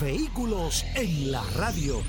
Vehículos 0.00 0.84
en 0.94 1.32
la 1.32 1.42
radio. 1.56 2.02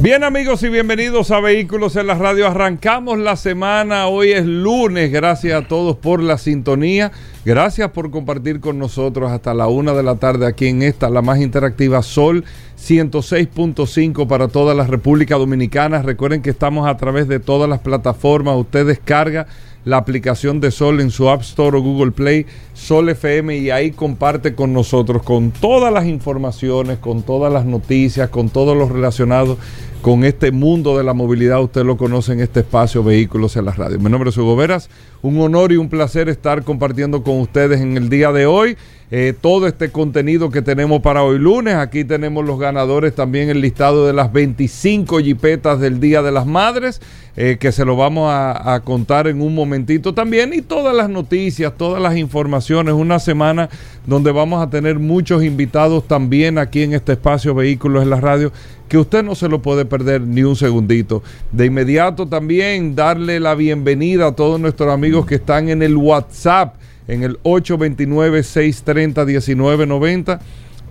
Bien 0.00 0.22
amigos 0.22 0.62
y 0.62 0.68
bienvenidos 0.68 1.30
a 1.30 1.40
Vehículos 1.40 1.96
en 1.96 2.06
la 2.06 2.14
Radio. 2.14 2.46
Arrancamos 2.46 3.18
la 3.18 3.36
semana, 3.36 4.06
hoy 4.06 4.32
es 4.32 4.44
lunes, 4.44 5.10
gracias 5.10 5.60
a 5.60 5.66
todos 5.66 5.96
por 5.96 6.22
la 6.22 6.38
sintonía, 6.38 7.12
gracias 7.44 7.90
por 7.90 8.10
compartir 8.10 8.60
con 8.60 8.78
nosotros 8.78 9.30
hasta 9.32 9.54
la 9.54 9.66
una 9.66 9.94
de 9.94 10.02
la 10.02 10.16
tarde 10.16 10.46
aquí 10.46 10.68
en 10.68 10.82
esta, 10.82 11.10
la 11.10 11.22
más 11.22 11.40
interactiva 11.40 12.02
Sol 12.02 12.44
106.5 12.78 14.26
para 14.28 14.48
toda 14.48 14.74
la 14.74 14.86
República 14.86 15.36
Dominicana. 15.36 16.02
Recuerden 16.02 16.42
que 16.42 16.50
estamos 16.50 16.86
a 16.86 16.96
través 16.96 17.26
de 17.26 17.40
todas 17.40 17.68
las 17.68 17.80
plataformas, 17.80 18.56
usted 18.56 18.86
descarga 18.86 19.46
la 19.86 19.98
aplicación 19.98 20.60
de 20.60 20.72
Sol 20.72 21.00
en 21.00 21.12
su 21.12 21.30
App 21.30 21.42
Store 21.42 21.78
o 21.78 21.80
Google 21.80 22.10
Play, 22.10 22.44
Sol 22.74 23.08
FM, 23.08 23.56
y 23.56 23.70
ahí 23.70 23.92
comparte 23.92 24.56
con 24.56 24.72
nosotros 24.72 25.22
con 25.22 25.52
todas 25.52 25.92
las 25.92 26.06
informaciones, 26.06 26.98
con 26.98 27.22
todas 27.22 27.52
las 27.52 27.64
noticias, 27.64 28.28
con 28.28 28.50
todo 28.50 28.74
lo 28.74 28.88
relacionado 28.88 29.56
con 30.02 30.24
este 30.24 30.50
mundo 30.50 30.98
de 30.98 31.04
la 31.04 31.14
movilidad. 31.14 31.62
Usted 31.62 31.84
lo 31.84 31.96
conoce 31.96 32.32
en 32.32 32.40
este 32.40 32.60
espacio 32.60 33.04
Vehículos 33.04 33.56
en 33.56 33.64
la 33.64 33.72
Radio. 33.72 34.00
Mi 34.00 34.10
nombre 34.10 34.30
es 34.30 34.36
Hugo 34.36 34.56
Veras. 34.56 34.90
Un 35.22 35.40
honor 35.40 35.70
y 35.70 35.76
un 35.76 35.88
placer 35.88 36.28
estar 36.28 36.64
compartiendo 36.64 37.22
con 37.22 37.38
ustedes 37.40 37.80
en 37.80 37.96
el 37.96 38.08
día 38.08 38.32
de 38.32 38.46
hoy. 38.46 38.76
Eh, 39.12 39.34
todo 39.40 39.68
este 39.68 39.90
contenido 39.90 40.50
que 40.50 40.62
tenemos 40.62 41.00
para 41.00 41.22
hoy 41.22 41.38
lunes. 41.38 41.76
Aquí 41.76 42.04
tenemos 42.04 42.44
los 42.44 42.58
ganadores 42.58 43.14
también 43.14 43.48
el 43.48 43.60
listado 43.60 44.04
de 44.04 44.12
las 44.12 44.32
25 44.32 45.20
jipetas 45.20 45.78
del 45.78 46.00
Día 46.00 46.22
de 46.22 46.32
las 46.32 46.44
Madres, 46.44 47.00
eh, 47.36 47.56
que 47.60 47.70
se 47.70 47.84
lo 47.84 47.94
vamos 47.94 48.28
a, 48.32 48.74
a, 48.74 48.80
contar 48.80 49.28
en 49.28 49.40
un 49.40 49.54
momentito 49.54 50.12
también. 50.12 50.52
Y 50.52 50.60
todas 50.60 50.94
las 50.94 51.08
noticias, 51.08 51.72
todas 51.76 52.02
las 52.02 52.16
informaciones. 52.16 52.94
Una 52.94 53.20
semana 53.20 53.68
donde 54.06 54.32
vamos 54.32 54.60
a 54.60 54.70
tener 54.70 54.98
muchos 54.98 55.44
invitados 55.44 56.08
también 56.08 56.58
aquí 56.58 56.82
en 56.82 56.92
este 56.92 57.12
espacio 57.12 57.54
Vehículos 57.54 58.02
en 58.02 58.10
la 58.10 58.20
Radio 58.20 58.52
que 58.88 58.98
usted 58.98 59.22
no 59.22 59.34
se 59.34 59.48
lo 59.48 59.62
puede 59.62 59.84
perder 59.84 60.20
ni 60.22 60.42
un 60.42 60.56
segundito. 60.56 61.22
De 61.52 61.66
inmediato 61.66 62.26
también 62.26 62.94
darle 62.94 63.40
la 63.40 63.54
bienvenida 63.54 64.28
a 64.28 64.32
todos 64.32 64.60
nuestros 64.60 64.92
amigos 64.92 65.26
que 65.26 65.36
están 65.36 65.68
en 65.68 65.82
el 65.82 65.96
WhatsApp, 65.96 66.76
en 67.08 67.22
el 67.22 67.42
829-630-1990. 67.42 70.38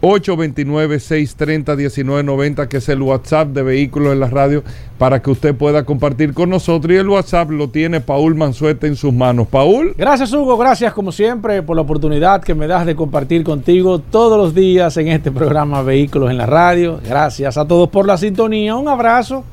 829-630-1990, 0.02 2.68
que 2.68 2.78
es 2.78 2.90
el 2.90 3.02
WhatsApp 3.02 3.48
de 3.50 3.64
Vehículos 3.64 4.14
en 4.14 4.20
la 4.20 4.28
Radio, 4.28 4.64
para 4.98 5.20
que 5.22 5.32
usted 5.32 5.56
pueda 5.56 5.84
compartir 5.84 6.34
con 6.34 6.50
nosotros. 6.50 6.94
Y 6.94 6.98
el 6.98 7.08
WhatsApp 7.10 7.52
lo 7.52 7.70
tiene 7.70 8.02
Paul 8.02 8.36
Mansueta 8.36 8.88
en 8.88 8.98
sus 8.98 9.14
manos. 9.14 9.48
Paul. 9.48 9.94
Gracias, 9.98 10.34
Hugo. 10.34 10.58
Gracias, 10.58 10.94
como 10.94 11.12
siempre, 11.12 11.64
por 11.64 11.76
la 11.76 11.82
oportunidad 11.82 12.44
que 12.44 12.54
me 12.54 12.68
das 12.68 12.86
de 12.86 12.96
compartir 12.96 13.44
contigo 13.44 13.98
todos 14.00 14.38
los 14.38 14.54
días 14.54 14.96
en 14.98 15.08
este 15.08 15.32
programa 15.32 15.82
Vehículos 15.82 16.30
en 16.30 16.38
la 16.38 16.46
Radio. 16.46 17.00
Gracias 17.04 17.58
a 17.58 17.66
todos 17.66 17.90
por 17.90 18.06
la 18.06 18.18
sintonía. 18.18 18.76
Un 18.76 18.88
abrazo 18.88 19.44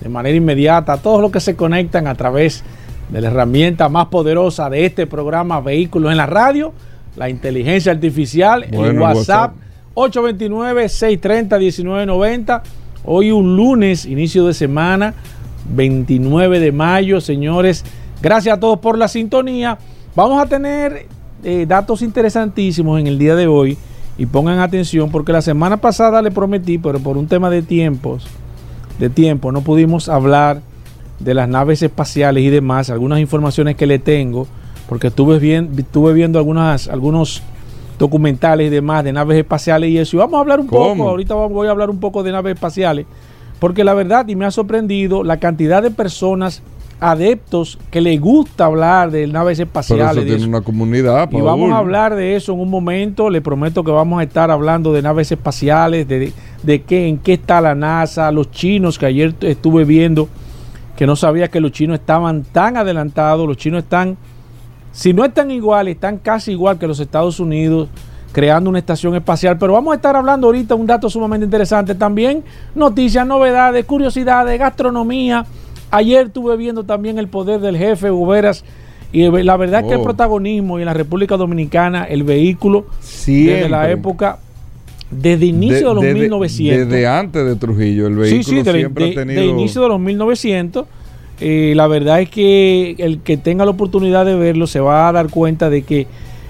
de 0.00 0.08
manera 0.08 0.36
inmediata 0.36 0.94
a 0.94 0.96
todos 0.98 1.22
los 1.22 1.30
que 1.30 1.38
se 1.40 1.54
conectan 1.56 2.08
a 2.08 2.14
través 2.14 2.58
de 2.58 2.64
la 3.12 3.28
herramienta 3.28 3.88
más 3.88 4.06
poderosa 4.06 4.70
de 4.70 4.86
este 4.86 5.06
programa 5.06 5.60
Vehículos 5.60 6.10
en 6.10 6.16
la 6.16 6.26
Radio, 6.26 6.72
la 7.16 7.28
inteligencia 7.28 7.92
artificial, 7.92 8.66
bueno, 8.70 8.90
el 8.90 8.98
WhatsApp. 8.98 9.52
WhatsApp 9.52 9.64
829-630-1990. 9.94 12.62
Hoy 13.04 13.30
un 13.30 13.56
lunes, 13.56 14.04
inicio 14.06 14.46
de 14.46 14.54
semana, 14.54 15.12
29 15.74 16.60
de 16.60 16.72
mayo, 16.72 17.20
señores. 17.20 17.84
Gracias 18.20 18.56
a 18.56 18.60
todos 18.60 18.80
por 18.80 18.98
la 18.98 19.06
sintonía. 19.08 19.78
Vamos 20.16 20.42
a 20.42 20.46
tener 20.46 21.06
eh, 21.42 21.66
datos 21.68 22.00
interesantísimos 22.02 23.00
en 23.00 23.06
el 23.06 23.18
día 23.18 23.36
de 23.36 23.46
hoy. 23.46 23.78
Y 24.16 24.26
pongan 24.26 24.60
atención 24.60 25.10
porque 25.10 25.32
la 25.32 25.42
semana 25.42 25.78
pasada 25.78 26.22
le 26.22 26.30
prometí, 26.30 26.78
pero 26.78 27.00
por 27.00 27.16
un 27.16 27.26
tema 27.26 27.50
de 27.50 27.62
tiempos, 27.62 28.28
de 29.00 29.10
tiempo, 29.10 29.50
no 29.50 29.62
pudimos 29.62 30.08
hablar 30.08 30.60
de 31.18 31.34
las 31.34 31.48
naves 31.48 31.82
espaciales 31.82 32.42
y 32.42 32.50
demás. 32.50 32.90
Algunas 32.90 33.20
informaciones 33.20 33.76
que 33.76 33.86
le 33.86 33.98
tengo, 33.98 34.46
porque 34.88 35.08
estuve, 35.08 35.38
bien, 35.38 35.70
estuve 35.76 36.12
viendo 36.12 36.38
algunas, 36.38 36.88
algunos 36.88 37.42
documentales 37.98 38.66
y 38.68 38.70
demás 38.70 39.04
de 39.04 39.12
naves 39.12 39.38
espaciales 39.38 39.90
y 39.90 39.98
eso. 39.98 40.16
Y 40.16 40.18
vamos 40.18 40.38
a 40.38 40.40
hablar 40.40 40.60
un 40.60 40.68
poco, 40.68 41.08
ahorita 41.08 41.34
voy 41.34 41.68
a 41.68 41.70
hablar 41.70 41.90
un 41.90 42.00
poco 42.00 42.22
de 42.22 42.32
naves 42.32 42.54
espaciales, 42.54 43.06
porque 43.58 43.84
la 43.84 43.94
verdad, 43.94 44.26
y 44.28 44.36
me 44.36 44.44
ha 44.44 44.50
sorprendido 44.50 45.22
la 45.22 45.38
cantidad 45.38 45.82
de 45.82 45.90
personas 45.90 46.62
adeptos 47.00 47.78
que 47.90 48.00
les 48.00 48.20
gusta 48.20 48.66
hablar 48.66 49.10
de 49.10 49.26
naves 49.26 49.58
espaciales. 49.58 50.06
Pero 50.08 50.20
eso 50.20 50.36
tiene 50.36 50.48
una 50.48 50.60
comunidad. 50.62 51.28
Y 51.32 51.40
vamos 51.40 51.72
a 51.72 51.78
hablar 51.78 52.14
de 52.14 52.36
eso 52.36 52.52
en 52.52 52.60
un 52.60 52.70
momento. 52.70 53.30
Le 53.30 53.40
prometo 53.42 53.84
que 53.84 53.90
vamos 53.90 54.20
a 54.20 54.22
estar 54.22 54.50
hablando 54.50 54.92
de 54.92 55.02
naves 55.02 55.30
espaciales, 55.30 56.08
de, 56.08 56.32
de 56.62 56.82
qué, 56.82 57.08
en 57.08 57.18
qué 57.18 57.34
está 57.34 57.60
la 57.60 57.74
NASA, 57.74 58.30
los 58.32 58.50
chinos 58.50 58.98
que 58.98 59.06
ayer 59.06 59.34
estuve 59.40 59.84
viendo, 59.84 60.28
que 60.96 61.06
no 61.06 61.16
sabía 61.16 61.48
que 61.48 61.60
los 61.60 61.72
chinos 61.72 61.98
estaban 61.98 62.44
tan 62.44 62.76
adelantados, 62.76 63.46
los 63.46 63.56
chinos 63.56 63.82
están 63.82 64.16
si 64.94 65.12
no 65.12 65.24
están 65.24 65.50
igual, 65.50 65.88
están 65.88 66.18
casi 66.18 66.52
igual 66.52 66.78
que 66.78 66.86
los 66.86 67.00
Estados 67.00 67.40
Unidos 67.40 67.88
creando 68.30 68.70
una 68.70 68.78
estación 68.78 69.16
espacial. 69.16 69.58
Pero 69.58 69.72
vamos 69.72 69.92
a 69.92 69.96
estar 69.96 70.14
hablando 70.14 70.46
ahorita 70.46 70.76
un 70.76 70.86
dato 70.86 71.10
sumamente 71.10 71.44
interesante 71.44 71.96
también. 71.96 72.44
Noticias, 72.76 73.26
novedades, 73.26 73.84
curiosidades, 73.86 74.56
gastronomía. 74.56 75.46
Ayer 75.90 76.26
estuve 76.26 76.56
viendo 76.56 76.84
también 76.84 77.18
el 77.18 77.26
poder 77.26 77.60
del 77.60 77.76
jefe 77.76 78.12
Uberas. 78.12 78.64
Y 79.10 79.28
la 79.42 79.56
verdad 79.56 79.82
oh. 79.84 79.88
que 79.88 79.94
el 79.94 80.02
protagonismo 80.02 80.78
en 80.78 80.84
la 80.84 80.94
República 80.94 81.36
Dominicana, 81.36 82.04
el 82.04 82.22
vehículo, 82.22 82.86
Siempre. 83.00 83.54
desde 83.54 83.68
la 83.68 83.90
época, 83.90 84.38
desde 85.20 85.46
inicio 85.46 85.76
de, 85.76 85.88
de 85.88 85.94
los 85.94 86.04
de, 86.04 86.14
1900. 86.14 86.88
Desde 86.88 87.06
antes 87.06 87.44
de 87.44 87.56
Trujillo, 87.56 88.06
el 88.06 88.16
vehículo 88.16 88.42
sí, 88.42 88.64
sí, 88.64 88.70
siempre 88.78 89.12
ha 89.12 89.14
tenido... 89.14 89.40
de 89.40 89.46
inicio 89.46 89.82
de 89.82 89.88
los 89.88 90.00
1900. 90.00 90.86
Eh, 91.40 91.72
la 91.74 91.86
verdad 91.86 92.20
es 92.20 92.30
que 92.30 92.94
el 92.98 93.18
que 93.18 93.36
tenga 93.36 93.64
la 93.64 93.72
oportunidad 93.72 94.24
de 94.24 94.36
verlo 94.36 94.66
se 94.66 94.80
va 94.80 95.08
a 95.08 95.12
dar 95.12 95.30
cuenta 95.30 95.68
de 95.68 95.82
que 95.82 96.06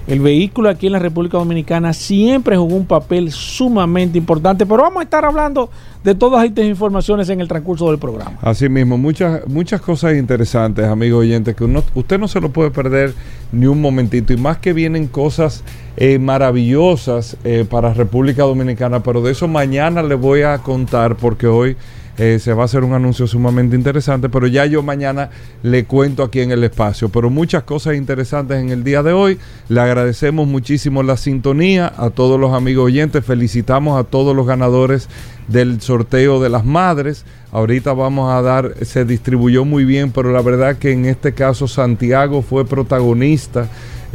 el 0.07 0.19
vehículo 0.19 0.69
aquí 0.69 0.85
en 0.85 0.93
la 0.93 0.99
República 0.99 1.37
Dominicana 1.37 1.93
siempre 1.93 2.57
jugó 2.57 2.75
un 2.75 2.85
papel 2.85 3.31
sumamente 3.31 4.17
importante, 4.17 4.65
pero 4.65 4.83
vamos 4.83 5.01
a 5.01 5.03
estar 5.03 5.25
hablando 5.25 5.69
de 6.03 6.13
todas 6.13 6.45
estas 6.45 6.65
informaciones 6.65 7.29
en 7.29 7.41
el 7.41 7.47
transcurso 7.47 7.89
del 7.89 7.97
programa. 7.97 8.37
Así 8.41 8.69
mismo, 8.69 8.97
muchas, 8.97 9.47
muchas 9.47 9.81
cosas 9.81 10.15
interesantes, 10.15 10.85
amigos 10.85 11.21
oyentes, 11.21 11.55
que 11.55 11.63
usted 11.95 12.19
no 12.19 12.27
se 12.27 12.39
lo 12.39 12.49
puede 12.49 12.69
perder 12.69 13.13
ni 13.51 13.65
un 13.65 13.81
momentito, 13.81 14.31
y 14.33 14.37
más 14.37 14.57
que 14.57 14.73
vienen 14.73 15.07
cosas 15.07 15.63
eh, 15.97 16.19
maravillosas 16.19 17.37
eh, 17.43 17.65
para 17.67 17.93
República 17.93 18.43
Dominicana, 18.43 19.01
pero 19.01 19.21
de 19.21 19.31
eso 19.31 19.47
mañana 19.47 20.03
les 20.03 20.19
voy 20.19 20.43
a 20.43 20.59
contar 20.59 21.15
porque 21.15 21.47
hoy... 21.47 21.75
Eh, 22.17 22.39
se 22.39 22.53
va 22.53 22.61
a 22.61 22.65
hacer 22.65 22.83
un 22.85 22.93
anuncio 22.93 23.27
sumamente 23.27 23.75
interesante, 23.75 24.29
pero 24.29 24.47
ya 24.47 24.65
yo 24.65 24.81
mañana 24.81 25.29
le 25.63 25.83
cuento 25.83 26.23
aquí 26.23 26.39
en 26.39 26.51
el 26.51 26.63
espacio. 26.63 27.09
Pero 27.09 27.29
muchas 27.29 27.63
cosas 27.63 27.95
interesantes 27.95 28.57
en 28.57 28.69
el 28.69 28.83
día 28.83 29.03
de 29.03 29.11
hoy. 29.11 29.37
Le 29.67 29.81
agradecemos 29.81 30.47
muchísimo 30.47 31.03
la 31.03 31.17
sintonía 31.17 31.91
a 31.97 32.09
todos 32.11 32.39
los 32.39 32.53
amigos 32.53 32.85
oyentes. 32.85 33.25
Felicitamos 33.25 33.99
a 33.99 34.05
todos 34.05 34.35
los 34.35 34.47
ganadores 34.47 35.09
del 35.49 35.81
sorteo 35.81 36.41
de 36.41 36.49
las 36.49 36.63
madres. 36.63 37.25
Ahorita 37.51 37.93
vamos 37.93 38.31
a 38.31 38.41
dar, 38.41 38.75
se 38.85 39.03
distribuyó 39.03 39.65
muy 39.65 39.83
bien, 39.83 40.11
pero 40.11 40.31
la 40.31 40.41
verdad 40.41 40.77
que 40.77 40.91
en 40.91 41.05
este 41.05 41.33
caso 41.33 41.67
Santiago 41.67 42.41
fue 42.41 42.65
protagonista. 42.65 43.67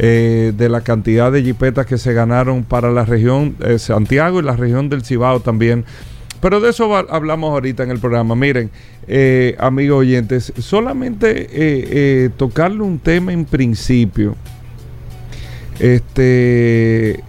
Eh, 0.03 0.53
de 0.57 0.67
la 0.67 0.81
cantidad 0.81 1.31
de 1.31 1.43
jipetas 1.43 1.85
que 1.85 1.99
se 1.99 2.13
ganaron 2.13 2.63
para 2.63 2.89
la 2.89 3.05
región 3.05 3.55
eh, 3.59 3.77
Santiago 3.77 4.39
y 4.39 4.43
la 4.43 4.55
región 4.55 4.89
del 4.89 5.03
Cibao 5.03 5.41
también 5.41 5.85
pero 6.41 6.59
de 6.59 6.71
eso 6.71 6.93
hablamos 6.95 7.51
ahorita 7.51 7.83
en 7.83 7.91
el 7.91 7.99
programa. 7.99 8.35
Miren, 8.35 8.69
eh, 9.07 9.55
amigos 9.59 9.99
oyentes, 9.99 10.51
solamente 10.57 11.41
eh, 11.43 11.47
eh, 11.53 12.29
tocarle 12.35 12.81
un 12.81 12.99
tema 12.99 13.31
en 13.31 13.45
principio. 13.45 14.35
Este 15.79 17.23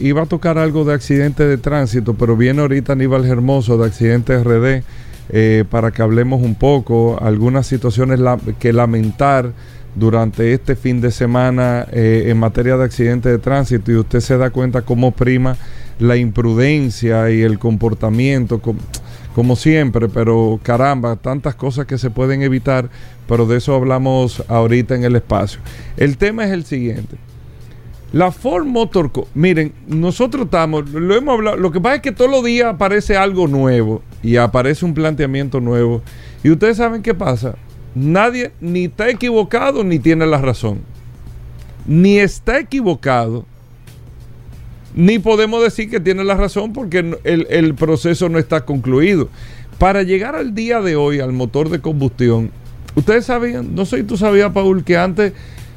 iba 0.00 0.22
a 0.22 0.26
tocar 0.26 0.58
algo 0.58 0.84
de 0.84 0.94
accidente 0.94 1.44
de 1.46 1.56
tránsito, 1.56 2.14
pero 2.14 2.36
viene 2.36 2.62
ahorita 2.62 2.94
Aníbal 2.94 3.24
Hermoso 3.26 3.78
de 3.78 3.86
Accidente 3.86 4.42
RD 4.42 5.66
para 5.68 5.92
que 5.92 6.02
hablemos 6.02 6.42
un 6.42 6.56
poco, 6.56 7.16
algunas 7.20 7.66
situaciones 7.66 8.18
que 8.58 8.72
lamentar 8.72 9.52
durante 9.98 10.52
este 10.52 10.76
fin 10.76 11.00
de 11.00 11.10
semana 11.10 11.86
eh, 11.90 12.24
en 12.26 12.38
materia 12.38 12.76
de 12.76 12.84
accidentes 12.84 13.32
de 13.32 13.38
tránsito 13.38 13.90
y 13.90 13.96
usted 13.96 14.20
se 14.20 14.36
da 14.38 14.50
cuenta 14.50 14.82
cómo 14.82 15.10
prima 15.12 15.56
la 15.98 16.16
imprudencia 16.16 17.30
y 17.30 17.42
el 17.42 17.58
comportamiento, 17.58 18.60
com- 18.60 18.78
como 19.34 19.56
siempre, 19.56 20.08
pero 20.08 20.58
caramba, 20.62 21.16
tantas 21.16 21.54
cosas 21.54 21.86
que 21.86 21.98
se 21.98 22.10
pueden 22.10 22.42
evitar, 22.42 22.90
pero 23.28 23.46
de 23.46 23.58
eso 23.58 23.74
hablamos 23.74 24.42
ahorita 24.48 24.94
en 24.94 25.04
el 25.04 25.16
espacio. 25.16 25.60
El 25.96 26.16
tema 26.16 26.44
es 26.44 26.50
el 26.52 26.64
siguiente. 26.64 27.16
La 28.12 28.32
Ford 28.32 28.64
Motor 28.64 29.12
Co- 29.12 29.28
miren, 29.34 29.72
nosotros 29.86 30.46
estamos, 30.46 30.88
lo 30.90 31.14
hemos 31.14 31.34
hablado, 31.34 31.56
lo 31.58 31.70
que 31.70 31.80
pasa 31.80 31.96
es 31.96 32.02
que 32.02 32.12
todos 32.12 32.30
los 32.30 32.42
días 32.42 32.72
aparece 32.74 33.16
algo 33.16 33.46
nuevo 33.46 34.02
y 34.22 34.36
aparece 34.36 34.84
un 34.86 34.94
planteamiento 34.94 35.60
nuevo. 35.60 36.02
Y 36.42 36.50
ustedes 36.50 36.78
saben 36.78 37.02
qué 37.02 37.14
pasa. 37.14 37.56
Nadie 37.94 38.52
ni 38.60 38.84
está 38.86 39.08
equivocado 39.10 39.84
ni 39.84 39.98
tiene 39.98 40.26
la 40.26 40.40
razón. 40.40 40.80
Ni 41.86 42.18
está 42.18 42.58
equivocado, 42.60 43.44
ni 44.94 45.18
podemos 45.18 45.62
decir 45.62 45.90
que 45.90 46.00
tiene 46.00 46.24
la 46.24 46.34
razón 46.34 46.72
porque 46.72 47.16
el, 47.24 47.46
el 47.50 47.74
proceso 47.74 48.28
no 48.28 48.38
está 48.38 48.64
concluido. 48.64 49.28
Para 49.78 50.02
llegar 50.02 50.34
al 50.34 50.54
día 50.54 50.80
de 50.80 50.96
hoy 50.96 51.20
al 51.20 51.32
motor 51.32 51.68
de 51.68 51.80
combustión, 51.80 52.50
ustedes 52.96 53.26
sabían, 53.26 53.74
no 53.74 53.84
sé 53.84 53.98
si 53.98 54.02
tú 54.02 54.16
sabías, 54.16 54.52
Paul, 54.52 54.82
que 54.84 54.96
antes 54.96 55.32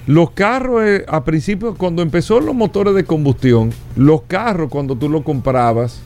los 0.08 0.32
carros, 0.32 0.82
eh, 0.84 1.06
a 1.08 1.24
principio, 1.24 1.76
cuando 1.76 2.02
empezó 2.02 2.40
los 2.40 2.56
motores 2.56 2.96
de 2.96 3.04
combustión, 3.04 3.72
los 3.96 4.24
carros, 4.24 4.70
cuando 4.70 4.96
tú 4.96 5.08
los 5.08 5.24
comprabas, 5.24 6.02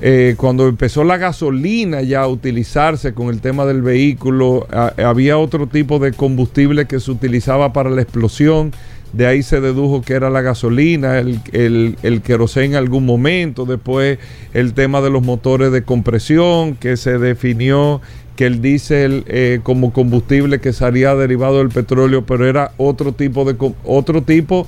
eh, 0.00 0.34
cuando 0.36 0.68
empezó 0.68 1.04
la 1.04 1.16
gasolina 1.16 2.02
ya 2.02 2.22
a 2.22 2.28
utilizarse 2.28 3.14
con 3.14 3.28
el 3.28 3.40
tema 3.40 3.64
del 3.64 3.82
vehículo, 3.82 4.66
había 4.98 5.38
otro 5.38 5.66
tipo 5.66 5.98
de 5.98 6.12
combustible 6.12 6.86
que 6.86 7.00
se 7.00 7.10
utilizaba 7.10 7.72
para 7.72 7.90
la 7.90 8.02
explosión. 8.02 8.72
De 9.12 9.26
ahí 9.26 9.42
se 9.42 9.60
dedujo 9.60 10.00
que 10.00 10.14
era 10.14 10.30
la 10.30 10.40
gasolina, 10.40 11.18
el, 11.18 11.40
el, 11.52 11.96
el 12.02 12.22
en 12.56 12.74
algún 12.74 13.04
momento. 13.04 13.66
Después 13.66 14.18
el 14.54 14.72
tema 14.72 15.00
de 15.00 15.10
los 15.10 15.22
motores 15.22 15.70
de 15.70 15.82
compresión, 15.82 16.76
que 16.76 16.96
se 16.96 17.18
definió 17.18 18.00
que 18.36 18.46
el 18.46 18.62
diésel 18.62 19.24
eh, 19.26 19.60
como 19.62 19.92
combustible 19.92 20.60
que 20.60 20.72
salía 20.72 21.14
derivado 21.14 21.58
del 21.58 21.68
petróleo, 21.68 22.24
pero 22.24 22.48
era 22.48 22.72
otro 22.78 23.12
tipo 23.12 23.44
de, 23.44 23.56
otro 23.84 24.22
tipo 24.22 24.66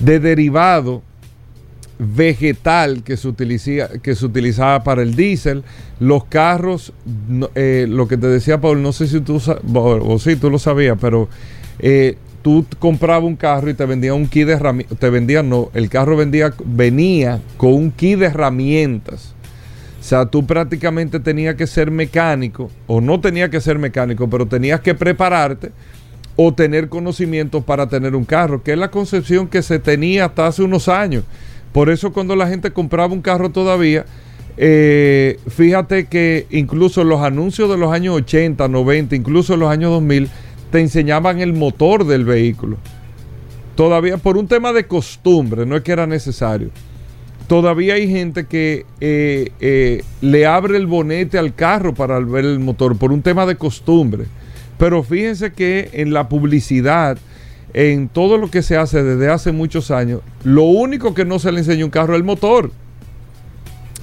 de 0.00 0.20
derivado 0.20 1.02
vegetal 1.98 3.02
que 3.04 3.16
se, 3.16 3.34
que 4.02 4.14
se 4.14 4.26
utilizaba 4.26 4.82
para 4.82 5.02
el 5.02 5.14
diésel. 5.14 5.62
Los 6.00 6.24
carros, 6.24 6.92
eh, 7.54 7.86
lo 7.88 8.08
que 8.08 8.16
te 8.16 8.26
decía 8.26 8.60
Paul, 8.60 8.82
no 8.82 8.92
sé 8.92 9.06
si 9.06 9.20
tú, 9.20 9.40
o, 9.74 9.80
o 9.80 10.18
sí, 10.18 10.36
tú 10.36 10.50
lo 10.50 10.58
sabías, 10.58 10.96
pero 11.00 11.28
eh, 11.78 12.16
tú 12.44 12.66
comprabas 12.78 13.24
un 13.24 13.36
carro 13.36 13.70
y 13.70 13.74
te 13.74 13.86
vendían 13.86 14.16
un 14.16 14.28
kit 14.28 14.46
de 14.46 14.52
herramientas. 14.52 14.98
Te 14.98 15.08
vendían, 15.08 15.48
no, 15.48 15.70
el 15.72 15.88
carro 15.88 16.14
vendía, 16.14 16.52
venía 16.66 17.40
con 17.56 17.72
un 17.72 17.90
kit 17.90 18.18
de 18.18 18.26
herramientas. 18.26 19.34
O 19.98 20.02
sea, 20.02 20.26
tú 20.26 20.44
prácticamente 20.44 21.18
tenías 21.20 21.54
que 21.54 21.66
ser 21.66 21.90
mecánico, 21.90 22.70
o 22.86 23.00
no 23.00 23.18
tenías 23.18 23.48
que 23.48 23.62
ser 23.62 23.78
mecánico, 23.78 24.28
pero 24.28 24.44
tenías 24.44 24.80
que 24.80 24.94
prepararte 24.94 25.72
o 26.36 26.52
tener 26.52 26.90
conocimientos 26.90 27.64
para 27.64 27.88
tener 27.88 28.14
un 28.14 28.26
carro, 28.26 28.62
que 28.62 28.72
es 28.72 28.78
la 28.78 28.90
concepción 28.90 29.48
que 29.48 29.62
se 29.62 29.78
tenía 29.78 30.26
hasta 30.26 30.46
hace 30.46 30.62
unos 30.62 30.88
años. 30.88 31.24
Por 31.72 31.88
eso 31.88 32.12
cuando 32.12 32.36
la 32.36 32.46
gente 32.46 32.72
compraba 32.72 33.14
un 33.14 33.22
carro 33.22 33.48
todavía, 33.48 34.04
eh, 34.58 35.38
fíjate 35.48 36.08
que 36.08 36.46
incluso 36.50 37.04
los 37.04 37.22
anuncios 37.22 37.70
de 37.70 37.78
los 37.78 37.90
años 37.90 38.16
80, 38.16 38.68
90, 38.68 39.16
incluso 39.16 39.56
los 39.56 39.70
años 39.70 39.92
2000, 39.92 40.28
te 40.70 40.80
enseñaban 40.80 41.40
el 41.40 41.52
motor 41.52 42.06
del 42.06 42.24
vehículo. 42.24 42.76
Todavía 43.76 44.18
por 44.18 44.36
un 44.36 44.46
tema 44.46 44.72
de 44.72 44.86
costumbre, 44.86 45.66
no 45.66 45.76
es 45.76 45.82
que 45.82 45.92
era 45.92 46.06
necesario. 46.06 46.70
Todavía 47.48 47.94
hay 47.94 48.08
gente 48.08 48.46
que 48.46 48.86
eh, 49.00 49.50
eh, 49.60 50.02
le 50.22 50.46
abre 50.46 50.78
el 50.78 50.86
bonete 50.86 51.38
al 51.38 51.54
carro 51.54 51.92
para 51.94 52.18
ver 52.20 52.44
el 52.44 52.58
motor 52.58 52.96
por 52.96 53.12
un 53.12 53.20
tema 53.20 53.44
de 53.44 53.56
costumbre. 53.56 54.24
Pero 54.78 55.02
fíjense 55.02 55.52
que 55.52 55.90
en 55.92 56.12
la 56.12 56.28
publicidad, 56.28 57.18
en 57.74 58.08
todo 58.08 58.38
lo 58.38 58.50
que 58.50 58.62
se 58.62 58.76
hace 58.76 59.02
desde 59.02 59.30
hace 59.30 59.52
muchos 59.52 59.90
años, 59.90 60.20
lo 60.42 60.64
único 60.64 61.14
que 61.14 61.24
no 61.24 61.38
se 61.38 61.52
le 61.52 61.58
enseña 61.58 61.84
un 61.84 61.90
carro 61.90 62.14
es 62.14 62.18
el 62.18 62.24
motor. 62.24 62.70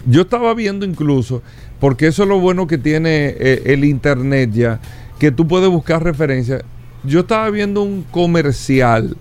Yo 0.05 0.21
estaba 0.21 0.53
viendo 0.53 0.85
incluso, 0.85 1.41
porque 1.79 2.07
eso 2.07 2.23
es 2.23 2.29
lo 2.29 2.39
bueno 2.39 2.67
que 2.67 2.77
tiene 2.77 3.35
eh, 3.39 3.63
el 3.65 3.85
internet 3.85 4.51
ya, 4.53 4.79
que 5.21 5.31
tú 5.31 5.47
puedes 5.47 5.69
buscar 5.69 6.03
referencias. 6.03 6.63
Yo 7.03 7.19
estaba 7.19 7.47
viendo 7.51 7.83
un 7.83 8.01
comercial, 8.09 9.15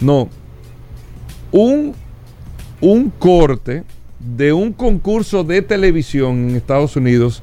no, 0.00 0.30
un, 1.52 1.94
un 2.80 3.10
corte 3.10 3.84
de 4.18 4.54
un 4.54 4.72
concurso 4.72 5.44
de 5.44 5.60
televisión 5.60 6.48
en 6.48 6.56
Estados 6.56 6.96
Unidos 6.96 7.42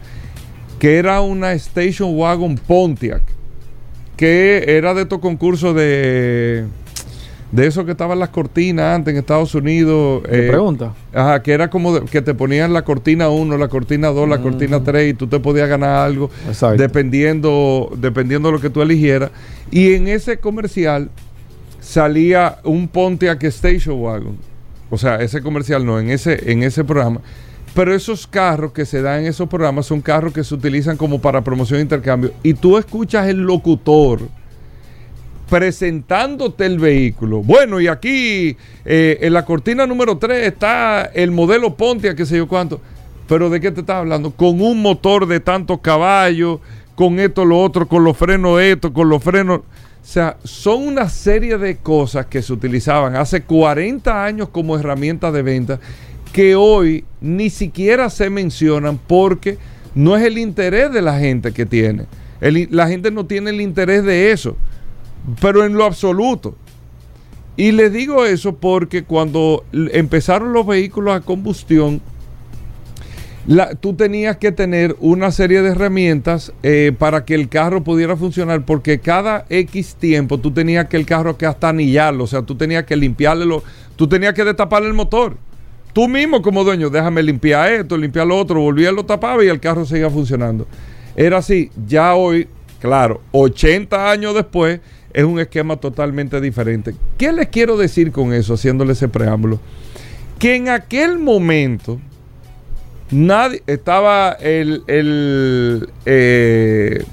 que 0.80 0.98
era 0.98 1.22
una 1.22 1.54
Station 1.54 2.18
Wagon 2.18 2.56
Pontiac, 2.56 3.22
que 4.18 4.64
era 4.68 4.96
de 4.96 5.04
estos 5.04 5.20
concursos 5.20 5.76
de, 5.76 6.66
de 7.52 7.68
eso 7.68 7.84
que 7.86 7.92
estaban 7.92 8.18
las 8.20 8.30
cortinas 8.30 8.96
antes 8.96 9.12
en 9.14 9.18
Estados 9.20 9.54
Unidos. 9.56 10.24
¿Me 10.30 10.46
eh, 10.46 10.48
pregunta? 10.50 10.94
Ajá, 11.14 11.42
que 11.44 11.52
era 11.52 11.70
como 11.70 11.94
de- 11.94 12.06
que 12.06 12.22
te 12.22 12.34
ponían 12.34 12.72
la 12.74 12.84
cortina 12.84 13.30
1, 13.30 13.58
la 13.58 13.68
cortina 13.68 14.08
2, 14.08 14.30
la 14.30 14.42
cortina 14.42 14.82
3 14.84 15.12
y 15.12 15.14
tú 15.14 15.28
te 15.28 15.40
podías 15.40 15.68
ganar 15.68 16.06
algo 16.06 16.30
Exacto. 16.48 16.82
dependiendo, 16.82 17.92
dependiendo 17.98 18.48
de 18.50 18.54
lo 18.54 18.62
que 18.62 18.70
tú 18.70 18.82
eligieras. 18.82 19.32
Y 19.70 19.94
en 19.94 20.08
ese 20.08 20.38
comercial 20.38 21.10
salía 21.80 22.60
un 22.64 22.88
Pontiac 22.88 23.44
Station 23.44 24.00
Wagon. 24.02 24.38
O 24.90 24.98
sea, 24.98 25.18
ese 25.18 25.42
comercial 25.42 25.86
no, 25.86 26.00
en 26.00 26.10
ese, 26.10 26.52
en 26.52 26.64
ese 26.64 26.84
programa. 26.84 27.22
Pero 27.74 27.94
esos 27.96 28.28
carros 28.28 28.74
que 28.74 28.86
se 28.86 29.02
dan 29.02 29.22
en 29.22 29.28
esos 29.28 29.48
programas 29.48 29.86
son 29.86 30.02
carros 30.02 30.34
que 30.34 30.44
se 30.44 30.54
utilizan 30.54 30.98
como 30.98 31.22
para 31.22 31.42
promoción 31.42 31.80
e 31.80 31.84
intercambio. 31.84 32.32
Y 32.44 32.54
tú 32.54 32.78
escuchas 32.78 33.28
el 33.28 33.38
locutor 33.40 34.20
presentándote 35.52 36.66
el 36.66 36.80
vehículo. 36.80 37.44
Bueno, 37.44 37.82
y 37.82 37.88
aquí 37.90 38.56
eh, 38.86 39.18
en 39.20 39.34
la 39.34 39.44
cortina 39.44 39.86
número 39.86 40.18
3 40.18 40.48
está 40.48 41.12
el 41.14 41.32
modelo 41.32 41.76
Pontiac, 41.76 42.16
qué 42.16 42.26
sé 42.26 42.38
yo 42.38 42.48
cuánto. 42.48 42.80
Pero 43.28 43.50
¿de 43.50 43.60
qué 43.60 43.70
te 43.70 43.82
estás 43.82 43.98
hablando? 43.98 44.32
Con 44.32 44.62
un 44.62 44.82
motor 44.82 45.28
de 45.28 45.42
tantos 45.42 45.82
caballos, 45.82 46.62
con 46.96 47.20
esto, 47.20 47.44
lo 47.44 47.62
otro, 47.62 47.86
con 47.86 48.06
los 48.06 48.16
frenos 48.16 48.62
esto, 48.62 48.94
con 48.94 49.10
los 49.10 49.22
frenos... 49.22 49.60
O 49.60 49.64
sea, 50.04 50.38
son 50.46 50.88
una 50.88 51.10
serie 51.10 51.58
de 51.58 51.76
cosas 51.76 52.28
que 52.28 52.42
se 52.42 52.54
utilizaban 52.54 53.18
hace 53.18 53.42
40 53.42 54.24
años 54.24 54.48
como 54.48 54.78
herramientas 54.78 55.34
de 55.34 55.42
venta 55.42 55.82
que 56.32 56.56
hoy 56.56 57.04
ni 57.20 57.50
siquiera 57.50 58.10
se 58.10 58.30
mencionan 58.30 58.98
porque 59.06 59.58
no 59.96 60.16
es 60.16 60.24
el 60.24 60.38
interés 60.38 60.94
de 60.94 61.02
la 61.02 61.20
gente 61.20 61.52
que 61.52 61.66
tiene. 61.66 62.06
La 62.40 62.88
gente 62.88 63.12
no 63.12 63.26
tiene 63.26 63.50
el 63.50 63.60
interés 63.60 64.06
de 64.06 64.32
eso 64.32 64.56
pero 65.42 65.66
en 65.66 65.74
lo 65.74 65.86
absoluto. 65.86 66.56
Y 67.58 67.72
les 67.74 67.92
digo 67.92 68.26
eso 68.26 68.56
porque 68.56 69.04
cuando 69.04 69.64
empezaron 69.74 70.54
los 70.54 70.66
vehículos 70.66 71.16
a 71.16 71.22
combustión, 71.22 72.02
la- 73.48 73.74
tú 73.76 73.94
tenías 73.96 74.38
que 74.38 74.52
tener 74.52 74.96
una 75.00 75.32
serie 75.32 75.62
de 75.62 75.70
herramientas 75.72 76.54
eh, 76.64 76.94
para 76.98 77.26
que 77.26 77.34
el 77.36 77.50
carro 77.50 77.84
pudiera 77.84 78.16
funcionar, 78.16 78.66
porque 78.66 79.00
cada 79.00 79.46
X 79.50 79.96
tiempo 79.96 80.38
tú 80.38 80.52
tenías 80.52 80.88
que 80.88 80.98
el 80.98 81.06
carro 81.06 81.38
que 81.38 81.46
hasta 81.46 81.70
anillarlo, 81.70 82.24
o 82.26 82.28
sea, 82.28 82.44
tú 82.44 82.56
tenías 82.56 82.86
que 82.86 82.96
limpiarle, 82.96 83.46
lo, 83.46 83.64
tú 83.96 84.08
tenías 84.08 84.34
que 84.34 84.44
destapar 84.44 84.84
el 84.84 84.94
motor. 84.94 85.36
Tú 85.94 86.08
mismo 86.08 86.42
como 86.42 86.64
dueño, 86.64 86.90
déjame 86.90 87.22
limpiar 87.22 87.70
esto, 87.74 87.98
limpiar 87.98 88.26
lo 88.26 88.38
otro, 88.38 88.62
volvía, 88.62 88.92
lo 88.92 89.04
tapaba 89.06 89.44
y 89.44 89.48
el 89.50 89.60
carro 89.60 89.86
seguía 89.86 90.10
funcionando. 90.10 90.66
Era 91.18 91.40
así, 91.40 91.70
ya 91.86 92.14
hoy, 92.16 92.48
claro, 92.80 93.22
80 93.32 94.10
años 94.10 94.34
después, 94.34 94.80
es 95.14 95.24
un 95.24 95.40
esquema 95.40 95.78
totalmente 95.78 96.40
diferente. 96.42 96.96
¿Qué 97.18 97.32
les 97.32 97.48
quiero 97.48 97.78
decir 97.78 98.12
con 98.12 98.34
eso, 98.34 98.54
haciéndole 98.54 98.94
ese 98.94 99.08
preámbulo? 99.08 99.60
Que 100.40 100.56
en 100.56 100.70
aquel 100.70 101.20
momento, 101.20 102.00
nadie, 103.12 103.62
estaba 103.68 104.32
el, 104.34 104.84
el, 104.88 105.90
eh, 106.06 107.04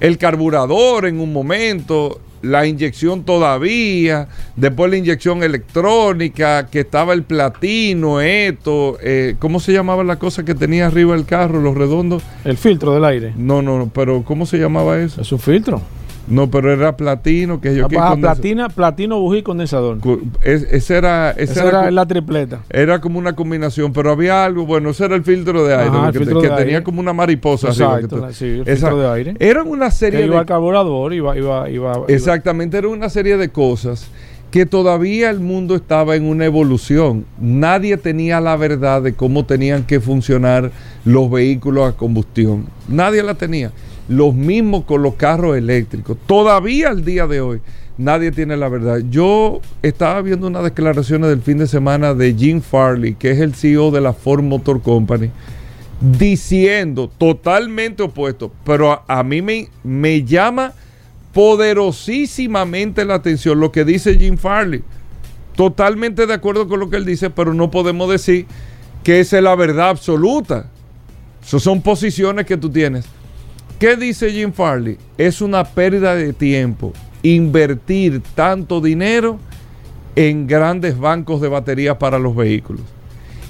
el 0.00 0.18
carburador 0.18 1.06
en 1.06 1.20
un 1.20 1.32
momento, 1.32 2.20
la 2.42 2.66
inyección 2.66 3.24
todavía, 3.24 4.28
después 4.56 4.90
la 4.90 4.96
inyección 4.96 5.42
electrónica, 5.42 6.68
que 6.68 6.80
estaba 6.80 7.12
el 7.12 7.22
platino, 7.22 8.20
esto, 8.20 8.98
eh, 9.02 9.36
¿cómo 9.38 9.60
se 9.60 9.72
llamaba 9.72 10.04
la 10.04 10.16
cosa 10.16 10.44
que 10.44 10.54
tenía 10.54 10.86
arriba 10.86 11.14
el 11.14 11.26
carro, 11.26 11.60
los 11.60 11.76
redondos? 11.76 12.22
El 12.44 12.56
filtro 12.56 12.94
del 12.94 13.04
aire. 13.04 13.32
No, 13.36 13.62
no, 13.62 13.78
no, 13.78 13.90
pero 13.92 14.22
¿cómo 14.24 14.46
se 14.46 14.58
llamaba 14.58 14.98
eso? 14.98 15.20
Es 15.20 15.32
un 15.32 15.38
filtro. 15.38 15.82
No, 16.30 16.50
pero 16.50 16.72
era 16.72 16.96
platino, 16.96 17.60
que 17.60 17.74
yo 17.76 17.86
Ah, 17.98 18.16
platina, 18.16 18.68
platino, 18.68 19.18
bují 19.20 19.42
condensador. 19.42 19.98
cu- 19.98 20.20
es- 20.42 20.62
ese 20.70 20.96
era, 20.96 21.32
Esa 21.32 21.60
era 21.66 21.80
era 21.82 21.90
la 21.90 22.06
tripleta. 22.06 22.60
era 22.70 23.00
como 23.00 23.18
una 23.18 23.34
combinación, 23.34 23.92
pero 23.92 24.12
había 24.12 24.44
algo, 24.44 24.64
bueno, 24.64 24.90
ese 24.90 25.04
era 25.06 25.16
el 25.16 25.24
filtro 25.24 25.64
de 25.66 25.74
aire, 25.74 25.88
Ajá, 25.96 26.12
que, 26.12 26.18
filtro 26.20 26.40
que 26.40 26.48
de 26.48 26.54
tenía 26.56 26.74
aire. 26.76 26.82
como 26.84 27.00
una 27.00 27.12
mariposa 27.12 27.68
arriba. 27.70 27.98
que 27.98 28.04
Exacto, 28.04 28.26
la- 28.26 28.32
sí, 28.32 28.44
el 28.46 28.60
esa- 28.62 28.72
filtro 28.88 28.98
de 29.00 29.08
aire. 29.08 29.34
Eran 29.40 29.66
una 29.66 29.90
serie 29.90 30.20
Que 30.20 30.26
iba 30.26 30.34
de 30.36 30.40
al 30.40 30.46
carburador, 30.46 31.12
iba, 31.12 31.36
iba, 31.36 31.68
iba, 31.68 31.98
iba- 31.98 32.04
Exactamente, 32.08 32.78
era 32.78 32.88
una 32.88 33.08
serie 33.08 33.36
de 33.36 33.48
cosas 33.50 34.08
que 34.52 34.66
todavía 34.66 35.30
el 35.30 35.38
mundo 35.40 35.74
estaba 35.76 36.16
en 36.16 36.24
una 36.24 36.44
evolución. 36.44 37.24
Nadie 37.40 37.96
tenía 37.96 38.40
la 38.40 38.56
verdad 38.56 39.00
de 39.02 39.14
cómo 39.14 39.44
tenían 39.46 39.84
que 39.84 40.00
funcionar 40.00 40.70
los 41.04 41.30
vehículos 41.30 41.88
a 41.88 41.96
combustión. 41.96 42.66
Nadie 42.88 43.22
la 43.22 43.34
tenía. 43.34 43.70
Los 44.10 44.34
mismos 44.34 44.84
con 44.84 45.02
los 45.02 45.14
carros 45.14 45.56
eléctricos. 45.56 46.18
Todavía 46.26 46.88
al 46.88 47.04
día 47.04 47.28
de 47.28 47.40
hoy 47.40 47.60
nadie 47.96 48.32
tiene 48.32 48.56
la 48.56 48.68
verdad. 48.68 49.02
Yo 49.08 49.60
estaba 49.82 50.20
viendo 50.20 50.48
unas 50.48 50.64
declaraciones 50.64 51.30
del 51.30 51.42
fin 51.42 51.58
de 51.58 51.68
semana 51.68 52.12
de 52.12 52.34
Jim 52.34 52.60
Farley, 52.60 53.14
que 53.14 53.30
es 53.30 53.38
el 53.38 53.54
CEO 53.54 53.92
de 53.92 54.00
la 54.00 54.12
Ford 54.12 54.42
Motor 54.42 54.82
Company, 54.82 55.30
diciendo 56.00 57.08
totalmente 57.18 58.02
opuesto, 58.02 58.50
pero 58.64 59.02
a, 59.06 59.22
mí 59.22 59.42
me, 59.42 59.68
me 59.84 60.24
llama 60.24 60.72
poderosísimamente 61.32 63.04
la 63.04 63.14
atención 63.14 63.60
lo 63.60 63.70
que 63.70 63.84
dice 63.84 64.18
Jim 64.18 64.36
Farley. 64.36 64.82
Totalmente 65.54 66.26
de 66.26 66.34
acuerdo 66.34 66.66
con 66.68 66.80
lo 66.80 66.90
que 66.90 66.96
él 66.96 67.04
dice, 67.04 67.30
pero 67.30 67.54
no 67.54 67.70
podemos 67.70 68.10
decir 68.10 68.46
que 69.04 69.20
esa 69.20 69.38
es 69.38 69.44
la 69.44 69.54
verdad 69.54 69.90
absoluta. 69.90 70.66
Esas 71.46 71.62
son 71.62 71.80
posiciones 71.80 72.46
que 72.46 72.56
tú 72.56 72.70
tienes. 72.70 73.06
¿Qué 73.80 73.96
dice 73.96 74.30
Jim 74.30 74.52
Farley? 74.52 74.98
Es 75.16 75.40
una 75.40 75.64
pérdida 75.64 76.14
de 76.14 76.34
tiempo 76.34 76.92
invertir 77.22 78.20
tanto 78.34 78.78
dinero 78.78 79.38
en 80.14 80.46
grandes 80.46 80.98
bancos 80.98 81.40
de 81.40 81.48
baterías 81.48 81.96
para 81.96 82.18
los 82.18 82.36
vehículos. 82.36 82.82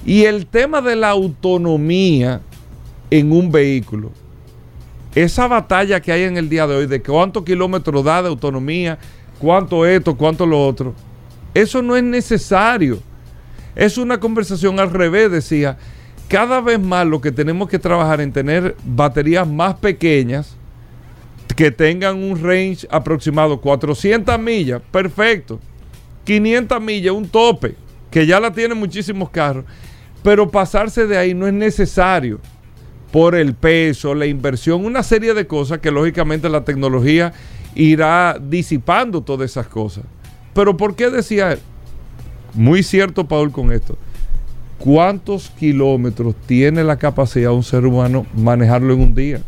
Y 0.07 0.27
el 0.27 0.47
tema 0.47 0.81
de 0.83 0.95
la 0.95 1.11
autonomía 1.11 2.43
en 3.11 3.33
un 3.33 3.51
vehículo, 3.51 4.13
esa 5.17 5.49
batalla 5.49 6.01
que 6.01 6.13
hay 6.13 6.23
en 6.23 6.37
el 6.37 6.49
día 6.49 6.69
de 6.69 6.77
hoy 6.77 6.87
de 6.87 7.03
cuántos 7.03 7.43
kilómetros 7.43 8.05
da 8.05 8.23
de 8.23 8.29
autonomía, 8.29 9.01
cuánto 9.41 9.85
esto, 9.85 10.17
cuánto 10.17 10.47
lo 10.47 10.65
otro, 10.65 10.95
eso 11.55 11.83
no 11.83 11.97
es 11.97 12.05
necesario. 12.05 13.01
Es 13.75 13.99
una 13.99 14.21
conversación 14.21 14.79
al 14.79 14.91
revés, 14.91 15.29
decía. 15.33 15.77
Cada 16.31 16.61
vez 16.61 16.79
más 16.79 17.05
lo 17.09 17.21
que 17.21 17.33
tenemos 17.33 17.69
que 17.69 17.81
trabajar 17.81 18.21
en 18.21 18.33
tener 18.33 18.77
baterías 18.85 19.49
más 19.49 19.75
pequeñas 19.75 20.55
que 21.57 21.73
tengan 21.73 22.23
un 22.23 22.41
range 22.41 22.87
aproximado 22.89 23.61
400 23.61 24.39
millas, 24.39 24.81
perfecto. 24.93 25.59
500 26.23 26.81
millas, 26.81 27.15
un 27.15 27.29
tope, 27.29 27.75
que 28.13 28.27
ya 28.27 28.39
la 28.39 28.53
tienen 28.53 28.79
muchísimos 28.79 29.29
carros. 29.29 29.65
Pero 30.23 30.49
pasarse 30.49 31.09
de 31.09 31.19
ahí 31.19 31.35
no 31.35 31.49
es 31.49 31.53
necesario 31.53 32.39
por 33.11 33.35
el 33.35 33.55
peso, 33.55 34.15
la 34.15 34.27
inversión, 34.27 34.85
una 34.85 35.03
serie 35.03 35.35
de 35.35 35.49
cosas 35.49 35.81
que 35.81 35.91
lógicamente 35.91 36.49
la 36.49 36.65
tecnología 36.65 37.33
irá 37.75 38.39
disipando 38.41 39.21
todas 39.21 39.51
esas 39.51 39.67
cosas. 39.67 40.05
Pero 40.55 40.77
¿por 40.77 40.95
qué 40.95 41.11
decía 41.11 41.55
él? 41.55 41.59
Muy 42.55 42.85
cierto, 42.85 43.27
Paul, 43.27 43.51
con 43.51 43.73
esto. 43.73 43.99
¿Cuántos 44.81 45.51
kilómetros 45.51 46.35
tiene 46.47 46.83
la 46.83 46.97
capacidad 46.97 47.53
un 47.53 47.63
ser 47.63 47.85
humano 47.87 48.27
manejarlo 48.35 48.95
en 48.95 49.01
un 49.01 49.15
día? 49.15 49.41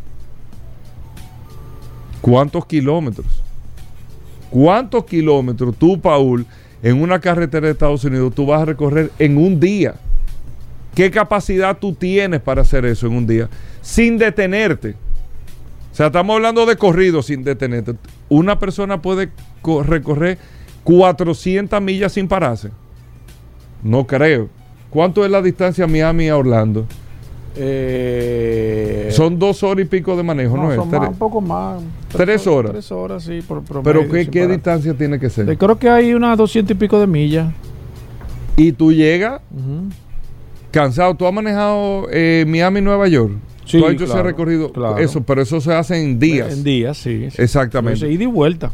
¿Cuántos 2.20 2.66
kilómetros? 2.66 3.42
¿Cuántos 4.50 5.04
kilómetros 5.06 5.74
tú, 5.76 5.98
Paul, 6.00 6.44
en 6.82 7.00
una 7.00 7.18
carretera 7.18 7.66
de 7.66 7.72
Estados 7.72 8.04
Unidos, 8.04 8.34
tú 8.34 8.44
vas 8.46 8.62
a 8.62 8.66
recorrer 8.66 9.10
en 9.18 9.38
un 9.38 9.58
día? 9.58 9.94
¿Qué 10.94 11.10
capacidad 11.10 11.78
tú 11.78 11.94
tienes 11.94 12.40
para 12.42 12.60
hacer 12.62 12.84
eso 12.84 13.06
en 13.06 13.14
un 13.14 13.26
día? 13.26 13.48
Sin 13.80 14.18
detenerte. 14.18 14.90
O 15.90 15.94
sea, 15.94 16.06
estamos 16.06 16.36
hablando 16.36 16.66
de 16.66 16.76
corrido 16.76 17.22
sin 17.22 17.42
detenerte. 17.42 17.94
Una 18.28 18.58
persona 18.58 19.00
puede 19.00 19.30
co- 19.62 19.82
recorrer 19.82 20.38
400 20.84 21.80
millas 21.80 22.12
sin 22.12 22.28
pararse. 22.28 22.70
No 23.82 24.06
creo. 24.06 24.48
¿Cuánto 24.92 25.24
es 25.24 25.30
la 25.30 25.40
distancia 25.40 25.86
Miami 25.86 26.28
a 26.28 26.36
Orlando? 26.36 26.86
Eh, 27.56 29.08
Son 29.10 29.38
dos 29.38 29.62
horas 29.62 29.84
y 29.84 29.88
pico 29.88 30.16
de 30.16 30.22
manejo, 30.22 30.56
¿no, 30.56 30.64
no, 30.64 30.70
es? 30.72 30.76
son 30.76 30.90
más, 30.90 31.08
un 31.08 31.14
poco 31.16 31.40
más. 31.40 31.82
¿Tres 32.10 32.46
horas? 32.46 32.72
Tres 32.72 32.92
horas, 32.92 33.24
sí. 33.24 33.40
Por, 33.46 33.62
Pero 33.62 33.82
promedio, 33.82 34.10
¿qué, 34.10 34.22
sin 34.22 34.30
qué 34.30 34.40
parar. 34.40 34.56
distancia 34.56 34.94
tiene 34.94 35.18
que 35.18 35.30
ser? 35.30 35.48
Eh, 35.48 35.56
Creo 35.56 35.78
que 35.78 35.88
hay 35.88 36.12
unas 36.14 36.36
200 36.38 36.74
y 36.76 36.78
pico 36.78 36.98
de 37.00 37.06
millas. 37.06 37.52
Y 38.56 38.72
tú 38.72 38.92
llegas 38.92 39.40
cansado. 40.70 41.14
¿Tú 41.14 41.26
has 41.26 41.32
manejado 41.32 42.06
eh, 42.10 42.44
Miami, 42.46 42.80
Nueva 42.80 43.08
York? 43.08 43.32
Sí, 43.64 43.78
¿Tú 43.78 43.86
has 43.86 43.92
hecho 43.94 44.04
ese 44.04 44.12
claro, 44.12 44.28
recorrido? 44.28 44.72
claro. 44.72 44.98
Eso, 44.98 45.22
pero 45.22 45.40
eso 45.42 45.60
se 45.60 45.72
hace 45.74 46.02
en 46.02 46.18
días. 46.18 46.52
En 46.52 46.64
días, 46.64 46.98
sí. 46.98 47.30
sí. 47.30 47.40
Exactamente. 47.42 48.00
Entonces, 48.00 48.14
ida 48.14 48.24
y 48.24 48.26
vuelta. 48.26 48.72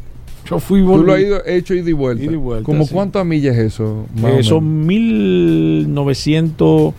Yo 0.48 0.58
fui 0.58 0.80
Tú 0.82 1.04
lo 1.04 1.12
has 1.12 1.20
ido- 1.20 1.42
hecho 1.46 1.74
ida 1.74 1.90
y 1.90 1.92
vuelta. 1.92 2.24
Ida 2.24 2.32
y 2.32 2.36
vuelta, 2.36 2.64
¿Cómo 2.64 2.84
sí. 2.84 2.94
cuántas 2.94 3.26
millas 3.26 3.56
es 3.56 3.74
eso? 3.74 4.06
o 4.22 4.28
Eh, 4.28 4.42
son 4.42 4.86
1900. 4.86 6.94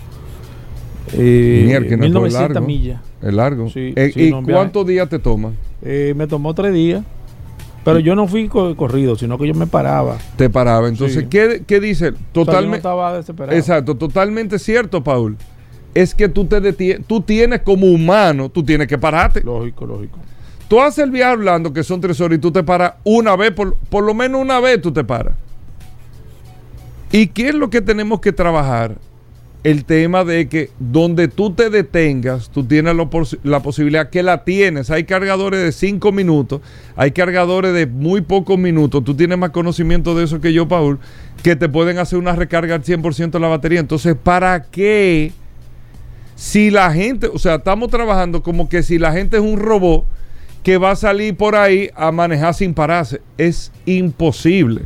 Eh, 1.13 1.63
Mierda, 1.65 1.87
que 1.87 1.97
no 1.97 2.05
es 2.05 2.11
1900 2.11 2.53
largo. 2.55 2.67
millas. 2.67 3.01
Es 3.21 3.33
largo. 3.33 3.69
Sí, 3.69 3.93
Eh, 3.95 4.11
sí, 4.13 4.27
¿Y 4.27 4.31
no, 4.31 4.43
cuántos 4.43 4.85
días 4.85 5.09
te 5.09 5.19
toma? 5.19 5.53
Eh, 5.81 6.13
me 6.15 6.27
tomó 6.27 6.53
tres 6.53 6.73
días. 6.73 7.03
Pero 7.83 7.99
yo 7.99 8.13
no 8.13 8.27
fui 8.27 8.47
co- 8.49 8.75
corrido, 8.75 9.15
sino 9.15 9.37
que 9.37 9.47
yo 9.47 9.53
me 9.55 9.65
paraba. 9.65 10.17
Te 10.35 10.49
paraba. 10.49 10.87
Entonces, 10.89 11.21
Sí. 11.23 11.27
¿qué, 11.29 11.63
qué 11.65 11.79
dice? 11.79 12.09
O 12.09 12.11
sea, 12.11 12.19
yo 12.19 12.25
no 12.35 12.45
Totalmente. 12.45 12.77
estaba 12.77 13.17
desesperado. 13.17 13.57
exacto, 13.57 13.95
totalmente 13.95 14.59
cierto, 14.59 15.03
Paul. 15.03 15.37
Es 15.95 16.13
que 16.13 16.29
tú 16.29 16.45
te 16.45 16.61
detienes, 16.61 17.05
tú 17.07 17.21
tienes 17.21 17.61
como 17.61 17.87
humano, 17.87 18.49
tú 18.49 18.63
tienes 18.63 18.87
que 18.87 18.97
pararte. 18.97 19.41
Lógico, 19.41 19.85
lógico. 19.87 20.19
Tú 20.69 20.79
haces 20.81 21.03
el 21.03 21.11
viaje 21.11 21.31
hablando 21.33 21.73
que 21.73 21.83
son 21.83 21.99
tres 21.99 22.21
horas 22.21 22.37
y 22.37 22.41
tú 22.41 22.51
te 22.51 22.63
paras 22.63 22.93
una 23.03 23.35
vez, 23.35 23.51
por, 23.51 23.75
por 23.89 24.03
lo 24.03 24.13
menos 24.13 24.39
una 24.39 24.59
vez 24.59 24.81
tú 24.81 24.93
te 24.93 25.03
paras. 25.03 25.33
¿Y 27.11 27.27
qué 27.27 27.49
es 27.49 27.55
lo 27.55 27.69
que 27.69 27.81
tenemos 27.81 28.19
que 28.21 28.31
trabajar? 28.31 28.95
El 29.63 29.83
tema 29.83 30.23
de 30.23 30.47
que 30.47 30.69
donde 30.79 31.27
tú 31.27 31.51
te 31.51 31.69
detengas, 31.69 32.49
tú 32.49 32.63
tienes 32.63 32.95
la, 32.95 33.09
pos- 33.09 33.37
la 33.43 33.61
posibilidad 33.61 34.09
que 34.09 34.23
la 34.23 34.45
tienes. 34.45 34.89
Hay 34.89 35.03
cargadores 35.03 35.59
de 35.61 35.71
cinco 35.73 36.11
minutos, 36.13 36.61
hay 36.95 37.11
cargadores 37.11 37.73
de 37.73 37.85
muy 37.87 38.21
pocos 38.21 38.57
minutos. 38.57 39.03
Tú 39.03 39.15
tienes 39.15 39.37
más 39.37 39.49
conocimiento 39.49 40.15
de 40.15 40.23
eso 40.25 40.39
que 40.39 40.53
yo, 40.53 40.67
Paul, 40.69 40.99
que 41.43 41.55
te 41.57 41.67
pueden 41.67 41.97
hacer 41.97 42.19
una 42.19 42.33
recarga 42.35 42.75
al 42.75 42.83
100% 42.83 43.31
de 43.31 43.39
la 43.39 43.47
batería. 43.49 43.79
Entonces, 43.81 44.15
¿para 44.15 44.63
qué? 44.63 45.33
Si 46.35 46.69
la 46.69 46.93
gente, 46.93 47.27
o 47.27 47.37
sea, 47.39 47.55
estamos 47.55 47.89
trabajando 47.89 48.41
como 48.43 48.69
que 48.69 48.81
si 48.83 48.97
la 48.97 49.11
gente 49.11 49.35
es 49.37 49.43
un 49.43 49.59
robot 49.59 50.05
que 50.63 50.77
va 50.77 50.91
a 50.91 50.95
salir 50.95 51.35
por 51.35 51.55
ahí 51.55 51.89
a 51.95 52.11
manejar 52.11 52.53
sin 52.53 52.73
pararse. 52.73 53.21
Es 53.37 53.71
imposible 53.85 54.83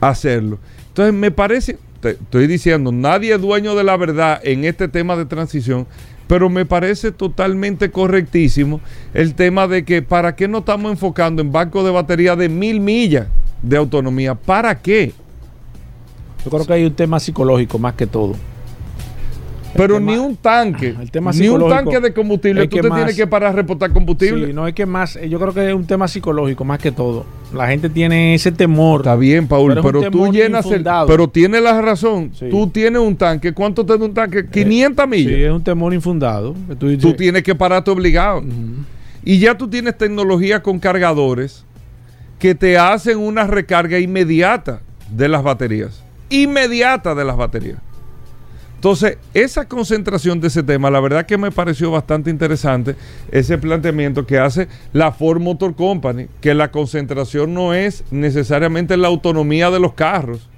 hacerlo. 0.00 0.58
Entonces 0.88 1.14
me 1.14 1.30
parece, 1.30 1.78
te 2.00 2.10
estoy 2.10 2.46
diciendo, 2.46 2.92
nadie 2.92 3.34
es 3.34 3.40
dueño 3.40 3.74
de 3.74 3.84
la 3.84 3.96
verdad 3.96 4.40
en 4.42 4.64
este 4.64 4.88
tema 4.88 5.16
de 5.16 5.26
transición, 5.26 5.86
pero 6.26 6.50
me 6.50 6.66
parece 6.66 7.10
totalmente 7.10 7.90
correctísimo 7.90 8.80
el 9.14 9.34
tema 9.34 9.66
de 9.66 9.84
que 9.84 10.02
para 10.02 10.36
qué 10.36 10.46
no 10.46 10.58
estamos 10.58 10.92
enfocando 10.92 11.40
en 11.40 11.52
bancos 11.52 11.84
de 11.84 11.90
batería 11.90 12.36
de 12.36 12.48
mil 12.48 12.80
millas 12.80 13.28
de 13.62 13.76
autonomía. 13.76 14.34
¿Para 14.34 14.78
qué? 14.78 15.12
Yo 16.44 16.50
creo 16.50 16.66
que 16.66 16.72
hay 16.72 16.84
un 16.84 16.94
tema 16.94 17.18
psicológico 17.18 17.78
más 17.78 17.94
que 17.94 18.06
todo. 18.06 18.34
Pero 19.74 19.94
tema- 19.94 20.12
ni 20.12 20.18
un 20.18 20.36
tanque, 20.36 20.94
el 21.00 21.10
tema 21.10 21.30
ni 21.32 21.48
un 21.48 21.68
tanque 21.68 22.00
de 22.00 22.12
combustible, 22.12 22.66
tú 22.68 22.76
te 22.78 22.88
más- 22.88 22.98
tienes 22.98 23.16
que 23.16 23.26
parar 23.26 23.52
a 23.52 23.56
reportar 23.56 23.92
combustible. 23.92 24.46
Sí, 24.48 24.52
no 24.52 24.66
es 24.66 24.74
que 24.74 24.86
más, 24.86 25.16
eh, 25.16 25.28
yo 25.28 25.38
creo 25.38 25.52
que 25.52 25.68
es 25.68 25.74
un 25.74 25.86
tema 25.86 26.08
psicológico 26.08 26.64
más 26.64 26.78
que 26.78 26.90
todo. 26.90 27.26
La 27.54 27.68
gente 27.68 27.88
tiene 27.88 28.34
ese 28.34 28.50
temor. 28.52 29.00
Está 29.00 29.16
bien, 29.16 29.46
Paul, 29.46 29.74
Pero 29.82 30.10
tú 30.10 30.32
llenas 30.32 30.66
el. 30.66 30.84
Pero 31.06 31.28
tienes 31.28 31.62
la 31.62 31.80
razón. 31.80 32.30
Sí. 32.34 32.48
Tú 32.50 32.66
tienes 32.68 33.00
un 33.00 33.16
tanque. 33.16 33.52
¿Cuánto 33.52 33.84
te 33.84 33.96
da 33.96 34.04
un 34.04 34.14
tanque? 34.14 34.46
500 34.46 35.08
millas. 35.08 35.32
Sí, 35.34 35.42
es 35.42 35.52
un 35.52 35.62
temor 35.62 35.94
infundado. 35.94 36.54
tú 36.78 37.12
tienes 37.14 37.42
que 37.42 37.54
pararte 37.54 37.90
obligado. 37.90 38.42
Y 39.24 39.38
ya 39.38 39.56
tú 39.58 39.68
tienes 39.68 39.96
tecnología 39.98 40.62
con 40.62 40.78
cargadores 40.78 41.64
que 42.38 42.54
te 42.54 42.78
hacen 42.78 43.18
una 43.18 43.46
recarga 43.46 43.98
inmediata 43.98 44.80
de 45.10 45.28
las 45.28 45.42
baterías. 45.42 46.02
Inmediata 46.30 47.14
de 47.14 47.24
las 47.24 47.36
baterías. 47.36 47.78
Entonces, 48.78 49.18
esa 49.34 49.66
concentración 49.66 50.40
de 50.40 50.46
ese 50.46 50.62
tema, 50.62 50.88
la 50.88 51.00
verdad 51.00 51.26
que 51.26 51.36
me 51.36 51.50
pareció 51.50 51.90
bastante 51.90 52.30
interesante, 52.30 52.94
ese 53.32 53.58
planteamiento 53.58 54.24
que 54.24 54.38
hace 54.38 54.68
la 54.92 55.10
Ford 55.10 55.40
Motor 55.40 55.74
Company, 55.74 56.28
que 56.40 56.54
la 56.54 56.70
concentración 56.70 57.54
no 57.54 57.74
es 57.74 58.04
necesariamente 58.12 58.96
la 58.96 59.08
autonomía 59.08 59.72
de 59.72 59.80
los 59.80 59.94
carros, 59.94 60.48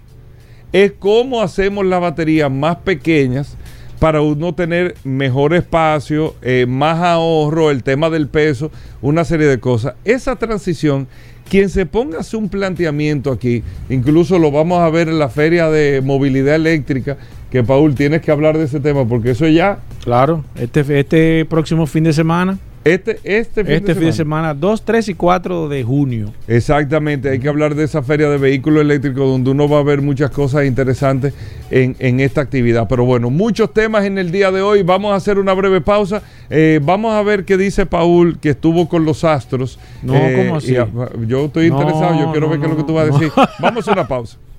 es 0.71 0.93
cómo 0.99 1.41
hacemos 1.41 1.87
las 1.87 2.03
baterías 2.03 2.51
más 2.51 2.77
pequeñas 2.77 3.57
para 3.99 4.21
uno 4.21 4.55
tener 4.55 4.97
mejor 5.03 5.55
espacio, 5.55 6.35
eh, 6.43 6.67
más 6.69 6.99
ahorro, 6.99 7.71
el 7.71 7.83
tema 7.83 8.11
del 8.11 8.29
peso, 8.29 8.71
una 9.01 9.25
serie 9.25 9.47
de 9.47 9.61
cosas. 9.61 9.95
Esa 10.05 10.37
transición, 10.37 11.09
quien 11.49 11.71
se 11.71 11.87
ponga 11.87 12.19
a 12.19 12.21
hacer 12.21 12.39
un 12.39 12.51
planteamiento 12.51 13.33
aquí, 13.33 13.63
incluso 13.89 14.39
lo 14.39 14.51
vamos 14.51 14.81
a 14.81 14.91
ver 14.91 15.09
en 15.09 15.19
la 15.19 15.31
feria 15.31 15.71
de 15.71 16.03
movilidad 16.03 16.55
eléctrica, 16.55 17.17
que 17.51 17.63
Paul, 17.63 17.95
tienes 17.95 18.23
que 18.23 18.31
hablar 18.31 18.57
de 18.57 18.65
ese 18.65 18.81
tema, 18.81 19.05
porque 19.05 19.31
eso 19.31 19.47
ya... 19.47 19.79
Claro, 20.05 20.45
este, 20.55 20.99
este 20.99 21.45
próximo 21.45 21.87
fin 21.87 22.05
de 22.05 22.13
semana 22.13 22.59
este, 22.83 23.21
este, 23.25 23.63
fin, 23.63 23.75
este 23.75 23.89
de 23.89 23.95
fin 23.95 24.05
de 24.07 24.13
semana, 24.13 24.55
2, 24.55 24.83
3 24.87 25.11
y 25.11 25.15
4 25.15 25.69
de 25.69 25.85
junio. 25.85 26.33
Exactamente, 26.49 27.29
hay 27.29 27.39
que 27.39 27.49
hablar 27.49 27.75
de 27.75 27.85
esa 27.85 28.03
feria 28.03 28.31
de 28.31 28.39
vehículos 28.39 28.81
eléctricos 28.81 29.29
donde 29.29 29.51
uno 29.51 29.69
va 29.69 29.81
a 29.81 29.83
ver 29.83 30.01
muchas 30.01 30.31
cosas 30.31 30.65
interesantes 30.65 31.35
en, 31.71 32.21
esta 32.21 32.41
actividad. 32.41 32.89
Pero 32.89 33.05
bueno, 33.05 33.29
muchos 33.29 33.75
temas 33.75 34.07
en 34.07 34.17
el 34.17 34.33
día 34.33 34.51
de 34.51 34.63
hoy. 34.63 34.83
Vamos 34.83 35.13
a 35.13 35.17
hacer 35.17 35.39
una 35.39 35.53
breve 35.53 35.83
pausa. 35.83 36.23
Eh, 36.49 36.81
vamos 36.83 37.13
a 37.13 37.23
ver 37.23 37.45
qué 37.45 37.59
dice 37.59 37.85
Paul, 37.85 38.39
que 38.39 38.51
estuvo 38.51 38.89
con 38.89 39.05
los 39.05 39.25
astros. 39.25 39.79
No, 40.03 40.17
eh, 40.17 40.35
¿cómo 40.37 40.57
así? 40.57 40.75
yo 41.27 41.45
estoy 41.45 41.67
interesado, 41.67 42.19
yo 42.19 42.33
quiero 42.33 42.49
ver 42.49 42.61
qué 42.61 42.65
es 42.65 42.71
lo 42.71 42.79
que 42.79 42.85
tú 42.85 42.95
vas 42.95 43.11
a 43.11 43.13
decir. 43.13 43.31
Vamos 43.59 43.87
a 43.89 43.93
una 43.93 44.09
pausa. 44.09 44.39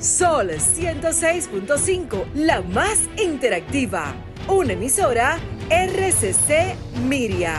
Sol 0.00 0.48
106.5, 0.48 2.32
la 2.34 2.62
más 2.62 3.06
interactiva. 3.22 4.14
Una 4.48 4.72
emisora 4.72 5.38
RCC 5.68 6.74
Miria. 7.06 7.56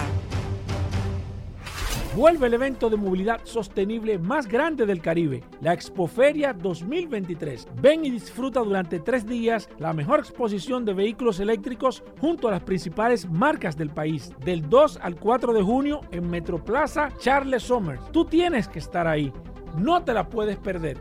Vuelve 2.15 2.47
el 2.47 2.55
evento 2.55 2.89
de 2.89 2.97
movilidad 2.97 3.41
sostenible 3.43 4.17
más 4.17 4.47
grande 4.47 4.87
del 4.87 5.03
Caribe, 5.03 5.43
la 5.61 5.73
Expoferia 5.73 6.51
2023. 6.51 7.67
Ven 7.79 8.05
y 8.05 8.09
disfruta 8.09 8.61
durante 8.61 8.99
tres 8.99 9.27
días 9.27 9.69
la 9.77 9.93
mejor 9.93 10.21
exposición 10.21 10.83
de 10.83 10.95
vehículos 10.95 11.39
eléctricos 11.39 12.03
junto 12.19 12.47
a 12.47 12.51
las 12.51 12.63
principales 12.63 13.29
marcas 13.29 13.77
del 13.77 13.91
país, 13.91 14.31
del 14.43 14.67
2 14.67 14.97
al 15.03 15.15
4 15.15 15.53
de 15.53 15.61
junio 15.61 16.01
en 16.09 16.27
Metroplaza 16.27 17.09
Charles 17.19 17.61
Somers. 17.61 18.11
Tú 18.11 18.25
tienes 18.25 18.67
que 18.67 18.79
estar 18.79 19.05
ahí, 19.05 19.31
no 19.77 20.03
te 20.03 20.11
la 20.11 20.27
puedes 20.27 20.57
perder. 20.57 20.97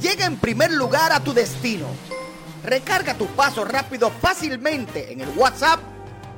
Llega 0.00 0.26
en 0.26 0.34
primer 0.36 0.72
lugar 0.72 1.12
a 1.12 1.20
tu 1.20 1.32
destino. 1.32 1.86
Recarga 2.64 3.14
tu 3.14 3.26
paso 3.26 3.64
rápido 3.64 4.10
fácilmente 4.10 5.12
en 5.12 5.20
el 5.20 5.28
WhatsApp 5.36 5.78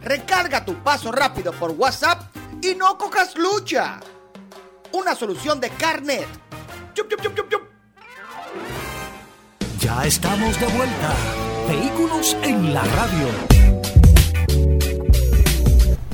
Recarga 0.04 0.66
tu 0.66 0.76
paso 0.84 1.12
rápido 1.12 1.54
por 1.54 1.72
WhatsApp 1.72 2.36
y 2.62 2.76
no 2.76 2.98
cojas 2.98 3.38
lucha. 3.38 4.00
Una 4.92 5.16
solución 5.16 5.60
de 5.60 5.70
Carnet. 5.72 6.28
ya 9.80 10.06
estamos 10.06 10.60
de 10.60 10.68
vuelta. 10.68 11.14
Vehículos 11.68 12.38
en 12.44 12.74
la 12.74 12.84
radio. 12.84 14.03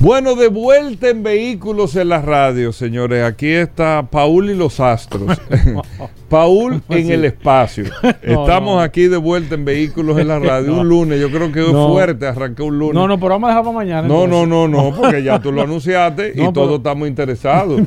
Bueno, 0.00 0.34
de 0.34 0.48
vuelta 0.48 1.10
en 1.10 1.22
vehículos 1.22 1.94
en 1.94 2.08
la 2.08 2.22
radio, 2.22 2.72
señores. 2.72 3.22
Aquí 3.22 3.48
está 3.48 4.06
Paul 4.10 4.48
y 4.48 4.54
los 4.54 4.80
Astros. 4.80 5.38
Paul 6.30 6.80
en 6.88 7.10
el 7.10 7.26
espacio. 7.26 7.84
Estamos 8.22 8.82
aquí 8.82 9.08
de 9.08 9.18
vuelta 9.18 9.56
en 9.56 9.64
Vehículos 9.66 10.18
en 10.18 10.28
la 10.28 10.38
Radio. 10.38 10.78
Un 10.78 10.88
lunes, 10.88 11.20
yo 11.20 11.28
creo 11.30 11.52
que 11.52 11.60
es 11.60 11.72
fuerte, 11.72 12.26
arrancó 12.26 12.64
un 12.64 12.78
lunes. 12.78 12.94
No, 12.94 13.06
no, 13.06 13.18
pero 13.18 13.30
vamos 13.30 13.48
a 13.48 13.50
dejar 13.50 13.64
para 13.64 13.76
mañana. 13.76 14.08
No, 14.08 14.26
no, 14.26 14.46
no, 14.46 14.68
no, 14.68 14.94
porque 14.96 15.22
ya 15.22 15.38
tú 15.38 15.52
lo 15.52 15.62
anunciaste 15.62 16.32
y 16.34 16.52
todos 16.52 16.78
estamos 16.78 17.08
interesados. 17.08 17.82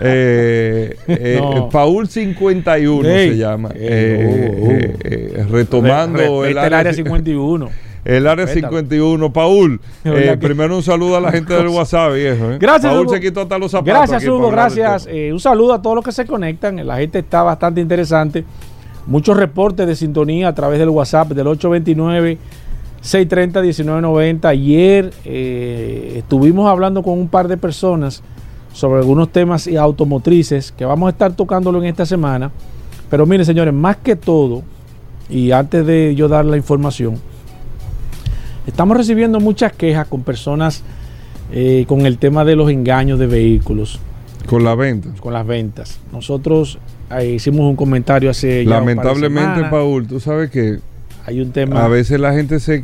Eh, 0.00 0.96
eh, 1.06 1.40
Paul 1.70 2.08
51 2.08 3.08
se 3.08 3.36
llama. 3.36 3.70
Eh, 3.74 5.46
retomando 5.48 6.44
el, 6.44 6.58
área 6.58 6.92
51. 6.92 7.70
El 8.06 8.28
área 8.28 8.46
51. 8.46 9.32
Paul, 9.32 9.80
eh, 10.04 10.36
primero 10.40 10.76
un 10.76 10.82
saludo 10.82 11.16
a 11.16 11.20
la 11.20 11.32
gente 11.32 11.52
del 11.54 11.66
WhatsApp, 11.76 12.14
viejo. 12.14 12.52
¿eh? 12.52 12.58
Gracias, 12.60 12.92
Paul 12.92 13.08
se 13.08 13.20
quitó 13.20 13.40
hasta 13.40 13.58
los 13.58 13.72
zapatos. 13.72 14.08
Gracias, 14.08 14.28
Hugo, 14.28 14.48
gracias. 14.48 15.08
Eh, 15.10 15.32
un 15.32 15.40
saludo 15.40 15.74
a 15.74 15.82
todos 15.82 15.96
los 15.96 16.04
que 16.04 16.12
se 16.12 16.24
conectan. 16.24 16.86
La 16.86 16.98
gente 16.98 17.18
está 17.18 17.42
bastante 17.42 17.80
interesante. 17.80 18.44
Muchos 19.06 19.36
reportes 19.36 19.88
de 19.88 19.96
sintonía 19.96 20.48
a 20.48 20.54
través 20.54 20.78
del 20.78 20.88
WhatsApp 20.88 21.28
del 21.30 21.48
829 21.48 22.38
630 23.00 23.60
1990. 23.60 24.48
Ayer 24.48 25.12
estuvimos 25.24 26.70
hablando 26.70 27.02
con 27.02 27.18
un 27.18 27.28
par 27.28 27.48
de 27.48 27.56
personas 27.56 28.22
sobre 28.72 29.00
algunos 29.00 29.30
temas 29.30 29.66
automotrices 29.68 30.70
que 30.70 30.84
vamos 30.84 31.08
a 31.08 31.10
estar 31.10 31.32
tocándolo 31.32 31.80
en 31.80 31.86
esta 31.86 32.06
semana. 32.06 32.52
Pero 33.10 33.26
miren, 33.26 33.46
señores, 33.46 33.74
más 33.74 33.96
que 33.96 34.14
todo, 34.14 34.62
y 35.28 35.50
antes 35.50 35.84
de 35.86 36.14
yo 36.16 36.28
dar 36.28 36.44
la 36.44 36.56
información, 36.56 37.20
Estamos 38.66 38.96
recibiendo 38.96 39.40
muchas 39.40 39.72
quejas 39.72 40.06
con 40.08 40.22
personas 40.22 40.82
eh, 41.52 41.84
con 41.86 42.04
el 42.06 42.18
tema 42.18 42.44
de 42.44 42.56
los 42.56 42.70
engaños 42.70 43.18
de 43.18 43.26
vehículos. 43.26 44.00
Con 44.46 44.64
las 44.64 44.76
ventas. 44.76 45.20
Con 45.20 45.32
las 45.32 45.46
ventas. 45.46 46.00
Nosotros 46.12 46.78
eh, 47.10 47.34
hicimos 47.34 47.60
un 47.60 47.76
comentario 47.76 48.30
hace 48.30 48.64
Lamentablemente, 48.64 49.64
Paul, 49.70 50.06
tú 50.06 50.18
sabes 50.18 50.50
que 50.50 50.78
hay 51.24 51.40
un 51.40 51.52
tema. 51.52 51.84
A 51.84 51.88
veces 51.88 52.20
la 52.20 52.32
gente 52.32 52.60
se, 52.60 52.82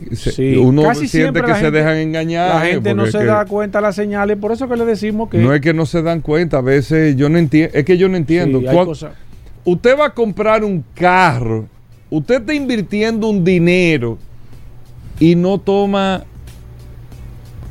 uno 0.58 0.94
siente 0.94 1.42
que 1.42 1.54
se 1.54 1.70
dejan 1.70 1.96
engañar. 1.96 2.54
La 2.54 2.60
gente 2.60 2.94
no 2.94 3.06
se 3.06 3.24
da 3.24 3.44
cuenta 3.46 3.78
de 3.78 3.82
las 3.82 3.96
señales, 3.96 4.36
por 4.36 4.52
eso 4.52 4.68
que 4.68 4.76
le 4.76 4.84
decimos 4.84 5.28
que 5.28 5.38
no 5.38 5.54
es 5.54 5.60
que 5.60 5.74
no 5.74 5.86
se 5.86 6.02
dan 6.02 6.20
cuenta. 6.20 6.58
A 6.58 6.62
veces 6.62 7.16
yo 7.16 7.28
no 7.28 7.38
entiendo, 7.38 7.76
es 7.76 7.84
que 7.84 7.98
yo 7.98 8.08
no 8.08 8.16
entiendo. 8.16 8.60
usted 9.64 9.98
va 9.98 10.06
a 10.06 10.10
comprar 10.10 10.64
un 10.64 10.84
carro, 10.94 11.66
usted 12.10 12.40
está 12.40 12.54
invirtiendo 12.54 13.28
un 13.28 13.44
dinero 13.44 14.18
y 15.22 15.36
no 15.36 15.58
toma 15.58 16.24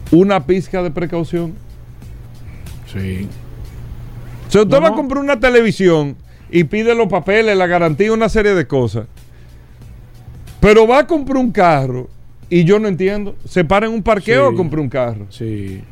una 0.10 0.46
pizca 0.46 0.82
de 0.82 0.90
precaución. 0.90 1.54
Sí. 2.94 3.28
Si 4.48 4.58
usted 4.58 4.82
va 4.82 4.88
a 4.88 4.94
comprar 4.94 5.22
una 5.22 5.38
televisión 5.38 6.16
y 6.50 6.64
pide 6.64 6.96
los 6.96 7.10
papeles, 7.10 7.58
la 7.58 7.68
garantía, 7.68 8.14
una 8.14 8.30
serie 8.30 8.54
de 8.54 8.68
cosas. 8.68 9.06
Pero 10.62 10.88
va 10.88 11.00
a 11.00 11.08
comprar 11.08 11.40
un 11.40 11.52
carro 11.52 12.08
y 12.50 12.64
yo 12.64 12.80
no 12.80 12.88
entiendo. 12.88 13.36
¿Se 13.44 13.66
para 13.66 13.86
en 13.86 13.92
un 13.92 14.02
parqueo 14.02 14.48
o 14.48 14.56
compra 14.56 14.80
un 14.80 14.88
carro? 14.88 15.26
Sí. 15.30 15.84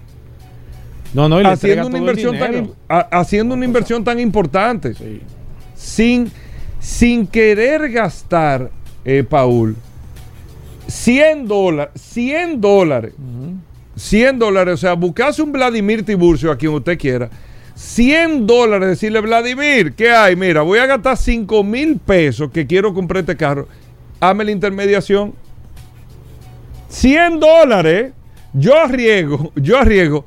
No, 1.13 1.27
no, 1.27 1.41
y 1.41 1.45
haciendo 1.45 1.87
una 1.87 1.97
inversión 1.97 2.39
tan 2.39 2.71
haciendo 2.87 3.53
una 3.53 3.65
inversión 3.65 4.05
tan 4.05 4.17
importante. 4.21 4.93
Sí. 4.93 5.19
Sin, 5.75 6.31
sin 6.79 7.27
querer 7.27 7.91
gastar, 7.91 8.71
eh, 9.03 9.25
Paul, 9.29 9.75
100 10.89 11.47
dólares, 11.47 11.93
100 12.01 12.61
dólares, 12.61 13.13
100 13.95 14.39
dólares, 14.39 14.73
o 14.73 14.77
sea, 14.77 14.93
buscase 14.93 15.41
un 15.41 15.51
Vladimir 15.51 16.03
Tiburcio 16.03 16.51
a 16.51 16.57
quien 16.57 16.73
usted 16.73 16.97
quiera, 16.97 17.29
100 17.75 18.45
dólares, 18.45 18.89
decirle, 18.89 19.21
Vladimir, 19.21 19.93
¿qué 19.93 20.11
hay? 20.11 20.35
Mira, 20.35 20.61
voy 20.63 20.79
a 20.79 20.85
gastar 20.85 21.15
5 21.15 21.63
mil 21.63 21.97
pesos 21.97 22.51
que 22.51 22.67
quiero 22.67 22.93
comprar 22.93 23.21
este 23.21 23.37
carro, 23.37 23.67
hazme 24.19 24.43
la 24.45 24.51
intermediación. 24.51 25.33
100 26.89 27.39
dólares, 27.39 28.11
yo 28.53 28.77
arriesgo, 28.77 29.51
yo 29.55 29.77
arriesgo 29.77 30.25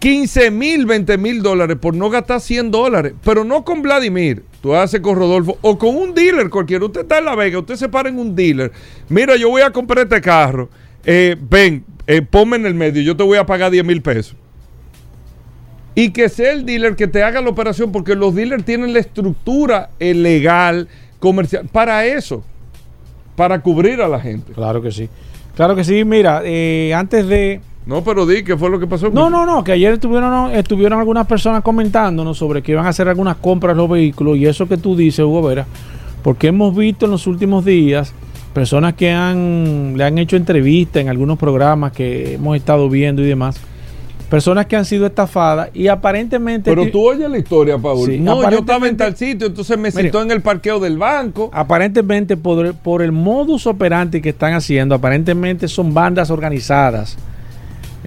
15 0.00 0.50
mil, 0.50 0.84
20 0.84 1.16
mil 1.16 1.42
dólares 1.42 1.78
por 1.80 1.94
no 1.94 2.10
gastar 2.10 2.40
100 2.40 2.70
dólares, 2.70 3.14
pero 3.24 3.44
no 3.44 3.64
con 3.64 3.82
Vladimir, 3.82 4.42
tú 4.66 4.74
haces 4.74 4.98
con 4.98 5.14
Rodolfo 5.14 5.56
o 5.60 5.78
con 5.78 5.94
un 5.94 6.12
dealer 6.12 6.50
cualquiera. 6.50 6.84
Usted 6.84 7.02
está 7.02 7.18
en 7.18 7.26
La 7.26 7.36
Vega, 7.36 7.60
usted 7.60 7.76
se 7.76 7.88
para 7.88 8.08
en 8.08 8.18
un 8.18 8.34
dealer. 8.34 8.72
Mira, 9.08 9.36
yo 9.36 9.48
voy 9.48 9.62
a 9.62 9.70
comprar 9.70 10.06
este 10.06 10.20
carro. 10.20 10.68
Eh, 11.04 11.36
ven, 11.40 11.84
eh, 12.08 12.20
ponme 12.20 12.56
en 12.56 12.66
el 12.66 12.74
medio, 12.74 13.00
yo 13.00 13.16
te 13.16 13.22
voy 13.22 13.38
a 13.38 13.46
pagar 13.46 13.70
10 13.70 13.84
mil 13.84 14.02
pesos. 14.02 14.34
Y 15.94 16.10
que 16.10 16.28
sea 16.28 16.52
el 16.52 16.66
dealer 16.66 16.96
que 16.96 17.06
te 17.06 17.22
haga 17.22 17.40
la 17.40 17.48
operación, 17.48 17.92
porque 17.92 18.16
los 18.16 18.34
dealers 18.34 18.64
tienen 18.64 18.92
la 18.92 18.98
estructura 18.98 19.90
eh, 20.00 20.14
legal, 20.14 20.88
comercial, 21.20 21.68
para 21.70 22.04
eso, 22.04 22.42
para 23.36 23.60
cubrir 23.60 24.02
a 24.02 24.08
la 24.08 24.18
gente. 24.18 24.52
Claro 24.52 24.82
que 24.82 24.90
sí. 24.90 25.08
Claro 25.54 25.76
que 25.76 25.84
sí, 25.84 26.04
mira, 26.04 26.42
antes 26.98 27.28
de 27.28 27.60
no, 27.86 28.02
pero 28.02 28.26
di, 28.26 28.42
¿qué 28.42 28.56
fue 28.56 28.68
lo 28.68 28.80
que 28.80 28.86
pasó? 28.86 29.10
No, 29.10 29.30
no, 29.30 29.46
no, 29.46 29.62
que 29.62 29.72
ayer 29.72 29.94
estuvieron, 29.94 30.50
estuvieron 30.50 30.98
algunas 30.98 31.26
personas 31.26 31.62
comentándonos 31.62 32.36
sobre 32.36 32.60
que 32.60 32.72
iban 32.72 32.84
a 32.84 32.88
hacer 32.88 33.08
algunas 33.08 33.36
compras 33.36 33.76
los 33.76 33.88
vehículos 33.88 34.36
y 34.36 34.46
eso 34.46 34.66
que 34.66 34.76
tú 34.76 34.96
dices, 34.96 35.20
Hugo 35.20 35.42
Vera, 35.42 35.66
porque 36.22 36.48
hemos 36.48 36.76
visto 36.76 37.04
en 37.04 37.12
los 37.12 37.28
últimos 37.28 37.64
días 37.64 38.12
personas 38.52 38.94
que 38.94 39.12
han, 39.12 39.94
le 39.96 40.02
han 40.02 40.18
hecho 40.18 40.36
entrevistas 40.36 41.02
en 41.02 41.08
algunos 41.08 41.38
programas 41.38 41.92
que 41.92 42.34
hemos 42.34 42.56
estado 42.56 42.88
viendo 42.88 43.22
y 43.22 43.26
demás, 43.26 43.60
personas 44.28 44.66
que 44.66 44.74
han 44.74 44.84
sido 44.84 45.06
estafadas 45.06 45.70
y 45.72 45.88
aparentemente... 45.88 46.70
Pero 46.70 46.90
tú 46.90 47.06
oyes 47.06 47.30
la 47.30 47.38
historia, 47.38 47.78
Paul. 47.78 48.10
Sí, 48.10 48.18
no, 48.18 48.50
yo 48.50 48.58
estaba 48.58 48.88
en 48.88 48.96
tal 48.96 49.16
sitio, 49.16 49.46
entonces 49.46 49.78
me 49.78 49.90
sentó 49.90 50.22
en 50.22 50.30
el 50.30 50.40
parqueo 50.40 50.80
del 50.80 50.98
banco. 50.98 51.50
Aparentemente 51.52 52.36
por, 52.36 52.74
por 52.74 53.02
el 53.02 53.12
modus 53.12 53.66
operandi 53.66 54.20
que 54.20 54.30
están 54.30 54.54
haciendo, 54.54 54.94
aparentemente 54.94 55.68
son 55.68 55.94
bandas 55.94 56.30
organizadas. 56.30 57.16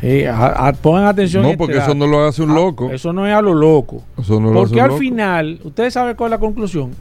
Eh, 0.01 0.27
a- 0.27 0.67
a- 0.67 0.73
pongan 0.73 1.05
atención. 1.05 1.43
No, 1.43 1.49
este 1.49 1.57
porque 1.57 1.73
eso 1.73 1.81
dato. 1.81 1.95
no 1.95 2.07
lo 2.07 2.25
hace 2.25 2.41
un 2.41 2.51
Ah, 2.51 2.55
loco. 2.55 2.89
Eso 2.91 3.11
no 3.13 3.27
es 3.27 3.33
a 3.33 3.41
lo 3.41 3.53
loco. 3.53 4.03
Eso 4.17 4.39
no 4.39 4.51
lo 4.51 4.61
hace 4.61 4.69
Porque 4.69 4.81
al 4.81 4.87
loco. 4.89 4.99
final, 4.99 5.59
ustedes 5.63 5.93
saben 5.93 6.15
cuál 6.15 6.29
es 6.29 6.31
la 6.31 6.39
conclusión. 6.39 6.91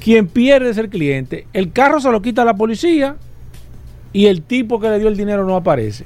Quien 0.00 0.28
pierde 0.28 0.70
es 0.70 0.78
el 0.78 0.88
cliente. 0.88 1.46
El 1.52 1.72
carro 1.72 2.00
se 2.00 2.10
lo 2.12 2.22
quita 2.22 2.44
la 2.44 2.54
policía 2.54 3.16
y 4.12 4.26
el 4.26 4.42
tipo 4.42 4.78
que 4.78 4.88
le 4.88 4.98
dio 5.00 5.08
el 5.08 5.16
dinero 5.16 5.44
no 5.44 5.56
aparece. 5.56 6.04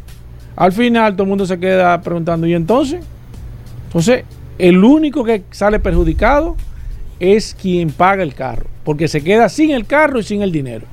Al 0.57 0.73
final 0.73 1.13
todo 1.15 1.25
el 1.25 1.29
mundo 1.29 1.45
se 1.47 1.59
queda 1.59 2.01
preguntando, 2.01 2.47
¿y 2.47 2.55
entonces? 2.55 3.05
Entonces, 3.87 4.25
el 4.59 4.83
único 4.85 5.23
que 5.25 5.43
sale 5.51 5.79
perjudicado 5.81 6.57
es 7.19 7.55
quien 7.61 7.91
paga 7.91 8.23
el 8.23 8.35
carro, 8.35 8.67
porque 8.85 9.07
se 9.09 9.23
queda 9.23 9.49
sin 9.51 9.71
el 9.71 9.85
carro 9.87 10.19
y 10.19 10.23
sin 10.23 10.41
el 10.43 10.53
dinero. 10.53 10.87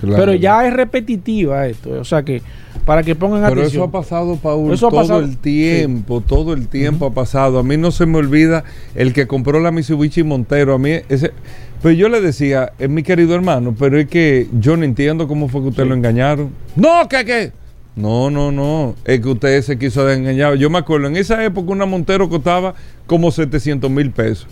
Claro. 0.00 0.16
Pero 0.16 0.34
ya 0.34 0.66
es 0.66 0.72
repetitiva 0.72 1.66
esto, 1.66 1.90
o 2.00 2.04
sea 2.04 2.22
que 2.22 2.42
para 2.84 3.02
que 3.02 3.14
pongan 3.14 3.40
Pero 3.42 3.60
atención. 3.62 3.82
eso 3.82 3.84
ha 3.84 3.90
pasado, 3.90 4.36
Paul, 4.36 4.72
Eso 4.72 4.88
ha 4.88 4.90
todo 4.90 5.00
pasado. 5.00 5.20
el 5.20 5.36
tiempo, 5.38 6.20
todo 6.20 6.52
el 6.52 6.68
tiempo 6.68 7.06
ha 7.06 7.10
pasado. 7.14 7.58
A 7.58 7.62
mí 7.62 7.76
no 7.76 7.90
se 7.90 8.06
me 8.06 8.18
olvida 8.18 8.64
el 8.94 9.12
que 9.12 9.26
compró 9.26 9.58
la 9.60 9.70
Mitsubishi 9.70 10.22
Montero. 10.22 10.74
A 10.74 10.78
mí 10.78 10.90
ese, 11.08 11.32
pero 11.82 11.94
yo 11.94 12.08
le 12.08 12.20
decía, 12.20 12.72
es 12.78 12.88
mi 12.90 13.02
querido 13.02 13.34
hermano, 13.34 13.74
pero 13.78 13.98
es 13.98 14.06
que 14.08 14.48
yo 14.58 14.76
no 14.76 14.84
entiendo 14.84 15.26
cómo 15.28 15.48
fue 15.48 15.62
que 15.62 15.68
usted 15.68 15.82
Sí. 15.84 15.88
lo 15.88 15.94
engañaron. 15.94 16.50
No, 16.76 17.08
que 17.08 17.24
qué. 17.24 17.52
No, 17.96 18.28
no, 18.28 18.50
no. 18.50 18.96
Es 19.04 19.20
que 19.20 19.28
usted 19.28 19.62
se 19.62 19.78
quiso 19.78 20.10
engañar. 20.10 20.54
Yo 20.56 20.68
me 20.68 20.78
acuerdo, 20.78 21.06
en 21.06 21.16
esa 21.16 21.42
época 21.44 21.70
una 21.70 21.86
Montero 21.86 22.28
costaba 22.28 22.74
como 23.06 23.30
700 23.30 23.90
mil 23.90 24.10
pesos. 24.10 24.46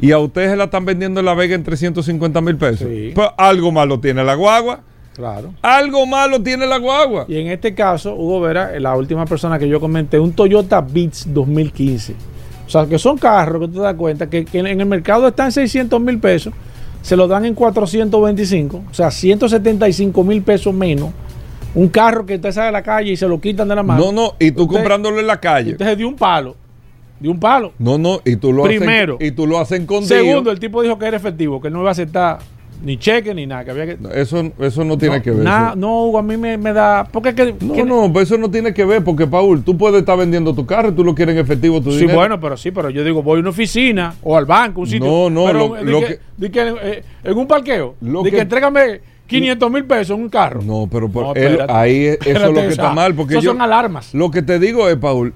Y 0.00 0.12
a 0.12 0.18
usted 0.18 0.50
se 0.50 0.56
la 0.56 0.64
están 0.64 0.84
vendiendo 0.84 1.20
en 1.20 1.26
la 1.26 1.34
Vega 1.34 1.54
en 1.54 1.62
350 1.62 2.40
mil 2.40 2.56
pesos. 2.56 2.88
Sí. 2.90 3.12
Pues 3.14 3.28
algo 3.36 3.70
malo 3.70 4.00
tiene 4.00 4.24
la 4.24 4.34
guagua. 4.34 4.80
Claro. 5.16 5.54
Algo 5.62 6.04
malo 6.06 6.42
tiene 6.42 6.66
la 6.66 6.78
guagua. 6.78 7.24
Y 7.26 7.38
en 7.38 7.46
este 7.48 7.74
caso, 7.74 8.14
Hugo 8.14 8.40
Vera, 8.42 8.78
la 8.78 8.94
última 8.96 9.24
persona 9.24 9.58
que 9.58 9.66
yo 9.66 9.80
comenté, 9.80 10.18
un 10.18 10.32
Toyota 10.32 10.80
Beats 10.82 11.26
2015. 11.32 12.14
O 12.66 12.68
sea, 12.70 12.84
que 12.86 12.98
son 12.98 13.16
carros 13.16 13.62
que 13.62 13.68
tú 13.68 13.74
te 13.74 13.80
das 13.80 13.94
cuenta 13.94 14.28
que, 14.28 14.44
que 14.44 14.58
en 14.58 14.66
el 14.66 14.86
mercado 14.86 15.26
están 15.28 15.52
600 15.52 16.00
mil 16.00 16.18
pesos, 16.18 16.52
se 17.00 17.16
lo 17.16 17.28
dan 17.28 17.44
en 17.46 17.54
425, 17.54 18.82
o 18.90 18.94
sea, 18.94 19.10
175 19.10 20.24
mil 20.24 20.42
pesos 20.42 20.74
menos. 20.74 21.10
Un 21.74 21.88
carro 21.88 22.24
que 22.26 22.34
usted 22.36 22.52
sale 22.52 22.68
a 22.68 22.72
la 22.72 22.82
calle 22.82 23.12
y 23.12 23.16
se 23.16 23.28
lo 23.28 23.40
quitan 23.40 23.68
de 23.68 23.74
la 23.76 23.82
mano. 23.82 24.06
No, 24.06 24.12
no, 24.12 24.32
y 24.38 24.50
tú 24.50 24.62
Usted- 24.64 24.74
comprándolo 24.76 25.20
en 25.20 25.26
la 25.26 25.38
calle. 25.40 25.72
Usted 25.72 25.84
se 25.86 25.96
dio 25.96 26.08
un 26.08 26.16
palo. 26.16 26.56
De 27.20 27.28
un 27.30 27.38
palo. 27.40 27.72
No, 27.78 27.96
no, 27.96 28.20
y 28.24 28.36
tú 28.36 28.52
lo 28.52 28.64
Primero. 28.64 29.14
haces 29.16 29.28
y 29.28 29.30
tú 29.32 29.46
lo 29.46 29.58
haces 29.58 29.80
escondido. 29.80 30.08
Segundo, 30.08 30.50
el 30.50 30.58
tipo 30.58 30.82
dijo 30.82 30.98
que 30.98 31.06
era 31.06 31.16
efectivo, 31.16 31.60
que 31.60 31.70
no 31.70 31.80
iba 31.80 31.88
a 31.88 31.92
aceptar 31.92 32.38
ni 32.82 32.98
cheque 32.98 33.34
ni 33.34 33.46
nada. 33.46 33.64
Que 33.64 33.70
había 33.70 33.86
que, 33.86 33.96
No, 33.98 34.10
Eso, 34.10 34.50
eso 34.60 34.84
no 34.84 34.96
tiene 34.98 35.18
no, 35.18 35.22
que 35.22 35.30
ver. 35.30 35.44
no, 35.76 36.04
Hugo, 36.06 36.18
a 36.18 36.22
mí 36.22 36.36
me, 36.36 36.56
me 36.58 36.72
da. 36.72 37.06
Porque 37.10 37.34
que, 37.34 37.54
No, 37.60 37.72
que- 37.74 37.84
no, 37.84 38.12
pues 38.12 38.28
eso 38.30 38.38
no 38.38 38.50
tiene 38.50 38.72
que 38.74 38.84
ver, 38.84 39.02
porque 39.04 39.26
Paul, 39.26 39.62
tú 39.62 39.76
puedes 39.76 40.00
estar 40.00 40.16
vendiendo 40.18 40.54
tu 40.54 40.64
carro 40.66 40.88
y 40.90 40.92
tú 40.92 41.04
lo 41.04 41.14
quieres 41.14 41.34
en 41.34 41.40
efectivo, 41.40 41.80
tu 41.80 41.90
Sí, 41.92 41.98
dinero. 42.00 42.18
bueno, 42.18 42.40
pero 42.40 42.56
sí, 42.56 42.70
pero 42.70 42.90
yo 42.90 43.02
digo, 43.04 43.22
voy 43.22 43.38
a 43.38 43.40
una 43.40 43.50
oficina 43.50 44.14
o 44.22 44.36
al 44.36 44.44
banco, 44.46 44.82
un 44.82 44.86
sitio. 44.86 45.06
No, 45.06 45.30
no, 45.30 45.46
pero, 45.46 45.58
lo- 45.68 45.74
di 45.84 45.90
lo 45.90 46.00
que, 46.00 46.06
que- 46.06 46.18
di 46.36 46.50
que, 46.50 46.74
eh, 46.82 47.02
en 47.24 47.38
un 47.38 47.46
parqueo, 47.46 47.94
Lo 48.00 48.22
di 48.22 48.30
que, 48.30 48.36
que- 48.36 48.42
entrégame 48.42 49.00
500 49.26 49.70
mil 49.70 49.84
pesos 49.84 50.16
en 50.16 50.22
un 50.22 50.28
carro. 50.28 50.60
No, 50.62 50.88
pero 50.90 51.08
por- 51.08 51.24
No, 51.24 51.34
él- 51.34 51.42
espérate. 51.52 51.72
ahí 51.72 52.04
es- 52.06 52.18
eso 52.24 52.30
es 52.46 52.52
lo 52.52 52.54
que 52.54 52.66
está 52.68 52.92
mal, 52.92 53.14
porque 53.14 53.34
yo 53.34 53.40
son 53.42 53.60
alarmas. 53.60 54.14
lo 54.14 54.30
que 54.30 54.42
te 54.42 54.58
digo 54.60 54.88
es, 54.88 54.96
Paul, 54.96 55.32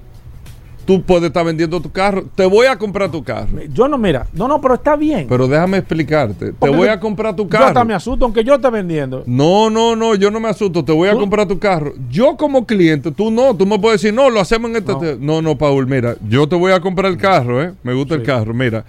tú 0.85 1.01
puedes 1.01 1.25
estar 1.25 1.45
vendiendo 1.45 1.79
tu 1.79 1.91
carro, 1.91 2.25
te 2.35 2.45
voy 2.45 2.65
a 2.67 2.75
comprar 2.77 3.09
tu 3.11 3.23
carro, 3.23 3.47
Yo 3.73 3.87
no, 3.87 3.97
mira, 3.97 4.27
no, 4.33 4.47
no, 4.47 4.59
pero 4.59 4.73
está 4.75 4.95
bien. 4.95 5.27
pero 5.29 5.47
déjame 5.47 5.77
explicarte, 5.77 6.53
te 6.53 6.69
voy 6.69 6.87
a 6.87 6.99
comprar 6.99 7.35
tu 7.35 7.47
Yo 7.47 7.57
hasta 7.59 7.73
carro. 7.73 7.85
me 7.85 7.93
asusto, 7.93 8.25
aunque 8.25 8.43
yo 8.43 8.55
esté 8.55 8.69
vendiendo. 8.69 9.23
No, 9.25 9.69
no, 9.69 9.95
no, 9.95 10.15
yo 10.15 10.31
no 10.31 10.39
me 10.39 10.49
asusto, 10.49 10.83
te 10.83 10.91
voy 10.91 11.09
a 11.09 11.13
¿Tú? 11.13 11.19
comprar 11.19 11.47
tu 11.47 11.59
carro. 11.59 11.93
Yo 12.09 12.35
como 12.37 12.65
cliente, 12.65 13.11
tú 13.11 13.31
no, 13.31 13.55
tú 13.55 13.65
me 13.65 13.77
puedes 13.79 14.01
decir, 14.01 14.13
no, 14.13 14.29
lo 14.29 14.39
hacemos 14.39 14.69
en 14.71 14.77
esta... 14.77 14.93
No. 14.93 15.01
No, 15.19 15.41
no, 15.41 15.57
Paul, 15.57 15.87
mira, 15.87 16.15
yo 16.27 16.47
te 16.47 16.55
voy 16.55 16.71
a 16.71 16.79
comprar 16.79 17.11
el 17.11 17.17
carro, 17.17 17.61
¿eh? 17.63 17.73
Me 17.83 17.93
gusta 17.93 18.15
el 18.15 18.23
carro, 18.23 18.53
mira. 18.53 18.83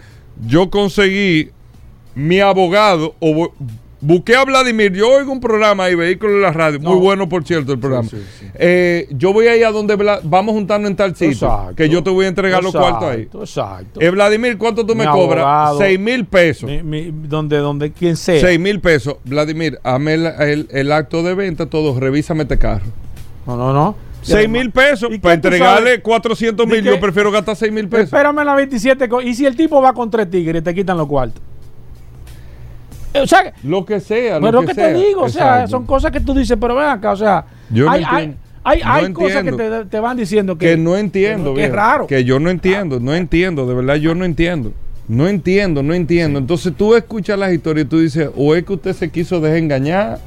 Yo 0.47 0.71
conseguí 0.71 1.51
mi 2.15 2.41
abogado, 2.41 3.15
o 3.21 3.53
busqué 4.03 4.37
a 4.37 4.45
Vladimir, 4.45 4.93
yo 4.93 5.09
oigo 5.11 5.33
un 5.33 5.41
programa 5.41 5.85
ahí, 5.85 5.95
Vehículos 5.95 6.35
en 6.37 6.43
la 6.43 6.53
Radio, 6.53 6.79
muy 6.81 6.93
No. 6.93 6.99
bueno, 7.01 7.29
por 7.29 7.45
cierto, 7.45 7.73
el 7.73 7.79
programa. 7.79 8.07
sí, 8.09 8.19
sí. 8.39 8.47
Eh, 8.57 9.07
yo 9.13 9.33
voy 9.33 9.47
a 9.47 9.57
ir 9.57 9.65
a 9.65 9.71
donde 9.71 9.97
Vla- 9.97 10.21
vamos 10.23 10.53
juntando 10.55 10.87
en 10.89 10.95
tal 10.97 11.13
sitio, 11.17 11.47
Exacto. 11.49 11.75
que 11.77 11.89
yo 11.89 12.03
te 12.03 12.11
voy 12.11 12.27
a 12.27 12.29
entregar 12.29 12.63
los 12.63 12.73
cuartos 12.75 13.05
ahí. 13.05 13.29
Exacto. 13.33 14.01
Eh, 14.01 14.11
Vladimir, 14.11 14.59
¿cuánto 14.59 14.85
tú 14.85 14.95
me 14.95 15.07
Mi 15.07 15.11
cobras? 15.11 15.45
abogado. 15.45 15.79
Seis 15.79 15.99
mil 15.99 16.27
pesos. 16.27 16.69
Mi- 16.69 16.83
mi- 16.83 17.11
donde, 17.29 17.57
donde, 17.59 17.93
quien 17.93 18.17
sea. 18.17 18.41
6 18.41 18.61
mil 18.61 18.81
pesos. 18.81 19.17
Vladimir, 19.25 19.79
hazme 19.83 20.15
el, 20.15 20.27
el- 20.27 20.69
el 20.71 20.93
acto 20.93 21.23
de 21.23 21.35
venta, 21.35 21.67
todo, 21.67 21.99
revísame 21.99 22.43
este 22.43 22.59
carro. 22.59 22.85
No, 23.47 23.57
no, 23.57 23.73
no. 23.73 23.97
6 24.25 24.49
mil 24.49 24.71
pesos 24.71 25.11
¿Y 25.13 25.19
para 25.19 25.35
entregarle 25.35 25.89
sabes? 25.91 26.01
400 26.03 26.69
¿De 26.69 26.75
mil. 26.77 26.85
Yo 26.85 27.01
prefiero 27.01 27.33
gastar 27.33 27.57
6 27.57 27.73
mil 27.73 27.89
pesos. 27.89 28.05
Espérame 28.05 28.45
la 28.45 28.55
27. 28.55 29.09
co- 29.09 29.21
Y 29.21 29.35
si 29.35 29.47
el 29.47 29.57
tipo 29.57 29.83
va 29.83 29.93
con 29.93 30.11
tres 30.11 30.31
tigres 30.31 30.63
te 30.63 30.73
quitan 30.75 30.97
los 30.97 31.09
cuartos. 31.09 31.43
O 33.15 33.27
sea, 33.27 33.53
Lo 33.63 33.85
que 33.85 34.01
sea. 34.01 34.41
Pero 34.41 34.53
lo 34.53 34.61
que, 34.63 34.69
que 34.69 34.75
te 34.75 34.81
sea. 34.81 34.93
digo, 34.95 35.23
o 35.23 35.29
sea, 35.29 35.67
son 35.67 35.85
cosas 35.87 36.11
que 36.11 36.21
tú 36.21 36.35
dices, 36.35 36.57
pero 36.61 36.75
ven 36.75 36.87
acá, 36.89 37.13
o 37.13 37.17
sea, 37.17 37.45
Yo 37.71 37.85
no 37.85 37.91
hay, 37.93 38.37
hay, 38.65 39.09
No 39.09 39.15
cosas 39.15 39.43
que 39.43 39.53
te, 39.53 39.85
te 39.87 40.01
van 40.01 40.17
diciendo 40.17 40.57
que, 40.57 40.67
que 40.71 40.77
no 40.77 40.97
entiendo. 40.97 41.55
que 41.55 41.65
es 41.65 41.73
raro. 41.73 42.07
Que 42.07 42.25
yo 42.25 42.39
no 42.39 42.49
entiendo, 42.49 43.01
no 43.01 43.15
entiendo. 43.15 43.67
De 43.67 43.75
verdad, 43.75 43.97
yo 43.97 44.15
no 44.15 44.25
entiendo. 44.25 44.73
No 45.09 45.27
entiendo, 45.27 45.83
no 45.83 45.95
entiendo. 45.95 46.39
Entonces 46.39 46.73
tú 46.77 46.95
escuchas 46.95 47.39
las 47.39 47.53
historias 47.53 47.87
y 47.87 47.89
tú 47.89 47.99
dices, 47.99 48.31
o 48.37 48.55
es 48.55 48.65
que 48.65 48.73
usted 48.75 48.93
se 48.95 49.11
quiso 49.11 49.41
dejar 49.41 49.59
engañar. 49.59 50.19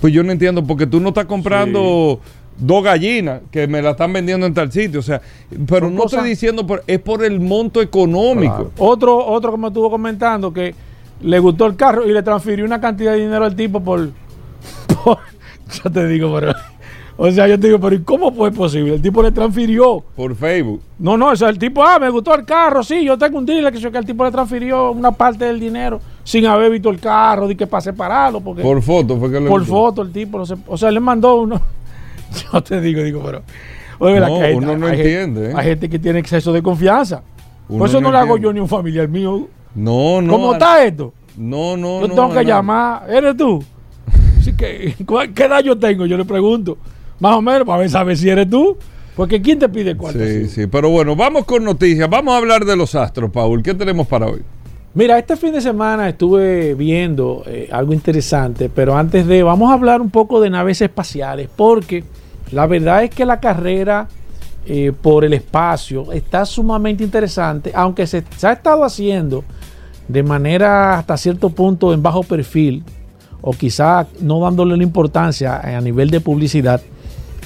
Pues 0.00 0.12
yo 0.12 0.22
no 0.22 0.30
entiendo, 0.30 0.64
porque 0.66 0.86
tú 0.86 1.00
no 1.00 1.08
estás 1.08 1.24
comprando 1.24 2.20
dos 2.58 2.84
gallinas 2.84 3.40
que 3.50 3.66
me 3.66 3.80
la 3.80 3.92
están 3.92 4.12
vendiendo 4.12 4.46
en 4.46 4.52
tal 4.54 4.70
sitio. 4.70 5.00
O 5.00 5.02
sea, 5.02 5.20
pero 5.66 5.86
Son 5.86 5.94
no 5.94 6.02
cosas- 6.02 6.18
estoy 6.18 6.30
diciendo, 6.30 6.66
por, 6.66 6.84
es 6.86 6.98
por 7.00 7.24
el 7.24 7.40
monto 7.40 7.80
económico. 7.80 8.54
Claro. 8.54 8.70
Otro, 8.76 9.26
otro 9.26 9.52
que 9.52 9.58
me 9.58 9.68
estuvo 9.68 9.90
comentando 9.90 10.52
que 10.52 10.74
le 11.22 11.38
gustó 11.38 11.66
el 11.66 11.76
carro 11.76 12.06
y 12.08 12.12
le 12.12 12.22
transfirió 12.22 12.64
una 12.64 12.80
cantidad 12.80 13.12
de 13.12 13.18
dinero 13.20 13.44
al 13.44 13.54
tipo 13.56 13.80
por, 13.82 14.08
por- 15.04 15.18
yo 15.82 15.90
te 15.90 16.06
digo, 16.06 16.34
pero, 16.38 16.52
o 17.16 17.30
sea, 17.30 17.46
yo 17.46 17.58
te 17.60 17.66
digo, 17.68 17.78
pero 17.80 17.94
¿y 17.96 18.00
cómo 18.02 18.32
fue 18.32 18.50
posible? 18.50 18.94
El 18.94 19.02
tipo 19.02 19.22
le 19.22 19.30
transfirió. 19.30 20.02
Por 20.16 20.34
Facebook. 20.34 20.80
No, 20.98 21.16
no, 21.16 21.28
o 21.28 21.36
sea, 21.36 21.48
el 21.50 21.58
tipo, 21.58 21.82
ah, 21.84 21.98
me 21.98 22.08
gustó 22.10 22.34
el 22.34 22.44
carro, 22.44 22.82
sí, 22.82 23.04
yo 23.04 23.16
tengo 23.18 23.38
un 23.38 23.46
dealer 23.46 23.72
que, 23.72 23.78
yo- 23.78 23.92
que 23.92 23.98
el 23.98 24.06
tipo 24.06 24.24
le 24.24 24.30
transfirió 24.30 24.90
una 24.92 25.12
parte 25.12 25.44
del 25.44 25.60
dinero 25.60 26.00
sin 26.24 26.46
haber 26.46 26.70
visto 26.70 26.90
el 26.90 26.98
carro, 27.00 27.46
de 27.48 27.56
que 27.56 27.66
para 27.66 27.80
separarlo, 27.80 28.40
porque 28.40 28.62
Por 28.62 28.80
foto 28.82 29.18
fue 29.18 29.30
que 29.30 29.40
le 29.40 29.48
por 29.48 29.60
gustó. 29.60 29.74
foto 29.74 30.02
el 30.02 30.12
tipo, 30.12 30.38
no 30.38 30.46
sé, 30.46 30.54
o 30.66 30.76
sea, 30.76 30.90
le 30.90 31.00
mandó 31.00 31.36
uno. 31.36 31.60
Yo 32.52 32.62
te 32.62 32.80
digo, 32.80 33.02
digo, 33.02 33.20
pero. 33.24 33.42
oye, 33.98 34.20
No, 34.20 34.20
la 34.20 34.48
que- 34.48 34.54
uno 34.54 34.76
no 34.78 34.86
hay 34.86 34.98
entiende, 35.00 35.50
¿eh? 35.50 35.54
Hay 35.56 35.66
gente 35.66 35.88
que 35.88 35.98
tiene 35.98 36.18
exceso 36.20 36.52
de 36.52 36.62
confianza. 36.62 37.22
Uno 37.68 37.78
Por 37.80 37.88
eso 37.88 38.00
no, 38.00 38.08
no 38.08 38.12
le 38.12 38.18
hago 38.18 38.36
yo 38.38 38.52
ni 38.52 38.58
un 38.60 38.68
familiar 38.68 39.06
mío. 39.08 39.46
No, 39.74 40.20
no. 40.20 40.32
¿Cómo 40.32 40.52
está 40.52 40.84
esto? 40.84 41.12
No, 41.36 41.76
no, 41.76 42.00
Yo 42.02 42.08
no. 42.08 42.14
tengo 42.14 42.28
que 42.30 42.34
no. 42.36 42.42
llamar. 42.42 43.10
¿Eres 43.10 43.36
tú? 43.36 43.62
Así 44.38 44.52
que, 44.54 44.94
¿cuál- 45.06 45.32
¿qué 45.32 45.44
edad 45.44 45.60
yo 45.62 45.78
tengo? 45.78 46.06
Yo 46.06 46.16
le 46.16 46.24
pregunto. 46.24 46.76
Más 47.18 47.36
o 47.36 47.42
menos, 47.42 47.64
para 47.66 47.78
ver, 47.80 47.90
saber 47.90 48.16
si 48.16 48.28
eres 48.28 48.48
tú. 48.48 48.76
Porque 49.16 49.42
¿quién 49.42 49.58
te 49.58 49.68
pide 49.68 49.90
el 49.90 49.96
cuarto? 49.96 50.18
Sí, 50.24 50.48
sí, 50.48 50.66
pero 50.66 50.88
bueno, 50.88 51.14
vamos 51.14 51.44
con 51.44 51.62
noticias. 51.64 52.08
Vamos 52.08 52.32
a 52.32 52.38
hablar 52.38 52.64
de 52.64 52.76
los 52.76 52.94
astros, 52.94 53.30
Paul. 53.30 53.62
¿Qué 53.62 53.74
tenemos 53.74 54.06
para 54.06 54.26
hoy? 54.26 54.40
Mira, 54.94 55.18
este 55.18 55.36
fin 55.36 55.52
de 55.52 55.60
semana 55.60 56.08
estuve 56.08 56.74
viendo 56.74 57.42
eh, 57.46 57.68
algo 57.70 57.92
interesante, 57.92 58.68
pero 58.68 58.96
antes 58.96 59.26
de, 59.26 59.42
vamos 59.42 59.70
a 59.70 59.74
hablar 59.74 60.00
un 60.00 60.10
poco 60.10 60.40
de 60.40 60.50
naves 60.50 60.80
espaciales, 60.80 61.48
porque 61.54 62.02
la 62.50 62.66
verdad 62.66 63.04
es 63.04 63.10
que 63.10 63.24
la 63.24 63.38
carrera 63.38 64.08
eh, 64.66 64.92
por 65.00 65.24
el 65.24 65.32
espacio 65.34 66.10
está 66.12 66.44
sumamente 66.44 67.04
interesante, 67.04 67.70
aunque 67.74 68.06
se, 68.06 68.24
se 68.36 68.46
ha 68.48 68.52
estado 68.52 68.82
haciendo 68.82 69.44
de 70.12 70.22
manera 70.22 70.98
hasta 70.98 71.16
cierto 71.16 71.50
punto 71.50 71.92
en 71.94 72.02
bajo 72.02 72.22
perfil, 72.22 72.82
o 73.40 73.52
quizá 73.52 74.06
no 74.20 74.40
dándole 74.40 74.76
la 74.76 74.82
importancia 74.82 75.60
a 75.60 75.80
nivel 75.80 76.10
de 76.10 76.20
publicidad, 76.20 76.80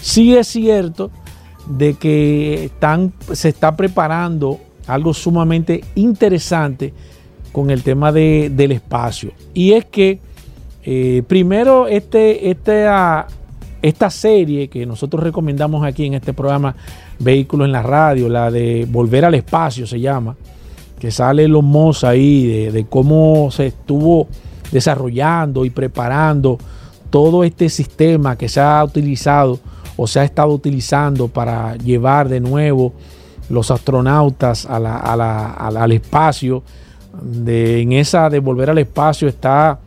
sí 0.01 0.35
es 0.37 0.49
cierto 0.49 1.11
de 1.67 1.95
que 1.95 2.71
se 3.33 3.49
está 3.49 3.77
preparando 3.77 4.59
algo 4.87 5.15
sumamente 5.15 5.83
interesante 5.95 6.93
con 7.53 7.71
el 7.71 7.83
tema 7.83 8.13
de- 8.13 8.51
del 8.55 8.73
espacio. 8.73 9.33
Y 9.55 9.73
es 9.73 9.85
que 9.87 10.19
eh, 10.87 11.23
primero 11.27 11.87
este, 11.89 12.51
este, 12.51 12.87
ah, 12.87 13.27
esta 13.81 14.11
serie 14.11 14.69
que 14.69 14.85
nosotros 14.85 15.23
recomendamos 15.23 15.85
aquí 15.87 16.05
en 16.05 16.15
este 16.15 16.33
programa 16.35 16.75
Vehículos 17.19 17.67
en 17.67 17.73
la 17.73 17.83
Radio, 17.83 18.29
la 18.29 18.51
de 18.51 18.87
Volver 18.91 19.25
al 19.25 19.35
Espacio 19.35 19.87
se 19.87 20.01
llama, 20.01 20.37
que 21.05 21.11
sale 21.11 21.49
los 21.49 21.63
Moss 21.63 22.03
ahí, 22.03 22.71
de, 22.71 22.87
cómo 22.87 23.51
se 23.51 23.67
estuvo 23.67 24.27
desarrollando 24.73 25.67
y 25.67 25.69
preparando 25.69 26.57
todo 27.11 27.45
este 27.45 27.69
sistema 27.69 28.37
que 28.39 28.49
se 28.49 28.59
ha 28.63 28.83
utilizado 28.83 29.61
o 29.99 30.07
se 30.07 30.21
ha 30.21 30.25
estado 30.25 30.49
utilizando 30.55 31.29
para 31.29 31.77
llevar 31.77 32.31
de 32.31 32.41
nuevo 32.41 32.95
los 33.51 33.71
astronautas 33.71 34.65
a 34.65 34.81
la- 34.81 34.97
al 35.53 35.93
espacio. 35.93 36.63
De, 37.23 37.83
en 37.83 37.93
esa 37.93 38.31
de 38.31 38.39
volver 38.39 38.71
al 38.71 38.79
espacio 38.79 39.29
está 39.29 39.79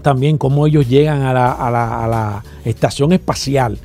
también 0.00 0.38
cómo 0.38 0.64
ellos 0.64 0.88
llegan 0.88 1.22
a 1.22 1.32
la- 1.34 1.50
a 1.54 2.06
la 2.06 2.44
estación 2.64 3.12
espacial. 3.12 3.76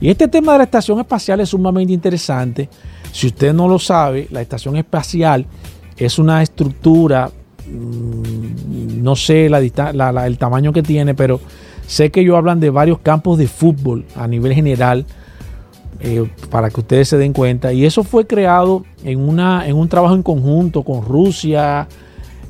Y 0.00 0.10
este 0.10 0.26
tema 0.26 0.50
de 0.54 0.58
la 0.58 0.64
estación 0.64 0.98
espacial 0.98 1.38
es 1.38 1.50
sumamente 1.50 1.92
interesante. 1.92 2.68
Si 3.12 3.28
usted 3.28 3.52
no 3.52 3.68
lo 3.68 3.78
sabe, 3.78 4.26
la 4.32 4.40
estación 4.40 4.76
espacial 4.76 5.46
es 5.96 6.18
una 6.18 6.42
estructura, 6.42 7.30
mm, 7.70 9.02
no 9.02 9.16
sé 9.16 9.48
la 9.48 9.60
la- 10.12 10.26
el 10.26 10.38
tamaño 10.38 10.72
que 10.72 10.82
tiene, 10.82 11.14
pero 11.14 11.40
sé 11.86 12.10
que 12.10 12.20
ellos 12.20 12.36
hablan 12.36 12.60
de 12.60 12.70
varios 12.70 12.98
campos 13.00 13.38
de 13.38 13.46
fútbol 13.48 14.04
a 14.16 14.26
nivel 14.26 14.54
general, 14.54 15.04
eh, 16.00 16.28
para 16.50 16.68
que 16.70 16.80
ustedes 16.80 17.08
se 17.08 17.16
den 17.18 17.32
cuenta. 17.32 17.72
Y 17.72 17.84
eso 17.84 18.02
fue 18.02 18.26
creado 18.26 18.84
en, 19.04 19.20
una, 19.20 19.66
en 19.68 19.76
un 19.76 19.88
trabajo 19.88 20.14
en 20.14 20.22
conjunto 20.22 20.82
con 20.82 21.04
Rusia, 21.04 21.86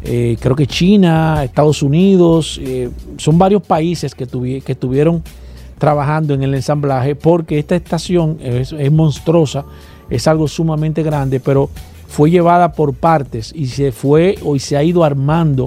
eh, 0.04 0.36
creo 0.40 0.56
que 0.56 0.66
China, 0.66 1.44
Estados 1.44 1.82
Unidos, 1.82 2.58
eh, 2.62 2.90
son 3.18 3.38
varios 3.38 3.62
países 3.62 4.14
que, 4.14 4.26
tuvi- 4.26 4.62
que 4.62 4.72
estuvieron 4.72 5.22
trabajando 5.78 6.34
en 6.34 6.42
el 6.42 6.54
ensamblaje 6.54 7.14
porque 7.14 7.58
esta 7.58 7.76
estación 7.76 8.38
es, 8.42 8.72
es 8.72 8.90
monstruosa, 8.92 9.64
es 10.10 10.26
algo 10.28 10.46
sumamente 10.48 11.02
grande, 11.02 11.40
pero 11.40 11.70
fue 12.12 12.30
llevada 12.30 12.72
por 12.72 12.92
partes 12.92 13.54
y 13.56 13.68
se 13.68 13.90
fue 13.90 14.36
o 14.44 14.58
se 14.58 14.76
ha 14.76 14.82
ido 14.82 15.02
armando 15.02 15.64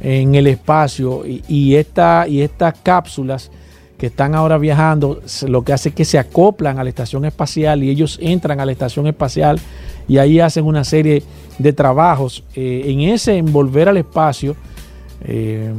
en 0.00 0.34
el 0.34 0.48
espacio 0.48 1.22
y, 1.24 1.76
esta, 1.76 2.26
y 2.26 2.40
estas 2.40 2.80
cápsulas 2.82 3.48
que 3.96 4.06
están 4.06 4.34
ahora 4.34 4.58
viajando, 4.58 5.22
lo 5.46 5.62
que 5.62 5.72
hace 5.72 5.90
es 5.90 5.94
que 5.94 6.04
se 6.04 6.18
acoplan 6.18 6.80
a 6.80 6.82
la 6.82 6.90
estación 6.90 7.24
espacial 7.24 7.84
y 7.84 7.90
ellos 7.90 8.18
entran 8.20 8.58
a 8.58 8.66
la 8.66 8.72
estación 8.72 9.06
espacial 9.06 9.60
y 10.08 10.18
ahí 10.18 10.40
hacen 10.40 10.64
una 10.64 10.82
serie 10.82 11.22
de 11.58 11.72
trabajos. 11.72 12.42
Eh, 12.56 12.86
en 12.86 13.02
ese 13.02 13.36
envolver 13.36 13.88
al 13.88 13.98
espacio, 13.98 14.56
eh, 15.20 15.72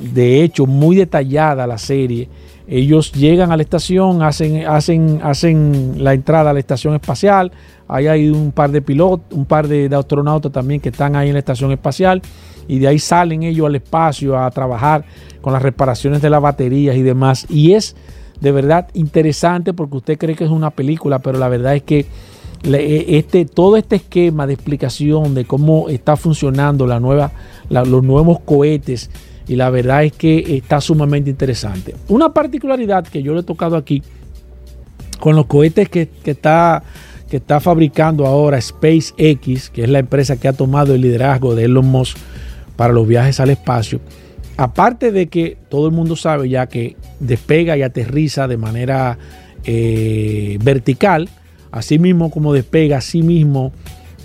de 0.00 0.42
hecho, 0.42 0.66
muy 0.66 0.96
detallada 0.96 1.64
la 1.68 1.78
serie. 1.78 2.28
Ellos 2.68 3.12
llegan 3.12 3.52
a 3.52 3.56
la 3.56 3.62
estación, 3.62 4.22
hacen, 4.22 4.66
hacen, 4.66 5.20
hacen 5.22 5.94
la 6.02 6.14
entrada 6.14 6.50
a 6.50 6.52
la 6.52 6.58
estación 6.58 6.94
espacial. 6.94 7.52
Ahí 7.86 8.08
hay 8.08 8.28
un 8.28 8.50
par 8.50 8.72
de 8.72 8.82
pilotos, 8.82 9.36
un 9.36 9.44
par 9.44 9.68
de, 9.68 9.88
astronautas 9.94 10.50
también 10.50 10.80
que 10.80 10.88
están 10.88 11.14
ahí 11.14 11.28
en 11.28 11.34
la 11.34 11.38
estación 11.38 11.70
espacial. 11.70 12.22
Y 12.66 12.80
de 12.80 12.88
ahí 12.88 12.98
salen 12.98 13.44
ellos 13.44 13.66
al 13.66 13.76
espacio 13.76 14.36
a 14.36 14.50
trabajar 14.50 15.04
con 15.40 15.52
las 15.52 15.62
reparaciones 15.62 16.20
de 16.20 16.30
las 16.30 16.42
baterías 16.42 16.96
y 16.96 17.02
demás. 17.02 17.46
Y 17.48 17.72
es 17.74 17.94
de 18.40 18.50
verdad 18.50 18.88
interesante 18.94 19.72
porque 19.72 19.98
usted 19.98 20.18
cree 20.18 20.34
que 20.34 20.44
es 20.44 20.50
una 20.50 20.70
película, 20.70 21.20
pero 21.20 21.38
la 21.38 21.48
verdad 21.48 21.76
es 21.76 21.82
que 21.84 22.06
le- 22.64 23.16
este, 23.16 23.44
todo 23.44 23.76
este 23.76 23.96
esquema 23.96 24.48
de 24.48 24.54
explicación 24.54 25.34
de 25.34 25.44
cómo 25.44 25.88
está 25.88 26.16
funcionando 26.16 26.86
la 26.88 26.98
nueva, 26.98 27.30
los 27.70 28.02
nuevos 28.02 28.40
cohetes 28.40 29.08
y 29.48 29.56
la 29.56 29.70
verdad 29.70 30.04
es 30.04 30.12
que 30.12 30.56
está 30.56 30.80
sumamente 30.80 31.30
interesante. 31.30 31.94
Una 32.08 32.32
particularidad 32.32 33.06
que 33.06 33.22
yo 33.22 33.34
le 33.34 33.40
he 33.40 33.44
tocado 33.44 33.76
aquí 33.76 34.02
con 35.20 35.36
los 35.36 35.46
cohetes 35.46 35.88
que, 35.88 36.08
está, 36.24 36.82
que 37.30 37.38
está 37.38 37.60
fabricando 37.60 38.26
ahora 38.26 38.60
SpaceX, 38.60 39.70
que 39.70 39.84
es 39.84 39.88
la 39.88 40.00
empresa 40.00 40.36
que 40.36 40.48
ha 40.48 40.52
tomado 40.52 40.94
el 40.94 41.00
liderazgo 41.00 41.54
de 41.54 41.64
Elon 41.64 41.86
Musk 41.86 42.16
para 42.76 42.92
los 42.92 43.06
viajes 43.06 43.40
al 43.40 43.50
espacio, 43.50 44.00
aparte 44.56 45.12
de 45.12 45.28
que 45.28 45.56
todo 45.68 45.86
el 45.86 45.92
mundo 45.92 46.16
sabe 46.16 46.48
ya 46.48 46.66
que 46.66 46.96
despega 47.20 47.76
y 47.76 47.82
aterriza 47.82 48.48
de 48.48 48.56
manera 48.56 49.18
eh, 49.64 50.58
vertical, 50.62 51.28
así 51.70 51.98
mismo 51.98 52.30
como 52.30 52.52
despega, 52.52 52.98
así 52.98 53.22
mismo 53.22 53.72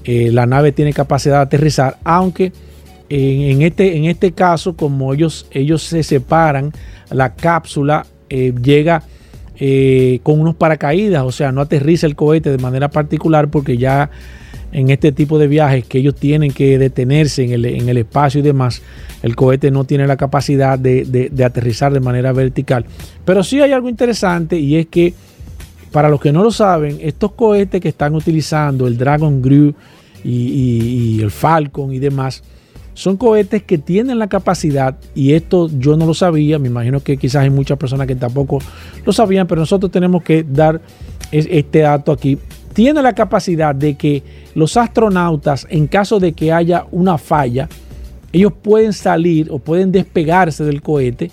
eh, 0.03 0.31
la 0.31 0.45
nave 0.45 0.71
tiene 0.71 0.93
capacidad 0.93 1.38
de 1.38 1.43
aterrizar, 1.43 1.97
aunque 2.03 2.51
en, 3.12 3.62
este, 3.62 3.97
en 3.97 4.06
este 4.06 4.32
caso, 4.32 4.76
como 4.76 5.13
ellos, 5.13 5.45
ellos 5.52 5.84
se 5.84 6.02
separan, 6.04 6.71
la 7.10 7.36
cápsula 7.36 8.06
eh, 8.30 8.54
llega 8.63 9.04
eh, 9.58 10.19
con 10.24 10.39
unos 10.39 10.56
paracaídas, 10.56 11.24
o 11.24 11.32
sea, 11.32 11.52
no 11.52 11.62
aterriza 11.62 12.08
el 12.08 12.15
cohete 12.15 12.50
de 12.52 12.58
manera 12.58 12.89
particular 12.89 13.50
porque 13.50 13.78
ya 13.78 14.10
en 14.71 14.89
este 14.89 15.12
tipo 15.12 15.38
de 15.38 15.47
viajes 15.47 15.84
que 15.86 15.97
ellos 16.00 16.15
tienen 16.15 16.52
que 16.52 16.78
detenerse 16.78 17.43
en 17.43 17.52
el, 17.52 17.65
en 17.65 17.89
el 17.89 17.97
espacio 17.97 18.39
y 18.39 18.43
demás, 18.43 18.82
el 19.21 19.36
cohete 19.36 19.69
no 19.69 19.84
tiene 19.84 20.08
la 20.08 20.15
capacidad 20.15 20.80
de, 20.80 21.04
de- 21.04 21.43
aterrizar 21.43 21.91
de 21.91 22.00
manera 22.00 22.32
vertical. 22.32 22.86
Pero 23.26 23.43
sí 23.43 23.60
hay 23.60 23.74
algo 23.74 23.89
interesante 23.89 24.58
y 24.58 24.78
es 24.78 24.88
que 24.88 25.13
para 25.91 26.08
los 26.08 26.21
que 26.21 26.32
no 26.32 26.41
lo 26.41 26.52
saben, 26.52 27.00
estos 27.02 27.34
cohetes 27.34 27.82
que 27.82 27.89
están 27.89 28.15
utilizando, 28.15 28.88
el 28.88 28.97
Dragon 28.97 29.41
Crew 29.41 29.74
y 30.24 31.19
el 31.21 31.32
Falcon 31.32 31.91
y 31.93 32.00
demás, 32.00 32.41
son 32.93 33.17
cohetes 33.17 33.63
que 33.63 33.77
tienen 33.77 34.19
la 34.19 34.27
capacidad, 34.27 34.97
y 35.15 35.34
esto 35.34 35.69
yo 35.80 35.95
no 35.97 36.06
lo 36.06 36.13
sabía, 36.13 36.60
me 36.60 36.67
imagino 36.67 36.99
que 36.99 37.17
quizás 37.17 37.43
hay 37.43 37.49
muchas 37.49 37.77
personas 37.77 38.06
que 38.08 38.15
tampoco 38.15 38.60
lo 39.06 39.13
sabían, 39.13 39.47
pero 39.47 39.62
nosotros 39.62 39.91
tenemos 39.91 40.23
que 40.23 40.43
dar 40.43 40.82
es- 41.32 41.47
este 41.49 41.80
dato 41.80 42.12
aquí. 42.12 42.38
Tiene 42.73 43.01
la 43.01 43.13
capacidad 43.13 43.73
de 43.75 43.95
que 43.95 44.23
los 44.56 44.75
astronautas, 44.77 45.67
en 45.69 45.88
caso 45.88 46.19
de 46.19 46.34
que 46.34 46.51
haya 46.51 46.86
una 46.91 47.17
falla, 47.17 47.67
ellos 48.34 48.54
pueden 48.62 48.93
salir 48.93 49.47
o 49.51 49.60
pueden 49.60 49.91
despegarse 49.91 50.63
del 50.63 50.82
cohete 50.82 51.32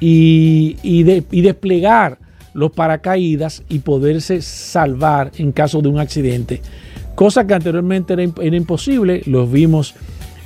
y, 0.00 0.76
y 0.82 1.02
de- 1.04 1.24
y 1.30 1.42
desplegar 1.42 2.18
los 2.54 2.72
paracaídas 2.72 3.62
y 3.68 3.78
poderse 3.80 4.42
salvar 4.42 5.30
en 5.38 5.52
caso 5.52 5.80
de 5.80 5.88
un 5.88 5.98
accidente. 6.00 6.60
Cosa 7.14 7.46
que 7.46 7.54
anteriormente 7.54 8.14
era, 8.14 8.24
era 8.42 8.56
imposible. 8.56 9.22
Los 9.26 9.50
vimos 9.50 9.94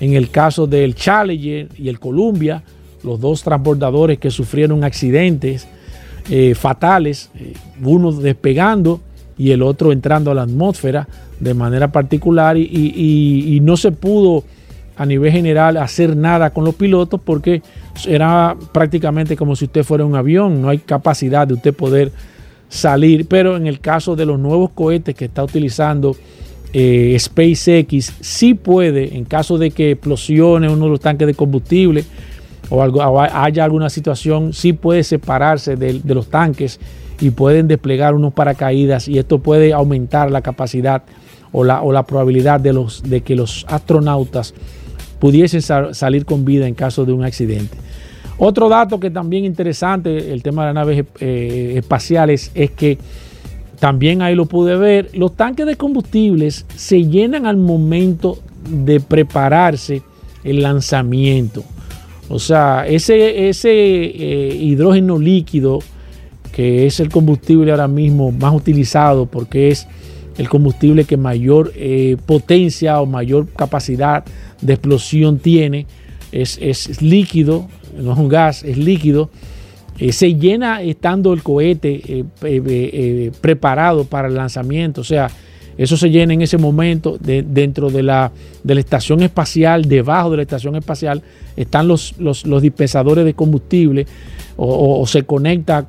en 0.04 0.12
el 0.14 0.30
caso 0.30 0.66
del 0.66 0.94
Challenger 0.94 1.68
y 1.78 1.88
el 1.88 1.98
Columbia, 1.98 2.62
los 3.02 3.18
dos 3.20 3.42
transbordadores 3.42 4.18
que 4.18 4.30
sufrieron 4.30 4.84
accidentes 4.84 5.66
eh, 6.28 6.54
fatales, 6.54 7.30
eh, 7.38 7.54
uno 7.82 8.12
despegando 8.12 9.00
y 9.38 9.50
el 9.52 9.62
otro 9.62 9.92
entrando 9.92 10.30
a 10.30 10.34
la 10.34 10.42
atmósfera 10.42 11.08
de 11.40 11.54
manera 11.54 11.90
particular 11.90 12.56
y, 12.56 13.58
no 13.62 13.76
se 13.78 13.92
pudo 13.92 14.44
a 14.96 15.06
nivel 15.06 15.32
general 15.32 15.78
hacer 15.78 16.14
nada 16.14 16.50
con 16.50 16.64
los 16.64 16.74
pilotos 16.74 17.20
porque 17.24 17.62
era 18.06 18.56
prácticamente 18.72 19.36
como 19.36 19.56
si 19.56 19.64
usted 19.64 19.84
fuera 19.84 20.04
un 20.04 20.16
avión, 20.16 20.60
no 20.60 20.68
hay 20.68 20.78
capacidad 20.78 21.48
de 21.48 21.54
usted 21.54 21.74
poder 21.74 22.12
salir, 22.68 23.26
pero 23.26 23.56
en 23.56 23.66
el 23.66 23.80
caso 23.80 24.16
de 24.16 24.26
los 24.26 24.38
nuevos 24.38 24.70
cohetes 24.70 25.14
que 25.14 25.24
está 25.24 25.42
utilizando 25.42 26.14
eh, 26.74 27.16
SpaceX, 27.18 28.12
sí 28.20 28.54
puede, 28.54 29.16
en 29.16 29.24
caso 29.24 29.58
de 29.58 29.70
que 29.70 29.92
explosione 29.92 30.68
uno 30.68 30.86
de 30.86 30.90
los 30.90 31.00
tanques 31.00 31.26
de 31.28 31.34
combustible 31.34 32.04
o, 32.68 32.82
algo, 32.82 33.00
haya 33.20 33.64
alguna 33.64 33.88
situación, 33.88 34.52
sí 34.52 34.72
puede 34.72 35.04
separarse 35.04 35.76
de, 35.76 36.00
los 36.04 36.26
tanques 36.26 36.80
y 37.20 37.30
pueden 37.30 37.68
desplegar 37.68 38.14
unos 38.14 38.32
paracaídas 38.32 39.06
y 39.06 39.18
esto 39.18 39.38
puede 39.38 39.72
aumentar 39.72 40.32
la 40.32 40.42
capacidad 40.42 41.04
o 41.52 41.62
la, 41.62 41.80
la 41.84 42.02
probabilidad 42.02 42.58
de, 42.58 43.20
que 43.20 43.36
los 43.36 43.64
astronautas 43.68 44.52
pudiesen 45.20 45.62
sal- 45.62 45.94
salir 45.94 46.26
con 46.26 46.44
vida 46.44 46.66
en 46.66 46.74
caso 46.74 47.04
de 47.04 47.12
un 47.12 47.22
accidente. 47.22 47.76
Otro 48.36 48.68
dato 48.68 48.98
que 48.98 49.10
también 49.10 49.44
interesante, 49.44 50.32
el 50.32 50.42
tema 50.42 50.62
de 50.62 50.66
las 50.66 50.74
naves 50.74 51.04
eh, 51.20 51.74
espaciales, 51.76 52.50
es 52.56 52.72
que 52.72 52.98
también 53.84 54.22
ahí 54.22 54.34
lo 54.34 54.46
pude 54.46 54.76
ver, 54.76 55.10
los 55.12 55.36
tanques 55.36 55.66
de 55.66 55.76
combustibles 55.76 56.64
se 56.74 57.04
llenan 57.04 57.44
al 57.44 57.58
momento 57.58 58.38
de 58.66 58.98
prepararse 58.98 60.00
el 60.42 60.62
lanzamiento. 60.62 61.62
O 62.30 62.38
sea, 62.38 62.86
ese, 62.86 63.44
eh, 63.74 64.56
hidrógeno 64.58 65.18
líquido, 65.18 65.80
que 66.50 66.86
es 66.86 66.98
el 66.98 67.10
combustible 67.10 67.72
ahora 67.72 67.86
mismo 67.86 68.32
más 68.32 68.54
utilizado 68.54 69.26
porque 69.26 69.68
es 69.68 69.86
el 70.38 70.48
combustible 70.48 71.04
que 71.04 71.18
mayor 71.18 71.70
eh, 71.76 72.16
potencia 72.24 73.02
o 73.02 73.04
mayor 73.04 73.48
capacidad 73.48 74.24
de 74.62 74.72
explosión 74.72 75.38
tiene, 75.38 75.86
es 76.32 77.02
líquido, 77.02 77.68
no 77.98 78.14
es 78.14 78.18
un 78.18 78.28
gas, 78.28 78.62
es 78.62 78.78
líquido. 78.78 79.28
Eh, 79.98 80.12
se 80.12 80.34
llena 80.34 80.82
estando 80.82 81.32
el 81.32 81.42
cohete 81.42 82.00
eh, 82.06 82.24
eh, 82.42 83.30
preparado 83.40 84.04
para 84.04 84.28
el 84.28 84.34
lanzamiento. 84.34 85.00
O 85.02 85.04
sea, 85.04 85.28
eso 85.76 85.96
se 85.96 86.10
llena 86.10 86.34
en 86.34 86.42
ese 86.42 86.58
momento 86.58 87.16
de- 87.18 87.42
dentro 87.42 87.90
de 87.90 88.02
la, 88.02 88.30
de 88.62 88.74
la 88.74 88.80
estación 88.80 89.22
espacial, 89.22 89.84
debajo 89.86 90.30
de 90.30 90.36
la 90.38 90.42
estación 90.42 90.76
espacial, 90.76 91.22
están 91.56 91.88
los, 91.88 92.14
los, 92.18 92.46
los 92.46 92.62
dispensadores 92.62 93.24
de 93.24 93.34
combustible 93.34 94.06
o, 94.56 95.04
se 95.06 95.22
conecta 95.24 95.86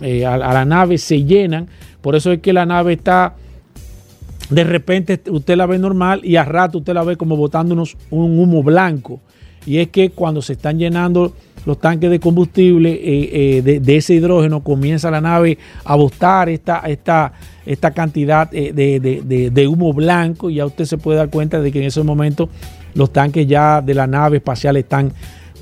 a, 0.00 0.34
a 0.34 0.54
la 0.54 0.64
nave, 0.64 0.98
se 0.98 1.24
llenan. 1.24 1.66
Por 2.00 2.14
eso 2.14 2.30
es 2.32 2.40
que 2.40 2.52
la 2.52 2.66
nave 2.66 2.92
está, 2.92 3.34
de 4.50 4.62
repente 4.64 5.20
usted 5.28 5.56
la 5.56 5.66
ve 5.66 5.78
normal 5.78 6.20
y 6.22 6.36
a 6.36 6.44
rato 6.44 6.78
usted 6.78 6.94
la 6.94 7.02
ve 7.02 7.16
como 7.16 7.36
botándonos 7.36 7.96
un 8.10 8.38
humo 8.38 8.62
blanco. 8.62 9.20
Y 9.66 9.78
es 9.78 9.88
que 9.88 10.10
cuando 10.10 10.40
se 10.40 10.54
están 10.54 10.78
llenando 10.78 11.34
los 11.66 11.80
tanques 11.80 12.08
de 12.08 12.20
combustible 12.20 12.92
eh, 12.92 13.58
eh, 13.58 13.80
de, 13.80 13.96
ese 13.96 14.14
hidrógeno, 14.14 14.62
comienza 14.62 15.10
la 15.10 15.20
nave 15.20 15.58
a 15.84 15.96
botar 15.96 16.48
esta, 16.48 16.78
esta, 16.86 17.32
esta 17.66 17.90
cantidad 17.90 18.48
eh, 18.52 18.72
de, 18.72 19.66
humo 19.66 19.92
blanco 19.92 20.48
y 20.48 20.54
ya 20.54 20.66
usted 20.66 20.84
se 20.84 20.96
puede 20.96 21.18
dar 21.18 21.28
cuenta 21.28 21.60
de 21.60 21.72
que 21.72 21.80
en 21.80 21.86
ese 21.86 22.02
momento 22.04 22.48
los 22.94 23.12
tanques 23.12 23.48
ya 23.48 23.82
de 23.82 23.94
la 23.94 24.06
nave 24.06 24.36
espacial 24.36 24.76
están 24.76 25.12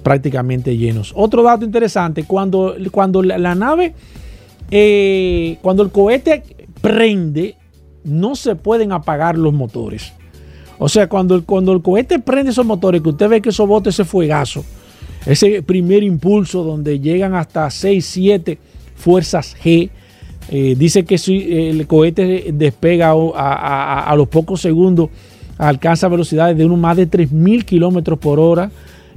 prácticamente 0.02 0.76
llenos. 0.76 1.12
Otro 1.16 1.42
dato 1.42 1.64
interesante, 1.64 2.24
cuando, 2.24 2.76
cuando 2.90 3.22
la, 3.22 3.54
nave, 3.54 3.94
cuando 5.62 5.82
el 5.82 5.90
cohete 5.90 6.42
prende, 6.82 7.56
no 8.04 8.36
se 8.36 8.54
pueden 8.56 8.92
apagar 8.92 9.38
los 9.38 9.54
motores. 9.54 10.12
O 10.84 10.88
sea, 10.90 11.08
cuando 11.08 11.34
el, 11.34 11.44
cuando 11.44 11.72
el 11.72 11.80
cohete 11.80 12.18
prende 12.18 12.50
esos 12.50 12.66
motores, 12.66 13.00
que 13.00 13.08
usted 13.08 13.26
ve 13.26 13.40
que 13.40 13.48
eso 13.48 13.66
bota 13.66 13.88
ese 13.88 14.04
fuegazo, 14.04 14.66
ese 15.24 15.62
primer 15.62 16.02
impulso 16.02 16.62
donde 16.62 17.00
llegan 17.00 17.34
hasta 17.34 17.70
6, 17.70 18.04
7 18.04 18.58
fuerzas 18.94 19.56
G, 19.64 19.88
eh, 20.50 20.74
dice 20.76 21.06
que 21.06 21.16
si 21.16 21.70
el 21.70 21.86
cohete 21.86 22.50
despega 22.52 23.14
a, 23.14 24.14
los 24.14 24.28
pocos 24.28 24.60
segundos, 24.60 25.08
alcanza 25.56 26.06
velocidades 26.08 26.58
de 26.58 26.66
uno 26.66 26.76
más 26.76 26.98
de 26.98 27.10
3.000 27.10 27.64
kilómetros 27.64 28.18
por 28.18 28.38
hora. 28.38 28.70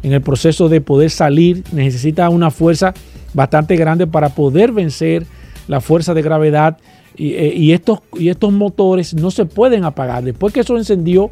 En 0.04 0.14
el 0.14 0.22
proceso 0.22 0.70
de 0.70 0.80
poder 0.80 1.10
salir, 1.10 1.66
necesita 1.74 2.30
una 2.30 2.50
fuerza 2.50 2.94
bastante 3.34 3.76
grande 3.76 4.08
para 4.08 4.30
poder 4.30 4.72
vencer 4.72 5.28
la 5.68 5.82
fuerza 5.82 6.14
de 6.14 6.22
gravedad 6.22 6.78
eh, 7.18 7.52
y, 7.56 7.72
estos, 7.72 8.00
y 8.18 8.30
estos 8.30 8.54
motores 8.54 9.14
no 9.16 9.32
se 9.32 9.46
pueden 9.46 9.84
apagar. 9.84 10.24
Después 10.24 10.54
que 10.54 10.60
eso 10.60 10.78
encendió, 10.78 11.32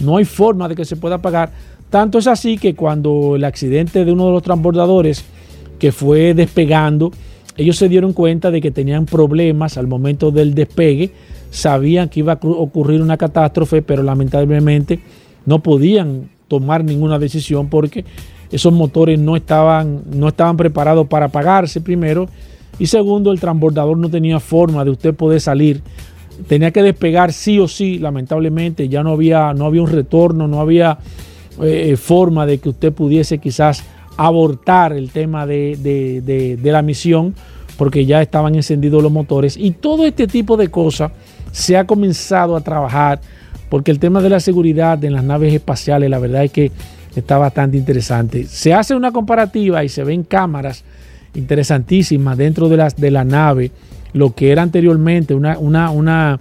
no 0.00 0.16
hay 0.16 0.24
forma 0.24 0.68
de 0.68 0.74
que 0.74 0.84
se 0.84 0.96
pueda 0.96 1.16
apagar. 1.16 1.50
Tanto 1.90 2.18
es 2.18 2.26
así 2.26 2.58
que 2.58 2.74
cuando 2.74 3.36
el 3.36 3.44
accidente 3.44 4.04
de 4.04 4.12
uno 4.12 4.26
de 4.26 4.32
los 4.32 4.42
transbordadores 4.42 5.24
que 5.78 5.92
fue 5.92 6.34
despegando, 6.34 7.12
ellos 7.56 7.76
se 7.76 7.88
dieron 7.88 8.12
cuenta 8.12 8.50
de 8.50 8.60
que 8.60 8.70
tenían 8.70 9.06
problemas 9.06 9.78
al 9.78 9.86
momento 9.86 10.30
del 10.30 10.54
despegue, 10.54 11.12
sabían 11.50 12.08
que 12.08 12.20
iba 12.20 12.34
a 12.34 12.38
ocurrir 12.42 13.00
una 13.00 13.16
catástrofe, 13.16 13.82
pero 13.82 14.02
lamentablemente 14.02 15.00
no 15.46 15.62
podían 15.62 16.28
tomar 16.48 16.84
ninguna 16.84 17.18
decisión 17.18 17.68
porque 17.68 18.04
esos 18.50 18.72
motores 18.72 19.18
no 19.18 19.36
estaban, 19.36 20.02
no 20.12 20.28
estaban 20.28 20.56
preparados 20.56 21.06
para 21.06 21.26
apagarse 21.26 21.80
primero 21.80 22.28
y 22.78 22.86
segundo, 22.86 23.32
el 23.32 23.40
transbordador 23.40 23.96
no 23.96 24.10
tenía 24.10 24.38
forma 24.38 24.84
de 24.84 24.90
usted 24.90 25.14
poder 25.14 25.40
salir. 25.40 25.80
Tenía 26.48 26.70
que 26.70 26.82
despegar 26.82 27.32
sí 27.32 27.58
o 27.58 27.68
sí, 27.68 27.98
lamentablemente. 27.98 28.88
Ya 28.88 29.02
no 29.02 29.12
había, 29.12 29.52
no 29.54 29.66
había 29.66 29.82
un 29.82 29.90
retorno, 29.90 30.46
no 30.48 30.60
había 30.60 30.98
eh, 31.62 31.96
forma 31.96 32.46
de 32.46 32.58
que 32.58 32.68
usted 32.68 32.92
pudiese 32.92 33.38
quizás 33.38 33.82
abortar 34.16 34.92
el 34.92 35.10
tema 35.10 35.46
de, 35.46 36.58
la 36.62 36.82
misión 36.82 37.34
porque 37.76 38.06
ya 38.06 38.22
estaban 38.22 38.54
encendidos 38.54 39.02
los 39.02 39.12
motores. 39.12 39.56
Y 39.56 39.72
todo 39.72 40.06
este 40.06 40.26
tipo 40.26 40.56
de 40.56 40.68
cosas 40.68 41.12
se 41.52 41.76
ha 41.76 41.86
comenzado 41.86 42.56
a 42.56 42.60
trabajar 42.60 43.20
porque 43.68 43.90
el 43.90 43.98
tema 43.98 44.20
de 44.20 44.30
la 44.30 44.40
seguridad 44.40 45.02
en 45.04 45.12
las 45.12 45.24
naves 45.24 45.52
espaciales, 45.52 46.08
la 46.08 46.18
verdad 46.18 46.44
es 46.44 46.52
que 46.52 46.72
está 47.14 47.38
bastante 47.38 47.76
interesante. 47.76 48.44
Se 48.44 48.72
hace 48.72 48.94
una 48.94 49.12
comparativa 49.12 49.82
y 49.84 49.88
se 49.88 50.04
ven 50.04 50.22
cámaras 50.22 50.84
interesantísima 51.34 52.34
dentro 52.36 52.68
de, 52.68 52.76
las, 52.76 52.96
de 52.96 53.10
la 53.10 53.24
nave, 53.24 53.70
lo 54.12 54.34
que 54.34 54.52
era 54.52 54.62
anteriormente 54.62 55.34
una, 55.34 55.58
una, 55.58 55.90
una, 55.90 56.40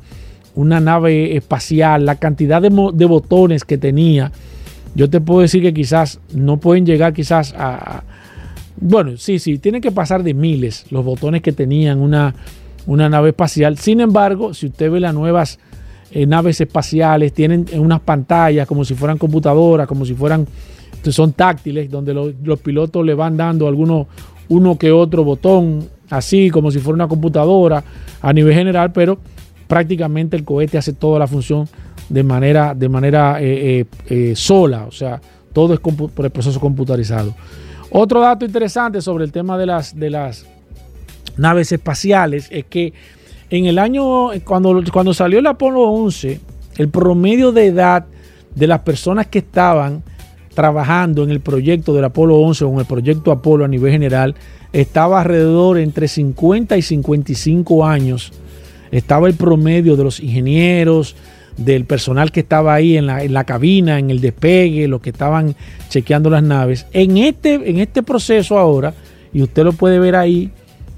una 0.55 0.79
nave 0.79 1.35
espacial, 1.35 2.05
la 2.05 2.15
cantidad 2.15 2.61
de, 2.61 2.69
de, 2.69 3.05
botones 3.05 3.63
que 3.63 3.77
tenía, 3.77 4.31
yo 4.95 5.09
te 5.09 5.21
puedo 5.21 5.41
decir 5.41 5.61
que 5.61 5.73
quizás 5.73 6.19
no 6.33 6.57
pueden 6.57 6.85
llegar 6.85 7.13
quizás 7.13 7.53
a... 7.57 8.03
Bueno, 8.77 9.17
sí, 9.17 9.39
sí, 9.39 9.57
tienen 9.57 9.81
que 9.81 9.91
pasar 9.91 10.23
de 10.23 10.33
miles 10.33 10.85
los 10.89 11.03
botones 11.05 11.41
que 11.41 11.51
tenían 11.51 11.99
una, 11.99 12.35
una 12.85 13.09
nave 13.09 13.29
espacial. 13.29 13.77
Sin 13.77 14.01
embargo, 14.01 14.53
si 14.53 14.67
usted 14.67 14.91
ve 14.91 14.99
las 14.99 15.13
nuevas 15.13 15.59
eh, 16.11 16.25
naves 16.25 16.61
espaciales, 16.61 17.33
tienen 17.33 17.65
unas 17.73 17.99
pantallas 18.01 18.67
como 18.67 18.85
si 18.85 18.95
fueran 18.95 19.17
computadoras, 19.17 19.87
como 19.87 20.05
si 20.05 20.13
fueran, 20.13 20.47
son 21.09 21.33
táctiles, 21.33 21.89
donde 21.89 22.13
los, 22.13 22.33
los 22.43 22.59
pilotos 22.59 23.05
le 23.05 23.13
van 23.13 23.37
dando 23.37 23.67
algunos 23.67 24.07
uno 24.47 24.77
que 24.77 24.91
otro 24.91 25.23
botón, 25.23 25.89
así 26.09 26.49
como 26.49 26.71
si 26.71 26.79
fuera 26.79 26.95
una 26.95 27.07
computadora 27.07 27.83
a 28.21 28.33
nivel 28.33 28.53
general, 28.53 28.91
pero 28.91 29.17
prácticamente 29.67 30.35
el 30.35 30.43
cohete 30.43 30.77
hace 30.77 30.93
toda 30.93 31.19
la 31.19 31.27
función 31.27 31.67
de 32.09 32.23
manera, 32.23 32.73
de 32.75 32.89
manera 32.89 33.41
eh, 33.41 33.79
eh, 33.79 33.85
eh, 34.09 34.35
sola, 34.35 34.85
o 34.85 34.91
sea, 34.91 35.19
todo 35.53 35.73
es 35.73 35.79
por 35.79 36.25
el 36.25 36.31
proceso 36.31 36.59
computarizado. 36.59 37.33
Otro 37.89 38.19
dato 38.19 38.45
interesante 38.45 39.01
sobre 39.01 39.23
el 39.23 39.31
tema 39.31 39.57
de 39.57 39.65
las, 39.65 39.97
de 39.97 40.09
las 40.09 40.45
naves 41.37 41.71
espaciales 41.71 42.47
es 42.51 42.65
que 42.65 42.93
en 43.49 43.65
el 43.65 43.79
año, 43.79 44.29
cuando, 44.43 44.83
cuando 44.91 45.13
salió 45.13 45.39
el 45.39 45.47
Apolo 45.47 45.83
11, 45.83 46.39
el 46.77 46.89
promedio 46.89 47.51
de 47.51 47.67
edad 47.67 48.05
de 48.53 48.67
las 48.67 48.79
personas 48.79 49.27
que 49.27 49.39
estaban 49.39 50.03
trabajando 50.53 51.23
en 51.23 51.31
el 51.31 51.41
proyecto 51.41 51.93
del 51.93 52.05
Apolo 52.05 52.37
11 52.37 52.65
o 52.65 52.73
en 52.73 52.79
el 52.79 52.85
proyecto 52.85 53.31
Apolo 53.31 53.65
a 53.65 53.67
nivel 53.67 53.91
general 53.91 54.35
estaba 54.81 55.21
alrededor 55.21 55.77
entre 55.77 56.09
50 56.09 56.75
y 56.75 56.81
55 56.81 57.85
años. 57.85 58.33
Estaba 58.91 59.27
el 59.27 59.35
promedio 59.35 59.95
de 59.95 60.03
los 60.03 60.19
ingenieros, 60.19 61.15
del 61.55 61.85
personal 61.85 62.33
que 62.33 62.41
estaba 62.41 62.73
ahí 62.73 62.97
en 62.97 63.05
la, 63.05 63.23
en 63.23 63.33
la 63.33 63.45
cabina, 63.45 63.97
en 63.99 64.09
el 64.09 64.19
despegue, 64.19 64.89
los 64.89 64.99
que 64.99 65.11
estaban 65.11 65.55
chequeando 65.87 66.29
las 66.29 66.43
naves. 66.43 66.87
En 66.91 67.17
este, 67.17 67.53
en 67.53 67.79
este 67.79 68.03
proceso 68.03 68.57
ahora, 68.57 68.93
y 69.33 69.41
usted 69.41 69.63
lo 69.63 69.71
puede 69.71 69.97
ver 69.97 70.17
ahí 70.17 70.51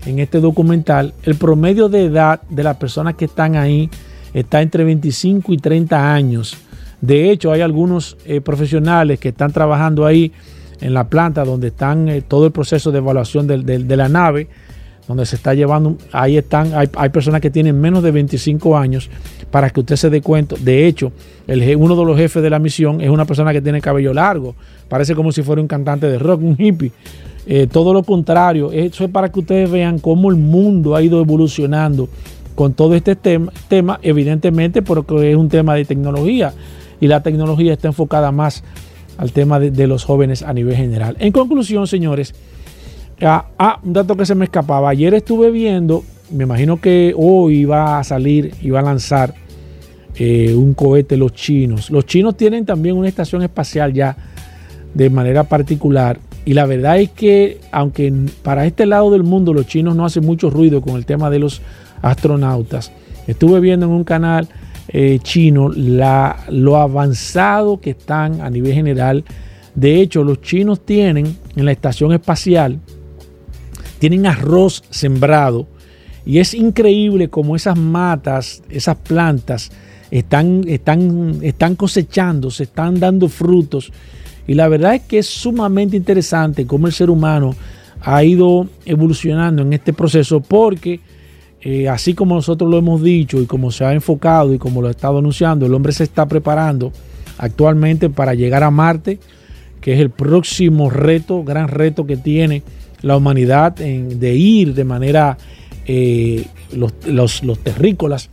en 0.07 0.17
este 0.17 0.39
documental, 0.39 1.13
el 1.21 1.35
promedio 1.35 1.87
de 1.87 2.05
edad 2.05 2.41
de 2.49 2.63
las 2.63 2.77
personas 2.77 3.13
que 3.13 3.25
están 3.25 3.55
ahí 3.55 3.91
está 4.33 4.63
entre 4.63 4.85
25 4.85 5.53
y 5.53 5.57
30 5.57 6.13
años. 6.13 6.57
De 6.99 7.29
hecho, 7.29 7.51
hay 7.51 7.61
algunos 7.61 8.17
eh, 8.25 8.41
profesionales 8.41 9.19
que 9.19 9.29
están 9.29 9.51
trabajando 9.51 10.03
ahí 10.03 10.31
en 10.81 10.93
la 10.93 11.05
planta 11.07 11.43
donde 11.43 11.67
están 11.67 12.09
eh, 12.09 12.21
todo 12.21 12.45
el 12.45 12.51
proceso 12.51 12.91
de 12.91 12.99
evaluación 12.99 13.47
de, 13.47 13.97
la 13.97 14.09
nave, 14.09 14.47
donde 15.07 15.25
se 15.25 15.35
está 15.35 15.53
llevando, 15.53 15.97
ahí 16.11 16.37
están, 16.37 16.71
hay, 16.73 17.09
personas 17.09 17.41
que 17.41 17.49
tienen 17.49 17.79
menos 17.79 18.03
de 18.03 18.11
25 18.11 18.77
años 18.77 19.09
para 19.51 19.69
que 19.69 19.79
usted 19.79 19.95
se 19.95 20.09
dé 20.09 20.21
cuenta. 20.21 20.55
De 20.59 20.85
hecho, 20.85 21.11
uno 21.47 21.95
de 21.95 22.05
los 22.05 22.17
jefes 22.17 22.43
de 22.43 22.49
la 22.49 22.59
misión 22.59 23.01
es 23.01 23.09
una 23.09 23.25
persona 23.25 23.53
que 23.53 23.61
tiene 23.61 23.79
cabello 23.79 24.13
largo, 24.13 24.55
parece 24.89 25.15
como 25.15 25.31
si 25.31 25.43
fuera 25.43 25.61
un 25.61 25.67
cantante 25.67 26.07
de 26.07 26.19
rock, 26.19 26.41
un 26.41 26.55
hippie. 26.57 26.91
Eh, 27.49 27.67
todo 27.71 27.93
lo 27.93 28.03
contrario, 28.03 28.73
eso 28.73 29.05
es 29.05 29.09
para 29.09 29.31
que 29.31 29.39
ustedes 29.39 29.71
vean 29.71 29.99
cómo 29.99 30.29
el 30.29 30.35
mundo 30.35 30.97
ha 30.97 31.01
ido 31.01 31.21
evolucionando 31.21 32.09
con 32.55 32.73
todo 32.73 32.95
este 32.95 33.15
tema 33.15 33.99
evidentemente 34.01 34.81
porque 34.81 35.31
es 35.31 35.37
un 35.37 35.47
tema 35.47 35.75
de 35.75 35.85
tecnología 35.85 36.53
y 36.99 37.07
la 37.07 37.21
tecnología 37.21 37.73
está 37.73 37.87
enfocada 37.87 38.31
más 38.31 38.63
al 39.17 39.31
tema 39.31 39.59
de, 39.59 39.87
los 39.87 40.05
jóvenes 40.05 40.43
a 40.43 40.53
nivel 40.53 40.75
general. 40.75 41.17
En 41.19 41.31
conclusión, 41.31 41.87
señores, 41.87 42.33
ah, 43.21 43.47
ah, 43.57 43.79
un 43.83 43.93
dato 43.93 44.15
que 44.15 44.25
se 44.25 44.35
me 44.35 44.45
escapaba. 44.45 44.89
Ayer 44.89 45.13
estuve 45.13 45.51
viendo, 45.51 46.03
me 46.31 46.43
imagino 46.43 46.79
que 46.79 47.13
hoy 47.17 47.65
va 47.65 47.99
a 47.99 48.03
salir 48.03 48.53
va 48.71 48.79
a 48.79 48.83
lanzar 48.83 49.33
eh, 50.15 50.53
un 50.55 50.73
cohete 50.73 51.17
los 51.17 51.33
chinos. 51.33 51.89
Los 51.89 52.05
chinos 52.05 52.37
tienen 52.37 52.65
también 52.65 52.95
una 52.95 53.07
estación 53.07 53.41
espacial 53.43 53.93
ya 53.93 54.15
de 54.93 55.09
manera 55.09 55.43
particular. 55.43 56.19
Y 56.45 56.53
la 56.53 56.65
verdad 56.65 56.99
es 56.99 57.09
que, 57.09 57.59
aunque 57.71 58.13
para 58.41 58.65
este 58.65 58.85
lado 58.85 59.11
del 59.11 59.23
mundo 59.23 59.53
los 59.53 59.67
chinos 59.67 59.95
no 59.95 60.05
hacen 60.05 60.25
mucho 60.25 60.49
ruido 60.49 60.81
con 60.81 60.95
el 60.95 61.05
tema 61.05 61.29
de 61.29 61.39
los 61.39 61.61
astronautas, 62.01 62.91
estuve 63.27 63.59
viendo 63.59 63.85
en 63.87 63.91
un 63.91 64.03
canal 64.03 64.47
eh, 64.89 65.19
chino 65.21 65.69
la, 65.69 66.45
lo 66.49 66.77
avanzado 66.77 67.79
que 67.79 67.91
están 67.91 68.41
a 68.41 68.49
nivel 68.49 68.73
general. 68.73 69.23
De 69.75 70.01
hecho, 70.01 70.23
los 70.23 70.41
chinos 70.41 70.85
tienen 70.85 71.37
en 71.55 71.65
la 71.65 71.71
estación 71.71 72.13
espacial, 72.13 72.79
tienen 73.99 74.25
arroz 74.25 74.83
sembrado 74.89 75.67
y 76.25 76.39
es 76.39 76.53
increíble 76.53 77.29
como 77.29 77.55
esas 77.55 77.77
matas, 77.77 78.63
esas 78.69 78.97
plantas 78.97 79.71
están, 80.11 80.63
están, 80.67 81.39
están 81.41 81.75
cosechando, 81.75 82.51
se 82.51 82.63
están 82.63 82.99
dando 82.99 83.29
frutos. 83.29 83.91
Y 84.47 84.53
la 84.53 84.67
verdad 84.67 84.95
es 84.95 85.01
que 85.03 85.19
es 85.19 85.27
sumamente 85.27 85.97
interesante 85.97 86.65
cómo 86.65 86.87
el 86.87 86.93
ser 86.93 87.09
humano 87.09 87.55
ha 88.01 88.23
ido 88.23 88.67
evolucionando 88.85 89.61
en 89.61 89.73
este 89.73 89.93
proceso 89.93 90.39
porque 90.39 91.01
eh, 91.61 91.89
así 91.89 92.13
como 92.13 92.35
nosotros 92.35 92.69
lo 92.69 92.77
hemos 92.77 93.01
dicho 93.01 93.41
y 93.41 93.45
como 93.45 93.71
se 93.71 93.83
ha 93.83 93.93
enfocado 93.93 94.53
y 94.53 94.59
como 94.59 94.81
lo 94.81 94.87
ha 94.87 94.91
estado 94.91 95.17
anunciando, 95.17 95.65
el 95.65 95.73
hombre 95.73 95.91
se 95.91 96.03
está 96.03 96.27
preparando 96.27 96.91
actualmente 97.37 98.09
para 98.09 98.33
llegar 98.35 98.63
a 98.63 98.71
Marte, 98.71 99.19
que 99.81 99.93
es 99.93 99.99
el 99.99 100.09
próximo 100.09 100.89
reto, 100.89 101.43
gran 101.43 101.67
reto 101.67 102.05
que 102.05 102.17
tiene 102.17 102.63
la 103.01 103.17
humanidad 103.17 103.73
de 103.73 104.35
ir 104.35 104.73
de 104.73 104.83
manera, 104.83 105.37
eh, 105.85 106.45
los, 106.73 107.41
terrícolas 107.63 108.29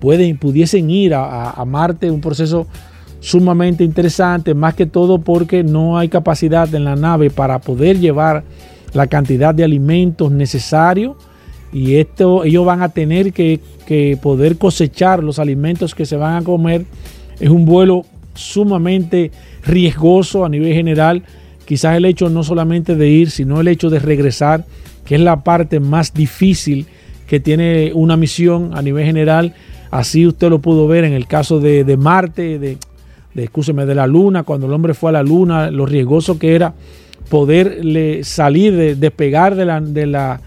pueden, 0.00 0.38
pudiesen 0.38 0.90
ir 0.90 1.14
a, 1.14 1.64
Marte, 1.66 2.10
un 2.10 2.20
proceso 2.20 2.66
sumamente 3.20 3.84
interesante, 3.84 4.52
más 4.54 4.74
que 4.74 4.86
todo 4.86 5.18
porque 5.18 5.62
no 5.64 5.96
hay 5.96 6.08
capacidad 6.08 6.72
en 6.74 6.84
la 6.84 6.96
nave 6.96 7.30
para 7.30 7.60
poder 7.60 7.98
llevar 7.98 8.44
la 8.92 9.06
cantidad 9.06 9.54
de 9.54 9.64
alimentos 9.64 10.30
necesarios 10.30 11.16
y 11.74 11.96
esto 11.96 12.44
ellos 12.44 12.64
van 12.64 12.82
a 12.82 12.90
tener 12.90 13.32
que, 13.32 13.58
que 13.84 14.16
poder 14.22 14.58
cosechar 14.58 15.24
los 15.24 15.40
alimentos 15.40 15.92
que 15.92 16.06
se 16.06 16.14
van 16.14 16.36
a 16.36 16.44
comer. 16.44 16.84
Es 17.40 17.50
un 17.50 17.64
vuelo 17.64 18.06
sumamente 18.32 19.32
riesgoso 19.66 20.44
a 20.44 20.48
nivel 20.48 20.72
general. 20.72 21.24
Quizás 21.64 21.96
el 21.96 22.04
hecho 22.04 22.30
no 22.30 22.44
solamente 22.44 22.94
de 22.94 23.08
ir, 23.08 23.28
sino 23.32 23.60
el 23.60 23.66
hecho 23.66 23.90
de 23.90 23.98
regresar, 23.98 24.64
que 25.04 25.16
es 25.16 25.20
la 25.20 25.42
parte 25.42 25.80
más 25.80 26.14
difícil 26.14 26.86
que 27.26 27.40
tiene 27.40 27.90
una 27.92 28.16
misión 28.16 28.70
a 28.74 28.80
nivel 28.80 29.04
general. 29.04 29.54
Así 29.90 30.28
usted 30.28 30.50
lo 30.50 30.60
pudo 30.60 30.86
ver 30.86 31.02
en 31.02 31.12
el 31.12 31.26
caso 31.26 31.58
de, 31.58 31.82
de 31.82 31.96
Marte, 31.96 32.60
de, 32.60 32.78
de, 33.34 33.48
de 33.86 33.94
la 33.96 34.06
Luna, 34.06 34.44
cuando 34.44 34.68
el 34.68 34.72
hombre 34.72 34.94
fue 34.94 35.10
a 35.10 35.14
la 35.14 35.24
Luna, 35.24 35.72
lo 35.72 35.86
riesgoso 35.86 36.38
que 36.38 36.54
era 36.54 36.72
poder 37.28 37.80
salir, 38.22 38.76
de, 38.76 38.94
despegar 38.94 39.56
de 39.56 39.64
la, 39.64 39.80
de 39.80 40.06
la, 40.06 40.40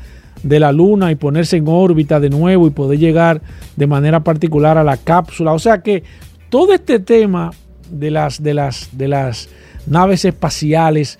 de 0.44 0.60
la 0.60 0.72
Luna 0.72 1.12
y 1.12 1.16
ponerse 1.16 1.58
en 1.58 1.68
órbita 1.68 2.20
de 2.20 2.30
nuevo 2.30 2.68
y 2.68 2.72
poder 2.72 3.00
llegar 3.00 3.42
de 3.76 3.88
manera 3.88 4.24
particular 4.24 4.78
a 4.78 4.84
la 4.84 4.98
cápsula. 4.98 5.54
O 5.54 5.60
sea 5.60 5.82
que 5.82 6.04
todo 6.50 6.74
este 6.74 7.00
tema 7.00 7.52
de 7.90 8.12
las, 8.12 8.42
de 8.42 8.54
las, 8.54 8.90
de 8.92 9.08
las 9.08 9.50
naves 9.86 10.26
espaciales, 10.26 11.20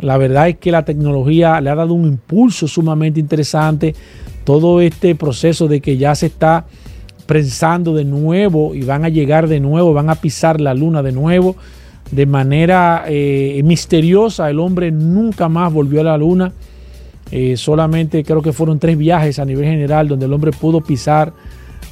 la 0.00 0.18
verdad 0.18 0.48
es 0.48 0.56
que 0.56 0.70
la 0.70 0.84
tecnología 0.84 1.60
le 1.60 1.70
ha 1.70 1.74
dado 1.74 1.94
un 1.94 2.06
impulso 2.06 2.68
sumamente 2.68 3.20
interesante. 3.20 3.94
Todo 4.44 4.80
este 4.80 5.14
proceso 5.14 5.68
de 5.68 5.80
que 5.80 5.96
ya 5.96 6.14
se 6.14 6.26
está 6.26 6.66
prensando 7.26 7.94
de 7.94 8.04
nuevo 8.04 8.74
y 8.74 8.82
van 8.82 9.04
a 9.04 9.08
llegar 9.08 9.48
de 9.48 9.60
nuevo, 9.60 9.92
van 9.92 10.10
a 10.10 10.14
pisar 10.14 10.60
la 10.60 10.74
luna 10.74 11.02
de 11.02 11.12
nuevo. 11.12 11.56
De 12.10 12.24
manera 12.24 13.04
eh, 13.08 13.60
misteriosa, 13.64 14.48
el 14.48 14.60
hombre 14.60 14.92
nunca 14.92 15.48
más 15.48 15.72
volvió 15.72 16.02
a 16.02 16.04
la 16.04 16.18
luna. 16.18 16.52
Eh, 17.30 17.56
solamente 17.56 18.22
creo 18.22 18.40
que 18.40 18.52
fueron 18.52 18.78
tres 18.78 18.96
viajes 18.96 19.38
a 19.38 19.44
nivel 19.44 19.64
general 19.64 20.06
donde 20.06 20.26
el 20.26 20.32
hombre 20.32 20.52
pudo 20.52 20.80
pisar 20.80 21.32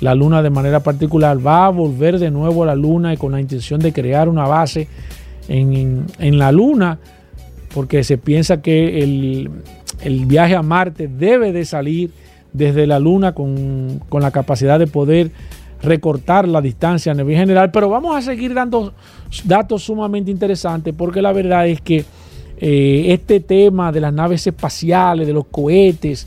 la 0.00 0.14
luna 0.14 0.42
de 0.42 0.50
manera 0.50 0.80
particular. 0.80 1.44
Va 1.44 1.66
a 1.66 1.70
volver 1.70 2.18
de 2.18 2.30
nuevo 2.30 2.62
a 2.62 2.66
la 2.66 2.74
luna 2.74 3.12
y 3.12 3.16
con 3.16 3.32
la 3.32 3.40
intención 3.40 3.80
de 3.80 3.92
crear 3.92 4.28
una 4.28 4.46
base 4.46 4.88
en, 5.48 6.06
en, 6.18 6.38
la 6.38 6.52
luna, 6.52 6.98
porque 7.74 8.04
se 8.04 8.16
piensa 8.16 8.62
que 8.62 9.02
el, 9.02 9.50
el, 10.02 10.26
viaje 10.26 10.54
a 10.54 10.62
Marte 10.62 11.08
debe 11.08 11.52
de 11.52 11.64
salir 11.64 12.10
desde 12.52 12.86
la 12.86 12.98
luna 12.98 13.32
con, 13.32 14.00
con 14.08 14.22
la 14.22 14.30
capacidad 14.30 14.78
de 14.78 14.86
poder 14.86 15.30
recortar 15.82 16.48
la 16.48 16.62
distancia 16.62 17.12
a 17.12 17.14
nivel 17.14 17.36
general, 17.36 17.70
pero 17.70 17.90
vamos 17.90 18.16
a 18.16 18.22
seguir 18.22 18.54
dando 18.54 18.94
datos 19.44 19.82
sumamente 19.82 20.30
interesantes 20.30 20.94
porque 20.96 21.20
la 21.20 21.32
verdad 21.32 21.66
es 21.68 21.80
que 21.80 22.04
eh, 22.66 23.12
este 23.12 23.40
tema 23.40 23.92
de 23.92 24.00
las 24.00 24.10
naves 24.10 24.46
espaciales, 24.46 25.26
de 25.26 25.34
los 25.34 25.44
cohetes, 25.48 26.26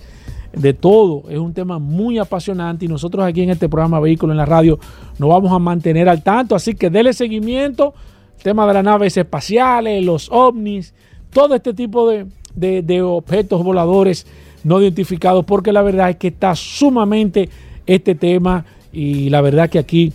de 0.53 0.71
todo, 0.71 1.23
es 1.31 1.39
un 1.39 1.51
tema 1.51 1.79
muy 1.79 2.19
apasionante 2.19 2.85
y 2.85 2.87
nosotros 2.87 3.25
aquí 3.25 3.41
en 3.41 3.49
este 3.49 3.67
programa 3.67 3.99
Vehículo 3.99 4.33
en 4.33 4.37
la 4.37 4.45
Radio 4.45 4.77
nos 5.17 5.29
vamos 5.29 5.51
a 5.51 5.57
mantener 5.57 6.07
al 6.07 6.21
tanto, 6.21 6.53
así 6.53 6.75
que 6.75 6.91
dele 6.91 7.13
seguimiento, 7.13 7.95
tema 8.43 8.67
de 8.67 8.75
las 8.75 8.83
naves 8.83 9.17
espaciales, 9.17 10.05
los 10.05 10.29
ovnis, 10.31 10.93
todo 11.33 11.55
este 11.55 11.73
tipo 11.73 12.07
de, 12.07 12.27
de, 12.53 12.83
de 12.83 13.01
objetos 13.01 13.63
voladores 13.63 14.27
no 14.63 14.79
identificados, 14.79 15.43
porque 15.43 15.71
la 15.71 15.81
verdad 15.81 16.11
es 16.11 16.17
que 16.17 16.27
está 16.27 16.53
sumamente 16.53 17.49
este 17.87 18.13
tema 18.13 18.63
y 18.93 19.31
la 19.31 19.41
verdad 19.41 19.71
que 19.71 19.79
aquí 19.79 20.13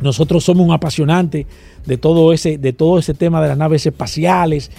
nosotros 0.00 0.44
somos 0.44 0.64
un 0.64 0.72
apasionante 0.72 1.48
de 1.86 1.98
todo 1.98 2.32
ese, 2.32 2.56
de 2.56 2.72
todo 2.72 3.00
ese 3.00 3.14
tema 3.14 3.42
de 3.42 3.48
las 3.48 3.58
naves 3.58 3.84
espaciales 3.84 4.70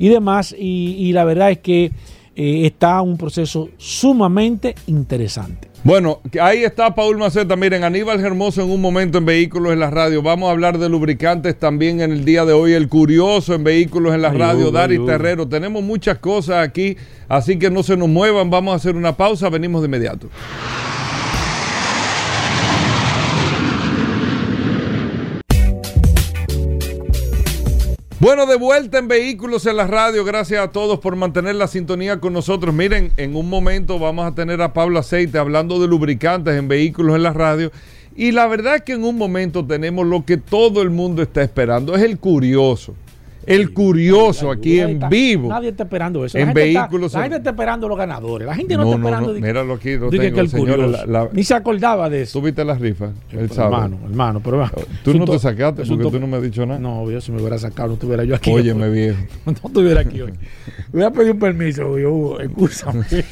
y 0.00 0.08
demás. 0.08 0.52
Y, 0.58 0.96
y 0.98 1.12
la 1.12 1.24
verdad 1.24 1.52
es 1.52 1.58
que 1.58 1.92
eh, 2.34 2.66
está 2.66 3.02
un 3.02 3.16
proceso 3.16 3.68
sumamente 3.76 4.74
interesante. 4.86 5.68
Bueno, 5.82 6.20
ahí 6.40 6.62
está 6.62 6.94
Paul 6.94 7.16
Maceta. 7.16 7.56
Miren, 7.56 7.84
Aníbal 7.84 8.20
Hermoso 8.20 8.62
en 8.62 8.70
un 8.70 8.80
momento 8.80 9.18
en 9.18 9.24
Vehículos 9.24 9.72
en 9.72 9.80
la 9.80 9.90
Radio. 9.90 10.22
Vamos 10.22 10.48
a 10.48 10.52
hablar 10.52 10.78
de 10.78 10.88
lubricantes 10.88 11.58
también 11.58 12.00
en 12.00 12.12
el 12.12 12.24
día 12.24 12.44
de 12.44 12.52
hoy. 12.52 12.72
El 12.72 12.88
curioso 12.88 13.54
en 13.54 13.64
Vehículos 13.64 14.14
en 14.14 14.22
la 14.22 14.30
Radio, 14.30 14.70
Dari 14.70 14.98
Terrero. 15.04 15.48
Tenemos 15.48 15.82
muchas 15.82 16.18
cosas 16.18 16.66
aquí, 16.66 16.96
así 17.28 17.58
que 17.58 17.70
no 17.70 17.82
se 17.82 17.96
nos 17.96 18.08
muevan. 18.08 18.50
Vamos 18.50 18.72
a 18.72 18.76
hacer 18.76 18.94
una 18.94 19.16
pausa. 19.16 19.48
Venimos 19.48 19.80
de 19.80 19.86
inmediato. 19.86 20.28
Bueno, 28.20 28.44
de 28.44 28.56
vuelta 28.56 28.98
en 28.98 29.08
Vehículos 29.08 29.64
en 29.64 29.78
la 29.78 29.86
Radio. 29.86 30.26
Gracias 30.26 30.62
a 30.62 30.70
todos 30.70 30.98
por 30.98 31.16
mantener 31.16 31.54
la 31.54 31.66
sintonía 31.66 32.20
con 32.20 32.34
nosotros. 32.34 32.74
Miren, 32.74 33.12
en 33.16 33.34
un 33.34 33.48
momento 33.48 33.98
vamos 33.98 34.26
a 34.26 34.34
tener 34.34 34.60
a 34.60 34.74
Pablo 34.74 34.98
Aceite 34.98 35.38
hablando 35.38 35.80
de 35.80 35.88
lubricantes 35.88 36.54
en 36.54 36.68
Vehículos 36.68 37.16
en 37.16 37.22
la 37.22 37.32
Radio. 37.32 37.72
Y 38.14 38.32
la 38.32 38.46
verdad 38.46 38.76
es 38.76 38.82
que 38.82 38.92
en 38.92 39.04
un 39.04 39.16
momento 39.16 39.64
tenemos 39.64 40.06
lo 40.06 40.26
que 40.26 40.36
todo 40.36 40.82
el 40.82 40.90
mundo 40.90 41.22
está 41.22 41.40
esperando. 41.42 41.96
Es 41.96 42.02
el 42.02 42.18
curioso. 42.18 42.94
El 43.46 43.72
curioso 43.72 44.50
aquí 44.50 44.80
en 44.80 45.00
vivo. 45.08 45.48
Nadie 45.48 45.70
está 45.70 45.84
esperando 45.84 46.24
eso. 46.24 46.36
En 46.38 46.48
la 46.48 46.52
vehículos. 46.52 47.06
Está, 47.06 47.18
la 47.18 47.24
gente 47.24 47.36
está 47.38 47.50
esperando 47.50 47.88
los 47.88 47.98
ganadores. 47.98 48.46
La 48.46 48.54
gente 48.54 48.76
no, 48.76 48.84
no 48.84 48.90
está 48.90 48.98
esperando. 48.98 49.28
No, 49.28 49.34
no. 49.34 49.46
Míralo 49.46 49.74
aquí. 49.74 49.96
Lo 49.96 50.10
Dije 50.10 50.24
tengo, 50.24 50.34
que 50.34 50.40
el 50.40 50.48
señor, 50.48 50.76
curioso. 50.76 51.06
la, 51.06 51.24
la, 51.24 51.28
Ni 51.32 51.42
se 51.42 51.54
acordaba 51.54 52.10
de 52.10 52.22
eso. 52.22 52.38
¿Tú 52.38 52.44
viste 52.44 52.64
la 52.64 52.74
rifa 52.74 53.10
el 53.32 53.50
sábado? 53.50 53.84
Hermano, 53.84 54.06
hermano, 54.06 54.40
pero. 54.40 54.70
Tú 55.02 55.14
no 55.14 55.24
te 55.24 55.38
sacaste 55.38 55.84
porque 55.84 56.10
tú 56.10 56.20
no 56.20 56.26
me 56.26 56.36
has 56.36 56.42
dicho 56.42 56.66
nada. 56.66 56.78
No, 56.78 57.10
yo 57.10 57.20
si 57.20 57.32
me 57.32 57.40
hubiera 57.40 57.58
sacado, 57.58 57.88
no 57.88 57.94
estuviera 57.94 58.24
yo 58.24 58.34
aquí. 58.34 58.50
Óyeme, 58.50 58.88
viejo. 58.90 59.18
No 59.46 59.52
estuviera 59.52 60.00
aquí 60.02 60.20
hoy. 60.20 60.32
Hubiera 60.92 61.10
pedido 61.10 61.32
un 61.32 61.38
permiso, 61.38 61.98
yo, 61.98 62.12
Hugo, 62.12 62.40
excúsame. 62.40 63.04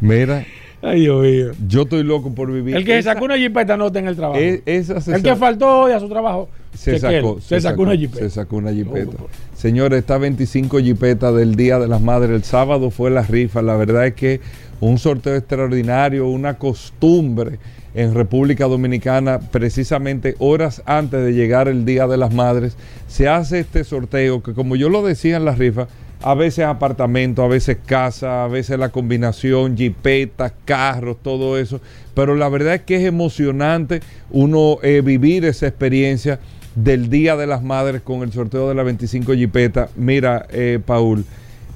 Mira, 0.00 0.44
Ay, 0.84 1.00
Dios 1.00 1.22
mío. 1.22 1.46
yo 1.66 1.82
estoy 1.82 2.02
loco 2.02 2.34
por 2.34 2.52
vivir. 2.52 2.76
El 2.76 2.84
que 2.84 2.96
se 2.96 3.04
sacó 3.04 3.24
una 3.24 3.38
jipeta 3.38 3.76
no 3.76 3.86
está 3.86 4.00
en 4.00 4.08
el 4.08 4.16
trabajo. 4.16 4.40
e- 4.40 4.62
esa 4.66 5.00
se 5.00 5.14
el 5.14 5.22
que 5.22 5.34
faltó 5.34 5.80
hoy 5.80 5.92
a 5.92 6.00
su 6.00 6.08
trabajo. 6.08 6.48
se 6.74 6.98
sacó, 6.98 7.40
Se, 7.40 7.60
sacó, 7.60 7.82
una 7.82 7.96
jipeta. 7.96 8.18
Se 8.20 8.30
sacó 8.30 8.56
una 8.56 8.72
jipeta. 8.72 9.16
Señores, 9.54 10.00
esta 10.00 10.18
25 10.18 10.80
jipeta 10.80 11.32
del 11.32 11.54
Día 11.54 11.78
de 11.78 11.88
las 11.88 12.02
Madres, 12.02 12.30
el 12.30 12.44
sábado 12.44 12.90
fue 12.90 13.10
la 13.10 13.22
rifa. 13.22 13.62
La 13.62 13.76
verdad 13.76 14.06
es 14.06 14.14
que 14.14 14.40
un 14.80 14.98
sorteo 14.98 15.34
extraordinario, 15.36 16.28
una 16.28 16.58
costumbre 16.58 17.58
en 17.94 18.12
República 18.12 18.66
Dominicana, 18.66 19.38
precisamente 19.38 20.34
horas 20.38 20.82
antes 20.84 21.24
de 21.24 21.32
llegar 21.32 21.68
el 21.68 21.84
Día 21.84 22.06
de 22.06 22.16
las 22.16 22.34
Madres, 22.34 22.76
se 23.06 23.28
hace 23.28 23.60
este 23.60 23.84
sorteo 23.84 24.42
que 24.42 24.52
como 24.52 24.76
yo 24.76 24.88
lo 24.88 25.02
decía 25.02 25.36
en 25.36 25.44
la 25.44 25.54
rifa, 25.54 25.86
a 26.26 26.32
veces 26.32 26.64
apartamento, 26.64 27.42
a 27.42 27.48
veces 27.48 27.76
casa, 27.84 28.44
a 28.44 28.48
veces 28.48 28.78
la 28.78 28.88
combinación, 28.88 29.76
jipetas, 29.76 30.54
carros, 30.64 31.18
todo 31.22 31.58
eso. 31.58 31.82
Pero 32.14 32.34
la 32.34 32.48
verdad 32.48 32.76
es 32.76 32.80
que 32.80 32.96
es 32.96 33.04
emocionante 33.04 34.00
uno 34.30 34.78
eh, 34.82 35.02
vivir 35.04 35.44
esa 35.44 35.66
experiencia 35.66 36.40
del 36.74 37.10
Día 37.10 37.36
de 37.36 37.46
las 37.46 37.62
Madres 37.62 38.00
con 38.00 38.22
el 38.22 38.32
sorteo 38.32 38.70
de 38.70 38.74
la 38.74 38.82
25 38.84 39.34
jipeta. 39.34 39.90
Mira, 39.96 40.46
eh, 40.48 40.80
Paul, 40.82 41.26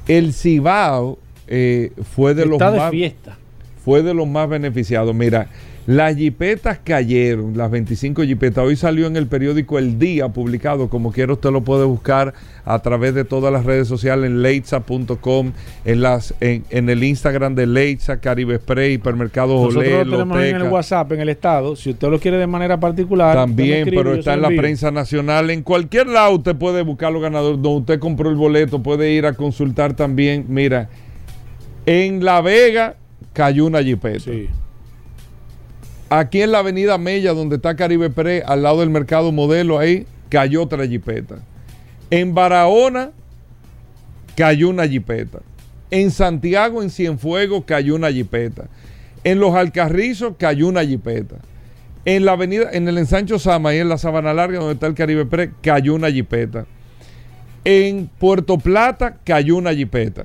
el 0.06 0.32
Cibao 0.32 1.18
eh, 1.46 1.92
fue 2.14 2.32
de 2.32 2.46
los 2.46 2.58
de 2.58 2.70
más 2.70 2.90
fiesta. 2.90 3.36
fue 3.84 4.02
de 4.02 4.14
los 4.14 4.26
más 4.26 4.48
beneficiados. 4.48 5.14
Mira, 5.14 5.50
las 5.88 6.16
jipetas 6.16 6.80
cayeron, 6.84 7.56
las 7.56 7.70
25 7.70 8.22
jipetas. 8.24 8.62
Hoy 8.62 8.76
salió 8.76 9.06
en 9.06 9.16
el 9.16 9.26
periódico 9.26 9.78
El 9.78 9.98
Día 9.98 10.28
publicado. 10.28 10.90
Como 10.90 11.12
quiera, 11.12 11.32
usted 11.32 11.50
lo 11.50 11.62
puede 11.62 11.86
buscar 11.86 12.34
a 12.66 12.78
través 12.80 13.14
de 13.14 13.24
todas 13.24 13.50
las 13.50 13.64
redes 13.64 13.88
sociales 13.88 14.26
en 14.26 14.42
leitza.com, 14.42 15.52
en, 15.86 16.02
las, 16.02 16.34
en, 16.40 16.62
en 16.68 16.90
el 16.90 17.02
Instagram 17.02 17.54
de 17.54 17.66
Leitza, 17.66 18.20
Caribe 18.20 18.58
Spray, 18.58 18.92
Hipermercados 18.92 19.62
Nosotros 19.62 19.82
Olé, 19.82 20.04
lo 20.04 20.10
tenemos 20.10 20.42
en 20.42 20.56
el. 20.56 20.62
WhatsApp, 20.64 21.12
en 21.12 21.20
el 21.20 21.30
estado. 21.30 21.74
Si 21.74 21.88
usted 21.88 22.08
lo 22.10 22.20
quiere 22.20 22.36
de 22.36 22.46
manera 22.46 22.78
particular. 22.78 23.34
También, 23.34 23.78
escribe, 23.78 23.96
pero 23.96 24.14
está 24.14 24.34
en 24.34 24.42
la 24.42 24.50
prensa 24.50 24.90
nacional. 24.90 25.48
En 25.48 25.62
cualquier 25.62 26.08
lado 26.08 26.34
usted 26.34 26.54
puede 26.54 26.82
buscar 26.82 27.14
los 27.14 27.22
ganadores. 27.22 27.62
Donde 27.62 27.78
usted 27.78 27.98
compró 27.98 28.28
el 28.28 28.36
boleto, 28.36 28.82
puede 28.82 29.12
ir 29.12 29.24
a 29.24 29.32
consultar 29.32 29.96
también. 29.96 30.44
Mira, 30.48 30.90
en 31.86 32.22
La 32.22 32.42
Vega 32.42 32.96
cayó 33.32 33.64
una 33.64 33.82
jipeta. 33.82 34.20
Sí. 34.20 34.50
Aquí 36.10 36.40
en 36.40 36.52
la 36.52 36.60
avenida 36.60 36.96
Mella, 36.96 37.34
donde 37.34 37.56
está 37.56 37.76
Caribe 37.76 38.08
Pre, 38.08 38.42
al 38.46 38.62
lado 38.62 38.80
del 38.80 38.88
mercado 38.88 39.30
modelo, 39.30 39.78
ahí 39.78 40.06
cayó 40.30 40.62
otra 40.62 40.86
jipeta. 40.86 41.36
En 42.10 42.34
Barahona 42.34 43.10
cayó 44.34 44.70
una 44.70 44.88
jipeta. 44.88 45.40
En 45.90 46.10
Santiago, 46.10 46.82
en 46.82 46.90
Cienfuegos, 46.90 47.64
cayó 47.64 47.94
una 47.94 48.10
jipeta. 48.10 48.68
En 49.22 49.38
Los 49.38 49.54
Alcarrizos 49.54 50.34
cayó 50.38 50.68
una 50.68 50.84
jipeta. 50.84 51.36
En 52.06 52.24
la 52.24 52.32
avenida, 52.32 52.70
en 52.72 52.88
el 52.88 52.96
ensancho 52.96 53.38
Sama, 53.38 53.70
ahí 53.70 53.78
en 53.78 53.90
la 53.90 53.98
Sabana 53.98 54.32
Larga, 54.32 54.60
donde 54.60 54.74
está 54.74 54.86
el 54.86 54.94
Caribe 54.94 55.26
Pre, 55.26 55.50
cayó 55.60 55.94
una 55.94 56.10
jipeta. 56.10 56.64
En 57.64 58.08
Puerto 58.18 58.56
Plata 58.56 59.18
cayó 59.24 59.56
una 59.56 59.74
jipeta. 59.74 60.24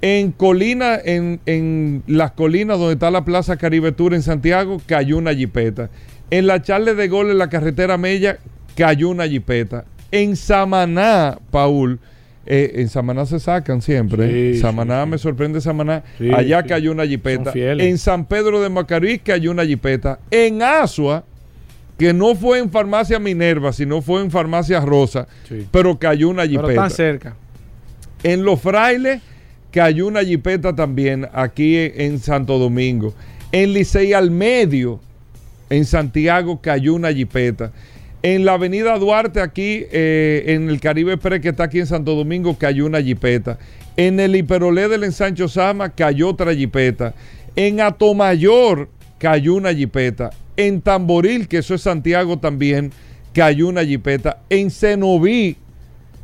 En 0.00 0.30
Colina, 0.30 0.96
en, 1.04 1.40
en 1.46 2.02
las 2.06 2.30
colinas 2.32 2.78
donde 2.78 2.94
está 2.94 3.10
la 3.10 3.24
Plaza 3.24 3.56
Caribe 3.56 3.90
Tour 3.92 4.14
en 4.14 4.22
Santiago, 4.22 4.80
cayó 4.86 5.18
una 5.18 5.34
jipeta. 5.34 5.90
En 6.30 6.46
la 6.46 6.62
Charle 6.62 6.94
de 6.94 7.08
Gol 7.08 7.30
en 7.30 7.38
la 7.38 7.48
carretera 7.48 7.98
Mella 7.98 8.38
cayó 8.76 9.08
una 9.08 9.26
jipeta. 9.26 9.84
En 10.12 10.36
Samaná, 10.36 11.38
Paul, 11.50 11.98
eh, 12.46 12.72
en 12.76 12.88
Samaná 12.88 13.26
se 13.26 13.40
sacan 13.40 13.82
siempre. 13.82 14.50
¿eh? 14.50 14.54
Sí, 14.54 14.60
Samaná 14.60 15.02
sí, 15.04 15.10
me 15.10 15.18
sorprende 15.18 15.60
Samaná. 15.60 16.04
Sí, 16.16 16.30
Allá 16.32 16.62
sí. 16.62 16.68
cayó 16.68 16.92
una 16.92 17.04
jipeta. 17.06 17.52
En 17.54 17.98
San 17.98 18.24
Pedro 18.26 18.60
de 18.60 18.68
Macorís 18.68 19.20
cayó 19.24 19.50
una 19.50 19.66
jipeta. 19.66 20.20
En 20.30 20.62
Asua, 20.62 21.24
que 21.98 22.12
no 22.12 22.36
fue 22.36 22.60
en 22.60 22.70
Farmacia 22.70 23.18
Minerva, 23.18 23.72
sino 23.72 24.00
fue 24.00 24.20
en 24.22 24.30
Farmacia 24.30 24.80
Rosa, 24.80 25.26
Sí. 25.48 25.66
pero 25.72 25.98
cayó 25.98 26.28
una 26.28 26.44
Pero 26.44 26.60
jipeta. 26.62 26.82
tan 26.82 26.90
cerca. 26.90 27.34
En 28.22 28.44
Los 28.44 28.60
Frailes 28.60 29.20
cayó 29.70 30.06
una 30.06 30.24
jipeta 30.24 30.74
también 30.74 31.28
aquí 31.32 31.76
en, 31.76 32.18
Santo 32.18 32.58
Domingo. 32.58 33.14
En 33.52 33.72
Licey 33.72 34.12
al 34.12 34.30
Medio, 34.30 35.00
en 35.70 35.84
Santiago, 35.84 36.60
cayó 36.60 36.94
una 36.94 37.12
jipeta. 37.12 37.72
En 38.22 38.44
la 38.44 38.54
avenida 38.54 38.98
Duarte, 38.98 39.40
aquí 39.40 39.84
eh, 39.92 40.44
en 40.48 40.68
el 40.68 40.80
Caribe 40.80 41.12
Express, 41.12 41.40
que 41.40 41.50
está 41.50 41.64
aquí 41.64 41.78
en 41.78 41.86
Santo 41.86 42.14
Domingo, 42.14 42.56
cayó 42.58 42.86
una 42.86 43.00
jipeta. 43.00 43.58
En 43.96 44.18
el 44.20 44.34
Hiperolé 44.36 44.88
del 44.88 45.04
Ensancho 45.04 45.48
Sama 45.48 45.90
cayó 45.90 46.28
otra 46.28 46.54
jipeta. 46.54 47.14
En 47.56 47.80
Atomayor 47.80 48.88
cayó 49.18 49.54
una 49.54 49.74
jipeta. 49.74 50.30
En 50.56 50.80
Tamboril, 50.80 51.46
que 51.48 51.58
eso 51.58 51.74
es 51.74 51.82
Santiago 51.82 52.38
también, 52.38 52.92
cayó 53.32 53.68
una 53.68 53.84
jipeta. 53.84 54.40
En 54.50 54.70
Cenoví, 54.70 55.56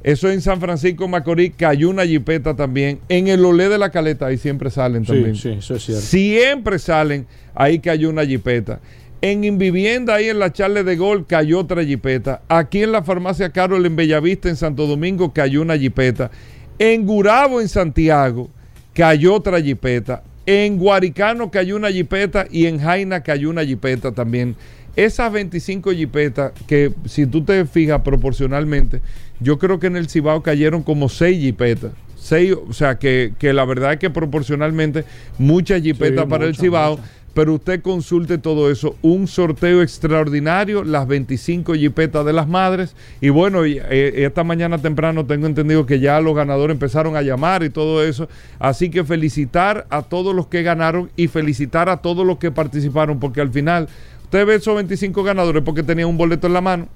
eso 0.05 0.31
en 0.31 0.43
San 0.43 0.61
Francisco 0.61 1.09
Macorís, 1.09 1.53
cayó 1.57 1.89
una 1.89 2.05
jipeta 2.05 2.55
también. 2.55 3.01
En 3.09 3.27
el 3.27 3.43
Olé 3.43 3.71
de 3.71 3.79
la 3.79 3.89
Caleta, 3.91 4.27
ahí 4.27 4.37
siempre 4.37 4.71
salen 4.71 5.03
también. 5.03 5.35
Sí, 5.35 5.49
sí, 5.53 5.57
eso 5.59 5.77
es 5.77 5.83
cierto. 5.83 6.03
Siempre 6.03 6.79
salen, 6.79 7.27
ahí 7.55 7.79
cayó 7.79 8.11
una 8.11 8.27
jipeta. 8.27 8.81
En 9.23 9.45
Invivienda, 9.45 10.17
ahí 10.17 10.29
en 10.29 10.39
la 10.39 10.53
Charle 10.53 10.85
de 10.85 10.97
Gol, 10.97 11.27
cayó 11.27 11.61
otra 11.61 11.83
jipeta. 11.83 12.43
Aquí 12.49 12.83
en 12.83 12.93
la 12.93 13.03
farmacia 13.03 13.49
Carol 13.49 13.87
en 13.87 13.97
Bellavista, 13.97 14.51
en 14.51 14.57
Santo 14.57 14.87
Domingo, 14.87 15.33
cayó 15.33 15.63
una 15.63 15.79
jipeta. 15.79 16.31
En 16.79 17.07
Gurabo, 17.07 17.63
en 17.63 17.71
Santiago, 17.71 18.51
cayó 18.93 19.33
otra 19.33 19.59
jipeta. 19.63 20.23
En 20.45 20.77
Guaricano 20.77 21.51
cayó 21.51 21.77
una 21.77 21.91
jipeta 21.91 22.47
y 22.51 22.67
en 22.67 22.79
Jaina 22.79 23.23
cayó 23.23 23.49
una 23.49 23.65
jipeta 23.65 24.13
también. 24.13 24.55
Esas 24.97 25.33
25 25.33 25.93
jipetas, 25.93 26.53
que 26.67 26.93
si 27.07 27.27
tú 27.27 27.43
te 27.43 27.65
fijas 27.65 28.03
proporcionalmente, 28.03 29.01
yo 29.41 29.59
creo 29.59 29.81
que 29.81 29.89
en 29.89 29.97
el 29.97 30.09
Cibao 30.09 30.43
cayeron 30.43 30.83
como 30.83 31.09
6 31.09 31.41
jipetas. 31.41 31.93
Seis, 32.17 32.55
o 32.55 32.73
sea 32.73 32.99
que, 32.99 33.35
que 33.39 33.53
la 33.53 33.67
verdad 33.67 33.93
es 33.93 33.99
que 33.99 34.09
proporcionalmente 34.09 35.05
muchas 35.37 35.83
jipetas 35.83 36.25
Sí, 36.25 36.31
para 36.31 36.47
el 36.47 36.57
Cibao, 36.57 36.99
pero 37.35 37.55
usted 37.55 37.83
consulte 37.83 38.39
todo 38.39 38.71
eso, 38.71 38.97
un 39.03 39.27
sorteo 39.27 39.83
extraordinario, 39.83 40.85
las 40.85 41.07
25 41.07 41.75
jipetas 41.75 42.25
de 42.25 42.33
las 42.33 42.49
madres, 42.49 42.95
y 43.21 43.29
bueno, 43.29 43.67
y, 43.67 43.79
eh, 43.79 44.25
esta 44.25 44.45
mañana 44.45 44.79
temprano 44.79 45.27
tengo 45.27 45.47
entendido 45.47 45.85
que 45.85 45.99
ya 45.99 46.21
los 46.21 46.35
ganadores 46.35 46.75
empezaron 46.75 47.17
a 47.17 47.23
llamar 47.23 47.63
y 47.65 47.71
todo 47.71 48.03
eso, 48.03 48.29
así 48.59 48.89
que 48.89 49.05
felicitar 49.05 49.87
a 49.91 50.03
todos 50.03 50.35
los 50.35 50.47
que 50.47 50.63
ganaron 50.63 51.11
y 51.17 51.27
felicitar 51.27 51.89
a 51.89 51.99
todos 51.99 52.25
los 52.25 52.39
que 52.39 52.53
participaron, 52.53 53.19
porque 53.19 53.41
al 53.41 53.51
final 53.51 53.89
usted 54.35 54.47
ve 54.49 54.57
esos 54.57 54.75
25 54.75 55.23
ganadores 55.23 55.63
porque 55.63 55.85
tenían 55.85 56.09
un 56.09 56.17
boleto 56.17 56.49
en 56.49 56.55
la 56.55 56.61
mano. 56.61 56.89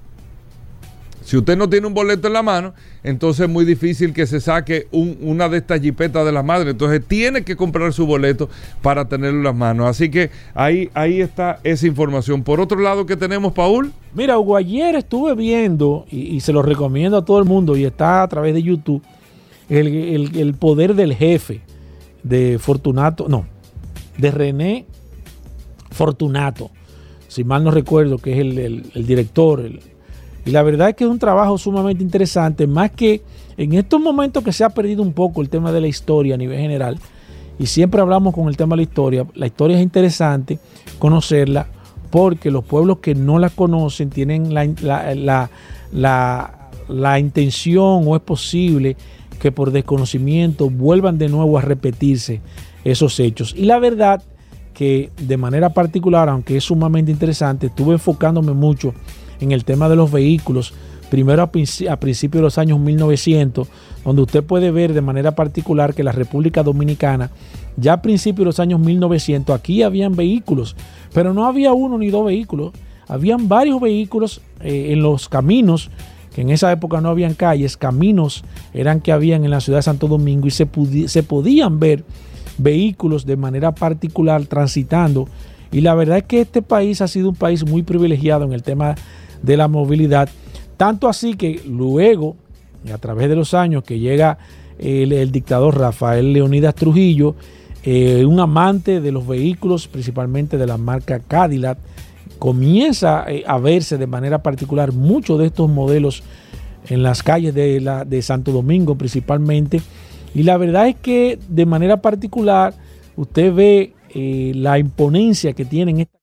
Si 1.23 1.37
usted 1.37 1.55
no 1.57 1.69
tiene 1.69 1.87
un 1.87 1.93
boleto 1.93 2.27
en 2.27 2.33
la 2.33 2.41
mano, 2.43 2.73
entonces 3.03 3.45
es 3.45 3.49
muy 3.49 3.63
difícil 3.63 4.11
que 4.13 4.25
se 4.27 4.41
saque 4.41 4.87
un- 4.91 5.17
una 5.21 5.47
de 5.47 5.59
estas 5.59 5.79
jipetas 5.79 6.25
de 6.25 6.33
las 6.33 6.43
madres. 6.43 6.71
Entonces 6.71 7.01
tiene 7.07 7.43
que 7.43 7.55
comprar 7.55 7.93
su 7.93 8.05
boleto 8.05 8.49
para 8.81 9.07
tenerlo 9.07 9.37
en 9.37 9.43
las 9.45 9.55
manos. 9.55 9.87
Así 9.87 10.09
que 10.11 10.31
ahí, 10.53 10.89
ahí 10.93 11.21
está 11.21 11.59
esa 11.63 11.87
información. 11.87 12.43
Por 12.43 12.59
otro 12.59 12.77
lado, 12.81 13.05
¿qué 13.05 13.15
tenemos, 13.15 13.53
Paul? 13.53 13.93
Mira, 14.13 14.37
Hugo, 14.37 14.57
ayer 14.57 14.95
estuve 14.95 15.33
viendo, 15.35 16.05
y, 16.11 16.35
y 16.35 16.39
se 16.41 16.51
lo 16.51 16.61
recomiendo 16.61 17.15
a 17.17 17.23
todo 17.23 17.39
el 17.39 17.45
mundo, 17.45 17.77
y 17.77 17.85
está 17.85 18.21
a 18.23 18.27
través 18.27 18.53
de 18.53 18.63
YouTube, 18.63 19.01
el, 19.69 19.87
el- 19.87 20.37
el 20.37 20.53
poder 20.55 20.93
del 20.95 21.13
jefe 21.13 21.61
de 22.23 22.57
Fortunato, 22.59 23.27
no, 23.29 23.45
de 24.17 24.31
René 24.31 24.85
Fortunato, 25.91 26.71
si 27.29 27.45
mal 27.45 27.63
no 27.63 27.71
recuerdo, 27.71 28.17
que 28.17 28.33
es 28.33 28.39
el, 28.39 28.57
el- 28.59 29.07
director. 29.07 29.63
y 30.45 30.51
la 30.51 30.63
verdad 30.63 30.89
es 30.89 30.95
que 30.95 31.05
es 31.05 31.09
un 31.09 31.19
trabajo 31.19 31.57
sumamente 31.57 32.03
interesante, 32.03 32.67
más 32.67 32.91
que 32.91 33.21
en 33.57 33.73
estos 33.73 34.01
momentos 34.01 34.43
que 34.43 34.51
se 34.51 34.63
ha 34.65 34.69
perdido 34.69 35.01
un 35.01 35.13
poco 35.13 35.41
el 35.41 35.47
tema 35.49 35.71
de 35.71 35.79
la 35.79 35.87
historia 35.87 36.35
a 36.35 36.37
nivel 36.37 36.59
general, 36.59 36.97
y 37.57 37.65
siempre 37.67 38.01
hablamos 38.01 38.33
con 38.35 38.47
el 38.49 38.57
tema 38.57 38.73
de 38.73 38.77
la 38.77 38.81
historia, 38.83 39.25
la 39.35 39.45
historia 39.47 39.77
es 39.77 39.83
interesante 39.83 40.59
conocerla 40.97 41.67
porque 42.09 42.49
los 42.51 42.63
pueblos 42.65 42.97
que 42.99 43.13
no 43.15 43.37
la 43.39 43.49
conocen 43.49 44.09
tienen 44.09 44.53
la, 44.53 44.65
la- 44.81 45.13
la- 45.15 45.49
la- 45.93 46.69
la 46.87 47.19
intención 47.19 48.03
o 48.07 48.15
es 48.15 48.21
posible 48.23 48.97
que 49.39 49.51
por 49.51 49.71
desconocimiento 49.71 50.69
vuelvan 50.69 51.17
de 51.19 51.29
nuevo 51.29 51.57
a 51.57 51.61
repetirse 51.61 52.41
esos 52.83 53.19
hechos. 53.19 53.53
Y 53.55 53.65
la 53.65 53.77
verdad 53.79 54.23
que 54.79 55.11
de 55.21 55.35
manera 55.35 55.73
particular, 55.73 56.29
aunque 56.29 56.55
es 56.55 56.63
sumamente 56.63 57.11
interesante, 57.11 57.67
estuve 57.67 57.95
enfocándome 57.95 58.53
mucho 58.53 58.93
en 59.41 59.51
el 59.51 59.65
tema 59.65 59.89
de 59.89 59.97
los 59.97 60.09
vehículos, 60.09 60.73
primero 61.09 61.41
a, 61.43 61.51
princi- 61.51 61.89
a 61.91 61.97
principios 61.99 62.39
de 62.39 62.43
los 62.43 62.57
años 62.57 62.79
1900, 62.79 63.67
donde 64.05 64.21
usted 64.21 64.41
puede 64.41 64.71
ver 64.71 64.93
de 64.93 65.01
manera 65.01 65.35
particular 65.35 65.93
que 65.93 66.01
la 66.01 66.13
República 66.13 66.63
Dominicana, 66.63 67.29
ya 67.75 67.91
a 67.91 68.01
principios 68.01 68.39
de 68.39 68.45
los 68.45 68.59
años 68.61 68.79
1900, 68.79 69.53
aquí 69.53 69.83
habían 69.83 70.15
vehículos, 70.15 70.77
pero 71.13 71.33
no 71.33 71.45
había 71.45 71.73
uno 71.73 71.97
ni 71.97 72.09
dos 72.09 72.25
vehículos, 72.25 72.71
habían 73.09 73.49
varios 73.49 73.81
vehículos 73.81 74.39
eh, 74.61 74.93
en 74.93 75.01
los 75.01 75.27
caminos, 75.27 75.91
que 76.33 76.39
en 76.39 76.51
esa 76.51 76.71
época 76.71 77.01
no 77.01 77.09
habían 77.09 77.33
calles, 77.33 77.75
caminos 77.75 78.45
eran 78.73 79.01
que 79.01 79.11
habían 79.11 79.43
en 79.43 79.51
la 79.51 79.59
ciudad 79.59 79.79
de 79.79 79.83
Santo 79.83 80.07
Domingo 80.07 80.47
y 80.47 80.51
se, 80.51 80.69
se 81.07 81.23
podían 81.23 81.79
ver 81.81 82.05
vehículos 82.59 83.25
de 83.25 83.37
manera 83.37 83.73
particular 83.73 84.45
transitando. 84.45 85.27
Y 85.71 85.81
la 85.81 85.95
verdad 85.95 86.17
es 86.17 86.23
que 86.25 86.41
este 86.41 86.61
país 86.61 87.01
ha 87.01 87.07
sido 87.07 87.29
un 87.29 87.35
país 87.35 87.65
muy 87.65 87.83
privilegiado 87.83 88.45
en 88.45 88.53
el 88.53 88.63
tema 88.63 88.95
de 89.41 89.57
la 89.57 89.67
movilidad. 89.67 90.29
Tanto 90.77 91.07
así 91.07 91.35
que 91.35 91.61
luego, 91.65 92.35
a 92.93 92.97
través 92.97 93.29
de 93.29 93.35
los 93.35 93.53
años 93.53 93.83
que 93.83 93.99
llega 93.99 94.37
el, 94.77 95.31
dictador 95.31 95.77
Rafael 95.77 96.33
Leonidas 96.33 96.75
Trujillo, 96.75 97.35
eh, 97.83 98.25
un 98.25 98.39
amante 98.39 99.01
de 99.01 99.11
los 99.11 99.27
vehículos, 99.27 99.87
principalmente 99.87 100.57
de 100.57 100.67
la 100.67 100.77
marca 100.77 101.19
Cadillac, 101.19 101.77
comienza 102.39 103.25
eh, 103.27 103.43
a 103.45 103.57
verse 103.57 103.97
de 103.97 104.07
manera 104.07 104.41
particular 104.41 104.93
muchos 104.93 105.39
de 105.39 105.47
estos 105.47 105.69
modelos 105.69 106.23
en 106.87 107.03
las 107.03 107.21
calles 107.23 107.53
de, 107.53 107.79
la, 107.81 108.05
de 108.05 108.21
Santo 108.21 108.51
Domingo 108.51 108.95
principalmente. 108.95 109.81
Y 110.35 110.43
la 110.43 110.57
verdad 110.57 110.87
es 110.87 110.95
que 110.95 111.39
de 111.47 111.65
manera 111.65 112.01
particular 112.01 112.73
usted 113.15 113.53
ve 113.53 113.93
eh, 114.13 114.51
la 114.55 114.79
imponencia 114.79 115.53
que 115.53 115.65
tienen 115.65 115.99
esta 116.01 116.19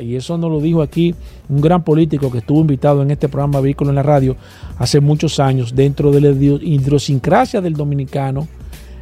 y 0.00 0.14
eso 0.16 0.38
nos 0.38 0.50
lo 0.50 0.60
dijo 0.60 0.80
aquí 0.80 1.14
un 1.50 1.60
gran 1.60 1.84
político 1.84 2.30
que 2.30 2.38
estuvo 2.38 2.60
invitado 2.60 3.02
en 3.02 3.10
este 3.10 3.28
programa 3.28 3.60
Vehículo 3.60 3.90
en 3.90 3.96
la 3.96 4.02
Radio 4.02 4.34
hace 4.78 5.00
muchos 5.00 5.38
años, 5.38 5.74
dentro 5.74 6.12
de 6.12 6.20
la 6.22 6.28
idio- 6.30 6.60
idiosincrasia 6.62 7.60
del 7.60 7.74
dominicano 7.74 8.48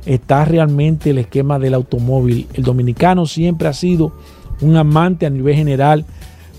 está 0.05 0.45
realmente 0.45 1.11
el 1.11 1.19
esquema 1.19 1.59
del 1.61 1.75
automóvil. 1.75 2.47
El 2.55 2.65
dominicano 2.65 3.25
siempre 3.27 3.69
ha 3.69 3.73
sido 3.73 4.15
un 4.63 4.77
amante 4.77 5.27
a 5.27 5.31
nivel 5.31 5.55
general 5.55 6.05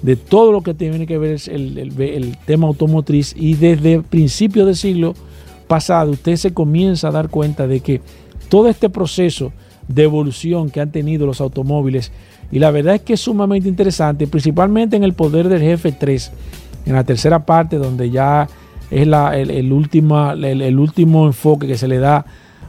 de 0.02 0.16
todo 0.16 0.52
lo 0.54 0.62
que 0.62 0.74
tiene 0.74 1.06
que 1.08 1.18
ver 1.18 1.42
el- 1.48 1.78
el 2.00 2.38
tema 2.46 2.68
automotriz 2.68 3.36
y 3.38 3.56
desde 3.56 4.02
principios 4.02 4.66
del 4.66 4.76
siglo 4.76 5.14
pasado 5.68 6.12
usted 6.12 6.36
se 6.38 6.54
comienza 6.54 7.08
a 7.08 7.12
dar 7.12 7.30
cuenta 7.30 7.68
de 7.68 7.80
que 7.80 8.02
todo 8.50 8.68
este 8.70 8.90
proceso 8.90 9.52
de 9.88 10.04
evolución 10.04 10.70
que 10.70 10.82
han 10.82 10.92
tenido 10.92 11.26
los 11.26 11.42
automóviles 11.42 12.12
y 12.52 12.60
la 12.60 12.72
verdad 12.72 12.96
es 12.96 13.02
que 13.02 13.14
es 13.14 13.22
sumamente 13.22 13.68
interesante, 13.68 14.28
principalmente 14.28 14.96
en 14.96 15.04
el 15.04 15.14
poder 15.14 15.50
del 15.50 15.62
jefe 15.62 15.92
3, 15.92 16.32
en 16.86 16.94
la 16.94 17.04
tercera 17.04 17.46
parte 17.46 17.78
donde 17.78 18.10
ya 18.12 18.48
es 18.92 19.08
la- 19.08 19.38
el, 19.38 19.50
el 19.50 19.72
último 19.72 21.26
enfoque 21.26 21.66
que 21.68 21.78
se 21.78 21.88
le 21.88 21.98
da 21.98 22.26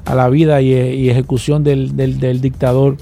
a 0.07 0.15
la 0.15 0.29
vida 0.31 0.63
y, 0.63 1.09
ejecución 1.11 1.63
del, 1.65 1.97
del- 1.97 2.41
dictador, 2.41 2.97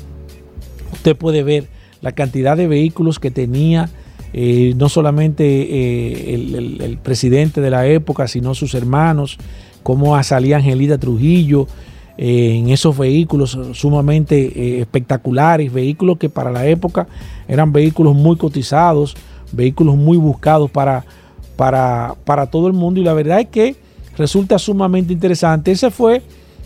usted 0.93 1.17
puede 1.17 1.43
ver 1.43 1.67
la 2.01 2.13
cantidad 2.13 2.57
de 2.57 2.67
vehículos 2.67 3.19
que 3.21 3.31
tenía 3.31 3.89
eh, 4.33 4.75
no 4.77 4.89
solamente 4.89 5.45
eh, 5.45 6.35
el 6.35 6.99
presidente 6.99 7.61
de 7.61 7.71
la 7.71 7.87
época, 7.87 8.27
sino 8.27 8.55
sus 8.55 8.75
hermanos, 8.75 9.39
cómo 9.85 10.21
salía 10.25 10.57
Angelita 10.57 10.99
Trujillo 10.99 11.69
eh, 12.17 12.57
en 12.57 12.71
esos 12.71 12.97
vehículos 12.97 13.57
sumamente 13.75 14.37
eh, 14.37 14.81
espectaculares, 14.81 15.73
vehículos 15.73 16.19
que 16.19 16.29
para 16.29 16.51
la 16.51 16.67
época 16.67 17.07
eran 17.47 17.73
vehículos 17.73 18.17
muy 18.17 18.37
cotizados, 18.37 19.15
vehículos 19.53 19.95
muy 19.97 20.17
buscados 20.17 20.71
para, 20.71 21.05
para, 21.55 22.17
para 22.25 22.47
todo 22.47 22.67
el 22.67 22.73
mundo 22.73 23.01
y 23.01 23.05
la 23.05 23.13
verdad 23.13 23.41
es 23.41 23.49
que 23.49 23.77
resulta 24.17 24.59
sumamente 24.59 25.13
interesante. 25.13 25.71
Ese 25.71 25.91
fue 25.91 26.23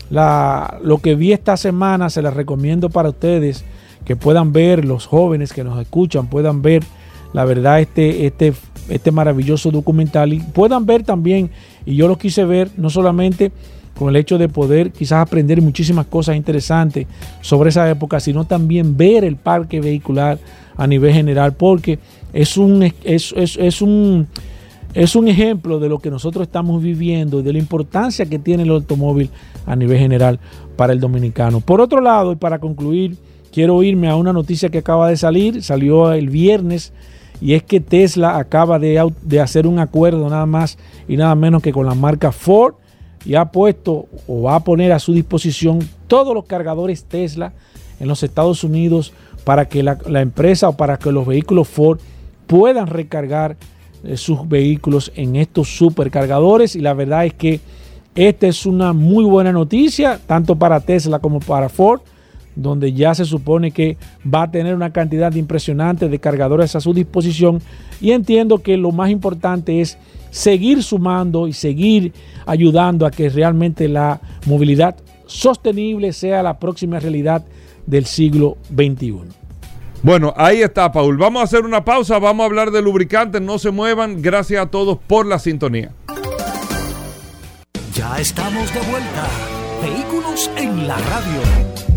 lo 0.09 0.97
que 0.99 1.13
vi 1.15 1.33
esta 1.33 1.57
semana, 1.57 2.09
se 2.09 2.21
las 2.21 2.33
recomiendo 2.33 2.89
para 2.89 3.09
ustedes 3.09 3.65
que 4.05 4.15
puedan 4.15 4.53
ver, 4.53 4.85
los 4.85 5.05
jóvenes 5.05 5.51
que 5.53 5.63
nos 5.63 5.79
escuchan, 5.79 6.27
puedan 6.27 6.61
ver 6.61 6.83
la 7.33 7.45
verdad 7.45 7.79
este, 7.79 8.25
este 8.25 8.53
este 8.89 9.11
maravilloso 9.11 9.71
documental 9.71 10.33
y 10.33 10.39
puedan 10.39 10.85
ver 10.85 11.03
también, 11.03 11.49
y 11.89 11.95
yo 11.95 12.07
lo 12.07 12.19
quise 12.19 12.45
ver, 12.45 12.69
no 12.77 12.91
solamente 12.91 13.51
con 13.97 14.09
el 14.09 14.15
hecho 14.15 14.37
de 14.37 14.47
poder 14.47 14.91
quizás 14.91 15.23
aprender 15.25 15.59
muchísimas 15.59 16.05
cosas 16.05 16.35
interesantes 16.35 17.07
sobre 17.41 17.69
esa 17.69 17.89
época, 17.89 18.19
sino 18.19 18.45
también 18.45 18.95
ver 18.95 19.23
el 19.23 19.37
parque 19.37 19.81
vehicular 19.81 20.37
a 20.77 20.85
nivel 20.85 21.13
general, 21.13 21.53
porque 21.53 21.97
es 22.31 22.57
un, 22.57 22.83
es, 22.83 23.33
es, 23.35 23.57
es 23.57 23.81
un, 23.81 24.27
es 24.93 25.15
un 25.15 25.27
ejemplo 25.27 25.79
de 25.79 25.89
lo 25.89 25.97
que 25.97 26.11
nosotros 26.11 26.45
estamos 26.45 26.79
viviendo 26.79 27.39
y 27.39 27.43
de 27.43 27.53
la 27.53 27.59
importancia 27.59 28.27
que 28.27 28.37
tiene 28.37 28.63
el 28.63 28.69
automóvil 28.69 29.31
a 29.65 29.75
nivel 29.75 29.97
general 29.97 30.39
para 30.77 30.93
el 30.93 30.99
dominicano. 30.99 31.59
Por 31.59 31.81
otro 31.81 32.01
lado, 32.01 32.31
y 32.33 32.35
para 32.35 32.59
concluir, 32.59 33.17
quiero 33.51 33.81
irme 33.81 34.09
a 34.09 34.15
una 34.15 34.31
noticia 34.31 34.69
que 34.69 34.77
acaba 34.77 35.09
de 35.09 35.17
salir, 35.17 35.63
salió 35.63 36.13
el 36.13 36.29
viernes, 36.29 36.93
y 37.41 37.53
es 37.53 37.63
que 37.63 37.79
Tesla 37.79 38.37
acaba 38.37 38.79
de, 38.79 39.11
de 39.21 39.39
hacer 39.39 39.65
un 39.65 39.79
acuerdo 39.79 40.29
nada 40.29 40.45
más 40.45 40.77
y 41.07 41.17
nada 41.17 41.35
menos 41.35 41.61
que 41.61 41.71
con 41.71 41.85
la 41.85 41.95
marca 41.95 42.31
Ford 42.31 42.75
y 43.25 43.35
ha 43.35 43.45
puesto 43.45 44.07
o 44.27 44.43
va 44.43 44.55
a 44.55 44.63
poner 44.63 44.91
a 44.91 44.99
su 44.99 45.13
disposición 45.13 45.79
todos 46.07 46.33
los 46.33 46.45
cargadores 46.45 47.03
Tesla 47.03 47.53
en 47.99 48.07
los 48.07 48.23
Estados 48.23 48.63
Unidos 48.63 49.13
para 49.43 49.67
que 49.67 49.83
la, 49.83 49.97
empresa 50.21 50.69
o 50.69 50.77
para 50.77 50.97
que 50.97 51.11
los 51.11 51.25
vehículos 51.25 51.67
Ford 51.67 51.99
puedan 52.47 52.87
recargar 52.87 53.57
eh, 54.03 54.17
sus 54.17 54.47
vehículos 54.47 55.11
en 55.15 55.35
estos 55.35 55.75
supercargadores. 55.75 56.75
Y 56.75 56.81
la 56.81 56.93
verdad 56.93 57.25
es 57.25 57.33
que 57.33 57.59
esta 58.15 58.47
es 58.47 58.65
una 58.65 58.93
muy 58.93 59.23
buena 59.23 59.51
noticia 59.51 60.19
tanto 60.25 60.55
para 60.55 60.79
Tesla 60.79 61.19
como 61.19 61.39
para 61.39 61.69
Ford 61.69 62.01
donde 62.55 62.93
ya 62.93 63.15
se 63.15 63.25
supone 63.25 63.71
que 63.71 63.97
va 64.23 64.43
a 64.43 64.51
tener 64.51 64.75
una 64.75 64.91
cantidad 64.91 65.33
impresionante 65.33 66.09
de 66.09 66.19
cargadores 66.19 66.75
a 66.75 66.81
su 66.81 66.93
disposición 66.93 67.61
y 68.01 68.11
entiendo 68.11 68.61
que 68.61 68.77
lo 68.77 68.91
más 68.91 69.09
importante 69.09 69.81
es 69.81 69.97
seguir 70.31 70.83
sumando 70.83 71.47
y 71.47 71.53
seguir 71.53 72.13
ayudando 72.45 73.05
a 73.05 73.11
que 73.11 73.29
realmente 73.29 73.87
la 73.87 74.19
movilidad 74.45 74.95
sostenible 75.25 76.13
sea 76.13 76.43
la 76.43 76.59
próxima 76.59 76.99
realidad 76.99 77.45
del 77.85 78.05
siglo 78.05 78.57
XXI. 78.73 79.39
Bueno, 80.01 80.33
ahí 80.37 80.61
está, 80.61 80.91
Paul. 80.91 81.17
Vamos 81.17 81.41
a 81.41 81.43
hacer 81.43 81.65
una 81.65 81.83
pausa, 81.83 82.19
vamos 82.19 82.43
a 82.43 82.45
hablar 82.45 82.71
de 82.71 82.81
lubricantes, 82.81 83.41
no 83.41 83.59
se 83.59 83.71
muevan. 83.71 84.21
Gracias 84.21 84.61
a 84.61 84.69
todos 84.69 84.97
por 84.97 85.25
la 85.25 85.39
sintonía. 85.39 85.91
Ya 87.93 88.17
estamos 88.19 88.73
de 88.73 88.79
vuelta. 88.89 89.27
Vehículos 89.81 90.49
en 90.55 90.87
la 90.87 90.97
radio. 90.97 91.88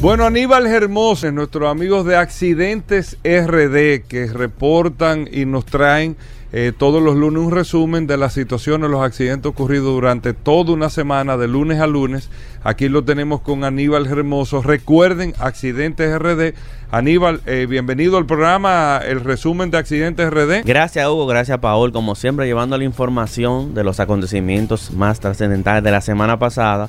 Bueno, 0.00 0.26
Aníbal 0.26 0.68
Hermoso, 0.68 1.32
nuestros 1.32 1.68
amigos 1.68 2.06
de 2.06 2.14
Accidentes 2.14 3.18
RD 3.24 4.06
que 4.06 4.30
reportan 4.32 5.28
y 5.30 5.44
nos 5.44 5.66
traen 5.66 6.16
eh, 6.52 6.72
todos 6.76 7.02
los 7.02 7.16
lunes 7.16 7.42
un 7.42 7.50
resumen 7.50 8.06
de 8.06 8.16
las 8.16 8.32
situaciones, 8.32 8.88
los 8.90 9.02
accidentes 9.02 9.50
ocurridos 9.50 9.86
durante 9.86 10.34
toda 10.34 10.72
una 10.72 10.88
semana, 10.88 11.36
de 11.36 11.48
lunes 11.48 11.80
a 11.80 11.88
lunes. 11.88 12.30
Aquí 12.62 12.88
lo 12.88 13.02
tenemos 13.02 13.40
con 13.40 13.64
Aníbal 13.64 14.06
Hermoso. 14.06 14.62
Recuerden, 14.62 15.34
Accidentes 15.40 16.16
RD. 16.16 16.54
Aníbal, 16.92 17.40
eh, 17.46 17.66
bienvenido 17.68 18.18
al 18.18 18.24
programa, 18.24 19.00
el 19.04 19.24
resumen 19.24 19.72
de 19.72 19.78
Accidentes 19.78 20.30
RD. 20.30 20.62
Gracias 20.64 21.08
Hugo, 21.08 21.26
gracias 21.26 21.58
Paul, 21.58 21.90
como 21.90 22.14
siempre 22.14 22.46
llevando 22.46 22.78
la 22.78 22.84
información 22.84 23.74
de 23.74 23.82
los 23.82 23.98
acontecimientos 23.98 24.92
más 24.92 25.18
trascendentales 25.18 25.82
de 25.82 25.90
la 25.90 26.00
semana 26.00 26.38
pasada 26.38 26.88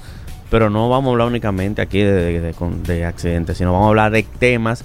pero 0.49 0.69
no 0.69 0.89
vamos 0.89 1.09
a 1.09 1.11
hablar 1.11 1.27
únicamente 1.27 1.81
aquí 1.81 2.01
de, 2.01 3.05
accidentes, 3.05 3.57
sino 3.57 3.71
vamos 3.71 3.85
a 3.85 3.89
hablar 3.89 4.11
de 4.11 4.23
temas 4.23 4.83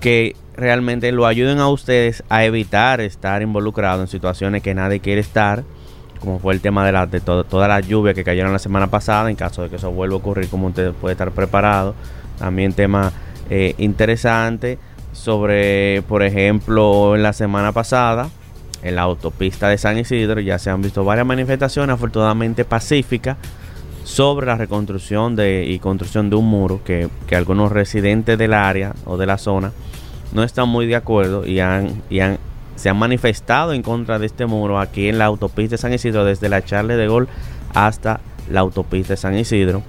que 0.00 0.36
realmente 0.56 1.12
lo 1.12 1.26
ayuden 1.26 1.58
a 1.58 1.68
ustedes 1.68 2.24
a 2.28 2.44
evitar 2.44 3.00
estar 3.00 3.42
involucrados 3.42 4.00
en 4.00 4.08
situaciones 4.08 4.62
que 4.62 4.74
nadie 4.74 5.00
quiere 5.00 5.20
estar, 5.20 5.64
como 6.20 6.38
fue 6.38 6.54
el 6.54 6.60
tema 6.60 6.84
de, 6.84 6.92
la, 6.92 7.06
de 7.06 7.20
toda 7.20 7.68
la 7.68 7.80
lluvia 7.80 8.14
que 8.14 8.24
cayeron 8.24 8.52
la 8.52 8.58
semana 8.58 8.88
pasada, 8.88 9.30
en 9.30 9.36
caso 9.36 9.62
de 9.62 9.70
que 9.70 9.76
eso 9.76 9.90
vuelva 9.90 10.14
a 10.14 10.18
ocurrir, 10.18 10.48
como 10.48 10.68
usted 10.68 10.92
puede 10.92 11.12
estar 11.12 11.30
preparado. 11.30 11.94
También 12.38 12.72
tema 12.72 13.12
eh, 13.48 13.74
interesante 13.78 14.78
sobre, 15.12 16.02
por 16.08 16.22
ejemplo, 16.22 17.14
en 17.14 17.22
la 17.22 17.32
semana 17.32 17.72
pasada, 17.72 18.28
en 18.82 18.96
la 18.96 19.02
autopista 19.02 19.68
de 19.68 19.78
San 19.78 19.98
Isidro, 19.98 20.40
ya 20.40 20.58
se 20.58 20.70
han 20.70 20.82
visto 20.82 21.04
varias 21.04 21.26
manifestaciones, 21.26 21.94
afortunadamente 21.94 22.64
pacíficas, 22.64 23.36
sobre 24.06 24.46
la 24.46 24.56
reconstrucción 24.56 25.34
de, 25.34 25.64
y 25.66 25.80
construcción 25.80 26.30
de 26.30 26.36
un 26.36 26.48
muro 26.48 26.80
que, 26.84 27.08
algunos 27.32 27.72
residentes 27.72 28.38
del 28.38 28.54
área 28.54 28.94
o 29.04 29.16
de 29.16 29.26
la 29.26 29.36
zona 29.36 29.72
no 30.32 30.44
están 30.44 30.68
muy 30.68 30.86
de 30.86 30.94
acuerdo 30.94 31.44
y, 31.44 31.58
han, 31.58 32.02
y 32.08 32.20
han, 32.20 32.38
se 32.76 32.88
han 32.88 32.96
manifestado 32.98 33.72
en 33.72 33.82
contra 33.82 34.20
de 34.20 34.26
este 34.26 34.46
muro 34.46 34.78
aquí 34.78 35.08
en 35.08 35.18
la 35.18 35.24
autopista 35.24 35.72
de 35.72 35.78
San 35.78 35.92
Isidro, 35.92 36.24
desde 36.24 36.48
la 36.48 36.64
Charle 36.64 36.94
de 36.94 37.08
Gol 37.08 37.26
hasta 37.74 38.20
la 38.48 38.60
autopista 38.60 39.14
de 39.14 39.16
San 39.16 39.36
Isidro. 39.36 39.82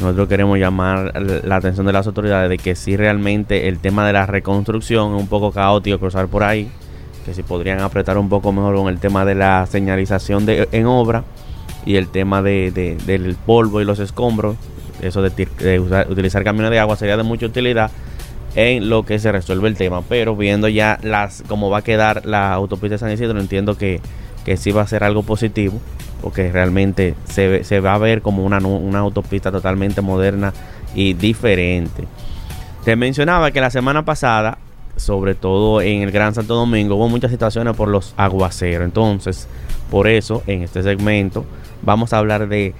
Nosotros 0.00 0.28
queremos 0.28 0.58
llamar 0.58 1.12
la 1.22 1.56
atención 1.56 1.86
de 1.86 1.92
las 1.92 2.08
autoridades 2.08 2.50
de 2.50 2.58
que 2.58 2.74
si 2.74 2.96
realmente 2.96 3.68
el 3.68 3.78
tema 3.78 4.04
de 4.04 4.12
la 4.12 4.26
reconstrucción 4.26 5.14
es 5.14 5.20
un 5.20 5.28
poco 5.28 5.52
caótico 5.52 6.00
cruzar 6.00 6.26
por 6.26 6.42
ahí, 6.42 6.68
que 7.24 7.34
si 7.34 7.44
podrían 7.44 7.78
apretar 7.80 8.18
un 8.18 8.28
poco 8.28 8.50
mejor 8.50 8.74
con 8.74 8.88
el 8.88 8.98
tema 8.98 9.24
de 9.24 9.36
la 9.36 9.64
señalización 9.66 10.44
de, 10.44 10.68
en 10.72 10.86
obra 10.86 11.22
y 11.86 11.96
el 11.96 12.08
tema 12.08 12.42
de, 12.42 12.70
del 12.70 13.36
polvo 13.46 13.80
y 13.80 13.84
los 13.84 13.98
escombros, 13.98 14.56
eso 15.00 15.22
de, 15.22 15.30
utilizar 16.08 16.44
camiones 16.44 16.70
de 16.70 16.78
agua 16.78 16.96
sería 16.96 17.16
de 17.16 17.22
mucha 17.22 17.46
utilidad 17.46 17.90
en 18.54 18.88
lo 18.90 19.04
que 19.04 19.18
se 19.18 19.32
resuelve 19.32 19.68
el 19.68 19.76
tema. 19.76 20.02
Pero 20.02 20.36
viendo 20.36 20.68
ya 20.68 20.98
las 21.02 21.42
cómo 21.48 21.70
va 21.70 21.78
a 21.78 21.82
quedar 21.82 22.26
la 22.26 22.52
autopista 22.52 22.94
de 22.94 22.98
San 22.98 23.12
Isidro, 23.12 23.40
entiendo 23.40 23.78
que, 23.78 24.00
que 24.44 24.56
sí 24.56 24.72
va 24.72 24.82
a 24.82 24.86
ser 24.86 25.04
algo 25.04 25.22
positivo, 25.22 25.80
porque 26.20 26.52
realmente 26.52 27.14
se, 27.24 27.64
se 27.64 27.80
va 27.80 27.94
a 27.94 27.98
ver 27.98 28.22
como 28.22 28.44
una, 28.44 28.58
una 28.58 28.98
autopista 28.98 29.50
totalmente 29.50 30.00
moderna 30.00 30.52
y 30.94 31.14
diferente. 31.14 32.04
Te 32.84 32.96
mencionaba 32.96 33.50
que 33.50 33.60
la 33.60 33.70
semana 33.70 34.04
pasada, 34.04 34.58
sobre 34.96 35.34
todo 35.34 35.80
en 35.80 36.02
el 36.02 36.10
Gran 36.10 36.34
Santo 36.34 36.54
Domingo, 36.54 36.96
hubo 36.96 37.08
muchas 37.08 37.30
situaciones 37.30 37.76
por 37.76 37.88
los 37.88 38.14
aguaceros. 38.16 38.84
Entonces, 38.84 39.48
por 39.90 40.06
eso, 40.06 40.42
en 40.46 40.62
este 40.62 40.82
segmento, 40.82 41.44
vamos 41.82 42.12
a 42.12 42.18
hablar 42.18 42.48
de 42.48 42.74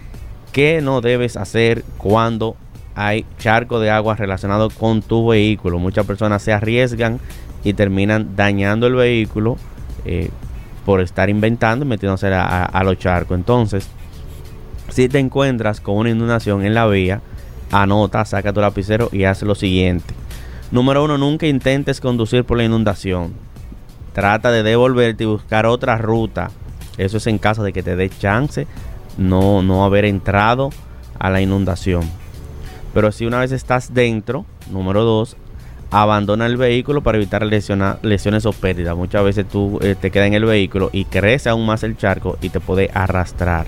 qué 0.53 0.81
no 0.81 1.01
debes 1.01 1.37
hacer 1.37 1.85
cuando 1.99 2.57
hay 2.95 3.25
charco 3.39 3.81
de 3.81 3.91
agua 3.91 4.17
relacionado 4.17 4.71
con 4.71 5.03
tu 5.03 5.29
vehículo. 5.29 5.79
Muchas 5.79 6.07
personas 6.07 6.43
se 6.43 6.53
arriesgan 6.53 7.21
y 7.65 7.75
terminan 7.75 8.37
dañando 8.37 8.87
el 8.87 8.95
vehículo 8.95 9.57
eh, 10.05 10.31
por 10.85 11.01
estar 11.01 11.29
inventando 11.31 11.85
y 11.85 11.89
metiéndose 11.89 12.29
a, 12.29 12.83
los 12.85 12.99
charcos. 12.99 13.37
Entonces, 13.37 13.89
si 14.89 15.09
te 15.09 15.19
encuentras 15.19 15.81
con 15.81 15.97
una 15.97 16.11
inundación 16.11 16.65
en 16.65 16.75
la 16.75 16.87
vía, 16.87 17.21
anota, 17.71 18.25
saca 18.25 18.53
tu 18.53 18.61
lapicero 18.61 19.09
y 19.13 19.25
haz 19.25 19.43
lo 19.43 19.55
siguiente. 19.55 20.15
Número 20.71 21.05
uno, 21.05 21.19
nunca 21.19 21.47
intentes 21.47 22.01
conducir 22.01 22.45
por 22.45 22.57
la 22.57 22.65
inundación. 22.65 23.35
Trata 24.13 24.51
de 24.51 24.63
devolverte 24.63 25.25
y 25.25 25.27
buscar 25.27 25.67
otra 25.67 25.99
ruta. 25.99 26.51
Eso 26.97 27.17
es 27.17 27.27
en 27.27 27.39
caso 27.39 27.63
de 27.63 27.73
que 27.73 27.83
te 27.83 27.97
dé 27.97 28.09
chance 28.09 28.67
no, 29.17 29.63
no 29.63 29.85
haber 29.85 30.05
entrado 30.05 30.71
a 31.19 31.31
la 31.31 31.41
inundación. 31.41 32.03
Pero 32.95 33.13
si 33.13 33.27
una 33.27 33.41
vez 33.41 33.53
estás 33.53 33.95
dentro, 33.95 34.45
número 34.71 35.05
dos, 35.05 35.37
abandona 35.91 36.47
el 36.47 36.57
vehículo 36.57 37.03
para 37.03 37.19
evitar 37.19 37.45
lesiones 37.45 38.47
o 38.47 38.53
pérdidas. 38.53 38.97
Muchas 38.97 39.25
veces 39.25 39.49
tú 39.49 39.79
eh, 39.83 39.97
te 40.01 40.11
quedas 40.11 40.29
en 40.29 40.35
el 40.35 40.45
vehículo 40.45 40.91
y 40.93 41.05
crece 41.05 41.49
aún 41.49 41.67
más 41.67 41.83
el 41.83 41.97
charco 41.97 42.39
y 42.41 42.51
te 42.51 42.61
puede 42.61 42.91
arrastrar. 42.95 43.67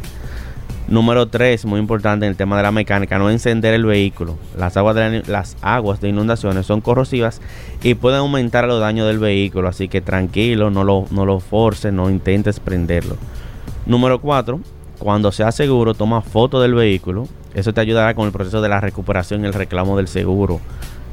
Número 0.92 1.26
3, 1.26 1.64
muy 1.64 1.80
importante 1.80 2.26
en 2.26 2.32
el 2.32 2.36
tema 2.36 2.58
de 2.58 2.64
la 2.64 2.70
mecánica, 2.70 3.18
no 3.18 3.30
encender 3.30 3.72
el 3.72 3.86
vehículo. 3.86 4.36
Las 4.58 4.76
aguas 4.76 4.94
de, 4.94 5.22
las 5.26 5.56
aguas 5.62 6.02
de 6.02 6.10
inundaciones 6.10 6.66
son 6.66 6.82
corrosivas 6.82 7.40
y 7.82 7.94
pueden 7.94 8.18
aumentar 8.18 8.66
los 8.66 8.78
daños 8.78 9.06
del 9.06 9.18
vehículo, 9.18 9.68
así 9.68 9.88
que 9.88 10.02
tranquilo, 10.02 10.70
no 10.70 10.84
lo, 10.84 11.06
no 11.10 11.24
lo 11.24 11.40
forces, 11.40 11.94
no 11.94 12.10
intentes 12.10 12.60
prenderlo. 12.60 13.16
Número 13.86 14.20
4, 14.20 14.60
cuando 14.98 15.32
sea 15.32 15.50
seguro, 15.50 15.94
toma 15.94 16.20
foto 16.20 16.60
del 16.60 16.74
vehículo. 16.74 17.26
Eso 17.54 17.72
te 17.72 17.80
ayudará 17.80 18.12
con 18.14 18.26
el 18.26 18.32
proceso 18.32 18.60
de 18.60 18.68
la 18.68 18.82
recuperación 18.82 19.44
y 19.44 19.46
el 19.46 19.54
reclamo 19.54 19.96
del 19.96 20.08
seguro. 20.08 20.60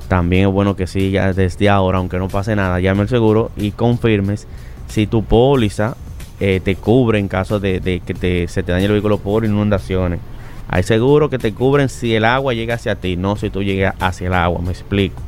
También 0.10 0.50
es 0.50 0.54
bueno 0.54 0.76
que 0.76 0.88
sigas 0.88 1.38
desde 1.38 1.70
ahora, 1.70 2.00
aunque 2.00 2.18
no 2.18 2.28
pase 2.28 2.54
nada, 2.54 2.82
llame 2.82 3.04
al 3.04 3.08
seguro 3.08 3.50
y 3.56 3.72
confirmes 3.72 4.46
si 4.90 5.08
tu 5.08 5.24
póliza 5.24 5.96
eh, 6.40 6.62
te 6.64 6.76
cubre 6.76 7.20
en 7.20 7.28
caso 7.28 7.60
de, 7.60 8.02
que 8.06 8.48
se 8.48 8.64
te 8.64 8.72
dañe 8.72 8.86
el 8.86 8.92
vehículo 8.92 9.18
por 9.18 9.46
inundaciones. 9.46 10.20
Hay 10.68 10.84
seguro 10.84 11.30
que 11.30 11.40
te 11.40 11.54
cubren 11.54 11.90
si 11.90 12.16
el 12.16 12.26
agua 12.26 12.54
llega 12.54 12.76
hacia 12.76 12.96
ti, 12.96 13.18
no 13.18 13.36
si 13.36 13.50
tú 13.50 13.64
llegas 13.64 13.96
hacia 14.00 14.28
el 14.28 14.34
agua. 14.34 14.62
Me 14.62 14.72
explico. 14.72 15.22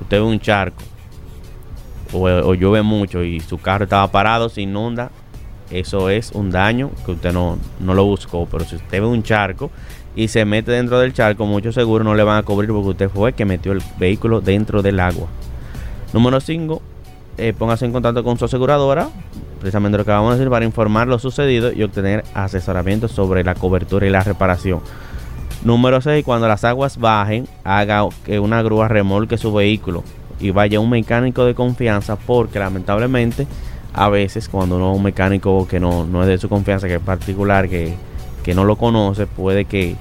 Usted 0.00 0.18
ve 0.18 0.22
un 0.22 0.40
charco 0.40 0.82
o, 2.12 2.54
llueve 2.54 2.82
mucho 2.82 3.22
y 3.22 3.40
su 3.40 3.58
carro 3.58 3.84
estaba 3.84 4.10
parado, 4.10 4.48
se 4.48 4.62
inunda, 4.62 5.10
eso 5.70 6.08
es 6.08 6.32
un 6.32 6.50
daño 6.50 6.90
que 7.04 7.12
usted 7.12 7.32
no, 7.32 7.58
no 7.80 7.94
lo 7.94 8.04
buscó. 8.04 8.46
Pero 8.50 8.64
si 8.64 8.76
usted 8.76 9.00
ve 9.00 9.06
un 9.06 9.22
charco 9.22 9.70
y 10.16 10.28
se 10.28 10.44
mete 10.44 10.72
dentro 10.72 10.98
del 10.98 11.12
charco, 11.12 11.46
mucho 11.46 11.70
seguro 11.70 12.02
no 12.02 12.14
le 12.14 12.22
van 12.22 12.38
a 12.38 12.42
cubrir 12.42 12.70
porque 12.70 12.88
usted 12.88 13.10
fue 13.10 13.34
que 13.34 13.44
metió 13.44 13.72
el 13.72 13.82
vehículo 13.98 14.40
dentro 14.40 14.82
del 14.82 15.00
agua. 15.00 15.28
Número 16.12 16.40
5. 16.40 16.82
eh, 17.36 17.52
póngase 17.56 17.84
en 17.84 17.92
contacto 17.92 18.24
con 18.24 18.38
su 18.38 18.46
aseguradora, 18.46 19.10
precisamente 19.58 19.98
lo 19.98 20.04
que 20.04 20.10
vamos 20.10 20.32
a 20.32 20.36
decir, 20.36 20.50
para 20.50 20.64
informar 20.64 21.08
lo 21.08 21.18
sucedido 21.18 21.72
y 21.72 21.82
obtener 21.82 22.24
asesoramiento 22.34 23.08
sobre 23.08 23.44
la 23.44 23.54
cobertura 23.54 24.06
y 24.06 24.10
la 24.10 24.22
reparación. 24.22 24.80
Número 25.64 26.00
6. 26.00 26.24
Cuando 26.24 26.46
las 26.48 26.64
aguas 26.64 26.98
bajen, 26.98 27.48
haga 27.64 28.06
que 28.24 28.38
una 28.38 28.62
grúa 28.62 28.88
remolque 28.88 29.36
su 29.38 29.52
vehículo 29.52 30.04
y 30.40 30.50
vaya 30.50 30.80
un 30.80 30.90
mecánico 30.90 31.44
de 31.44 31.54
confianza 31.54 32.16
porque 32.16 32.58
lamentablemente 32.58 33.46
a 33.92 34.08
veces 34.08 34.48
cuando 34.48 34.76
uno 34.76 34.92
es 34.92 34.96
un 34.98 35.02
mecánico 35.02 35.66
que 35.66 35.80
no, 35.80 36.04
no 36.06 36.22
es 36.22 36.28
de 36.28 36.38
su 36.38 36.48
confianza, 36.48 36.86
que 36.86 36.96
es 36.96 37.00
particular, 37.00 37.68
que, 37.68 37.94
que 38.44 38.54
no 38.54 38.64
lo 38.64 38.76
conoce, 38.76 39.26
puede 39.26 39.64
que, 39.64 39.96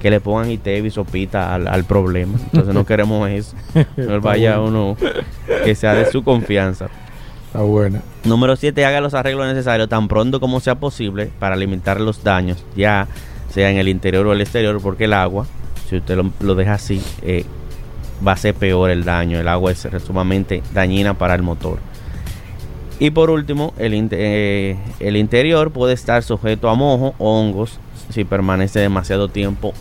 que 0.00 0.10
le 0.10 0.20
pongan 0.20 0.50
y 0.50 0.90
sopita 0.90 1.54
al, 1.54 1.68
al 1.68 1.84
problema. 1.84 2.38
Entonces 2.46 2.74
no 2.74 2.84
queremos 2.86 3.28
eso. 3.30 3.56
No 3.96 4.20
vaya 4.20 4.60
uno 4.60 4.96
que 5.64 5.74
sea 5.74 5.94
de 5.94 6.10
su 6.10 6.24
confianza. 6.24 6.88
Buena. 7.52 8.02
Número 8.24 8.56
7. 8.56 8.84
Haga 8.84 9.00
los 9.00 9.14
arreglos 9.14 9.46
necesarios 9.46 9.88
tan 9.88 10.08
pronto 10.08 10.40
como 10.40 10.60
sea 10.60 10.76
posible 10.76 11.30
para 11.38 11.56
limitar 11.56 12.00
los 12.00 12.22
daños, 12.22 12.64
ya 12.76 13.08
sea 13.52 13.70
en 13.70 13.76
el 13.76 13.88
interior 13.88 14.26
o 14.26 14.32
el 14.32 14.40
exterior, 14.40 14.80
porque 14.80 15.04
el 15.04 15.12
agua, 15.12 15.46
si 15.88 15.96
usted 15.96 16.18
lo, 16.40 16.54
deja 16.54 16.74
así, 16.74 17.02
eh, 17.22 17.44
va 18.26 18.32
a 18.32 18.36
ser 18.36 18.54
peor 18.54 18.90
el 18.90 19.04
daño. 19.04 19.38
El 19.38 19.48
agua 19.48 19.72
es 19.72 19.86
sumamente 20.06 20.62
dañina 20.72 21.14
para 21.14 21.34
el 21.34 21.42
motor. 21.42 21.78
Y 23.00 23.10
por 23.10 23.30
último, 23.30 23.72
el, 23.78 24.08
eh, 24.12 24.78
el 25.00 25.16
interior 25.16 25.72
puede 25.72 25.94
estar 25.94 26.22
sujeto 26.22 26.68
a 26.68 26.74
mojo 26.74 27.14
o 27.18 27.40
hongos 27.40 27.80
si 28.10 28.24
permanece 28.24 28.78
demasiado 28.78 29.28
tiempo 29.28 29.72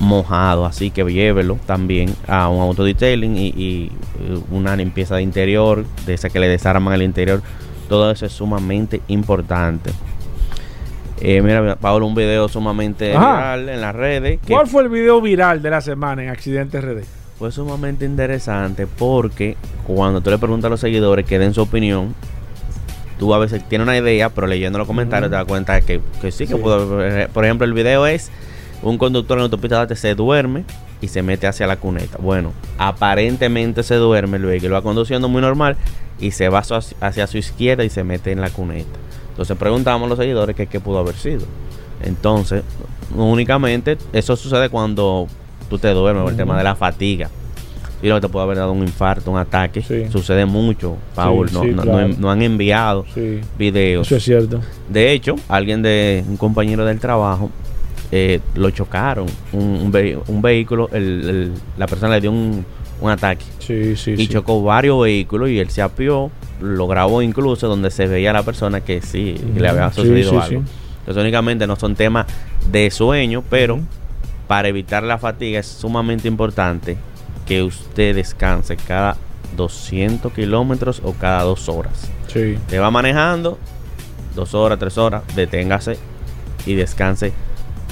mojado. 0.00 0.66
Así 0.66 0.90
que 0.90 1.04
llévelo 1.04 1.58
también 1.66 2.12
a 2.26 2.48
un 2.48 2.60
autodetailing 2.60 3.36
y, 3.36 3.46
y, 3.48 3.92
eh, 4.20 4.38
una 4.50 4.74
limpieza 4.74 5.14
de 5.16 5.22
interior, 5.22 5.84
de 6.06 6.14
esa 6.14 6.28
que 6.30 6.40
le 6.40 6.48
desarman 6.48 6.92
el 6.94 7.02
interior. 7.02 7.42
Todo 7.88 8.10
eso 8.10 8.26
es 8.26 8.32
sumamente 8.32 9.00
importante. 9.08 9.90
Eh, 11.20 11.42
mira, 11.42 11.76
Pablo, 11.76 12.06
un 12.06 12.14
video 12.14 12.48
sumamente 12.48 13.14
Ajá. 13.14 13.34
viral 13.56 13.68
en 13.68 13.80
las 13.82 13.94
redes. 13.94 14.40
que 14.44 14.52
¿Cuál 14.54 14.66
fue 14.66 14.82
el 14.84 14.88
video 14.88 15.20
viral 15.20 15.60
de 15.60 15.70
la 15.70 15.80
semana 15.80 16.22
en 16.24 16.30
Accidente 16.30 16.80
RD? 16.80 17.04
fue 17.38 17.50
sumamente 17.50 18.04
interesante 18.04 18.86
porque 18.86 19.56
cuando 19.86 20.20
tú 20.20 20.28
le 20.28 20.36
preguntas 20.36 20.66
a 20.66 20.68
los 20.68 20.80
seguidores 20.80 21.24
que 21.24 21.38
den 21.38 21.54
su 21.54 21.62
opinión, 21.62 22.14
tú 23.18 23.32
a 23.32 23.38
veces 23.38 23.66
tienes 23.66 23.86
una 23.86 23.96
idea, 23.96 24.28
pero 24.28 24.46
leyendo 24.46 24.78
los 24.78 24.86
comentarios 24.86 25.30
te 25.30 25.36
das 25.36 25.46
cuenta 25.46 25.80
que, 25.80 26.02
que 26.20 26.30
sí, 26.32 26.46
que 26.46 26.54
Sí. 26.54 26.62
haber- 26.62 27.28
Por 27.30 27.44
ejemplo, 27.46 27.66
el 27.66 27.72
video 27.72 28.06
es 28.06 28.30
un 28.82 28.98
conductor 28.98 29.36
en 29.36 29.40
la 29.40 29.44
autopista 29.44 29.94
se 29.94 30.14
duerme 30.14 30.64
y 31.00 31.08
se 31.08 31.22
mete 31.22 31.46
hacia 31.46 31.66
la 31.66 31.76
cuneta. 31.76 32.18
Bueno, 32.20 32.52
aparentemente 32.78 33.82
se 33.82 33.94
duerme, 33.96 34.36
el 34.36 34.44
vehículo 34.44 34.74
va 34.74 34.82
conduciendo 34.82 35.28
muy 35.28 35.40
normal 35.42 35.76
y 36.20 36.30
se 36.32 36.48
va 36.48 36.62
hacia, 37.00 37.26
su 37.26 37.38
izquierda 37.38 37.84
y 37.84 37.90
se 37.90 38.04
mete 38.04 38.32
en 38.32 38.40
la 38.40 38.50
cuneta. 38.50 38.98
Entonces 39.30 39.56
preguntamos 39.56 40.06
a 40.06 40.08
los 40.10 40.18
seguidores 40.18 40.54
que 40.56 40.66
qué 40.66 40.80
pudo 40.80 40.98
haber 40.98 41.14
sido. 41.14 41.42
Entonces, 42.02 42.62
únicamente 43.16 43.96
eso 44.12 44.36
sucede 44.36 44.68
cuando 44.68 45.26
tú 45.68 45.78
te 45.78 45.88
duermes 45.92 46.22
por 46.22 46.32
el 46.32 46.36
tema 46.36 46.56
de 46.58 46.64
la 46.64 46.74
fatiga. 46.74 47.28
Y 48.02 48.08
lo 48.08 48.14
que 48.14 48.22
te 48.22 48.28
puede 48.30 48.44
haber 48.44 48.56
dado 48.56 48.72
un 48.72 48.80
infarto, 48.82 49.30
un 49.30 49.36
ataque. 49.38 49.82
Sí. 49.82 50.06
Sucede 50.10 50.46
mucho, 50.46 50.96
Paul. 51.14 51.50
Sí, 51.50 51.54
no, 51.54 51.62
sí, 51.62 51.70
no- 51.72 51.82
claro. 51.82 52.08
no- 52.08 52.14
no 52.18 52.30
han 52.30 52.40
enviado 52.40 53.04
videos. 53.58 54.06
Eso 54.06 54.16
es 54.16 54.22
cierto. 54.24 54.60
De 54.88 55.12
hecho, 55.12 55.36
alguien 55.48 55.82
de 55.82 56.24
un 56.26 56.38
compañero 56.38 56.86
del 56.86 56.98
trabajo 56.98 57.50
eh, 58.12 58.40
lo 58.54 58.70
chocaron. 58.70 59.26
Un, 59.52 59.62
un 59.94 60.22
un 60.26 60.42
vehículo, 60.42 60.88
el- 60.92 61.28
el- 61.28 61.52
la 61.78 61.86
persona 61.86 62.14
le 62.14 62.20
dio 62.20 62.30
un, 62.30 62.64
un 63.00 63.10
ataque 63.10 63.44
Sí, 63.60 63.96
sí, 63.96 64.12
y 64.12 64.16
sí. 64.16 64.28
chocó 64.28 64.62
varios 64.62 65.00
vehículos 65.02 65.48
y 65.50 65.58
él 65.58 65.70
se 65.70 65.80
apió, 65.82 66.30
lo 66.60 66.86
grabó 66.86 67.22
incluso 67.22 67.68
donde 67.68 67.90
se 67.90 68.06
veía 68.06 68.30
a 68.30 68.34
la 68.34 68.42
persona 68.42 68.80
que 68.82 69.00
sí, 69.00 69.36
que 69.54 69.60
le 69.60 69.68
había 69.68 69.90
sucedido 69.92 70.40
algo. 70.40 70.62
Entonces 71.00 71.20
únicamente 71.22 71.66
no 71.66 71.76
son 71.76 71.94
temas 71.94 72.26
de 72.70 72.90
sueño, 72.90 73.42
pero 73.48 73.80
para 74.46 74.68
evitar 74.68 75.02
la 75.02 75.16
fatiga 75.18 75.60
es 75.60 75.66
sumamente 75.66 76.28
importante 76.28 76.96
que 77.46 77.62
usted 77.62 78.14
descanse 78.14 78.76
cada 78.76 79.16
200 79.56 80.32
kilómetros 80.32 81.00
o 81.04 81.12
cada 81.14 81.42
dos 81.44 81.68
horas. 81.68 82.10
Sí. 82.28 82.56
Te 82.68 82.78
va 82.78 82.90
manejando 82.90 83.58
dos 84.34 84.54
horas, 84.54 84.78
tres 84.78 84.98
horas, 84.98 85.22
deténgase 85.34 85.96
y 86.66 86.74
descanse 86.74 87.32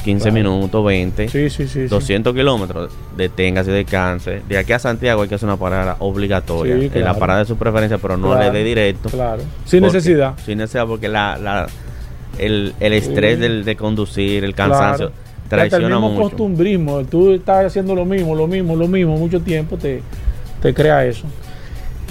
15 0.02 0.30
Claro. 0.30 0.34
minutos, 0.34 0.84
20. 0.84 1.28
Sí, 1.28 1.50
sí, 1.50 1.66
sí. 1.66 1.68
sí. 1.68 1.86
200 1.86 2.34
kilómetros, 2.34 2.90
deténgase 3.16 3.70
descanse. 3.70 4.42
De 4.48 4.58
aquí 4.58 4.72
a 4.72 4.78
Santiago 4.78 5.22
hay 5.22 5.28
que 5.28 5.34
hacer 5.34 5.48
una 5.48 5.56
parada 5.56 5.96
obligatoria. 6.00 6.74
En 6.74 6.82
la 6.84 6.90
claro. 6.90 7.18
parada 7.18 7.38
de 7.40 7.44
su 7.46 7.56
preferencia, 7.56 7.98
pero 7.98 8.16
no 8.16 8.28
Claro. 8.32 8.52
le 8.52 8.58
dé 8.58 8.64
directo. 8.64 9.08
Claro. 9.10 9.42
Sin 9.64 9.80
Porque- 9.80 9.96
necesidad. 9.96 10.34
Sin 10.44 10.58
necesidad, 10.58 10.86
porque 10.86 11.08
la, 11.08 11.36
la- 11.38 11.66
el, 12.38 12.74
el 12.80 12.92
estrés 12.92 13.38
del, 13.40 13.64
de 13.64 13.76
conducir, 13.76 14.44
el 14.44 14.54
cansancio, 14.54 15.08
Claro. 15.08 15.28
Traiciona 15.48 15.86
el 15.86 15.92
mismo 15.94 16.10
mucho. 16.10 16.22
costumbrismo. 16.28 17.04
Tú 17.04 17.32
estás 17.32 17.64
haciendo 17.66 17.94
lo 17.94 18.04
mismo, 18.04 18.34
lo 18.34 18.46
mismo, 18.46 18.76
lo 18.76 18.86
mismo 18.86 19.16
mucho 19.16 19.40
tiempo, 19.40 19.78
te, 19.78 20.02
te 20.60 20.74
crea 20.74 21.06
eso. 21.06 21.24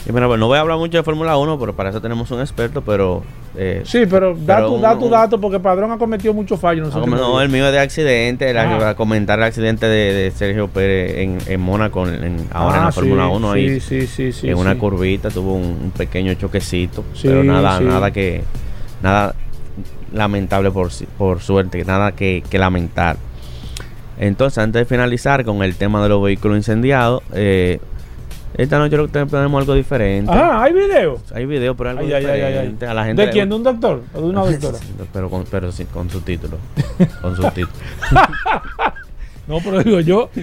Y 0.08 0.12
mira, 0.14 0.26
pues, 0.28 0.40
no 0.40 0.48
voy 0.48 0.58
a 0.58 0.62
hablar 0.62 0.78
mucho 0.78 0.98
de 0.98 1.04
Fórmula 1.04 1.36
1, 1.38 1.60
pero 1.60 1.76
para 1.76 1.90
eso 1.90 2.00
tenemos 2.02 2.32
un 2.32 2.40
experto, 2.40 2.82
pero... 2.82 3.24
eh, 3.58 3.82
Sí, 3.84 4.06
pero 4.10 4.36
da, 4.38 4.56
Pero 4.58 4.68
tu, 4.70 4.76
un- 4.76 4.82
da 4.82 4.98
tu 4.98 5.06
un- 5.06 5.12
dato 5.12 5.42
porque 5.42 5.60
Padrón 5.60 5.92
ha 5.92 5.98
cometido 5.98 6.34
muchos 6.34 6.58
fallos. 6.60 6.90
Ah, 6.96 7.00
No, 7.00 7.04
si 7.06 7.12
no, 7.12 7.42
el 7.42 7.50
mío 7.50 7.66
es 7.66 7.74
de 7.74 7.80
accidente, 7.80 8.54
la 8.54 8.90
Ah. 8.90 8.96
comentar 8.96 9.38
el 9.38 9.44
accidente 9.44 9.86
de, 9.88 10.14
de 10.14 10.32
Sergio 10.32 10.70
Pérez 10.70 11.18
en, 11.18 11.38
en 11.46 11.60
Mónaco, 11.60 12.08
en- 12.08 12.48
ahora 12.54 12.78
en 12.78 12.82
Ah, 12.84 12.86
la 12.86 12.92
Fórmula 12.94 13.26
sí, 13.28 13.32
1, 13.36 13.54
sí, 13.54 13.60
ahí 13.60 13.80
sí, 13.82 14.08
sí, 14.08 14.32
sí, 14.32 14.50
en 14.50 14.58
una 14.58 14.74
sí. 14.74 14.80
curvita 14.80 15.30
tuvo 15.30 15.56
un, 15.56 15.64
un 15.64 15.92
pequeño 15.92 16.34
choquecito, 16.36 17.04
pero 17.22 17.44
nada, 17.44 17.82
nada 17.82 18.12
que, 18.12 18.44
nada 19.02 19.36
lamentable 20.14 20.72
por, 20.72 20.90
por 21.18 21.42
suerte, 21.42 21.84
nada 21.84 22.14
que, 22.14 22.44
que 22.50 22.58
lamentar. 22.58 23.18
Entonces, 24.20 24.58
antes 24.60 24.80
de 24.82 24.86
finalizar 24.86 25.44
con 25.44 25.62
el 25.64 25.76
tema 25.76 26.02
de 26.02 26.10
los 26.10 26.24
vehículos 26.24 26.56
incendiados, 26.58 27.22
eh, 27.34 27.80
esta 28.56 28.80
noche 28.80 28.98
lo 28.98 29.06
que 29.08 29.12
tenemos 29.26 29.60
algo 29.62 29.74
diferente. 29.74 30.32
Ajá, 30.32 30.64
hay 30.64 30.74
video. 30.74 31.20
Hay 31.34 31.46
video, 31.46 31.76
pero 31.76 31.92
algo 31.92 32.02
Ay, 32.02 32.14
ay, 32.14 32.26
ay, 32.26 32.32
ay, 32.32 32.42
ay. 32.44 32.52
diferente. 32.54 32.86
A 32.88 32.94
la 32.94 33.06
gente 33.06 33.26
¿De 33.26 33.32
quién? 33.32 33.50
¿De 33.50 33.56
un 33.56 33.64
doctor? 33.64 34.02
¿O 34.14 34.22
de 34.22 34.26
una 34.28 34.42
doctora? 34.46 34.78
pero 35.14 35.30
con, 35.30 35.44
pero 35.46 35.72
sí, 35.72 35.86
con 35.86 36.10
subtítulos. 36.10 36.60
con 37.22 37.36
subtítulos. 37.36 37.78
no, 39.48 39.60
pero 39.60 39.84
digo 39.84 40.00
yo. 40.00 40.30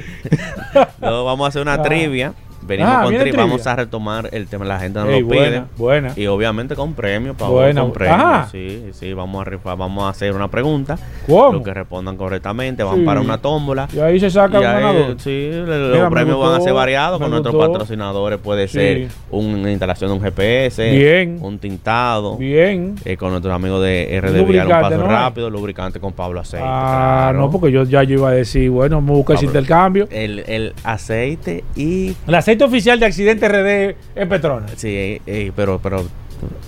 No, 1.00 1.24
vamos 1.24 1.44
a 1.44 1.48
hacer 1.48 1.62
una 1.62 1.74
Ah. 1.74 1.82
trivia. 1.82 2.32
Venimos 2.66 2.92
Ah, 2.94 3.02
con 3.04 3.14
tri-. 3.14 3.32
Vamos 3.32 3.66
a 3.66 3.76
retomar 3.76 4.28
el 4.32 4.46
tema. 4.46 4.64
La 4.64 4.78
gente 4.80 4.98
nos 4.98 5.08
Ey, 5.08 5.20
lo 5.22 5.28
pide. 5.28 5.62
buena. 5.76 6.12
Y 6.16 6.26
obviamente 6.26 6.74
con 6.74 6.94
premio, 6.94 7.34
Pablo, 7.34 7.54
Buena. 7.56 7.82
con. 7.82 8.02
Ajá. 8.06 8.48
Sí, 8.50 8.86
sí, 8.92 9.12
vamos 9.12 9.40
a 9.42 9.44
rifar, 9.44 9.76
vamos 9.76 10.04
a 10.04 10.08
hacer 10.08 10.32
una 10.34 10.48
pregunta. 10.48 10.98
¿Cómo? 11.26 11.52
Los 11.54 11.62
que 11.62 11.74
respondan 11.74 12.16
correctamente 12.16 12.82
van 12.82 12.96
Sí. 13.00 13.02
para 13.04 13.20
una 13.20 13.38
tómbola. 13.38 13.88
Y 13.92 13.98
ahí 14.00 14.18
se 14.20 14.30
saca 14.30 14.58
Y 14.58 14.60
un 14.60 14.66
ahí, 14.66 14.74
ganador. 14.82 15.16
sí, 15.18 15.50
Mira, 15.52 15.76
los 15.78 16.10
premios 16.10 16.38
van 16.40 16.54
a 16.54 16.60
ser 16.60 16.72
variados. 16.72 17.20
Con 17.20 17.30
nuestros 17.30 17.54
gustó. 17.54 17.72
patrocinadores 17.72 18.38
puede 18.38 18.68
Sí. 18.68 18.74
ser 18.78 19.08
una 19.30 19.70
instalación 19.70 20.10
de 20.10 20.16
un 20.16 20.22
GPS, 20.22 20.90
Bien. 20.90 21.38
un 21.40 21.58
tintado. 21.58 22.36
Bien. 22.36 22.94
eh, 23.04 23.16
con 23.16 23.30
nuestros 23.30 23.52
amigos 23.54 23.82
de 23.82 24.16
RD 24.20 24.44
Vial, 24.44 24.66
un 24.66 24.72
paso 24.72 24.98
¿no? 24.98 25.06
rápido, 25.08 25.50
lubricante 25.50 25.98
con 26.00 26.12
Pablo 26.12 26.40
Aceite. 26.40 26.64
Ah, 26.68 27.28
claro. 27.30 27.38
no, 27.40 27.50
porque 27.50 27.72
yo 27.72 27.82
ya 27.84 28.02
yo 28.04 28.14
iba 28.14 28.28
a 28.28 28.32
decir, 28.32 28.70
bueno, 28.70 29.00
me 29.00 29.10
busca 29.12 29.34
ese 29.34 29.46
intercambio. 29.46 30.06
El, 30.10 30.40
el 30.46 30.72
aceite 30.84 31.64
y 31.74 32.14
El 32.26 32.34
aceite 32.34 32.53
oficial 32.62 33.00
de 33.00 33.07
accidente 33.07 33.48
RD 33.48 33.96
es 34.14 34.26
Petronas. 34.28 34.70
Sí, 34.76 34.88
eh, 34.88 35.22
eh, 35.26 35.52
pero, 35.57 35.80
pero 35.82 36.05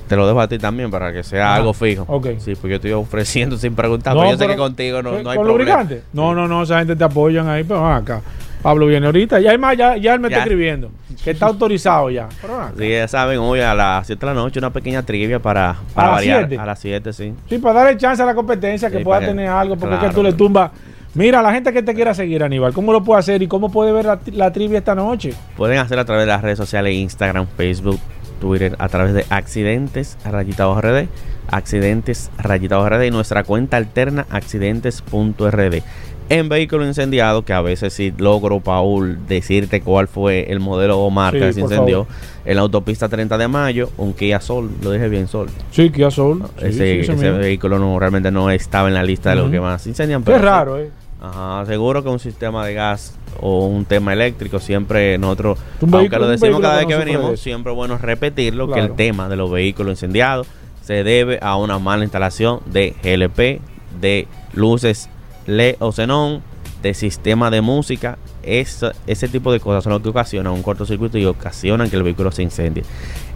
te 0.08 0.16
lo 0.16 0.26
dejo 0.26 0.40
a 0.40 0.48
ti 0.48 0.58
también 0.58 0.90
para 0.90 1.12
que 1.12 1.22
sea 1.22 1.54
algo 1.54 1.72
fijo. 1.72 2.04
ok. 2.08 2.26
Sí, 2.38 2.54
pues 2.54 2.70
yo 2.70 2.76
estoy 2.76 2.92
ofreciendo 2.92 3.56
sin 3.58 3.74
preguntar, 3.74 4.14
No, 4.14 4.20
pero 4.22 4.32
yo 4.32 4.38
sé 4.38 4.46
que 4.48 4.56
contigo 4.56 5.02
no, 5.02 5.10
¿Con 5.12 5.22
no 5.22 5.30
hay 5.30 5.36
con 5.36 5.46
problema. 5.46 5.74
lubricante? 5.82 6.02
No, 6.12 6.34
no, 6.34 6.48
no, 6.48 6.62
esa 6.62 6.78
gente 6.78 6.96
te 6.96 7.04
apoyan 7.04 7.48
ahí, 7.48 7.62
pero 7.64 7.86
acá. 7.86 8.20
Pablo 8.62 8.86
viene 8.86 9.06
ahorita. 9.06 9.38
Ya, 9.38 9.56
más, 9.58 9.76
ya, 9.76 9.96
ya 9.96 10.14
él 10.14 10.20
me 10.20 10.28
Ya. 10.28 10.36
está 10.38 10.44
escribiendo. 10.44 10.90
Que 11.22 11.30
está 11.32 11.46
autorizado 11.46 12.10
ya. 12.10 12.28
Sí, 12.76 12.88
ya 12.88 13.06
saben, 13.06 13.38
hoy 13.38 13.60
a 13.60 13.74
las 13.74 14.06
7 14.06 14.18
de 14.26 14.26
la 14.34 14.40
noche 14.40 14.58
una 14.58 14.70
pequeña 14.72 15.02
trivia 15.04 15.38
para, 15.38 15.76
para 15.94 16.08
las 16.08 16.16
variar. 16.16 16.38
7? 16.48 16.58
A 16.62 16.66
las 16.66 16.78
7, 16.80 17.12
sí. 17.12 17.34
Sí, 17.48 17.58
para 17.58 17.80
darle 17.84 17.96
chance 17.96 18.22
a 18.22 18.26
la 18.26 18.34
competencia 18.34 18.90
que 18.90 18.98
Sí, 18.98 19.04
pueda 19.04 19.20
tener 19.20 19.48
algo, 19.48 19.76
porque 19.76 19.94
es 19.94 20.00
que 20.00 20.06
claro. 20.06 20.14
tú 20.16 20.22
le 20.22 20.32
tumbas. 20.32 20.70
Mira, 21.16 21.40
la 21.40 21.50
gente 21.50 21.72
que 21.72 21.82
te 21.82 21.94
quiera 21.94 22.12
seguir, 22.12 22.44
Aníbal, 22.44 22.74
¿cómo 22.74 22.92
lo 22.92 23.02
puede 23.02 23.20
hacer 23.20 23.42
y 23.42 23.48
cómo 23.48 23.70
puede 23.72 23.90
ver 23.90 24.04
la, 24.04 24.20
la 24.32 24.52
trivia 24.52 24.78
esta 24.78 24.94
noche? 24.94 25.32
Pueden 25.56 25.78
hacer 25.78 25.98
a 25.98 26.04
través 26.04 26.24
de 26.26 26.32
las 26.32 26.42
redes 26.42 26.58
sociales, 26.58 26.92
Instagram, 26.94 27.46
Facebook, 27.56 27.98
Twitter, 28.38 28.76
a 28.78 28.88
través 28.90 29.14
de 29.14 29.24
Accidentes 29.30 30.18
Rayitados 30.26 30.78
RD, 30.82 31.06
Accidentes 31.50 32.30
Rayitados 32.36 32.86
RD 32.90 33.04
y 33.06 33.10
nuestra 33.10 33.44
cuenta 33.44 33.78
alterna 33.78 34.26
accidentes.rd. 34.28 35.82
En 36.28 36.48
vehículo 36.48 36.84
incendiado, 36.84 37.44
que 37.44 37.52
a 37.52 37.60
veces 37.60 37.92
sí 37.94 38.12
logro, 38.18 38.58
Paul, 38.60 39.26
decirte 39.28 39.80
cuál 39.80 40.08
fue 40.08 40.50
el 40.50 40.58
modelo 40.58 40.98
o 40.98 41.08
marca 41.08 41.38
Sí, 41.38 41.44
que 41.46 41.52
se 41.52 41.60
incendió. 41.60 42.04
favor. 42.04 42.20
En 42.44 42.56
la 42.56 42.62
autopista 42.62 43.08
30 43.08 43.38
de 43.38 43.48
mayo, 43.48 43.90
un 43.96 44.12
Kia 44.12 44.40
Soul, 44.40 44.70
lo 44.82 44.90
dije 44.90 45.08
bien 45.08 45.28
Sol. 45.28 45.48
Sí, 45.70 45.88
Kia 45.90 46.10
Soul. 46.10 46.42
Sí, 46.58 46.66
ese 46.66 47.04
sí, 47.04 47.16
vehículo 47.30 47.78
no 47.78 47.96
realmente 47.98 48.32
no 48.32 48.50
estaba 48.50 48.88
en 48.88 48.94
la 48.94 49.04
lista 49.04 49.30
de 49.30 49.36
los 49.36 49.50
que 49.52 49.60
más 49.60 49.86
incendian. 49.86 50.22
Qué 50.22 50.26
pero 50.26 50.38
sí, 50.38 50.44
raro, 50.44 50.78
¿eh? 50.78 50.90
Ajá, 51.20 51.64
seguro 51.66 52.02
que 52.02 52.08
un 52.10 52.18
sistema 52.18 52.64
de 52.66 52.74
gas 52.74 53.14
o 53.40 53.66
un 53.66 53.84
tema 53.84 54.12
eléctrico 54.12 54.60
siempre 54.60 55.16
nosotros, 55.18 55.58
Un 55.80 55.94
aunque 55.94 55.98
vehículo- 56.10 56.18
lo 56.20 56.28
decimos 56.28 56.60
cada 56.60 56.76
vez 56.76 56.86
que 56.86 56.94
venimos, 57.04 57.40
siempre 57.40 57.72
es 57.72 57.76
bueno 57.76 57.98
repetirlo 57.98 58.66
que 58.68 58.80
el 58.80 58.94
tema 58.96 59.28
de 59.28 59.36
los 59.36 59.50
vehículos 59.50 59.92
incendiados 59.92 60.46
se 60.82 61.02
debe 61.04 61.38
a 61.42 61.56
una 61.56 61.78
mala 61.78 62.04
instalación 62.04 62.60
de 62.66 62.94
GLP, 63.02 63.60
de 64.00 64.28
luces 64.52 65.08
LED 65.46 65.76
o 65.80 65.90
xenón, 65.92 66.42
de 66.82 66.92
sistema 66.94 67.50
de 67.50 67.60
música. 67.62 68.18
Esa- 68.42 68.92
ese 69.06 69.26
tipo 69.26 69.50
de 69.52 69.58
cosas 69.58 69.82
son 69.84 69.92
lo 69.94 70.02
que 70.02 70.10
ocasionan 70.10 70.52
un 70.52 70.62
cortocircuito 70.62 71.18
y 71.18 71.24
ocasionan 71.24 71.90
que 71.90 71.96
el 71.96 72.02
vehículo 72.04 72.30
se 72.30 72.42
incendie. 72.42 72.84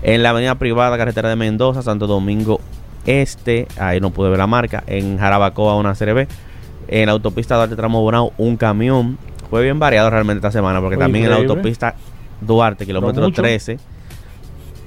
En 0.02 0.22
la 0.22 0.30
avenida 0.30 0.54
privada, 0.54 0.96
carretera 0.96 1.28
de 1.30 1.36
Mendoza, 1.36 1.82
Santo 1.82 2.06
Domingo 2.06 2.60
Este, 3.06 3.66
ahí 3.78 3.98
no 3.98 4.10
pude 4.10 4.28
ver 4.28 4.38
la 4.38 4.46
marca. 4.46 4.84
En 4.86 5.16
Jarabacoa, 5.18 5.74
una 5.76 5.94
CRB. 5.94 6.28
En 6.92 7.06
la 7.06 7.12
autopista 7.12 7.54
Duarte 7.54 7.76
Tramo 7.76 8.02
Bonao, 8.02 8.32
un 8.36 8.56
camión. 8.56 9.16
Fue 9.48 9.62
bien 9.62 9.78
variado 9.78 10.10
realmente 10.10 10.38
esta 10.38 10.50
semana, 10.52 10.80
porque 10.80 10.96
Oye, 10.96 11.04
también 11.04 11.24
en 11.24 11.30
la 11.30 11.36
autopista 11.36 11.94
Duarte, 12.40 12.84
kilómetro 12.84 13.22
mucho. 13.24 13.40
13, 13.42 13.78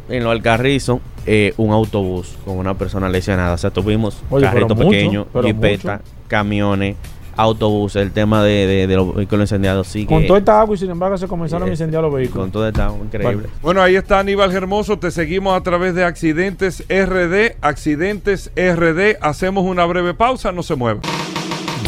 en 0.10 0.24
lo 0.24 0.32
Alcarrizo, 0.32 1.00
eh, 1.26 1.54
un 1.58 1.72
autobús 1.72 2.36
con 2.46 2.58
una 2.58 2.74
persona 2.74 3.08
lesionada. 3.10 3.54
O 3.54 3.58
sea, 3.58 3.72
tuvimos 3.72 4.22
Oye, 4.30 4.46
carritos 4.46 4.78
pequeños, 4.78 5.28
pero 5.32 5.48
jipeta, 5.48 5.94
mucho. 5.98 6.04
camiones, 6.28 6.96
autobuses. 7.38 8.02
El 8.02 8.12
tema 8.12 8.44
de, 8.44 8.68
de- 8.68 8.88
de 8.88 8.96
los 8.96 9.16
vehículos 9.16 9.44
incendiados 9.44 9.88
sí 9.88 10.06
Con 10.06 10.22
que- 10.22 10.28
toda 10.28 10.40
esta 10.40 10.60
agua 10.60 10.76
y 10.76 10.78
sin 10.78 10.90
embargo 10.92 11.18
se 11.18 11.28
comenzaron 11.28 11.64
a 11.64 11.68
eh, 11.68 11.72
incendiar 11.74 12.02
los 12.04 12.14
vehículos. 12.14 12.44
Con 12.44 12.52
todo 12.52 12.68
está 12.68 12.92
increíble. 13.02 13.34
Bueno. 13.36 13.50
Bueno, 13.62 13.82
ahí 13.82 13.96
está 13.96 14.20
Aníbal 14.20 14.52
Hermoso. 14.54 15.00
Te 15.00 15.10
seguimos 15.10 15.56
a 15.58 15.64
través 15.64 15.96
de 15.96 16.04
Accidentes 16.04 16.84
RD. 16.90 17.56
Accidentes 17.62 18.52
RD. 18.56 19.18
Hacemos 19.22 19.64
una 19.66 19.86
breve 19.86 20.14
pausa. 20.14 20.52
No 20.52 20.64
se 20.64 20.76
mueva. 20.76 21.00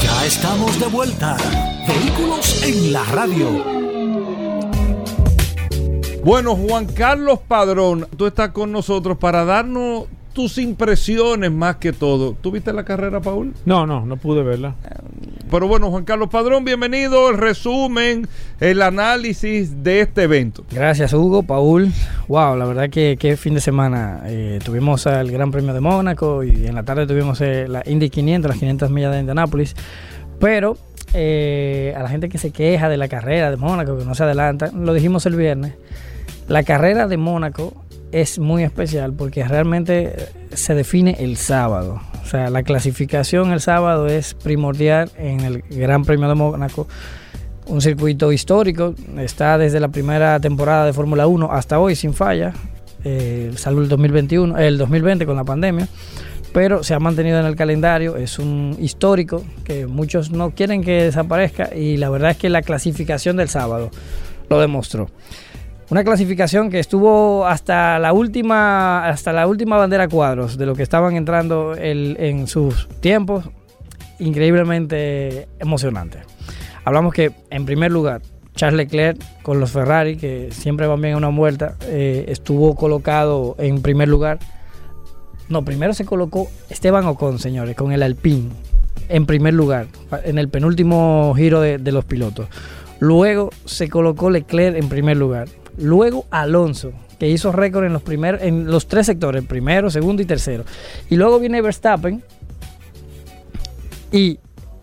Ya 0.06 0.24
estamos 0.24 0.80
de 0.80 0.86
vuelta. 0.86 1.36
Vehículos 1.88 2.62
en 2.64 2.94
la 2.94 3.04
radio. 3.06 3.64
Bueno, 6.24 6.56
Juan 6.56 6.86
Carlos 6.86 7.40
Padrón, 7.48 8.08
tú 8.16 8.28
estás 8.28 8.50
con 8.50 8.72
nosotros 8.72 9.18
para 9.18 9.46
darnos 9.46 10.04
tus 10.36 10.58
impresiones 10.58 11.50
más 11.50 11.78
que 11.78 11.94
todo. 11.94 12.36
¿Tú 12.42 12.52
viste 12.52 12.74
la 12.74 12.84
carrera, 12.84 13.22
Paul? 13.22 13.54
No, 13.66 13.88
no, 13.88 14.06
no 14.06 14.18
pude 14.18 14.44
verla. 14.44 14.76
Pero 15.50 15.70
bueno, 15.70 15.90
Juan 15.90 16.04
Carlos 16.04 16.28
Padrón, 16.30 16.66
bienvenido. 16.66 17.30
El 17.30 17.38
resumen, 17.38 18.28
el 18.60 18.82
análisis 18.82 19.82
de 19.82 20.02
este 20.02 20.24
evento. 20.24 20.66
Gracias 20.70 21.14
Hugo, 21.14 21.44
Paul. 21.44 21.90
Wow, 22.28 22.58
la 22.58 22.66
verdad 22.66 22.90
que 22.90 23.16
qué 23.18 23.38
fin 23.38 23.54
de 23.54 23.62
semana. 23.62 24.24
Eh, 24.26 24.60
tuvimos 24.64 25.06
el 25.06 25.32
Gran 25.32 25.52
Premio 25.52 25.74
de 25.74 25.80
Mónaco 25.80 26.44
y 26.44 26.68
en 26.68 26.76
la 26.76 26.84
tarde 26.84 27.08
tuvimos 27.08 27.40
eh, 27.40 27.70
la 27.70 27.82
Indy 27.86 28.10
500, 28.10 28.50
las 28.50 28.60
500 28.60 28.92
millas 28.92 29.14
de 29.14 29.22
Indianápolis. 29.22 29.74
Pero 30.42 30.78
eh, 31.14 31.94
a 31.96 32.04
la 32.04 32.10
gente 32.10 32.28
que 32.28 32.38
se 32.38 32.52
queja 32.52 32.90
de 32.90 32.98
la 32.98 33.08
carrera 33.08 33.52
de 33.52 33.56
Mónaco, 33.56 33.98
que 33.98 34.04
no 34.04 34.16
se 34.16 34.24
adelanta, 34.24 34.70
lo 34.74 34.94
dijimos 34.94 35.26
el 35.28 35.38
viernes, 35.38 35.76
la 36.50 36.64
carrera 36.64 37.08
de 37.08 37.16
Mónaco 37.16 37.85
es 38.16 38.40
muy 38.40 38.64
especial 38.64 39.12
porque 39.12 39.44
realmente 39.44 40.14
eh, 40.16 40.30
se 40.54 40.74
define 40.74 41.18
el 41.20 41.36
sábado. 41.36 42.02
O 42.24 42.26
sea, 42.26 42.50
la 42.50 42.64
clasificación 42.64 43.52
el 43.52 43.60
sábado 43.60 44.08
es 44.08 44.34
primordial 44.34 45.12
en 45.18 45.42
el 45.42 45.64
Gran 45.70 46.06
Premio 46.06 46.30
de 46.30 46.36
Mónaco 46.36 46.88
un 47.68 47.82
circuito 47.82 48.32
histórico. 48.32 48.96
Está 49.18 49.58
desde 49.58 49.82
la 49.82 49.90
primera 49.90 50.40
temporada 50.40 50.86
de 50.86 50.94
Fórmula 50.94 51.28
1 51.28 51.52
hasta 51.52 51.78
hoy 51.78 51.96
sin 51.96 52.14
falla, 52.14 52.54
eh, 53.04 53.52
el 53.54 53.90
2021, 53.90 54.58
el 54.60 54.78
2020 54.78 55.26
con 55.26 55.36
la 55.36 55.44
pandemia. 55.44 55.90
Pero 56.54 56.84
se 56.84 56.94
ha 56.94 57.00
mantenido 57.00 57.38
en 57.38 57.46
el 57.46 57.58
calendario, 57.58 58.16
es 58.16 58.40
un 58.40 58.78
histórico 58.80 59.44
que 59.66 59.88
muchos 59.88 60.32
no 60.32 60.52
quieren 60.52 60.86
que 60.86 61.04
desaparezca 61.04 61.76
y 61.76 61.98
la 61.98 62.10
verdad 62.10 62.32
es 62.32 62.38
que 62.38 62.48
la 62.48 62.62
clasificación 62.62 63.36
del 63.36 63.50
sábado 63.50 63.92
lo 64.50 64.62
demostró. 64.62 65.10
Una 65.90 66.04
clasificación 66.04 66.72
que 66.72 66.80
estuvo 66.80 67.46
hasta 67.46 68.00
la 68.00 68.12
última, 68.12 69.08
hasta 69.08 69.32
la 69.32 69.46
última 69.46 69.78
bandera 69.78 70.08
cuadros 70.08 70.58
de 70.58 70.66
lo 70.66 70.74
que 70.76 70.82
estaban 70.84 71.16
entrando 71.16 71.74
el- 71.76 72.18
en 72.20 72.48
sus 72.48 72.88
tiempos, 73.02 73.46
increíblemente 74.18 75.48
emocionante. 75.60 76.20
Hablamos 76.86 77.14
que, 77.14 77.32
en 77.52 77.66
primer 77.66 77.92
lugar, 77.92 78.22
Charles 78.56 78.78
Leclerc 78.78 79.22
con 79.44 79.60
los 79.60 79.72
Ferrari, 79.72 80.16
que 80.18 80.50
siempre 80.52 80.88
van 80.88 81.02
bien 81.02 81.14
a 81.14 81.18
una 81.18 81.30
vuelta, 81.30 81.76
eh, 81.84 82.26
estuvo 82.30 82.76
colocado 82.76 83.56
en 83.60 83.82
primer 83.82 84.08
lugar. 84.08 84.40
No, 85.50 85.64
primero 85.64 85.94
se 85.94 86.06
colocó 86.06 86.48
Esteban 86.70 87.06
Ocon, 87.06 87.38
señores, 87.38 87.76
con 87.76 87.92
el 87.92 88.02
Alpine, 88.02 88.50
en 89.10 89.26
primer 89.28 89.54
lugar, 89.54 89.88
en 90.24 90.40
el 90.40 90.50
penúltimo 90.50 91.34
giro 91.36 91.62
de, 91.62 91.78
de 91.78 91.92
los 91.92 92.06
pilotos. 92.06 92.48
Luego 93.00 93.52
se 93.66 93.90
colocó 93.90 94.32
Leclerc 94.32 94.76
en 94.78 94.90
primer 94.90 95.18
lugar. 95.18 95.48
Luego 95.78 96.26
Alonso, 96.30 96.94
que 97.20 97.30
hizo 97.30 97.52
récord 97.52 97.86
en 97.86 97.94
los, 97.94 98.04
en 98.42 98.66
los 98.68 98.88
tres 98.88 99.06
sectores, 99.06 99.44
primero, 99.44 99.90
segundo 99.90 100.22
y 100.22 100.26
tercero. 100.26 100.64
Y 101.10 101.16
luego 101.16 101.40
viene 101.40 101.62
Verstappen, 101.62 102.24
y 104.12 104.40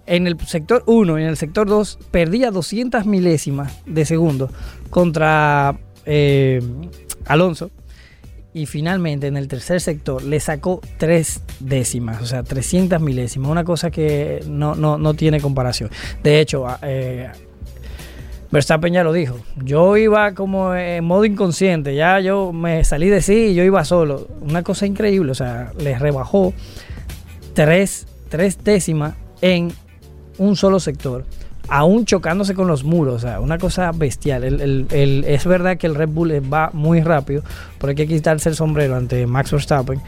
en 0.06 0.26
el 0.26 0.38
sector 0.40 0.82
1 0.86 1.18
y 1.18 1.22
en 1.22 1.28
el 1.28 1.36
sector 1.36 1.66
2 1.68 1.98
perdía 2.10 2.50
200 2.50 3.06
milésimas 3.06 3.72
de 3.86 4.04
segundo 4.04 4.50
contra 4.90 5.78
eh, 6.04 6.60
Alonso. 7.26 7.70
Y 8.54 8.66
finalmente 8.66 9.28
en 9.28 9.38
el 9.38 9.48
tercer 9.48 9.80
sector 9.80 10.22
le 10.22 10.38
sacó 10.38 10.82
tres 10.98 11.40
décimas, 11.60 12.20
o 12.20 12.26
sea, 12.26 12.42
300 12.42 13.00
milésimas. 13.00 13.50
Una 13.50 13.64
cosa 13.64 13.90
que 13.90 14.44
no, 14.46 14.74
no, 14.74 14.98
no 14.98 15.14
tiene 15.14 15.40
comparación. 15.40 15.88
De 16.22 16.40
hecho, 16.40 16.66
eh, 16.82 17.30
Verstappen 18.52 18.92
ya 18.92 19.02
lo 19.02 19.12
dijo. 19.12 19.36
Yo 19.64 19.96
iba 19.96 20.32
como 20.34 20.74
en 20.74 21.02
modo 21.04 21.24
inconsciente. 21.24 21.94
Ya 21.96 22.20
yo 22.20 22.52
me 22.52 22.84
salí 22.84 23.08
de 23.08 23.20
sí 23.22 23.46
y 23.48 23.54
yo 23.54 23.64
iba 23.64 23.84
solo. 23.84 24.28
Una 24.42 24.62
cosa 24.62 24.86
increíble. 24.86 25.32
O 25.32 25.34
sea, 25.34 25.72
le 25.78 25.98
rebajó 25.98 26.52
tres, 27.54 28.06
tres 28.28 28.62
décimas 28.62 29.14
en 29.40 29.72
un 30.38 30.56
solo 30.56 30.80
sector, 30.80 31.24
aún 31.68 32.04
chocándose 32.06 32.54
con 32.54 32.66
los 32.66 32.84
muros, 32.84 33.16
o 33.16 33.18
sea, 33.18 33.40
una 33.40 33.58
cosa 33.58 33.92
bestial. 33.92 34.44
El- 34.44 34.60
el- 34.60 34.86
el- 34.90 35.24
es 35.26 35.44
verdad 35.46 35.76
que 35.76 35.86
el 35.86 35.94
Red 35.94 36.08
Bull 36.08 36.32
va 36.52 36.70
muy 36.72 37.00
rápido, 37.02 37.42
pero 37.78 37.90
hay 37.90 37.94
que 37.96 38.06
quitarse 38.06 38.48
el 38.48 38.54
sombrero 38.54 38.96
ante 38.96 39.26
Max 39.26 39.50
Verstappen, 39.52 40.00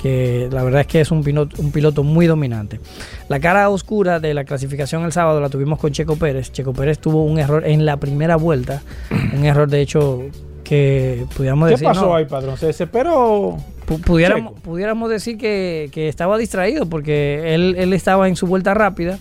que 0.00 0.48
la 0.50 0.62
verdad 0.64 0.80
es 0.82 0.86
que 0.86 1.00
es 1.00 1.10
un 1.10 1.22
piloto, 1.22 1.60
un 1.62 1.70
piloto 1.72 2.02
muy 2.02 2.26
dominante. 2.26 2.80
La 3.28 3.38
cara 3.40 3.68
oscura 3.68 4.18
de 4.20 4.34
la 4.34 4.44
clasificación 4.44 5.04
el 5.04 5.12
sábado 5.12 5.40
la 5.40 5.48
tuvimos 5.48 5.78
con 5.78 5.92
Checo 5.92 6.16
Pérez. 6.16 6.50
Checo 6.52 6.72
Pérez 6.72 6.98
tuvo 6.98 7.24
un 7.24 7.38
error 7.38 7.64
en 7.66 7.86
la 7.86 7.96
primera 7.98 8.36
vuelta, 8.36 8.82
un 9.36 9.44
error 9.44 9.68
de 9.68 9.80
hecho 9.80 10.22
que 10.64 11.24
pudiéramos 11.36 11.68
¿Qué 11.68 11.72
decir... 11.74 11.86
pasó 11.86 12.06
no, 12.06 12.14
ahí, 12.16 12.24
padrón? 12.24 12.56
¿Se 12.56 12.66
desesperó? 12.66 13.56
Pu- 13.86 14.00
pudiéramos, 14.00 14.54
pudiéramos 14.60 15.10
decir 15.10 15.36
que, 15.36 15.88
que 15.92 16.08
estaba 16.08 16.38
distraído 16.38 16.86
porque 16.86 17.54
él, 17.54 17.74
él 17.78 17.92
estaba 17.92 18.28
en 18.28 18.36
su 18.36 18.46
vuelta 18.46 18.72
rápida, 18.74 19.18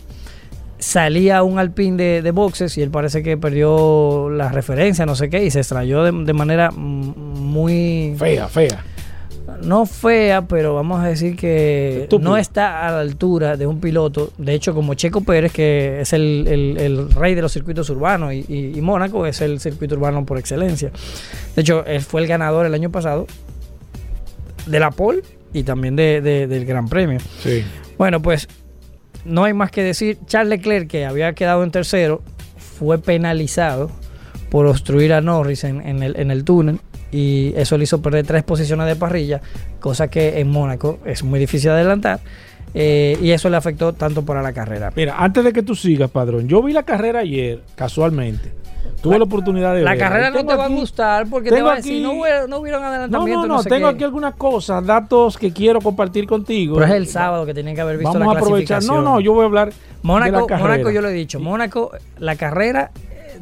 salía 0.79 1.43
un 1.43 1.59
alpín 1.59 1.97
de, 1.97 2.21
de 2.21 2.31
boxes 2.31 2.77
y 2.77 2.81
él 2.81 2.89
parece 2.89 3.21
que 3.23 3.37
perdió 3.37 4.29
la 4.29 4.49
referencia, 4.49 5.05
no 5.05 5.15
sé 5.15 5.29
qué, 5.29 5.43
y 5.43 5.51
se 5.51 5.59
extrayó 5.59 6.03
de, 6.03 6.11
de 6.25 6.33
manera 6.33 6.71
muy... 6.71 8.15
Fea, 8.17 8.47
fea. 8.47 8.83
No 9.63 9.85
fea, 9.85 10.41
pero 10.43 10.73
vamos 10.75 10.99
a 11.03 11.07
decir 11.07 11.35
que 11.35 12.03
Estúpido. 12.03 12.29
no 12.29 12.37
está 12.37 12.87
a 12.87 12.91
la 12.91 12.99
altura 13.01 13.57
de 13.57 13.65
un 13.67 13.79
piloto. 13.79 14.31
De 14.37 14.53
hecho, 14.53 14.73
como 14.73 14.93
Checo 14.93 15.21
Pérez, 15.21 15.51
que 15.51 16.01
es 16.01 16.13
el, 16.13 16.45
el- 16.47 16.77
el 16.77 17.11
rey 17.11 17.35
de 17.35 17.41
los 17.41 17.51
circuitos 17.51 17.89
urbanos, 17.89 18.33
y, 18.33 18.45
y- 18.47 18.77
y 18.77 18.81
Mónaco 18.81 19.25
es 19.25 19.41
el 19.41 19.59
circuito 19.59 19.95
urbano 19.95 20.25
por 20.25 20.37
excelencia. 20.37 20.91
De 21.55 21.61
hecho, 21.61 21.85
él 21.85 22.01
fue 22.01 22.21
el 22.21 22.27
ganador 22.27 22.65
el 22.65 22.73
año 22.73 22.89
pasado 22.91 23.27
de 24.65 24.79
la 24.79 24.91
pole 24.91 25.21
y 25.53 25.63
también 25.63 25.95
de- 25.95 26.21
de- 26.21 26.47
del 26.47 26.65
Gran 26.65 26.87
Premio. 26.87 27.19
Sí. 27.41 27.63
Bueno, 27.97 28.21
pues 28.21 28.47
no 29.25 29.43
hay 29.43 29.53
más 29.53 29.71
que 29.71 29.83
decir. 29.83 30.17
Charles 30.25 30.49
Leclerc, 30.59 30.87
que 30.87 31.05
había 31.05 31.33
quedado 31.33 31.63
en 31.63 31.71
tercero, 31.71 32.21
fue 32.57 32.97
penalizado 32.99 33.91
por 34.49 34.65
obstruir 34.65 35.13
a 35.13 35.21
Norris 35.21 35.63
en, 35.63 35.81
en 35.87 36.03
el, 36.03 36.15
en 36.19 36.31
el 36.31 36.43
túnel 36.43 36.79
y 37.11 37.53
eso 37.55 37.77
le 37.77 37.83
hizo 37.83 38.01
perder 38.01 38.25
tres 38.25 38.43
posiciones 38.43 38.87
de 38.87 38.95
parrilla, 38.95 39.41
cosa 39.79 40.07
que 40.09 40.39
en 40.39 40.49
Mónaco 40.49 40.99
es 41.05 41.23
muy 41.23 41.39
difícil 41.39 41.69
adelantar. 41.71 42.19
eh, 42.73 43.17
y 43.21 43.31
eso 43.31 43.49
le 43.49 43.57
afectó 43.57 43.91
tanto 43.91 44.23
para 44.23 44.41
la 44.41 44.53
carrera. 44.53 44.93
Mira, 44.95 45.15
antes 45.17 45.43
de 45.43 45.51
que 45.51 45.61
tú 45.61 45.75
sigas, 45.75 46.09
padrón, 46.09 46.47
yo 46.47 46.63
vi 46.63 46.71
la 46.71 46.83
carrera 46.83 47.19
ayer, 47.19 47.59
casualmente. 47.75 48.53
Tuve 49.01 49.17
la, 49.17 49.23
oportunidad 49.25 49.73
de 49.73 49.81
La 49.81 49.91
verla. 49.91 50.05
carrera 50.07 50.29
Y 50.29 50.33
no 50.33 50.45
te 50.45 50.55
va 50.55 50.65
a 50.65 50.67
gustar 50.69 51.27
porque 51.27 51.49
te 51.49 51.55
tengo 51.55 51.67
va 51.67 51.73
a 51.73 51.75
decir, 51.77 51.93
aquí- 51.93 52.01
no, 52.03 52.13
hubieron, 52.21 52.49
no 52.49 52.59
hubieron 52.59 52.81
No, 53.11 53.27
no, 53.27 53.45
no, 53.47 53.63
sé 53.63 53.69
tengo 53.69 53.89
qué". 53.89 53.95
aquí 53.95 54.03
algunas 54.03 54.35
cosas, 54.35 54.85
datos 54.85 55.37
que 55.37 55.51
quiero 55.51 55.81
compartir 55.81 56.27
contigo. 56.27 56.75
Pero 56.75 56.85
es 56.85 56.93
el 56.93 57.07
sábado 57.07 57.45
que 57.45 57.53
tenían 57.53 57.75
que 57.75 57.81
haber 57.81 57.97
visto 57.97 58.13
Vamos 58.13 58.33
la 58.35 58.39
a 58.39 58.41
aprovechar. 58.41 58.83
No, 58.83 59.01
no, 59.01 59.19
yo 59.19 59.33
voy 59.33 59.41
a 59.43 59.45
hablar 59.47 59.69
de 59.69 59.73
la 59.73 59.97
Mónaco, 60.03 60.45
carrera. 60.47 60.69
Mónaco, 60.69 60.91
yo 60.91 61.01
lo 61.01 61.09
he 61.09 61.13
dicho, 61.13 61.39
Mónaco, 61.39 61.91
la 62.19 62.35
carrera 62.35 62.91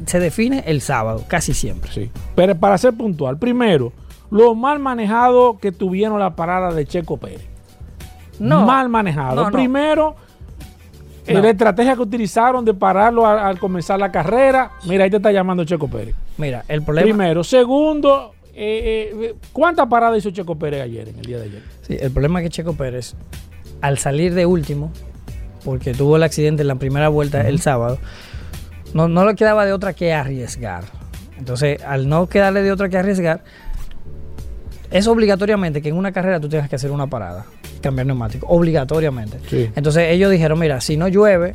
se 0.06 0.20
define 0.20 0.64
el 0.66 0.80
sábado, 0.80 1.24
casi 1.28 1.54
siempre. 1.54 1.90
Sí. 1.92 2.10
Pero 2.34 2.54
para 2.54 2.78
ser 2.78 2.94
puntual, 2.94 3.38
primero, 3.38 3.92
lo 4.30 4.54
mal 4.54 4.78
manejado 4.78 5.58
que 5.58 5.72
tuvieron 5.72 6.18
la 6.18 6.36
parada 6.36 6.72
de 6.72 6.86
Checo 6.86 7.16
Pérez. 7.16 7.46
No, 8.38 8.64
mal 8.64 8.88
manejado. 8.88 9.36
no, 9.36 9.50
no. 9.50 9.50
Primero, 9.50 10.16
eh, 11.26 11.34
la 11.34 11.50
estrategia 11.50 11.94
que 11.94 12.02
utilizaron 12.02 12.64
de 12.64 12.74
pararlo 12.74 13.26
al, 13.26 13.38
al 13.38 13.58
comenzar 13.58 13.98
la 13.98 14.10
carrera. 14.10 14.72
Mira, 14.86 15.04
ahí 15.04 15.10
te 15.10 15.16
está 15.16 15.30
llamando 15.30 15.64
Checo 15.64 15.88
Pérez. 15.88 16.14
Mira, 16.38 16.64
el 16.68 16.82
problema. 16.82 17.04
Primero. 17.04 17.44
Segundo, 17.44 18.32
eh, 18.54 19.12
eh, 19.14 19.34
¿cuántas 19.52 19.86
paradas 19.86 20.18
hizo 20.18 20.30
Checo 20.30 20.58
Pérez 20.58 20.82
ayer, 20.82 21.08
en 21.08 21.18
el 21.18 21.24
día 21.24 21.38
de 21.38 21.44
ayer? 21.44 21.62
Sí, 21.82 21.96
el 22.00 22.10
problema 22.10 22.40
es 22.40 22.44
que 22.44 22.50
Checo 22.50 22.72
Pérez, 22.74 23.14
al 23.80 23.98
salir 23.98 24.34
de 24.34 24.46
último, 24.46 24.90
porque 25.64 25.92
tuvo 25.92 26.16
el 26.16 26.22
accidente 26.22 26.62
en 26.62 26.68
la 26.68 26.74
primera 26.76 27.08
vuelta 27.08 27.46
el 27.46 27.60
sábado, 27.60 27.98
no, 28.94 29.08
no 29.08 29.24
le 29.24 29.34
quedaba 29.34 29.64
de 29.64 29.72
otra 29.72 29.92
que 29.92 30.12
arriesgar. 30.12 30.84
Entonces, 31.38 31.82
al 31.82 32.08
no 32.08 32.28
quedarle 32.28 32.62
de 32.62 32.72
otra 32.72 32.88
que 32.88 32.98
arriesgar, 32.98 33.42
es 34.90 35.06
obligatoriamente 35.06 35.80
que 35.80 35.88
en 35.88 35.96
una 35.96 36.12
carrera 36.12 36.40
tú 36.40 36.48
tengas 36.48 36.68
que 36.68 36.76
hacer 36.76 36.90
una 36.90 37.06
parada, 37.06 37.46
cambiar 37.80 38.06
neumático, 38.06 38.46
obligatoriamente. 38.48 39.38
Sí. 39.48 39.70
Entonces 39.74 40.10
ellos 40.10 40.30
dijeron, 40.30 40.58
mira, 40.58 40.80
si 40.80 40.96
no 40.96 41.08
llueve, 41.08 41.52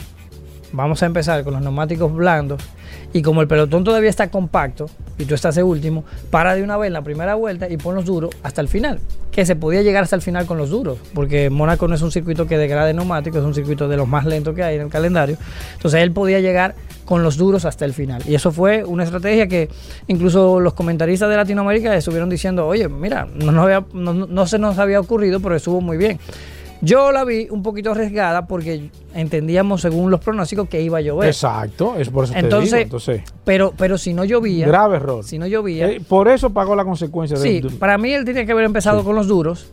vamos 0.75 1.01
a 1.03 1.05
empezar 1.05 1.43
con 1.43 1.53
los 1.53 1.61
neumáticos 1.61 2.13
blandos 2.13 2.61
y 3.13 3.21
como 3.21 3.41
el 3.41 3.47
pelotón 3.47 3.83
todavía 3.83 4.09
está 4.09 4.29
compacto 4.29 4.87
y 5.17 5.25
tú 5.25 5.33
estás 5.35 5.55
de 5.55 5.63
último, 5.63 6.03
para 6.29 6.53
de 6.55 6.63
una 6.63 6.75
vez 6.77 6.91
la 6.91 7.01
primera 7.01 7.35
vuelta 7.35 7.69
y 7.69 7.77
pon 7.77 7.95
los 7.95 8.05
duros 8.05 8.31
hasta 8.43 8.59
el 8.61 8.67
final. 8.67 8.99
Que 9.31 9.45
se 9.45 9.55
podía 9.55 9.81
llegar 9.81 10.03
hasta 10.03 10.15
el 10.15 10.21
final 10.21 10.45
con 10.45 10.57
los 10.57 10.69
duros, 10.69 10.97
porque 11.13 11.49
Mónaco 11.49 11.87
no 11.87 11.95
es 11.95 12.01
un 12.01 12.11
circuito 12.11 12.45
que 12.47 12.57
degrade 12.57 12.93
neumáticos, 12.93 13.39
es 13.39 13.45
un 13.45 13.53
circuito 13.53 13.87
de 13.87 13.97
los 13.97 14.07
más 14.07 14.25
lentos 14.25 14.53
que 14.55 14.63
hay 14.63 14.75
en 14.75 14.81
el 14.83 14.89
calendario. 14.89 15.37
Entonces 15.75 16.01
él 16.01 16.11
podía 16.11 16.39
llegar 16.39 16.75
con 17.05 17.21
los 17.23 17.37
duros 17.37 17.65
hasta 17.65 17.85
el 17.85 17.93
final. 17.93 18.21
Y 18.27 18.35
eso 18.35 18.51
fue 18.51 18.83
una 18.83 19.03
estrategia 19.03 19.47
que 19.47 19.69
incluso 20.07 20.59
los 20.59 20.73
comentaristas 20.73 21.29
de 21.29 21.35
Latinoamérica 21.37 21.95
estuvieron 21.95 22.29
diciendo, 22.29 22.65
oye, 22.67 22.87
mira, 22.89 23.27
no- 23.35 24.13
no 24.13 24.47
se 24.47 24.57
nos 24.59 24.77
había 24.79 24.99
ocurrido, 24.99 25.39
pero 25.39 25.55
estuvo 25.55 25.81
muy 25.81 25.97
bien. 25.97 26.19
Yo 26.81 27.11
la 27.11 27.23
vi 27.23 27.47
un 27.49 27.63
poquito 27.63 27.91
arriesgada 27.91 28.47
porque 28.47 28.89
entendíamos 29.13 29.81
según 29.81 30.11
los 30.11 30.19
pronósticos 30.19 30.67
que 30.69 30.81
iba 30.81 30.97
a 30.97 31.01
llover. 31.01 31.27
Exacto, 31.29 31.95
es 31.97 32.09
por 32.09 32.25
eso 32.25 32.33
te 32.33 32.39
Entonces, 32.39 32.71
digo. 32.71 32.81
Entonces, 32.83 33.21
Pero, 33.43 33.73
pero 33.77 33.97
si 33.97 34.13
no 34.13 34.23
llovía, 34.25 34.67
grave 34.67 34.97
error. 34.97 35.23
si 35.23 35.39
no 35.39 35.47
llovía, 35.47 35.89
Eh, 35.89 36.01
por 36.07 36.27
eso 36.27 36.51
pagó 36.51 36.75
la 36.75 36.83
consecuencia. 36.83 37.37
sí, 37.37 37.61
de- 37.61 37.69
para 37.71 37.97
mí 37.97 38.11
él 38.13 38.25
tenía 38.25 38.45
que 38.45 38.51
haber 38.51 38.65
empezado 38.65 39.03
con 39.03 39.15
los 39.15 39.27
duros 39.27 39.71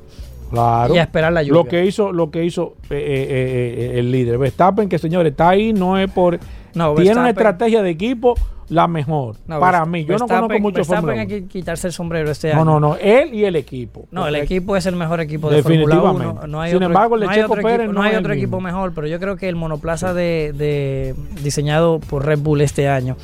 Claro. 0.51 0.95
y 0.95 0.99
a 0.99 1.03
esperar 1.03 1.33
la 1.33 1.43
lluvia. 1.43 1.63
Lo 1.63 1.69
que 1.69 1.85
hizo, 1.85 2.13
lo 2.13 2.31
que 2.31 2.45
hizo 2.45 2.75
eh, 2.91 2.95
eh, 2.97 3.91
eh, 3.95 3.99
el 3.99 4.11
líder. 4.13 4.39
Verstappen, 4.39 4.89
que 4.89 4.99
señores, 4.99 5.33
está 5.33 5.49
ahí, 5.51 5.73
no 5.73 5.99
es 5.99 6.11
por. 6.11 6.39
No, 6.75 6.95
tiene 6.95 7.19
una 7.21 7.31
estrategia 7.31 7.83
de 7.83 7.91
equipo 7.91 8.35
la 8.69 8.89
mejor. 8.89 9.37
No, 9.47 9.61
para 9.61 9.85
mí. 9.85 10.05
Yo 10.05 10.17
no 10.19 10.27
conozco 10.27 10.59
mucho 10.61 10.77
Verstappen 10.77 11.11
hay 11.11 11.27
1. 11.27 11.29
que 11.29 11.45
quitarse 11.47 11.89
el 11.89 11.93
sombrero 11.93 12.31
este 12.31 12.49
No, 12.55 12.63
año. 12.63 12.65
no, 12.65 12.81
no. 12.81 12.97
Él 12.97 13.35
y 13.35 13.45
el 13.45 13.57
equipo. 13.57 14.07
No, 14.11 14.27
el 14.27 14.37
equipo 14.37 14.77
es 14.77 14.87
el 14.87 14.97
mejor 14.97 15.21
equipo 15.21 15.51
de 15.51 15.63
Fórmula 15.63 15.83
1. 15.85 15.87
Definitivamente. 15.95 16.41
No, 16.43 16.47
no 16.47 16.61
hay 16.61 16.71
Sin 16.71 16.77
otro, 16.77 16.87
embargo, 16.87 17.15
el 17.17 17.23
no 17.25 17.31
hay 17.31 17.37
Checo 17.41 17.53
otro 17.53 17.63
Pérez 17.63 17.79
equipo, 17.81 17.93
no 17.93 17.99
no 18.01 18.07
hay 18.07 18.15
otro 18.17 18.33
equipo 18.33 18.61
mejor, 18.61 18.93
pero 18.95 19.07
yo 19.07 19.19
creo 19.21 19.37
que 19.37 19.49
el 19.49 19.57
monoplaza 19.57 20.15
de, 20.15 20.53
de- 20.57 21.15
diseñado 21.43 21.99
por 22.01 22.25
Red 22.25 22.39
Bull 22.39 22.61
este 22.63 22.89
año 22.89 23.17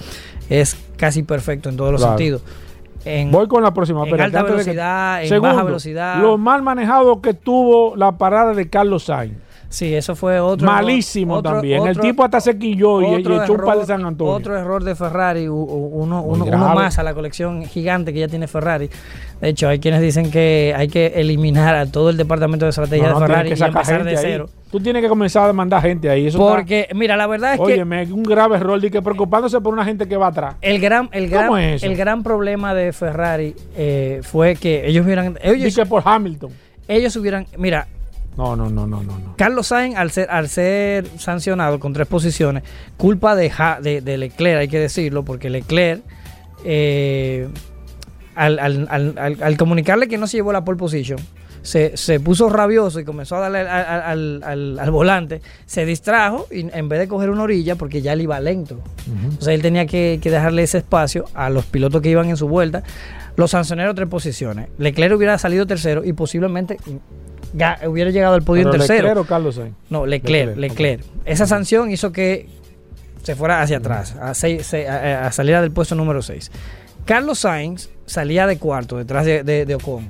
es 0.50 0.76
casi 0.96 1.22
perfecto 1.22 1.68
en 1.68 1.76
todos 1.76 1.92
los 1.92 2.02
sentidos. 2.02 2.42
En, 3.04 3.30
Voy 3.30 3.46
con 3.46 3.62
la 3.62 3.72
próxima. 3.72 4.00
en 4.00 4.06
espérate, 4.06 4.36
alta 4.36 4.46
que- 4.48 4.52
velocidad, 4.52 5.22
en 5.22 5.28
Segundo, 5.28 5.54
baja 5.54 5.64
velocidad. 5.64 6.20
Lo 6.20 6.36
mal 6.36 6.62
manejado 6.62 7.22
que 7.22 7.32
tuvo 7.32 7.96
la 7.96 8.12
parada 8.18 8.52
de 8.54 8.68
Carlos 8.68 9.04
Sainz. 9.04 9.34
Sí, 9.70 9.94
eso 9.94 10.16
fue 10.16 10.40
otro. 10.40 10.66
Malísimo 10.66 11.34
otro- 11.34 11.52
también. 11.52 11.86
el 11.86 11.98
tipo 11.98 12.24
hasta 12.24 12.40
se 12.40 12.56
quilló 12.58 13.02
y, 13.02 13.20
echó 13.20 13.52
un 13.52 13.58
par 13.60 13.78
de 13.78 13.84
San 13.84 14.02
Antonio. 14.04 14.32
Otro 14.32 14.56
error 14.56 14.82
de 14.82 14.94
Ferrari, 14.94 15.46
uno, 15.46 16.24
más 16.74 16.98
a 16.98 17.02
la 17.02 17.12
colección 17.12 17.64
gigante 17.66 18.12
que 18.14 18.20
ya 18.20 18.28
tiene 18.28 18.46
Ferrari. 18.48 18.88
De 19.42 19.50
hecho, 19.50 19.68
hay 19.68 19.78
quienes 19.78 20.00
dicen 20.00 20.30
que 20.30 20.72
hay 20.76 20.88
que 20.88 21.08
eliminar 21.16 21.74
a 21.76 21.86
todo 21.86 22.08
el 22.10 22.16
departamento 22.16 22.64
de 22.64 22.70
estrategia 22.70 23.08
No, 23.08 23.14
no, 23.14 23.20
de 23.20 23.26
Ferrari 23.26 23.50
y 23.50 23.54
que 23.54 23.64
empezar 23.64 24.04
de 24.04 24.10
ahí. 24.10 24.16
cero. 24.20 24.48
Tú 24.70 24.80
tienes 24.80 25.02
que 25.02 25.08
comenzar 25.08 25.48
a 25.48 25.52
mandar 25.52 25.82
gente 25.82 26.08
ahí. 26.10 26.26
Eso 26.26 26.38
está- 26.38 26.50
Porque, 26.56 26.88
mira, 26.94 27.16
la 27.16 27.26
verdad 27.26 27.52
es 27.54 27.58
que 27.58 27.64
Óyeme, 27.64 28.04
un 28.12 28.22
grave 28.22 28.56
error 28.56 28.80
de 28.80 28.90
que 28.90 29.02
preocupándose 29.02 29.60
por 29.60 29.74
una 29.74 29.84
gente 29.84 30.08
que 30.08 30.16
va 30.16 30.28
atrás. 30.28 30.56
el 30.62 30.80
gran, 30.80 31.08
el 31.12 31.28
gran, 31.28 31.46
¿Cómo 31.46 31.58
es 31.58 31.76
eso? 31.82 31.86
el 31.86 31.96
gran 31.96 32.22
problema 32.22 32.74
de 32.74 32.92
Ferrari 32.92 33.54
eh, 33.76 34.20
fue 34.22 34.56
que 34.56 34.86
ellos 34.88 35.04
hubieran, 35.04 35.38
ellos, 35.42 35.64
Dice 35.64 35.84
por 35.86 36.02
Hamilton. 36.04 36.50
ellos 36.88 37.14
hubieran, 37.16 37.46
mira, 37.58 37.86
No, 38.38 38.54
no, 38.56 38.70
no, 38.70 38.86
no, 38.86 39.02
no. 39.02 39.34
Carlos 39.36 39.66
Sainz, 39.66 39.96
al 39.96 40.10
ser, 40.12 40.30
al 40.30 40.48
ser 40.48 41.06
sancionado 41.18 41.78
con 41.80 41.92
tres 41.92 42.06
posiciones, 42.06 42.62
culpa 42.96 43.34
de, 43.34 43.50
Ja- 43.50 43.80
de, 43.82 44.00
de 44.00 44.16
Leclerc, 44.16 44.60
hay 44.60 44.68
que 44.68 44.78
decirlo, 44.78 45.24
porque 45.24 45.50
Leclerc, 45.50 46.02
eh, 46.64 47.48
al, 48.36 48.58
al- 48.60 48.86
al- 48.90 49.18
al- 49.18 49.42
al 49.42 49.56
comunicarle 49.56 50.06
que 50.08 50.18
no 50.18 50.26
se 50.28 50.36
llevó 50.36 50.52
la 50.52 50.64
pole 50.64 50.78
position, 50.78 51.18
se, 51.62 51.96
se 51.96 52.20
puso 52.20 52.48
rabioso 52.48 53.00
y 53.00 53.04
comenzó 53.04 53.34
a 53.36 53.40
darle 53.40 53.58
al, 53.68 54.90
volante, 54.92 55.42
se 55.66 55.84
distrajo 55.84 56.46
y 56.50 56.60
en 56.72 56.88
vez 56.88 57.00
de 57.00 57.08
coger 57.08 57.30
una 57.30 57.42
orilla, 57.42 57.74
porque 57.74 58.00
ya 58.00 58.12
él 58.12 58.20
iba 58.22 58.38
lento. 58.38 58.78
O 59.38 59.42
sea, 59.42 59.52
él 59.52 59.62
tenía 59.62 59.84
que, 59.86 60.20
que 60.22 60.30
dejarle 60.30 60.62
ese 60.62 60.78
espacio 60.78 61.24
a 61.34 61.50
los 61.50 61.66
pilotos 61.66 62.00
que 62.00 62.10
iban 62.10 62.28
en 62.30 62.36
su 62.36 62.46
vuelta. 62.48 62.84
Los 63.36 63.50
sancionaron 63.50 63.96
tres 63.96 64.08
posiciones. 64.08 64.68
Leclerc 64.78 65.16
hubiera 65.16 65.36
salido 65.38 65.66
tercero 65.66 66.04
y 66.04 66.12
posiblemente 66.12 66.76
hubiera 67.86 68.10
llegado 68.10 68.34
al 68.34 68.42
podio 68.42 68.62
en 68.62 68.70
tercero. 68.78 69.08
Leclerc 69.08 69.24
o 69.24 69.28
Carlos 69.28 69.54
Sainz. 69.56 69.74
No, 69.90 70.06
Leclerc, 70.06 70.56
Leclerc, 70.56 70.78
Leclerc. 70.78 71.04
Esa 71.24 71.46
sanción 71.46 71.90
hizo 71.90 72.12
que 72.12 72.48
se 73.22 73.34
fuera 73.34 73.60
hacia 73.62 73.78
atrás, 73.78 74.14
a, 74.20 74.34
seis- 74.34 74.66
se- 74.66 74.88
a- 74.88 75.26
a 75.26 75.32
salir 75.32 75.56
del 75.58 75.70
puesto 75.70 75.94
número 75.94 76.22
6. 76.22 76.50
Carlos 77.04 77.38
Sainz 77.40 77.88
salía 78.06 78.46
de 78.46 78.58
cuarto 78.58 78.96
detrás 78.98 79.24
de, 79.26 79.42
de- 79.42 79.64
de 79.66 79.74
Ocon. 79.74 80.08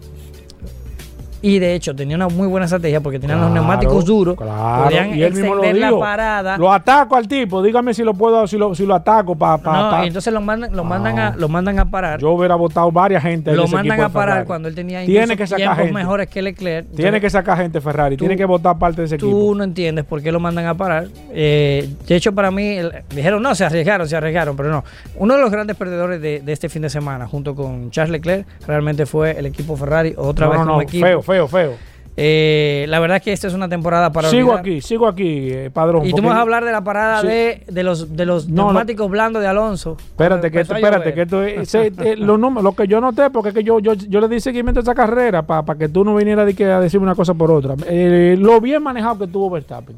Y 1.40 1.58
de 1.60 1.74
hecho 1.74 1.94
tenía 1.94 2.16
una 2.16 2.28
muy 2.28 2.48
buena 2.48 2.64
estrategia 2.64 3.00
porque 3.00 3.18
tenían 3.20 3.40
los 3.40 3.50
neumáticos 3.50 4.04
duros. 4.04 4.36
Claro, 4.36 4.84
podían 4.84 5.16
y 5.16 5.22
él 5.22 5.32
mismo 5.34 5.54
lo 5.54 5.62
extender 5.62 5.80
la 5.80 5.86
dijo. 5.88 6.00
parada. 6.00 6.58
Lo 6.58 6.72
ataco 6.72 7.14
al 7.16 7.28
tipo, 7.28 7.62
dígame 7.62 7.94
si 7.94 8.02
lo 8.02 8.14
puedo, 8.14 8.46
si 8.46 8.56
lo, 8.58 8.74
si 8.74 8.84
lo 8.84 8.94
ataco 8.94 9.36
para 9.36 9.58
no, 9.62 10.02
entonces 10.04 10.32
lo 10.32 10.40
mandan, 10.40 10.74
lo 10.74 10.82
mandan, 10.84 11.18
a, 11.18 11.28
Ah. 11.28 11.34
lo 11.38 11.48
mandan 11.48 11.78
a 11.78 11.84
parar. 11.84 12.20
Yo 12.20 12.30
hubiera 12.32 12.54
votado 12.56 12.90
varias 12.90 13.22
gente. 13.22 13.52
lo 13.54 13.68
mandan 13.68 14.00
a 14.00 14.08
parar 14.08 14.44
cuando 14.46 14.68
él 14.68 14.74
tenía 14.74 15.04
Tiene 15.04 15.36
que 15.36 15.46
sacar 15.46 15.76
gente. 15.76 15.92
mejores 15.92 16.28
que 16.28 16.42
Leclerc. 16.42 16.86
Tiene 16.88 17.08
Entonces, 17.08 17.20
que 17.20 17.30
sacar 17.30 17.58
gente 17.58 17.80
Ferrari, 17.80 18.16
tú- 18.16 18.24
tiene 18.24 18.36
que 18.36 18.44
votar 18.44 18.76
parte 18.78 19.02
de 19.02 19.06
ese 19.06 19.18
Tú 19.18 19.26
equipo. 19.30 19.54
no 19.54 19.64
entiendes 19.64 20.04
por 20.04 20.22
qué 20.22 20.32
lo 20.32 20.40
mandan 20.40 20.66
a 20.66 20.74
parar. 20.74 21.06
Eh, 21.30 21.88
de 22.06 22.16
hecho, 22.16 22.32
para 22.34 22.50
mí, 22.50 22.66
el- 22.78 22.92
dijeron, 23.14 23.42
no, 23.42 23.54
se 23.54 23.64
arriesgaron, 23.64 24.08
se 24.08 24.16
arriesgaron, 24.16 24.56
pero 24.56 24.70
no. 24.70 24.84
Uno 25.16 25.34
de 25.36 25.40
los 25.40 25.50
grandes 25.50 25.76
perdedores 25.76 26.20
de, 26.20 26.40
de 26.40 26.52
este 26.52 26.68
fin 26.68 26.82
de 26.82 26.90
semana, 26.90 27.26
junto 27.26 27.54
con 27.54 27.90
Charles 27.90 28.10
Leclerc, 28.12 28.46
realmente 28.66 29.06
fue 29.06 29.38
el 29.38 29.46
equipo 29.46 29.76
Ferrari, 29.76 30.14
otra 30.16 30.46
no, 30.46 30.50
vez 30.52 30.60
no, 30.60 30.66
como 30.66 30.76
no, 30.78 30.82
equipo. 30.82 31.06
feo, 31.06 31.22
feo, 31.28 31.46
feo. 31.46 31.72
Eh, 32.20 32.84
la 32.88 32.98
verdad 32.98 33.18
es 33.18 33.22
que 33.22 33.32
esta 33.32 33.46
es 33.46 33.54
una 33.54 33.68
temporada 33.68 34.10
para 34.10 34.28
Sigo 34.28 34.48
olvidar. 34.48 34.58
aquí, 34.60 34.80
sigo 34.80 35.06
aquí, 35.06 35.50
eh, 35.52 35.70
padrón. 35.72 36.04
Y 36.04 36.12
tú 36.12 36.20
vas 36.20 36.34
a 36.34 36.40
hablar 36.40 36.64
de 36.64 36.72
la 36.72 36.82
parada 36.82 37.20
Sí. 37.20 37.28
de, 37.28 37.62
de 37.68 37.82
los, 37.84 38.16
de 38.16 38.26
los 38.26 38.48
No, 38.48 38.62
no. 38.62 38.64
neumáticos 38.72 39.08
blandos 39.08 39.40
de 39.40 39.46
Alonso. 39.46 39.96
Espérate, 40.00 40.50
que 40.50 40.60
esto, 40.62 40.74
espérate, 40.74 41.14
que 41.14 41.22
esto 41.22 41.44
es, 41.44 41.72
eh, 41.76 42.16
los 42.18 42.36
números, 42.40 42.64
lo 42.64 42.72
que 42.72 42.88
yo 42.88 43.00
noté, 43.00 43.30
porque 43.30 43.50
es 43.50 43.54
que 43.54 43.62
yo, 43.62 43.78
yo, 43.78 43.92
yo 43.94 44.20
le 44.20 44.26
di 44.26 44.40
seguimiento 44.40 44.80
a 44.80 44.82
esa 44.82 44.96
carrera 44.96 45.42
para 45.46 45.78
que 45.78 45.88
tú 45.88 46.02
no 46.02 46.16
vinieras 46.16 46.44
de 46.46 46.54
que 46.54 46.64
a 46.64 46.80
decirme 46.80 47.04
una 47.04 47.14
cosa 47.14 47.34
por 47.34 47.52
otra. 47.52 47.76
Eh, 47.86 48.34
lo 48.36 48.60
bien 48.60 48.82
manejado 48.82 49.18
que 49.20 49.28
tuvo 49.28 49.48
Verstappen. 49.50 49.94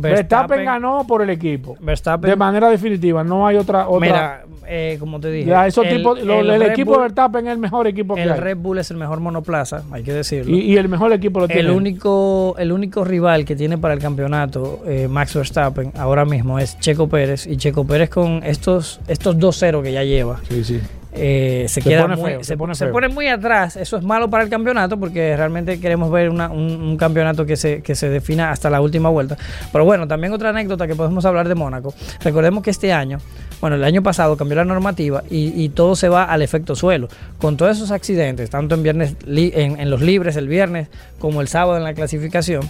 Verstappen, 0.00 0.64
ganó 0.64 1.06
por 1.06 1.22
el 1.22 1.30
equipo. 1.30 1.76
Verstappen- 1.80 2.28
de 2.28 2.36
manera 2.36 2.68
definitiva, 2.70 3.22
no 3.24 3.46
hay 3.46 3.56
otra. 3.56 3.88
otra 3.88 4.00
Mira, 4.06 4.44
eh, 4.66 4.96
como 5.00 5.18
te 5.20 5.30
dije, 5.30 5.48
ya, 5.48 5.66
esos 5.66 5.86
el- 5.86 5.96
tipos- 5.98 6.22
lo- 6.22 6.40
el, 6.40 6.50
el 6.50 6.60
Red 6.60 6.70
equipo 6.70 6.90
Bull- 6.92 6.96
de 6.98 7.02
Verstappen 7.02 7.46
es 7.46 7.52
el 7.52 7.58
mejor 7.58 7.86
equipo 7.86 8.14
que 8.14 8.22
el 8.22 8.32
hay. 8.32 8.40
Red 8.40 8.56
Bull 8.58 8.78
es 8.78 8.90
el 8.90 8.96
mejor 8.96 9.20
monoplaza, 9.20 9.82
hay 9.90 10.02
que 10.02 10.12
decirlo. 10.12 10.54
Y, 10.54 10.60
y 10.60 10.76
el 10.76 10.88
mejor 10.88 11.12
equipo 11.12 11.40
lo 11.40 11.46
tiene. 11.48 11.62
El 11.62 11.70
único, 11.70 12.54
el 12.58 12.72
único 12.72 13.04
rival 13.04 13.44
que 13.44 13.56
tiene 13.56 13.78
para 13.78 13.94
el 13.94 14.00
campeonato 14.00 14.82
eh, 14.86 15.08
Max 15.08 15.34
Verstappen 15.34 15.92
ahora 15.96 16.24
mismo 16.24 16.58
es 16.58 16.78
Checo 16.78 17.08
Pérez. 17.08 17.46
Y 17.46 17.56
Checo 17.56 17.84
Pérez 17.86 18.10
con 18.10 18.42
estos, 18.44 19.00
estos 19.08 19.36
2-0 19.38 19.82
que 19.82 19.92
ya 19.92 20.04
lleva, 20.04 20.40
Sí, 20.48 20.62
sí. 20.64 20.80
Eh, 21.12 21.64
se, 21.68 21.80
Se 21.80 21.88
queda 21.88 22.02
pone 22.02 22.16
muy, 22.16 22.30
feo, 22.30 22.38
se, 22.40 22.44
se 22.44 22.56
pone 22.56 22.74
se 22.74 22.86
pone 22.88 23.08
muy 23.08 23.28
atrás. 23.28 23.76
Eso 23.76 23.96
es 23.96 24.04
malo 24.04 24.28
para 24.28 24.44
el 24.44 24.50
campeonato 24.50 24.98
porque 25.00 25.36
realmente 25.36 25.80
queremos 25.80 26.10
ver 26.10 26.28
una- 26.30 26.50
un, 26.50 26.80
un 26.82 26.96
campeonato 26.96 27.46
que 27.46 27.56
se, 27.56 27.82
que 27.82 27.94
se 27.94 28.08
defina 28.08 28.50
hasta 28.50 28.68
la 28.70 28.80
última 28.80 29.08
vuelta. 29.08 29.36
Pero 29.72 29.84
bueno, 29.84 30.06
también 30.06 30.32
otra 30.32 30.50
anécdota 30.50 30.86
que 30.86 30.94
podemos 30.94 31.24
hablar 31.24 31.48
de 31.48 31.54
Mónaco. 31.54 31.94
Recordemos 32.22 32.62
que 32.62 32.70
este 32.70 32.92
año, 32.92 33.18
bueno, 33.60 33.76
el 33.76 33.84
año 33.84 34.02
pasado 34.02 34.36
cambió 34.36 34.56
la 34.56 34.64
normativa 34.64 35.22
y, 35.30 35.52
y 35.62 35.70
todo 35.70 35.96
se 35.96 36.08
va 36.08 36.24
al 36.24 36.42
efecto 36.42 36.74
suelo. 36.76 37.08
Con 37.38 37.56
todos 37.56 37.76
esos 37.76 37.90
accidentes, 37.90 38.50
tanto 38.50 38.74
en, 38.74 38.82
viernes 38.82 39.16
li- 39.26 39.52
en, 39.54 39.80
en 39.80 39.90
los 39.90 40.00
libres 40.02 40.36
el 40.36 40.46
viernes 40.48 40.88
como 41.18 41.40
el 41.40 41.48
sábado 41.48 41.76
en 41.78 41.84
la 41.84 41.94
clasificación, 41.94 42.62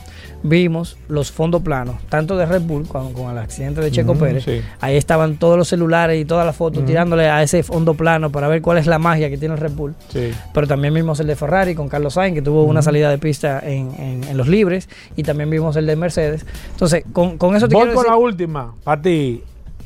vimos 0.43 0.97
los 1.09 1.31
fondos 1.33 1.63
planos, 1.63 1.97
tanto 2.09 2.37
de 2.37 2.47
Red 2.47 2.63
Bull 2.63 2.87
con, 2.87 3.13
con 3.13 3.31
el 3.31 3.39
accidente 3.39 3.81
de 3.81 3.91
Checo 3.91 4.13
Ujú, 4.13 4.21
Pérez. 4.21 4.45
sí. 4.45 4.61
Ahí 4.81 4.97
estaban 4.97 5.37
todos 5.37 5.57
los 5.59 5.69
celulares 5.69 6.21
y 6.21 6.25
todas 6.25 6.47
las 6.47 6.57
fotos 6.57 6.85
tirándole 6.85 7.29
a 7.29 7.43
ese 7.43 7.63
fondo 7.63 7.95
plano 7.95 8.28
para 8.31 8.49
ver 8.49 8.63
cuál 8.63 8.79
es 8.79 8.87
la 8.87 8.99
magia 8.99 9.29
que 9.31 9.39
tiene 9.39 9.55
el 9.55 9.61
Red 9.61 9.73
Bull. 9.73 9.95
Sí. 10.09 10.31
Pero 10.55 10.67
también 10.67 10.93
vimos 10.95 11.21
el 11.21 11.27
de 11.27 11.37
Ferrari 11.37 11.75
con 11.75 11.89
Carlos 11.89 12.15
Sainz, 12.15 12.35
que 12.35 12.43
tuvo 12.43 12.65
una 12.65 12.83
salida 12.83 13.11
de 13.11 13.19
pista 13.19 13.61
en, 13.61 13.91
en- 13.99 14.25
en 14.25 14.37
los 14.37 14.49
libres. 14.49 14.89
Y 15.17 15.23
también 15.23 15.51
vimos 15.51 15.77
el 15.77 15.87
de 15.87 15.97
Mercedes. 15.97 16.45
Entonces, 16.73 17.05
con, 17.13 17.39
con 17.39 17.55
eso 17.57 17.69
te 17.69 17.75
Voy 17.75 17.85
quiero 17.85 17.95
con 17.97 18.05
decir... 18.05 18.13
la 18.13 18.19
última, 18.19 18.75
para 18.85 19.03
ti. 19.03 19.43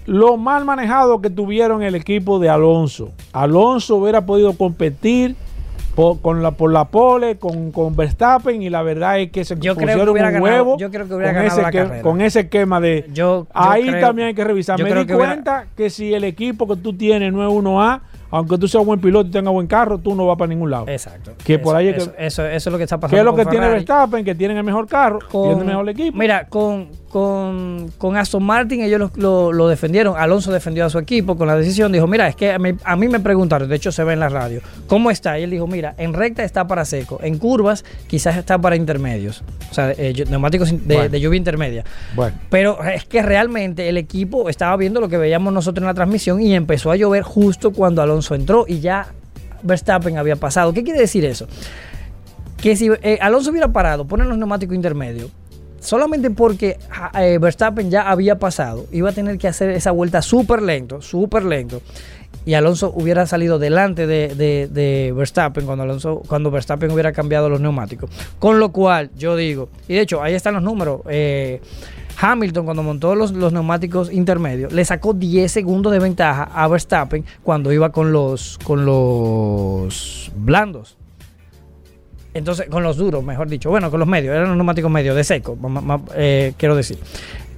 Lo 0.07 0.37
mal 0.37 0.65
manejado 0.65 1.21
que 1.21 1.31
tuvieron 1.31 1.83
el 1.83 1.95
equipo 1.95 2.39
de 2.41 2.49
Alonso. 2.49 3.13
Alonso 3.33 3.97
hubiera 3.97 4.27
podido 4.27 4.53
competir 4.55 5.37
por, 5.95 6.21
con 6.23 6.43
la, 6.43 6.53
por 6.53 6.73
la 6.73 6.87
pole, 6.87 7.37
con, 7.37 7.71
con 7.71 7.95
Verstappen, 7.95 8.63
y 8.63 8.71
la 8.71 8.83
verdad 8.83 9.21
es 9.21 9.31
que 9.31 9.45
se 9.45 9.55
Yo 9.57 9.77
creo 9.77 9.77
que 9.77 10.13
pusieron 10.13 10.15
ganado- 10.33 10.79
yo 10.79 10.91
creo 10.91 11.07
que 11.07 11.15
hubiera 11.15 11.33
con, 11.35 11.43
ganado 11.43 11.53
ese 11.55 11.63
la 11.63 11.71
que- 11.71 11.79
carrera. 11.79 12.03
con 12.03 12.21
ese 12.23 12.41
esquema 12.41 12.81
de... 12.81 13.05
Yo- 13.09 13.13
yo 13.15 13.47
ahí 13.53 13.87
creo- 13.89 14.01
también 14.01 14.29
hay 14.29 14.35
que 14.35 14.43
revisar. 14.43 14.83
Me 14.83 14.89
di 14.89 15.07
que 15.07 15.15
hubiera- 15.15 15.33
cuenta 15.35 15.67
que 15.77 15.91
si 15.91 16.15
el 16.15 16.25
equipo 16.25 16.67
que 16.67 16.77
tú 16.77 16.95
tienes 16.95 17.31
no 17.33 17.47
es 17.47 17.53
1A, 17.55 18.01
aunque 18.33 18.59
tú 18.59 18.67
seas 18.67 18.85
buen 18.85 19.01
piloto 19.01 19.29
y 19.29 19.31
tengas 19.31 19.53
buen 19.53 19.69
carro, 19.69 19.99
tú 19.99 20.15
no 20.17 20.27
vas 20.27 20.37
para 20.37 20.49
ningún 20.49 20.71
lado. 20.71 20.87
Exacto. 20.89 21.33
Que 21.45 21.55
Eso- 21.55 21.63
por 21.63 21.77
ahí 21.77 21.89
es 21.89 21.99
eso, 21.99 22.13
que- 22.13 22.27
eso, 22.27 22.45
eso 22.47 22.69
es 22.71 22.73
lo 22.73 22.79
que 22.79 22.85
está 22.85 22.99
pasando. 22.99 23.17
¿Qué 23.17 23.21
es 23.21 23.25
lo 23.25 23.35
que 23.37 23.47
tiene. 23.49 23.69
Verstappen? 23.69 24.25
Que 24.25 24.35
tienen 24.35 24.57
el 24.57 24.65
mejor 24.65 24.89
carro, 24.89 25.21
tienen 25.31 25.61
el 25.61 25.65
mejor 25.67 25.89
equipo. 25.89 26.19
Mira, 26.19 26.49
con, 26.49 26.89
con, 27.13 27.93
con 27.99 28.17
Aston 28.17 28.43
Martin 28.43 28.81
ellos 28.81 28.99
lo, 28.99 29.11
lo- 29.17 29.53
lo 29.53 29.69
defendieron. 29.69 30.15
Alonso 30.17 30.51
defendió 30.51 30.87
a 30.87 30.91
su 30.91 30.99
equipo 30.99 31.37
con 31.37 31.47
la 31.47 31.55
decisión. 31.57 31.93
Dijo, 31.93 32.07
mira, 32.07 32.27
es 32.27 32.35
que 32.35 32.53
a 32.53 32.59
mí, 32.59 32.71
a 32.83 32.97
mí 32.97 33.07
me 33.09 33.21
preguntaron, 33.21 33.69
de 33.69 33.77
hecho 33.77 33.93
se 33.93 34.03
ve 34.03 34.15
en 34.15 34.21
la 34.21 34.31
radio, 34.31 34.63
¿cómo 34.87 35.11
está? 35.11 35.39
Y 35.39 35.43
él 35.43 35.51
dijo, 35.51 35.67
mira, 35.67 35.95
en 35.99 36.15
recta 36.15 36.43
está 36.43 36.67
para 36.67 36.85
seco, 36.87 37.21
en 37.23 37.37
curvas 37.39 37.85
quizás 38.07 38.37
está 38.39 38.59
para 38.59 38.77
intermedios. 38.77 39.45
O 39.71 39.75
sea, 39.75 39.93
eh, 39.93 40.25
neumáticos 40.31 40.71
in- 40.73 40.89
de, 40.89 40.95
Bueno. 40.97 41.11
de 41.11 41.21
lluvia 41.21 41.37
intermedia. 41.37 41.85
Bueno. 42.17 42.37
Pero 42.49 42.83
es 42.83 43.05
que 43.05 43.21
realmente 43.23 43.89
el 43.91 43.99
equipo 43.99 44.49
estaba 44.49 44.75
viendo 44.79 44.99
lo 45.01 45.09
que 45.11 45.19
veíamos 45.19 45.53
nosotros 45.53 45.83
en 45.83 45.89
la 45.89 45.95
transmisión 45.95 46.41
y 46.41 46.55
empezó 46.55 46.91
a 46.91 46.97
llover 46.97 47.23
justo 47.23 47.73
cuando 47.73 48.01
Alonso 48.01 48.35
entró 48.35 48.65
y 48.67 48.81
ya 48.81 49.09
Verstappen 49.63 50.17
había 50.17 50.37
pasado. 50.37 50.73
¿Qué 50.73 50.83
quiere 50.83 50.99
decir 51.01 51.25
eso? 51.27 51.47
Que 52.57 52.75
si 52.75 52.89
eh, 53.03 53.19
Alonso 53.21 53.51
hubiera 53.51 53.69
parado, 53.73 54.07
ponen 54.07 54.29
los 54.29 54.39
neumáticos 54.39 54.75
intermedios, 54.75 55.31
solamente 55.83 56.31
porque 56.31 56.79
ja, 56.89 57.11
eh, 57.23 57.39
Verstappen 57.39 57.91
ya 57.91 58.11
había 58.11 58.39
pasado, 58.39 58.87
iba 58.93 59.11
a 59.11 59.13
tener 59.13 59.37
que 59.39 59.49
hacer 59.49 59.71
esa 59.71 59.91
vuelta 59.91 60.23
súper 60.23 60.63
lento, 60.63 61.03
súper 61.03 61.45
lento. 61.45 61.83
Y 62.45 62.55
Alonso 62.55 62.93
hubiera 62.97 63.25
salido 63.27 63.59
delante 63.61 64.07
de, 64.07 64.35
de- 64.35 64.67
de 64.67 65.13
Verstappen 65.15 65.65
cuando, 65.65 65.85
Alonso, 65.85 66.23
cuando 66.27 66.51
Verstappen 66.51 66.91
hubiera 66.91 67.13
cambiado 67.13 67.49
los 67.49 67.61
neumáticos. 67.61 68.11
Con 68.41 68.59
lo 68.59 68.73
cual, 68.73 69.11
yo 69.17 69.37
digo, 69.37 69.69
y 69.87 69.95
de 69.95 70.01
hecho, 70.01 70.23
ahí 70.23 70.35
están 70.35 70.55
los 70.55 70.63
números. 70.63 71.03
eh, 71.09 71.61
Hamilton, 72.21 72.65
cuando 72.65 72.83
montó 72.83 73.15
los, 73.15 73.33
los 73.33 73.53
neumáticos 73.53 74.13
intermedios, 74.13 74.73
le 74.73 74.85
sacó 74.85 75.13
10 75.15 75.51
segundos 75.51 75.93
de 75.93 75.99
ventaja 75.99 76.45
a 76.55 76.67
Verstappen 76.69 77.25
cuando 77.43 77.73
iba 77.73 77.91
con 77.91 78.13
los, 78.13 78.59
con 78.65 78.85
los 78.85 80.31
blandos. 80.37 80.97
Entonces, 82.35 82.67
con 82.71 82.83
los 82.83 82.97
duros, 82.97 83.23
mejor 83.23 83.49
dicho. 83.49 83.69
Bueno, 83.71 83.91
con 83.91 84.01
los 84.01 84.09
medios, 84.09 84.35
eran 84.35 84.49
los 84.49 84.57
neumáticos 84.57 84.91
medios, 84.91 85.15
de 85.17 85.25
seco, 85.25 85.57
eh, 86.15 86.55
quiero 86.57 86.75
decir. 86.75 86.99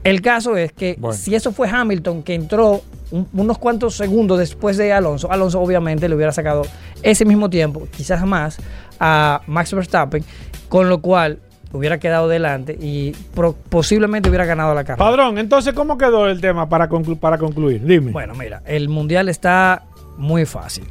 El 0.03 0.21
caso 0.21 0.57
es 0.57 0.73
que 0.73 0.97
Bueno. 0.99 1.17
si 1.17 1.35
eso 1.35 1.53
fue 1.53 1.69
Hamilton 1.69 2.23
que 2.23 2.35
entró 2.35 2.83
un- 3.11 3.29
unos 3.33 3.57
cuantos 3.59 3.97
segundos 3.97 4.39
después 4.39 4.77
de 4.77 4.93
Alonso, 4.93 5.31
Alonso 5.31 5.61
obviamente 5.61 6.09
le 6.09 6.15
hubiera 6.17 6.33
sacado 6.33 6.63
ese 7.03 7.25
mismo 7.25 7.49
tiempo, 7.49 7.87
quizás 7.97 8.25
más, 8.27 8.59
a 9.01 9.41
Max 9.47 9.73
Verstappen, 9.73 10.25
con 10.69 10.89
lo 10.89 11.01
cual 11.01 11.39
hubiera 11.73 11.99
quedado 11.99 12.29
delante 12.29 12.77
y 12.81 13.13
pro- 13.35 13.55
posiblemente 13.69 14.29
hubiera 14.29 14.45
ganado 14.45 14.75
la 14.75 14.85
carrera. 14.85 15.05
Padrón, 15.05 15.39
entonces, 15.39 15.73
¿cómo 15.75 15.97
quedó 15.97 16.27
el 16.29 16.41
tema 16.41 16.69
para, 16.69 16.89
conclu- 16.89 17.19
para 17.19 17.39
concluir? 17.39 17.83
Dime. 17.85 18.11
Bueno, 18.13 18.35
mira, 18.35 18.63
el 18.67 18.89
mundial 18.89 19.29
está 19.29 19.85
muy 20.19 20.45
fácil. 20.45 20.85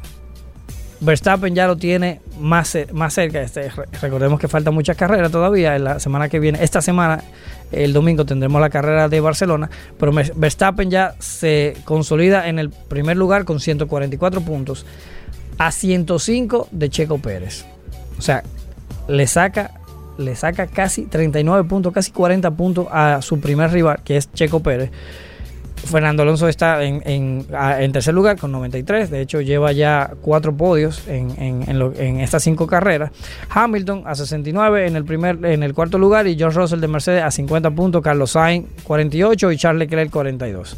Verstappen 1.04 1.54
ya 1.54 1.66
lo 1.66 1.76
tiene 1.76 2.20
más, 2.40 2.76
más 2.92 3.14
cerca. 3.14 3.42
Este, 3.42 3.68
re- 3.70 3.84
recordemos 4.00 4.40
que 4.40 4.48
falta 4.48 4.70
muchas 4.70 4.96
carreras 4.96 5.30
todavía. 5.30 5.76
En 5.76 5.84
la 5.84 6.00
semana 6.00 6.28
que 6.28 6.38
viene, 6.40 6.62
esta 6.62 6.80
semana, 6.80 7.22
el 7.72 7.92
domingo, 7.92 8.24
tendremos 8.24 8.60
la 8.60 8.70
carrera 8.70 9.08
de 9.08 9.20
Barcelona. 9.20 9.70
Pero 9.98 10.12
Verstappen 10.34 10.90
ya 10.90 11.14
se 11.18 11.76
consolida 11.84 12.48
en 12.48 12.58
el 12.58 12.70
primer 12.70 13.16
lugar 13.16 13.44
con 13.44 13.60
144 13.60 14.40
puntos 14.40 14.86
a 15.58 15.70
105 15.70 16.68
de 16.70 16.88
Checo 16.90 17.18
Pérez. 17.18 17.64
O 18.18 18.22
sea, 18.22 18.42
le 19.08 19.26
saca, 19.26 19.72
le 20.18 20.34
saca 20.36 20.66
casi 20.66 21.02
39 21.04 21.68
puntos, 21.68 21.92
casi 21.92 22.10
40 22.12 22.50
puntos 22.52 22.86
a 22.90 23.20
su 23.22 23.40
primer 23.40 23.70
rival, 23.70 24.00
que 24.04 24.16
es 24.16 24.32
Checo 24.32 24.60
Pérez. 24.60 24.90
Fernando 25.84 26.22
Alonso 26.22 26.48
está 26.48 26.82
en, 26.84 27.02
en- 27.04 27.92
tercer 27.92 28.14
lugar 28.14 28.36
con 28.38 28.50
93. 28.52 29.10
De 29.10 29.20
hecho, 29.20 29.40
lleva 29.40 29.72
ya 29.72 30.10
cuatro 30.22 30.56
podios 30.56 31.06
en 31.08 31.78
lo- 31.78 31.92
en 31.94 32.20
estas 32.20 32.42
cinco 32.42 32.66
carreras. 32.66 33.10
Hamilton 33.50 34.02
a 34.06 34.14
69 34.14 34.86
en 34.86 34.96
el, 34.96 35.04
primer, 35.04 35.44
en 35.44 35.62
el 35.62 35.74
cuarto 35.74 35.98
lugar 35.98 36.26
y 36.26 36.36
George 36.36 36.58
Russell 36.58 36.80
de 36.80 36.88
Mercedes 36.88 37.22
a 37.22 37.30
50 37.30 37.70
puntos. 37.70 38.02
Carlos 38.02 38.32
Sainz 38.32 38.66
48 38.84 39.52
y 39.52 39.56
Charles 39.56 39.78
Leclerc 39.80 40.10
42. 40.10 40.76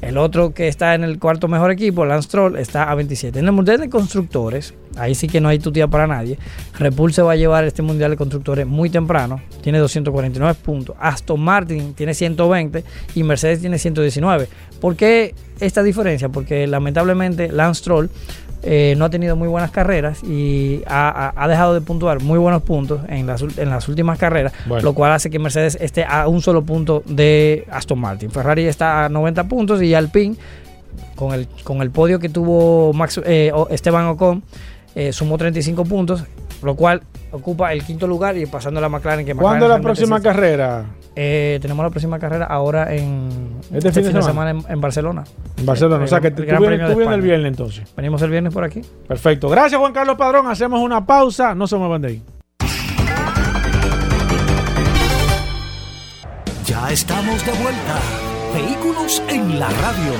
El 0.00 0.18
otro 0.18 0.52
que 0.52 0.68
está 0.68 0.94
en 0.94 1.04
el 1.04 1.18
cuarto 1.18 1.48
mejor 1.48 1.70
equipo, 1.70 2.04
Lance 2.04 2.28
Stroll, 2.28 2.56
está 2.58 2.90
a 2.90 2.94
27. 2.94 3.38
En 3.38 3.46
el 3.46 3.52
Mundial 3.52 3.80
de 3.80 3.88
Constructores, 3.88 4.74
ahí 4.96 5.14
sí 5.14 5.28
que 5.28 5.40
no 5.40 5.48
hay 5.48 5.58
tutía 5.58 5.88
para 5.88 6.06
nadie. 6.06 6.38
Repul 6.78 7.12
se 7.12 7.22
va 7.22 7.32
a 7.32 7.36
llevar 7.36 7.64
este 7.64 7.82
Mundial 7.82 8.10
de 8.10 8.16
Constructores 8.16 8.66
muy 8.66 8.90
temprano. 8.90 9.40
Tiene 9.62 9.78
249 9.78 10.54
puntos. 10.62 10.96
Aston 11.00 11.40
Martin 11.40 11.94
tiene 11.94 12.14
120 12.14 12.84
y 13.14 13.22
Mercedes 13.22 13.60
tiene 13.60 13.78
119. 13.78 14.48
¿Por 14.80 14.96
qué 14.96 15.34
esta 15.60 15.82
diferencia? 15.82 16.28
Porque 16.28 16.66
lamentablemente 16.66 17.50
Lance 17.50 17.80
Stroll 17.80 18.10
eh, 18.66 18.94
no 18.96 19.04
ha 19.04 19.10
tenido 19.10 19.36
muy 19.36 19.46
buenas 19.46 19.70
carreras 19.70 20.22
y 20.24 20.82
ha, 20.86 21.46
dejado 21.48 21.74
de 21.74 21.82
puntuar 21.82 22.22
muy 22.22 22.38
buenos 22.38 22.62
puntos 22.62 23.02
en 23.08 23.26
las, 23.26 23.42
en 23.42 23.68
las 23.68 23.88
últimas 23.88 24.18
carreras, 24.18 24.54
Bueno. 24.64 24.82
lo 24.82 24.94
cual 24.94 25.12
hace 25.12 25.28
que 25.28 25.38
Mercedes 25.38 25.76
esté 25.80 26.04
a 26.04 26.28
un 26.28 26.40
solo 26.40 26.62
punto 26.62 27.02
de 27.04 27.66
Aston 27.70 27.98
Martin. 27.98 28.30
Ferrari 28.30 28.64
está 28.64 29.04
a 29.04 29.08
90 29.10 29.44
puntos 29.44 29.82
y 29.82 29.92
Alpine, 29.92 30.36
con 31.14 31.34
el, 31.34 31.46
con 31.62 31.82
el 31.82 31.90
podio 31.90 32.18
que 32.18 32.30
tuvo 32.30 32.94
Max, 32.94 33.20
eh, 33.26 33.52
Esteban 33.68 34.06
Ocon, 34.06 34.42
eh, 34.94 35.12
sumó 35.12 35.36
35 35.36 35.84
puntos, 35.84 36.24
lo 36.62 36.74
cual 36.74 37.02
ocupa 37.32 37.72
el 37.72 37.84
quinto 37.84 38.06
lugar 38.06 38.36
y 38.38 38.46
pasando 38.46 38.78
a 38.78 38.80
la 38.80 38.88
McLaren. 38.88 39.26
Que 39.26 39.34
¿Cuándo 39.34 39.66
es 39.66 39.68
la 39.68 39.76
McLaren 39.76 39.82
próxima 39.82 40.20
carrera? 40.20 40.86
Eh, 41.16 41.58
tenemos 41.62 41.84
la 41.84 41.90
próxima 41.90 42.18
carrera 42.18 42.44
ahora 42.46 42.94
en 42.94 43.28
Este 43.72 43.92
fin 43.92 44.12
de 44.12 44.22
semana. 44.22 44.50
en, 44.50 44.64
en 44.68 44.80
Barcelona. 44.80 45.24
En 45.56 45.66
Barcelona. 45.66 45.96
El- 45.98 46.04
o 46.04 46.08
sea 46.08 46.20
que 46.20 46.28
el 46.28 46.34
tú 46.34 46.42
Gran 46.44 46.60
vienes, 46.60 46.92
tú 46.92 47.00
el 47.00 47.20
viernes 47.22 47.48
entonces. 47.48 47.94
Venimos 47.96 48.20
el 48.22 48.30
viernes 48.30 48.52
por 48.52 48.64
aquí. 48.64 48.82
Perfecto. 49.06 49.48
Gracias, 49.48 49.78
Juan 49.80 49.92
Carlos 49.92 50.16
Padrón. 50.16 50.46
Hacemos 50.48 50.80
una 50.80 51.04
pausa. 51.06 51.54
No 51.54 51.66
se 51.66 51.76
muevan 51.76 52.02
de 52.02 52.08
ahí. 52.08 52.22
Ya 56.66 56.90
estamos 56.90 57.44
de 57.44 57.52
vuelta. 57.52 57.98
Vehículos 58.54 59.22
en 59.28 59.58
la 59.58 59.68
radio. 59.68 60.12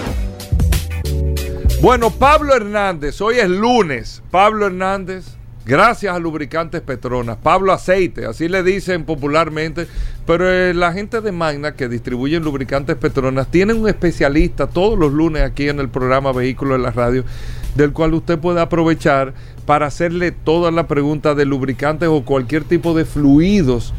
Bueno, 1.81 2.11
Pablo 2.11 2.55
Hernández, 2.55 3.21
hoy 3.21 3.37
es 3.39 3.49
lunes. 3.49 4.23
Pablo 4.31 4.67
Hernández, 4.67 5.37
gracias 5.65 6.15
a 6.15 6.19
Lubricantes 6.19 6.81
Petronas. 6.81 7.37
Pablo 7.43 7.73
Aceite, 7.73 8.27
así 8.27 8.49
le 8.49 8.63
dicen 8.63 9.05
popularmente. 9.05 9.87
Pero 10.27 10.51
eh, 10.51 10.73
la 10.75 10.93
gente 10.93 11.21
de 11.21 11.33
Magna 11.33 11.75
que 11.75 11.89
distribuye 11.89 12.41
Lubricantes 12.41 12.97
Petronas 12.97 13.51
tiene 13.51 13.75
un 13.75 13.89
especialista 13.89 14.67
todos 14.67 14.99
los 14.99 15.13
lunes 15.13 15.43
aquí 15.43 15.69
en 15.69 15.81
el 15.81 15.89
programa 15.89 16.33
Vehículos 16.33 16.77
en 16.77 16.83
la 16.83 16.91
Radio, 16.91 17.25
del 17.75 17.93
cual 17.93 18.15
usted 18.15 18.39
puede 18.39 18.61
aprovechar 18.61 19.35
para 19.67 19.87
hacerle 19.87 20.33
todas 20.33 20.73
las 20.73 20.87
preguntas 20.87 21.37
de 21.37 21.45
lubricantes 21.45 22.09
o 22.09 22.25
cualquier 22.25 22.65
tipo 22.65 22.95
de 22.95 23.05
fluidos 23.05 23.93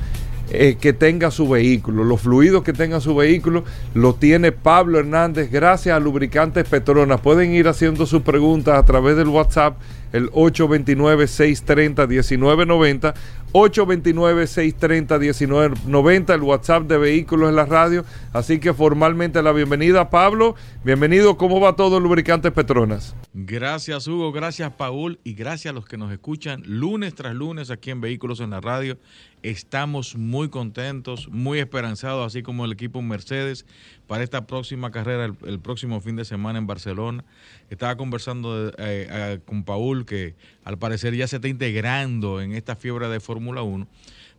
eh, 0.49 0.77
que 0.79 0.93
tenga 0.93 1.31
su 1.31 1.49
vehículo. 1.49 2.03
Los 2.03 2.21
fluidos 2.21 2.61
que 2.63 2.73
tenga 2.73 2.99
su 2.99 3.15
vehículo 3.15 3.63
lo 3.93 4.13
tiene 4.15 4.51
Pablo 4.51 4.99
Hernández 4.99 5.49
gracias 5.51 5.95
a 5.95 5.99
Lubricantes 5.99 6.67
Petronas. 6.67 7.21
Pueden 7.21 7.53
ir 7.53 7.67
haciendo 7.67 8.05
sus 8.05 8.21
preguntas 8.21 8.77
a 8.77 8.85
través 8.85 9.17
del 9.17 9.29
WhatsApp, 9.29 9.77
el 10.13 10.29
829-630-1990. 10.31 13.15
829-630-1990, 13.55 16.33
el 16.33 16.41
WhatsApp 16.41 16.83
de 16.83 16.97
Vehículos 16.97 17.49
en 17.49 17.55
la 17.55 17.65
Radio. 17.65 18.03
Así 18.33 18.59
que 18.59 18.73
formalmente 18.73 19.41
la 19.41 19.53
bienvenida, 19.53 20.09
Pablo. 20.09 20.55
Bienvenido, 20.83 21.37
¿cómo 21.37 21.61
va 21.61 21.77
todo 21.77 22.01
Lubricantes 22.01 22.51
Petronas? 22.51 23.15
Gracias 23.33 24.07
Hugo, 24.07 24.33
gracias 24.33 24.73
Paul 24.73 25.19
y 25.23 25.35
gracias 25.35 25.71
a 25.71 25.75
los 25.75 25.85
que 25.85 25.97
nos 25.97 26.11
escuchan 26.11 26.63
lunes 26.65 27.15
tras 27.15 27.33
lunes 27.33 27.71
aquí 27.71 27.91
en 27.91 28.01
Vehículos 28.01 28.41
en 28.41 28.49
la 28.49 28.59
Radio. 28.59 28.97
Estamos 29.45 30.15
muy 30.15 30.49
contentos, 30.49 31.29
muy 31.29 31.59
esperanzados, 31.59 32.25
así 32.25 32.41
como 32.41 32.65
el 32.65 32.71
equipo 32.71 33.03
Mercedes, 33.03 33.67
para 34.07 34.23
esta 34.23 34.47
próxima 34.47 34.89
carrera 34.89 35.31
el, 35.45 35.59
próximo 35.59 36.01
fin 36.01 36.15
de 36.15 36.25
semana 36.25 36.57
en 36.57 36.65
Barcelona. 36.65 37.23
Estaba 37.69 37.95
conversando 37.95 38.69
eh, 38.69 38.73
eh, 38.79 39.39
con 39.45 39.63
Paul 39.63 40.07
que 40.07 40.33
al 40.63 40.79
parecer 40.79 41.13
ya 41.13 41.27
se 41.27 41.35
está 41.35 41.47
integrando 41.47 42.41
en 42.41 42.53
esta 42.53 42.75
fiebre 42.75 43.07
de 43.07 43.19
Fórmula 43.19 43.61
1, 43.61 43.87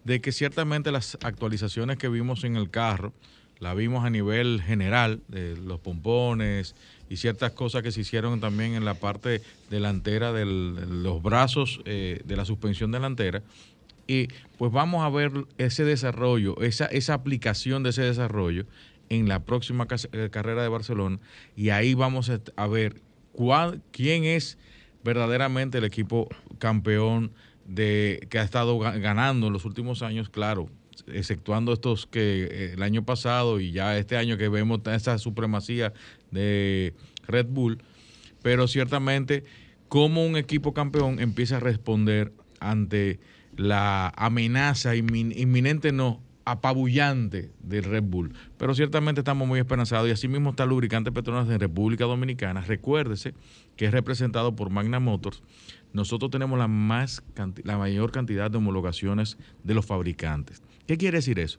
de 0.03 0.21
que 0.21 0.33
ciertamente 0.33 0.91
las 0.91 1.17
actualizaciones 1.23 1.99
que 1.99 2.09
vimos 2.09 2.43
en 2.43 2.57
el 2.57 2.69
carro, 2.69 3.13
la 3.61 3.75
vimos 3.75 4.05
a 4.05 4.11
nivel 4.11 4.61
general, 4.61 5.21
de 5.29 5.57
los 5.57 5.79
pompones 5.79 6.75
y 7.09 7.17
ciertas 7.19 7.53
cosas 7.53 7.85
que 7.85 7.93
se 7.93 8.01
hicieron 8.01 8.41
también 8.41 8.75
en 8.75 8.85
la 8.85 8.95
parte 8.95 9.41
delantera 9.71 10.33
de 10.33 10.45
los 10.45 11.23
brazos 11.23 11.81
eh, 11.85 12.23
de 12.25 12.37
la 12.37 12.45
suspensión 12.45 12.91
delantera. 12.91 13.45
Y 14.07 14.29
pues 14.59 14.73
vamos 14.73 15.05
a 15.05 15.11
ver 15.11 15.33
ese 15.59 15.85
desarrollo, 15.85 16.61
esa, 16.61 16.87
esa 16.87 17.15
aplicación 17.15 17.83
de 17.83 17.91
ese 17.91 18.03
desarrollo 18.03 18.67
en 19.09 19.29
la 19.29 19.45
próxima 19.45 19.87
eh, 20.13 20.29
carrera 20.31 20.63
de 20.63 20.69
Barcelona. 20.69 21.19
Y 21.57 21.71
ahí 21.71 21.95
vamos 21.95 22.31
a, 22.31 22.41
a 22.57 22.67
ver 22.67 23.01
cuál, 23.33 23.83
quién 23.91 24.25
es 24.25 24.59
verdaderamente 25.05 25.79
el 25.79 25.85
equipo 25.85 26.29
campeón 26.59 27.33
de 27.65 28.27
que 28.31 28.39
ha 28.39 28.43
estado 28.43 28.79
ganando 28.79 29.49
en 29.49 29.53
los 29.53 29.65
últimos 29.65 30.03
años, 30.03 30.29
claro, 30.29 30.69
exceptuando 31.07 31.73
estos 31.73 32.07
que 32.07 32.45
eh, 32.45 32.73
el 32.75 32.83
año 32.83 33.05
pasado 33.05 33.61
y 33.61 33.73
ya 33.73 33.99
este 33.99 34.17
año 34.17 34.37
que 34.37 34.49
vemos 34.49 34.81
esa 34.87 35.19
supremacía 35.19 35.93
de 36.31 36.95
Red 37.27 37.47
Bull, 37.47 37.79
pero 38.43 38.69
ciertamente 38.69 39.45
cómo 39.89 40.25
un 40.25 40.37
equipo 40.37 40.73
campeón 40.73 41.21
empieza 41.21 41.57
a 41.57 41.61
responder 41.61 42.33
ante 42.61 43.21
la 43.57 44.13
amenaza 44.17 44.95
inminente, 44.97 45.93
no, 45.93 46.21
apabullante 46.45 47.51
del 47.61 47.85
Red 47.85 48.05
Bull. 48.05 48.33
Pero 48.57 48.75
ciertamente 48.75 49.21
estamos 49.21 49.47
muy 49.49 49.59
esperanzados 49.59 50.09
y 50.09 50.13
así 50.13 50.29
mismo 50.29 50.51
está 50.51 50.65
lubricante 50.65 51.13
Petronas 51.13 51.49
en 51.51 51.61
República 51.61 52.05
Dominicana. 52.05 52.61
Recuérdese 52.61 53.35
que 53.77 53.87
es 53.87 53.93
representado 53.93 54.55
por 54.55 54.71
Magna 54.71 55.01
Motors. 55.01 55.43
Nosotros 55.93 56.31
tenemos 56.31 56.59
la, 56.59 56.69
más, 56.69 57.23
la 57.65 57.79
mayor 57.79 58.13
cantidad 58.13 58.51
de 58.51 58.59
homologaciones 58.59 59.39
de 59.65 59.75
los 59.75 59.87
fabricantes. 59.87 60.63
¿Qué 60.87 60.97
quiere 60.97 61.19
decir 61.19 61.39
eso? 61.39 61.59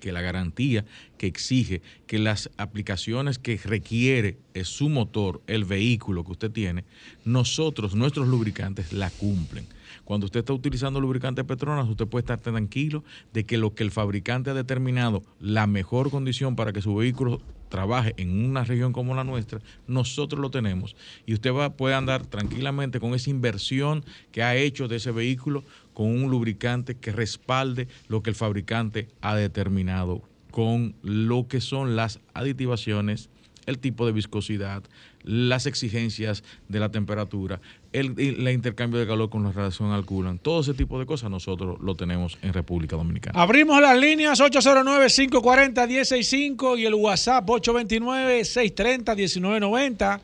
que 0.00 0.12
la 0.12 0.20
garantía 0.20 0.84
que 1.16 1.26
exige 1.26 1.80
que 2.06 2.18
las 2.18 2.50
aplicaciones 2.58 3.38
que 3.38 3.58
requiere 3.64 4.36
su 4.62 4.90
motor, 4.90 5.40
el 5.46 5.64
vehículo 5.64 6.22
que 6.22 6.32
usted 6.32 6.50
tiene, 6.50 6.84
nosotros, 7.24 7.94
nuestros 7.94 8.28
lubricantes, 8.28 8.92
la 8.92 9.08
cumplen. 9.10 9.66
Cuando 10.06 10.26
usted 10.26 10.38
está 10.38 10.52
utilizando 10.52 11.00
lubricante 11.00 11.42
Petronas, 11.42 11.88
usted 11.88 12.06
puede 12.06 12.20
estar 12.20 12.38
tranquilo 12.38 13.02
de 13.32 13.44
que 13.44 13.58
lo 13.58 13.74
que 13.74 13.82
el 13.82 13.90
fabricante 13.90 14.50
ha 14.50 14.54
determinado, 14.54 15.24
la 15.40 15.66
mejor 15.66 16.12
condición 16.12 16.54
para 16.54 16.72
que 16.72 16.80
su 16.80 16.94
vehículo 16.94 17.42
trabaje 17.70 18.14
en 18.16 18.46
una 18.46 18.62
región 18.62 18.92
como 18.92 19.16
la 19.16 19.24
nuestra, 19.24 19.58
nosotros 19.88 20.40
lo 20.40 20.48
tenemos. 20.48 20.94
Y 21.26 21.34
usted 21.34 21.52
va, 21.52 21.76
puede 21.76 21.96
andar 21.96 22.24
tranquilamente 22.24 23.00
con 23.00 23.14
esa 23.14 23.30
inversión 23.30 24.04
que 24.30 24.44
ha 24.44 24.54
hecho 24.54 24.86
de 24.86 24.94
ese 24.94 25.10
vehículo 25.10 25.64
con 25.92 26.06
un 26.06 26.30
lubricante 26.30 26.94
que 26.94 27.10
respalde 27.10 27.88
lo 28.06 28.22
que 28.22 28.30
el 28.30 28.36
fabricante 28.36 29.08
ha 29.22 29.34
determinado 29.34 30.22
con 30.52 30.94
lo 31.02 31.48
que 31.48 31.60
son 31.60 31.96
las 31.96 32.20
aditivaciones, 32.32 33.28
el 33.66 33.80
tipo 33.80 34.06
de 34.06 34.12
viscosidad, 34.12 34.84
las 35.26 35.66
exigencias 35.66 36.42
de 36.68 36.80
la 36.80 36.90
temperatura, 36.90 37.60
el, 37.92 38.48
intercambio 38.48 38.98
de 38.98 39.06
calor 39.06 39.28
con 39.28 39.42
la 39.42 39.52
relación 39.52 39.90
al 39.90 40.06
coolant, 40.06 40.40
todo 40.40 40.60
ese 40.60 40.72
tipo 40.72 40.98
de 40.98 41.04
cosas 41.06 41.30
nosotros 41.30 41.78
lo 41.80 41.94
tenemos 41.94 42.38
en 42.42 42.52
República 42.52 42.96
Dominicana. 42.96 43.40
Abrimos 43.40 43.80
las 43.82 43.98
líneas 43.98 44.40
809-540-165 44.40 46.78
y 46.78 46.86
el 46.86 46.94
WhatsApp 46.94 47.46
829-630-1990. 47.46 50.20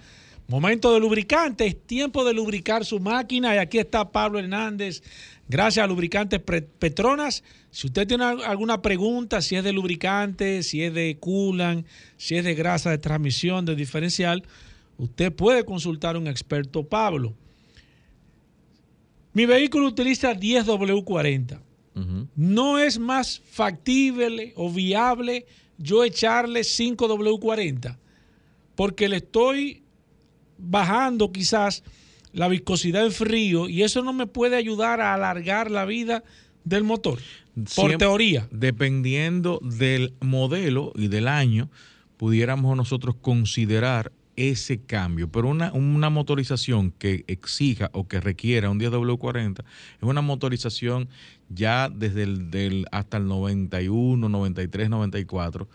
Momento 0.49 0.93
de 0.93 0.99
lubricantes, 1.01 1.77
tiempo 1.87 2.25
de 2.25 2.35
lubricar 2.35 2.85
su 2.85 3.01
máquina 3.01 3.55
y 3.55 3.59
aquí 3.59 3.79
está 3.79 4.11
Pablo 4.11 4.39
Hernández. 4.39 5.03
Gracias 5.49 5.85
a 5.85 5.87
Lubricantes 5.87 6.41
Petronas. 6.41 7.43
Si 7.71 7.87
usted 7.87 8.07
tiene 8.07 8.25
alguna 8.25 8.83
pregunta, 8.83 9.43
si 9.43 9.57
es 9.57 9.65
de 9.65 9.73
lubricante, 9.73 10.63
si 10.63 10.83
es 10.83 10.95
de 10.95 11.17
coolant, 11.21 11.87
si 12.17 12.37
es 12.37 12.45
de 12.45 12.55
grasa 12.55 12.91
de 12.91 12.99
transmisión, 12.99 13.65
de 13.65 13.75
diferencial, 13.75 14.45
usted 15.03 15.33
puede 15.33 15.65
consultar 15.65 16.15
a 16.15 16.19
un 16.19 16.29
experto 16.29 16.85
Pablo. 16.85 17.35
Mi 19.33 19.47
vehículo 19.47 19.89
utiliza 19.89 20.33
10W40. 20.33 21.61
No 22.37 22.79
es 22.79 22.99
más 22.99 23.43
factible 23.51 24.53
o 24.57 24.71
viable 24.71 25.45
yo 25.77 26.05
echarle 26.05 26.61
5W40 26.61 27.99
porque 28.75 29.09
le 29.09 29.17
estoy 29.17 29.83
bajando 30.57 31.33
quizás 31.33 31.83
la 32.33 32.49
viscosidad 32.49 33.05
en 33.05 33.13
frío 33.13 33.69
y 33.69 33.83
eso 33.83 34.03
no 34.03 34.13
me 34.13 34.27
puede 34.27 34.57
ayudar 34.57 35.01
a 35.01 35.13
alargar 35.13 35.71
la 35.71 35.85
vida 35.85 36.25
del 36.65 36.85
motor. 36.85 37.19
Por 37.77 37.99
teoría. 37.99 38.49
Dependiendo 38.51 39.59
del 39.63 40.15
modelo 40.21 40.93
y 40.95 41.09
del 41.09 41.29
año, 41.29 41.69
pudiéramos 42.17 42.75
nosotros 42.77 43.17
considerar 43.21 44.13
ese 44.37 44.81
cambio. 44.81 45.29
Pero 45.31 45.49
una, 45.49 45.73
una 45.73 46.11
motorización 46.11 46.91
que 46.93 47.25
exija 47.27 47.91
o 47.93 48.09
que 48.09 48.21
requiera 48.21 48.71
un 48.71 48.81
10W40 48.81 49.61
es 49.61 50.03
una 50.03 50.23
motorización 50.23 51.09
ya 51.49 51.89
desde 51.89 52.23
el 52.25 52.51
del, 52.51 52.87
hasta 52.93 53.19
el 53.19 53.27
91, 53.27 54.29
93, 54.29 54.91
94 54.91 55.69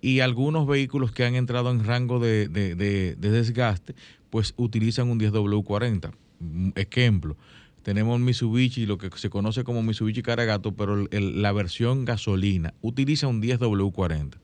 y 0.00 0.20
algunos 0.20 0.66
vehículos 0.66 1.12
que 1.12 1.24
han 1.24 1.34
entrado 1.34 1.70
en 1.70 1.84
rango 1.84 2.18
de, 2.18 2.48
de 2.48 3.14
desgaste, 3.16 3.94
pues 4.30 4.52
utilizan 4.56 5.08
un 5.08 5.18
10W40. 5.18 6.12
Mm, 6.40 6.70
ejemplo, 6.74 7.36
tenemos 7.84 8.18
Mitsubishi, 8.18 8.86
lo 8.86 8.98
que 8.98 9.10
se 9.14 9.28
conoce 9.28 9.62
como 9.62 9.82
Mitsubishi 9.82 10.22
Caragato, 10.22 10.72
pero 10.72 11.06
la 11.10 11.52
versión 11.52 12.04
gasolina 12.06 12.74
utiliza 12.80 13.28
un 13.28 13.42
10W40. 13.42 14.38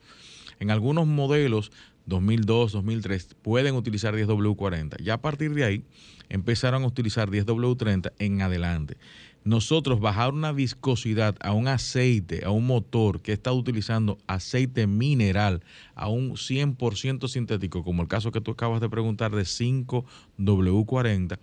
En 0.60 0.70
algunos 0.70 1.06
modelos 1.06 1.72
2002, 2.10 2.72
2003 2.72 3.36
pueden 3.40 3.74
utilizar 3.74 4.14
10W40. 4.14 5.02
Ya 5.02 5.14
a 5.14 5.22
partir 5.22 5.54
de 5.54 5.64
ahí 5.64 5.84
empezaron 6.28 6.82
a 6.82 6.86
utilizar 6.86 7.30
10W30 7.30 8.12
en 8.18 8.42
adelante. 8.42 8.98
Nosotros 9.42 10.00
bajar 10.00 10.34
una 10.34 10.52
viscosidad 10.52 11.34
a 11.40 11.52
un 11.52 11.66
aceite, 11.66 12.44
a 12.44 12.50
un 12.50 12.66
motor 12.66 13.22
que 13.22 13.32
está 13.32 13.52
utilizando 13.52 14.18
aceite 14.26 14.86
mineral, 14.86 15.62
a 15.94 16.08
un 16.08 16.32
100% 16.32 17.26
sintético, 17.26 17.82
como 17.82 18.02
el 18.02 18.08
caso 18.08 18.32
que 18.32 18.42
tú 18.42 18.50
acabas 18.50 18.82
de 18.82 18.90
preguntar 18.90 19.34
de 19.34 19.44
5W40, 19.44 21.38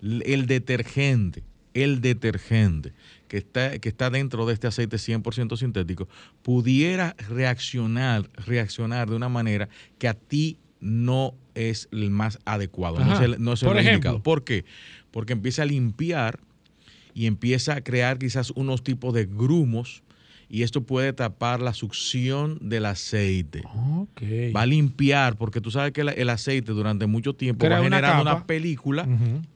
el 0.00 0.46
detergente, 0.46 1.42
el 1.74 2.00
detergente 2.00 2.94
que 3.32 3.38
está, 3.38 3.78
que 3.78 3.88
está 3.88 4.10
dentro 4.10 4.44
de 4.44 4.52
este 4.52 4.66
aceite 4.66 4.98
100% 4.98 5.56
sintético 5.56 6.06
pudiera 6.42 7.16
reaccionar, 7.30 8.28
reaccionar 8.36 9.08
de 9.08 9.16
una 9.16 9.30
manera 9.30 9.70
que 9.98 10.06
a 10.06 10.12
ti 10.12 10.58
no 10.80 11.32
es 11.54 11.88
el 11.92 12.10
más 12.10 12.40
adecuado, 12.44 13.02
no 13.02 13.14
es 13.14 13.20
el, 13.20 13.42
no 13.42 13.54
es 13.54 13.62
el 13.62 13.86
indicado. 13.86 14.22
¿Por 14.22 14.44
qué? 14.44 14.66
Porque 15.10 15.32
empieza 15.32 15.62
a 15.62 15.64
limpiar 15.64 16.40
y 17.14 17.24
empieza 17.24 17.72
a 17.76 17.80
crear 17.80 18.18
quizás 18.18 18.50
unos 18.50 18.84
tipos 18.84 19.14
de 19.14 19.24
grumos 19.24 20.02
y 20.50 20.62
esto 20.62 20.82
puede 20.82 21.14
tapar 21.14 21.62
la 21.62 21.72
succión 21.72 22.58
del 22.60 22.84
aceite. 22.84 23.62
Va 24.54 24.60
a 24.60 24.66
limpiar, 24.66 25.38
porque 25.38 25.62
tú 25.62 25.70
sabes 25.70 25.92
que 25.92 26.02
el 26.02 26.28
aceite 26.28 26.72
durante 26.72 27.06
mucho 27.06 27.32
tiempo 27.32 27.66
va 27.66 27.82
generando 27.82 28.20
una, 28.20 28.46
película, 28.46 29.08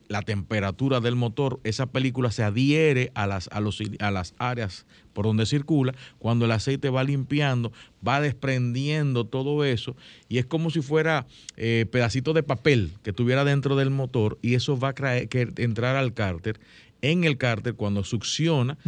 la 0.08 0.22
temperatura 0.22 1.00
del 1.00 1.16
motor, 1.16 1.60
esa 1.64 1.86
película 1.86 2.30
se 2.30 2.42
adhiere 2.42 3.10
a 3.14 3.26
las, 3.26 3.48
a, 3.52 3.60
los, 3.60 3.80
a 3.98 4.10
las 4.10 4.34
áreas 4.38 4.86
por 5.12 5.24
donde 5.24 5.46
circula, 5.46 5.94
cuando 6.18 6.44
el 6.44 6.52
aceite 6.52 6.90
va 6.90 7.02
limpiando, 7.02 7.72
va 8.06 8.20
desprendiendo 8.20 9.26
todo 9.26 9.64
eso 9.64 9.96
y 10.28 10.38
es 10.38 10.46
como 10.46 10.70
si 10.70 10.82
fuera 10.82 11.26
eh, 11.56 11.86
pedacito 11.90 12.34
de 12.34 12.42
papel 12.42 12.92
que 13.02 13.12
tuviera 13.12 13.44
dentro 13.44 13.76
del 13.76 13.90
motor 13.90 14.38
y 14.42 14.54
eso 14.54 14.78
va 14.78 14.94
a 14.96 15.16
entrar 15.18 15.96
al 15.96 16.14
cárter. 16.14 16.60
En 17.02 17.24
el 17.24 17.36
cárter, 17.36 17.74
cuando 17.74 18.04
succiona, 18.04 18.78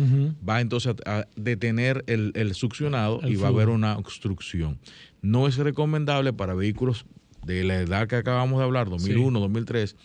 va 0.47 0.61
entonces 0.61 0.95
a, 1.05 1.27
detener 1.37 2.05
el, 2.07 2.55
succionado 2.55 3.21
y 3.29 3.37
va 3.37 3.49
a 3.49 3.51
haber 3.51 3.69
una 3.69 3.97
obstrucción. 3.97 4.79
No 5.21 5.47
es 5.47 5.57
recomendable 5.57 6.33
para 6.33 6.55
vehículos 6.55 7.05
de 7.45 7.65
la 7.65 7.81
edad 7.81 8.09
que 8.09 8.17
acabamos 8.17 8.59
de 8.59 8.65
hablar, 8.65 8.89
2001, 8.89 9.39
2003, 9.41 9.97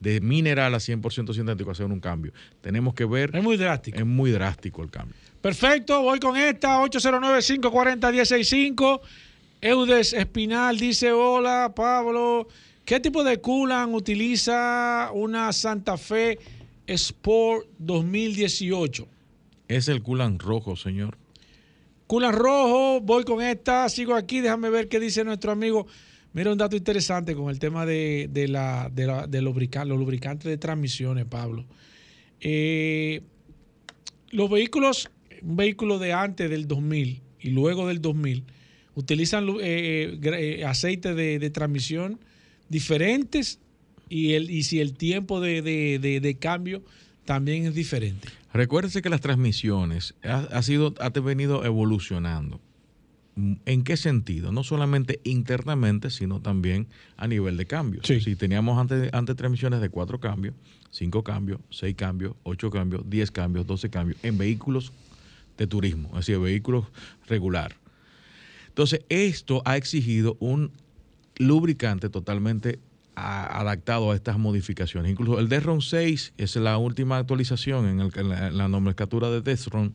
de 0.00 0.20
mineral 0.20 0.74
a 0.74 0.78
100% 0.78 1.34
sintético 1.34 1.70
hacer 1.70 1.86
un 1.86 2.00
cambio. 2.00 2.32
Tenemos 2.60 2.94
que 2.94 3.04
ver... 3.04 3.30
Es 3.34 3.42
muy 3.42 3.56
drástico. 3.56 3.98
Es 3.98 4.06
muy 4.06 4.30
drástico 4.30 4.82
el 4.82 4.90
cambio. 4.90 5.16
Perfecto, 5.40 6.02
voy 6.02 6.20
con 6.20 6.36
esta, 6.36 6.80
809-540-165. 6.82 9.00
Eudes 9.60 10.12
Espinal 10.12 10.78
dice, 10.78 11.12
hola 11.12 11.72
Pablo, 11.74 12.46
¿qué 12.84 13.00
tipo 13.00 13.24
de 13.24 13.40
culan 13.40 13.94
utiliza 13.94 15.10
una 15.12 15.52
Santa 15.52 15.96
Fe 15.96 16.38
Sport 16.86 17.66
2018. 17.78 19.08
Es 19.68 19.88
el 19.88 20.02
culan 20.02 20.38
rojo, 20.38 20.76
señor. 20.76 21.16
Culan 22.06 22.34
rojo, 22.34 23.00
voy 23.00 23.24
con 23.24 23.40
esta, 23.40 23.88
sigo 23.88 24.14
aquí, 24.14 24.40
déjame 24.40 24.68
ver 24.68 24.88
qué 24.88 25.00
dice 25.00 25.24
nuestro 25.24 25.52
amigo. 25.52 25.86
Mira 26.34 26.52
un 26.52 26.58
dato 26.58 26.76
interesante 26.76 27.34
con 27.34 27.48
el 27.48 27.58
tema 27.58 27.86
de, 27.86 28.28
la, 28.48 28.90
de, 28.92 29.40
los 29.40 29.98
lubricantes 29.98 30.44
de 30.44 30.58
transmisiones, 30.58 31.24
Pablo. 31.24 31.64
Eh, 32.40 33.22
los 34.30 34.50
vehículos, 34.50 35.10
un 35.42 35.56
vehículo 35.56 35.98
de 35.98 36.12
antes 36.12 36.50
del 36.50 36.66
2000 36.66 37.22
y 37.40 37.50
luego 37.50 37.86
del 37.86 38.02
2000, 38.02 38.44
utilizan 38.96 39.46
eh, 39.62 40.18
eh, 40.22 40.64
aceite 40.66 41.14
de, 41.14 41.38
de 41.38 41.50
transmisión 41.50 42.18
diferentes 42.68 43.60
y, 44.08 44.34
el, 44.34 44.50
y 44.50 44.64
si 44.64 44.80
el 44.80 44.94
tiempo 44.94 45.40
de, 45.40 46.36
cambio 46.40 46.82
también 47.24 47.66
es 47.66 47.74
diferente. 47.74 48.28
Recuérdese 48.52 49.02
que 49.02 49.08
las 49.08 49.20
transmisiones 49.20 50.14
ha, 50.22 50.62
sido, 50.62 50.94
ha 50.98 51.08
venido 51.10 51.64
evolucionando. 51.64 52.60
¿En 53.36 53.82
qué 53.82 53.96
sentido? 53.96 54.52
No 54.52 54.62
solamente 54.62 55.20
internamente, 55.24 56.10
sino 56.10 56.40
también 56.40 56.86
a 57.16 57.26
nivel 57.26 57.56
de 57.56 57.66
cambios. 57.66 58.06
Si 58.06 58.36
teníamos 58.36 58.78
antes, 58.78 59.12
antes 59.12 59.34
transmisiones 59.34 59.80
de 59.80 59.88
cuatro 59.88 60.20
cambios, 60.20 60.54
cinco 60.90 61.24
cambios, 61.24 61.60
seis 61.70 61.96
cambios, 61.96 62.34
ocho 62.44 62.70
cambios, 62.70 63.02
diez 63.10 63.32
cambios, 63.32 63.66
doce 63.66 63.90
cambios 63.90 64.18
en 64.22 64.38
vehículos 64.38 64.92
de 65.58 65.66
turismo, 65.66 66.08
es 66.10 66.26
decir, 66.26 66.38
vehículos 66.38 66.86
regular. 67.26 67.74
Entonces, 68.68 69.02
esto 69.08 69.62
ha 69.64 69.76
exigido 69.76 70.36
un 70.40 70.70
lubricante 71.36 72.08
totalmente 72.08 72.78
adaptado 73.16 74.10
a 74.10 74.14
estas 74.16 74.38
modificaciones. 74.38 75.12
Incluso 75.12 75.38
el 75.38 75.48
Desron 75.48 75.80
6 75.80 76.34
es 76.36 76.56
la 76.56 76.78
última 76.78 77.18
actualización 77.18 77.86
en, 77.86 78.00
en 78.00 78.56
la, 78.56 78.68
nomenclatura 78.68 79.30
de 79.30 79.40
Desron 79.40 79.94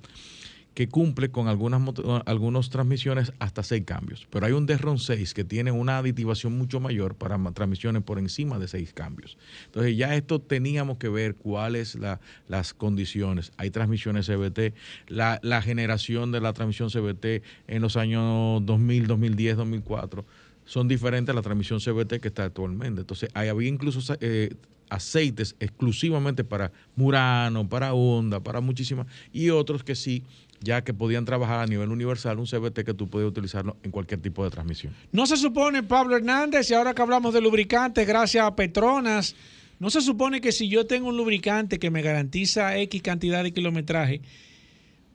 que 0.73 0.87
cumple 0.87 1.29
con 1.29 1.47
algunas, 1.47 1.81
algunas 2.25 2.69
transmisiones 2.69 3.33
hasta 3.39 3.63
seis 3.63 3.83
cambios. 3.85 4.27
Pero 4.29 4.45
hay 4.45 4.53
un 4.53 4.65
Desron 4.65 4.97
6 4.97 5.33
que 5.33 5.43
tiene 5.43 5.71
una 5.71 5.97
aditivación 5.97 6.57
mucho 6.57 6.79
mayor 6.79 7.15
para 7.15 7.37
transmisiones 7.51 8.03
por 8.03 8.19
encima 8.19 8.59
de 8.59 8.67
seis 8.67 8.93
cambios. 8.93 9.37
Entonces 9.65 9.97
ya 9.97 10.15
esto 10.15 10.39
teníamos 10.39 10.97
que 10.97 11.09
ver 11.09 11.35
cuáles 11.35 11.95
la, 11.95 12.19
las 12.47 12.73
condiciones. 12.73 13.51
Hay 13.57 13.71
transmisiones 13.71 14.27
CBT, 14.27 14.73
la, 15.07 15.39
la 15.43 15.61
generación 15.61 16.31
de 16.31 16.41
la 16.41 16.53
transmisión 16.53 16.89
CBT 16.89 17.43
en 17.67 17.81
los 17.81 17.97
años 17.97 18.65
2000, 18.65 19.07
2010, 19.07 19.57
2004 19.57 20.25
son 20.69 20.87
diferentes 20.87 21.33
a 21.33 21.35
la 21.35 21.41
transmisión 21.41 21.79
CBT 21.79 22.19
que 22.19 22.27
está 22.27 22.43
actualmente. 22.43 23.01
Entonces, 23.01 23.29
había 23.33 23.67
incluso 23.67 24.15
eh, 24.21 24.53
aceites 24.89 25.55
exclusivamente 25.59 26.43
para 26.43 26.71
Murano, 26.95 27.67
para 27.67 27.93
Honda, 27.93 28.39
para 28.39 28.61
muchísimas, 28.61 29.07
y 29.31 29.49
otros 29.49 29.83
que 29.83 29.95
sí, 29.95 30.23
ya 30.61 30.84
que 30.84 30.94
podían 30.94 31.26
trabajar 31.26 31.60
a 31.60 31.65
nivel 31.65 31.90
universal, 31.90 32.40
un 32.40 32.45
CBT 32.45 32.84
que 32.84 32.94
tú 32.94 33.10
podías 33.10 33.30
utilizarlo 33.30 33.77
en 33.84 33.91
cualquier 33.91 34.22
tipo 34.22 34.44
de 34.44 34.49
transmisión. 34.49 34.94
No 35.11 35.26
se 35.26 35.38
supone, 35.38 35.84
Pablo 35.84 36.18
Hernández, 36.18 36.69
y 36.69 36.73
ahora 36.73 36.94
que 36.94 37.02
hablamos 37.02 37.34
de 37.34 37.41
lubricantes, 37.41 38.07
gracias 38.07 38.45
a 38.45 38.56
Petronas, 38.56 39.36
no 39.80 39.90
se 39.90 40.02
supone 40.02 40.41
que 40.41 40.52
si 40.52 40.68
yo 40.68 40.86
tengo 40.86 41.07
un 41.07 41.18
lubricante 41.18 41.80
que 41.80 41.90
me 41.90 42.02
garantiza 42.02 42.77
X 42.77 43.02
cantidad 43.02 43.44
de 43.44 43.53
kilometraje, 43.53 44.22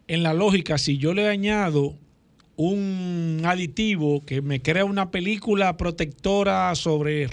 en 0.06 0.22
la 0.22 0.34
lógica, 0.34 0.78
si 0.78 0.98
yo 0.98 1.14
le 1.14 1.28
añado 1.28 1.96
un 2.56 3.42
aditivo 3.44 4.24
que 4.24 4.42
me 4.42 4.62
crea 4.62 4.84
una 4.84 5.10
película 5.10 5.76
protectora 5.76 6.74
sobre 6.74 7.28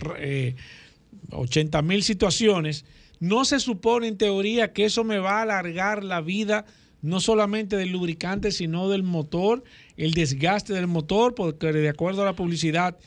80 1.32 1.80
eh, 1.80 1.82
mil 1.82 2.04
situaciones, 2.04 2.86
no 3.20 3.46
se 3.46 3.60
supone 3.60 4.08
en 4.08 4.18
teoría 4.18 4.74
que 4.74 4.86
eso 4.86 5.04
me 5.04 5.20
va 5.20 5.40
a 5.40 5.42
alargar 5.44 6.04
la 6.04 6.22
vida 6.22 6.66
no 7.02 7.20
solamente 7.20 7.78
del 7.78 7.92
lubricante, 7.92 8.52
sino 8.52 8.90
del 8.90 9.04
motor, 9.04 9.64
el 9.98 10.14
desgaste 10.14 10.74
del 10.74 10.88
motor, 10.88 11.36
porque 11.36 11.74
de 11.74 11.90
acuerdo 11.90 12.22
a 12.22 12.26
la 12.26 12.34
publicidad 12.34 12.98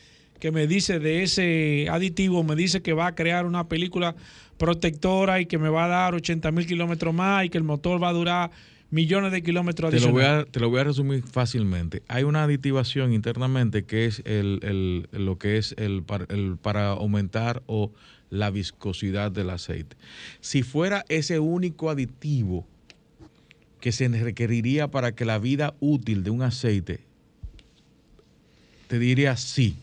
que 0.41 0.51
me 0.51 0.67
dice 0.67 0.99
de 0.99 1.23
ese 1.23 1.87
aditivo, 1.91 2.43
me 2.43 2.57
dice 2.57 2.83
que 2.83 2.93
va 2.93 3.07
a 3.07 3.15
crear 3.15 3.47
una 3.47 3.69
película 3.69 4.15
protectora 4.59 5.41
y 5.41 5.47
que 5.47 5.59
me 5.59 5.69
va 5.69 5.87
a 5.87 5.89
dar 5.89 6.15
80 6.15 6.51
mil 6.53 6.67
kilómetros 6.67 7.15
más 7.15 7.45
y 7.45 7.51
que 7.51 7.59
el 7.59 7.65
motor 7.65 8.03
va 8.03 8.09
a 8.09 8.13
durar 8.13 8.51
millones 8.91 9.33
de 9.33 9.43
kilómetros 9.43 9.91
te 9.91 10.01
Lo 10.01 10.13
voy 10.13 10.25
a, 10.25 10.45
te 10.45 10.61
lo 10.61 10.71
voy 10.71 10.81
a 10.81 10.85
resumir 10.85 11.25
fácilmente. 11.25 12.03
Hay 12.09 12.23
una 12.23 12.45
aditivación 12.45 13.13
internamente 13.13 13.85
que 13.85 14.07
es 14.07 14.23
el, 14.25 15.09
lo 15.11 15.39
que 15.39 15.57
es 15.57 15.75
el, 15.79 16.05
el 16.29 16.57
para 16.61 16.91
aumentar 16.91 17.63
o 17.67 17.93
la 18.31 18.51
viscosidad 18.51 19.33
del 19.33 19.51
aceite. 19.51 19.97
Si 20.41 20.63
fuera 20.63 21.05
ese 21.09 21.39
único 21.41 21.91
aditivo 21.91 22.67
que 23.85 23.93
se 23.93 24.09
requeriría 24.09 24.91
para 24.91 25.15
que 25.15 25.27
la 25.27 25.39
vida 25.39 25.75
útil 25.79 26.25
de 26.25 26.31
un 26.31 26.41
aceite, 26.41 27.01
te 28.89 28.99
diría 28.99 29.37
sí. 29.37 29.77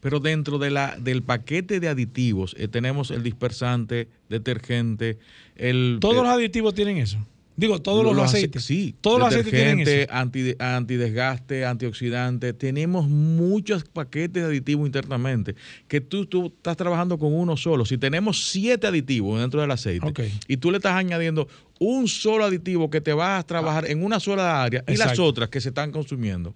Pero 0.00 0.18
dentro 0.18 0.58
de 0.58 0.70
la, 0.70 0.96
del 0.98 1.22
paquete 1.22 1.78
de 1.78 1.86
aditivos 1.86 2.56
eh, 2.58 2.66
tenemos 2.66 3.12
el 3.12 3.22
dispersante, 3.22 4.08
detergente, 4.28 5.20
el... 5.54 5.98
Todos 6.00 6.24
los 6.24 6.26
aditivos 6.26 6.74
tienen 6.74 6.96
eso. 6.96 7.24
Digo, 7.58 7.82
todos 7.82 8.04
los, 8.04 8.16
aceites. 8.16 8.64
Sí, 8.64 8.94
todos 9.00 9.18
los 9.18 9.30
aceites 9.30 9.50
tienen 9.50 9.80
eso. 9.80 10.06
Anti, 10.12 10.54
antidesgaste, 10.60 11.66
antioxidante. 11.66 12.52
Tenemos 12.52 13.08
muchos 13.08 13.82
paquetes 13.82 14.44
de 14.44 14.48
aditivos 14.48 14.86
internamente 14.86 15.56
que 15.88 16.00
tú, 16.00 16.24
tú 16.26 16.52
estás 16.56 16.76
trabajando 16.76 17.18
con 17.18 17.34
uno 17.34 17.56
solo. 17.56 17.84
Si 17.84 17.98
tenemos 17.98 18.50
siete 18.50 18.86
aditivos 18.86 19.40
dentro 19.40 19.60
del 19.60 19.72
aceite 19.72 20.30
y 20.46 20.56
tú 20.58 20.70
le 20.70 20.76
estás 20.76 20.92
añadiendo 20.92 21.48
un 21.80 22.06
solo 22.06 22.44
aditivo 22.44 22.90
que 22.90 23.00
te 23.00 23.12
vas 23.12 23.40
a 23.40 23.42
trabajar 23.44 23.86
ah. 23.88 23.90
en 23.90 24.04
una 24.04 24.20
sola 24.20 24.62
área 24.62 24.84
y 24.86 24.96
las 24.96 25.18
otras 25.18 25.48
que 25.48 25.60
se 25.60 25.70
están 25.70 25.90
consumiendo. 25.90 26.54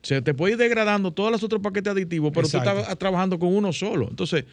Se 0.00 0.22
te 0.22 0.32
puede 0.32 0.54
ir 0.54 0.58
degradando 0.58 1.12
todos 1.12 1.30
los 1.30 1.42
otros 1.42 1.60
paquetes 1.60 1.92
aditivos, 1.92 2.32
pero 2.34 2.48
tú 2.48 2.56
estás 2.56 2.96
trabajando 2.96 3.38
con 3.38 3.54
uno 3.54 3.74
solo. 3.74 4.08
Entonces, 4.08 4.46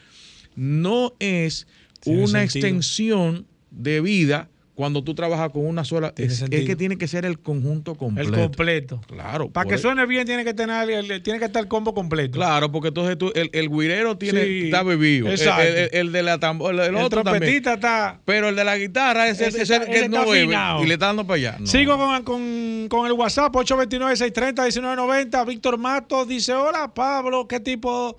no 0.53 1.13
es 1.17 1.65
una 2.05 2.43
extensión 2.43 3.45
de 3.71 4.01
vida 4.01 4.49
cuando 4.79 5.03
tú 5.03 5.13
trabajas 5.13 5.51
con 5.51 5.65
una 5.65 5.83
sola, 5.83 6.13
es, 6.15 6.45
que 6.49 6.73
tiene 6.77 6.97
que 6.97 7.05
ser 7.05 7.25
el 7.25 7.37
conjunto 7.39 7.95
completo. 7.95 8.33
El 8.33 8.39
completo. 8.39 9.01
Claro. 9.07 9.49
Para 9.49 9.69
que 9.69 9.77
suene 9.77 10.05
bien 10.05 10.25
tiene 10.25 10.45
que 10.45 10.53
tener 10.53 11.21
tiene 11.21 11.37
que 11.37 11.43
estar 11.43 11.61
el 11.61 11.67
combo 11.67 11.93
completo. 11.93 12.37
Claro, 12.37 12.71
porque 12.71 12.87
entonces 12.87 13.17
tú, 13.17 13.29
el, 13.35 13.49
el 13.51 13.67
guirero 13.67 14.17
tiene, 14.17 14.67
está 14.67 14.81
bebido. 14.83 15.27
Exacto. 15.27 15.63
El, 15.91 16.13
de 16.13 16.23
la 16.23 16.39
tambor, 16.39 16.73
el, 16.79 16.95
otro 16.95 17.23
trompetista 17.23 17.73
está. 17.73 18.21
Pero 18.23 18.47
el 18.47 18.55
de 18.55 18.63
la 18.63 18.77
guitarra 18.77 19.27
es, 19.27 19.41
el 19.41 19.53
que 19.85 20.07
no 20.07 20.25
bebe 20.25 20.55
y 20.81 20.87
le 20.87 20.93
está 20.93 21.07
dando 21.07 21.27
para 21.27 21.35
allá. 21.35 21.57
Sigo 21.65 21.97
con, 21.97 22.23
con, 22.23 22.87
con, 22.87 23.05
el 23.05 23.11
WhatsApp 23.11 23.53
829-630-1990. 23.53 25.45
Víctor 25.45 25.77
Matos 25.77 26.25
dice: 26.25 26.53
Hola 26.53 26.93
Pablo, 26.93 27.49
¿qué 27.49 27.59
tipo 27.59 28.15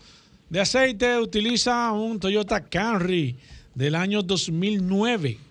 de 0.51 0.61
aceite 0.61 1.17
utiliza 1.17 1.91
un 1.93 2.21
Toyota 2.21 2.63
Camry 2.63 3.35
del 3.75 3.95
año 3.95 4.21
2009? 4.21 5.49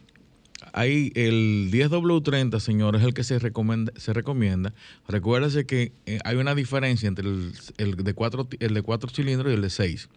Ahí 0.74 1.12
el 1.16 1.70
10W30, 1.72 2.60
señor, 2.60 2.96
es 2.96 3.04
el 3.04 3.14
que 3.14 3.24
se 3.24 3.40
recomienda. 3.40 3.92
Se 3.98 4.14
recomienda. 4.14 4.74
Recuérdese 5.08 5.66
que 5.66 5.92
eh, 6.06 6.20
hay 6.24 6.38
una 6.38 6.56
diferencia 6.56 7.08
entre 7.08 7.26
el, 7.28 7.96
de 7.96 8.14
cuatro, 8.14 8.48
el 8.60 8.74
de 8.74 8.82
cuatro 8.82 9.10
cilindros 9.10 9.52
y 9.52 9.56
el 9.56 9.62
de 9.62 9.70
seis. 9.70 10.10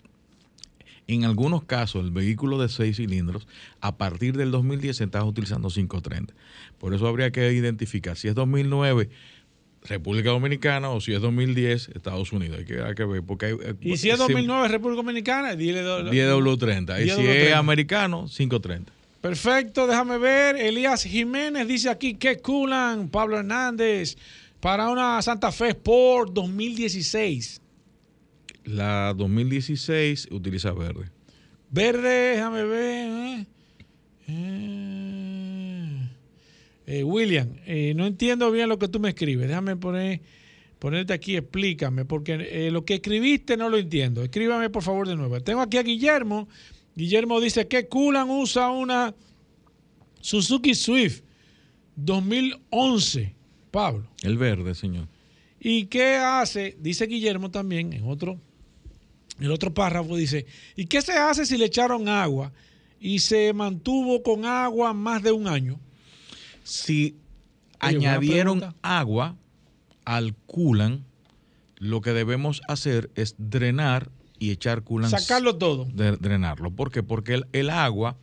En 1.09 1.25
algunos 1.25 1.65
casos, 1.65 2.05
el 2.05 2.11
vehículo 2.13 2.61
de 2.61 2.69
seis 2.69 2.97
cilindros, 2.97 3.49
a 3.81 3.97
partir 3.97 4.37
del 4.37 4.51
2010 4.51 4.97
se 4.97 5.05
está 5.05 5.25
utilizando 5.25 5.69
530. 5.69 6.33
Por 6.79 6.95
eso 6.95 7.07
habría 7.09 7.31
que 7.33 7.53
identificar 7.53 8.17
si 8.17 8.29
es 8.29 8.35
2009 8.35 9.09
República 9.85 10.31
Dominicana 10.31 10.91
o 10.91 11.01
si 11.01 11.13
es 11.13 11.21
2010 11.21 11.89
Estados 11.95 12.33
Unidos. 12.33 12.59
Hay 12.59 12.65
que, 12.65 12.81
hay 12.81 12.95
que 12.95 13.05
ver. 13.05 13.23
Porque 13.23 13.51
eh, 13.51 13.75
y 13.81 13.97
si 13.97 14.11
es 14.11 14.19
2009 14.19 14.69
República 14.69 15.03
Dominicana, 15.03 15.57
dile 15.57 15.83
10W30. 15.83 17.05
Y 17.05 17.11
si 17.11 17.27
es 17.27 17.53
americano, 17.55 18.27
530. 18.29 18.93
Perfecto, 19.23 19.87
déjame 19.87 20.19
ver. 20.19 20.57
Elías 20.57 21.05
Jiménez 21.05 21.69
dice 21.69 21.89
aquí 21.89 22.15
que 22.15 22.39
culan 22.39 23.09
Pablo 23.09 23.39
Hernández 23.39 24.17
para 24.59 24.91
una 24.91 25.23
Santa 25.23 25.53
Fe 25.53 25.69
Sport 25.69 26.33
2016. 26.33 27.63
La 28.65 29.15
2016 29.17 30.27
utiliza 30.33 30.73
verde. 30.73 31.09
Verde, 31.71 32.33
déjame 32.33 32.65
ver. 32.65 33.11
¿eh? 33.11 33.47
Eh, 34.27 36.09
eh, 36.87 37.05
William, 37.05 37.49
no 37.95 38.07
entiendo 38.07 38.51
bien 38.51 38.69
lo 38.69 38.81
que 38.81 38.89
tú 38.89 38.99
me 38.99 39.11
escribes. 39.11 39.47
Déjame 39.47 39.77
poner, 39.77 40.21
ponerte 40.81 41.13
aquí, 41.13 41.37
explícame, 41.37 42.05
porque 42.05 42.69
lo 42.73 42.85
que 42.85 42.95
escribiste 42.95 43.57
no 43.57 43.69
lo 43.69 43.79
entiendo. 43.79 44.25
Escríbame 44.25 44.69
por 44.69 44.83
favor 44.83 45.07
de 45.07 45.15
nuevo. 45.15 45.41
Tengo 45.41 45.61
aquí 45.61 45.79
a 45.79 45.85
Guillermo 45.85 46.49
Guillermo 46.95 47.41
dice 47.41 47.69
que 47.69 47.89
Kulan 47.89 48.29
usa 48.31 48.71
una 48.71 49.15
Suzuki 50.21 50.75
Swift 50.75 51.23
2011. 51.97 53.35
Pablo. 53.71 54.07
El 54.23 54.37
verde, 54.37 54.75
señor. 54.75 55.09
¿Y 55.59 55.87
qué 55.87 56.17
hace? 56.17 56.77
Dice 56.81 57.07
Guillermo 57.07 57.51
también 57.51 57.93
en 57.93 58.07
otro, 58.09 58.39
el 59.41 59.51
otro 59.51 59.73
párrafo 59.73 60.17
dice, 60.17 60.47
¿y 60.77 60.87
qué 60.87 61.01
se 61.01 61.13
hace 61.13 61.47
si 61.47 61.57
le 61.57 61.67
echaron 61.67 62.09
agua 62.09 62.53
y 63.01 63.21
se 63.21 63.53
mantuvo 63.53 64.23
con 64.23 64.45
agua 64.45 64.93
más 64.93 65.23
de 65.23 65.33
un 65.33 65.47
año? 65.47 65.81
Si 66.65 67.17
añadieron 67.79 68.75
agua 68.83 69.37
al 70.05 70.35
Kulan, 70.35 71.05
lo 71.77 72.01
que 72.01 72.13
debemos 72.13 72.61
hacer 72.69 73.11
es 73.15 73.35
drenar 73.39 74.11
y 74.43 74.51
echar 74.51 74.83
coolant. 74.83 75.17
Sacarlo 75.17 75.57
todo. 75.57 75.87
drenarlo. 75.95 76.73
¿Por 76.73 76.91
qué? 76.91 77.05
Porque 77.05 77.43
el, 77.53 77.71
agua 77.71 78.17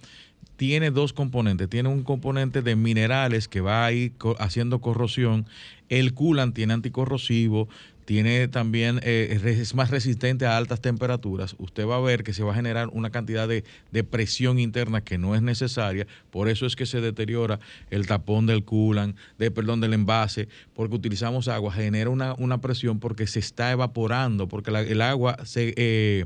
tiene 0.58 0.92
dos 0.92 1.14
componentes. 1.14 1.70
Tiene 1.70 1.88
un 1.88 2.04
componente 2.04 2.62
de 2.62 2.76
minerales 2.76 3.48
que 3.48 3.62
va 3.62 3.86
a 3.86 3.94
ir 3.94 4.12
haciendo 4.38 4.82
corrosión. 4.82 5.46
El 5.88 6.14
coolant 6.14 6.54
tiene 6.54 6.74
anticorrosivo, 6.74 7.70
tiene 8.10 8.48
también, 8.48 9.00
eh, 9.04 9.40
es 9.46 9.76
más 9.76 9.92
resistente 9.92 10.48
a 10.48 10.58
altas 10.58 10.82
temperaturas, 10.82 11.56
usted 11.60 11.86
va 11.86 11.98
a 11.98 12.00
ver 12.00 12.24
que 12.24 12.34
se 12.34 12.42
va 12.42 12.54
a 12.54 12.56
generar 12.56 12.88
una 12.92 13.12
cantidad 13.12 13.48
de, 13.48 13.64
presión 14.04 14.58
interna 14.58 15.02
que 15.02 15.20
no 15.20 15.36
es 15.36 15.44
necesaria, 15.44 16.08
por 16.32 16.50
eso 16.50 16.66
es 16.66 16.76
que 16.76 16.88
se 16.88 17.02
deteriora 17.02 17.60
el 17.92 18.08
tapón 18.08 18.48
del 18.48 18.64
culan, 18.66 19.16
de, 19.38 19.52
perdón, 19.52 19.80
del 19.80 19.94
envase, 19.94 20.48
porque 20.74 20.96
utilizamos 20.96 21.48
agua, 21.50 21.72
genera 21.72 22.10
una, 22.10 22.34
una 22.40 22.60
presión 22.62 23.00
porque 23.00 23.28
se 23.28 23.38
está 23.38 23.72
evaporando, 23.72 24.48
porque 24.48 24.72
el 24.72 25.02
agua 25.04 25.38
se, 25.46 25.76
eh, 25.78 26.26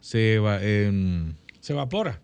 se, 0.00 0.34
em, 0.34 1.34
se 1.60 1.74
evapora. 1.74 2.20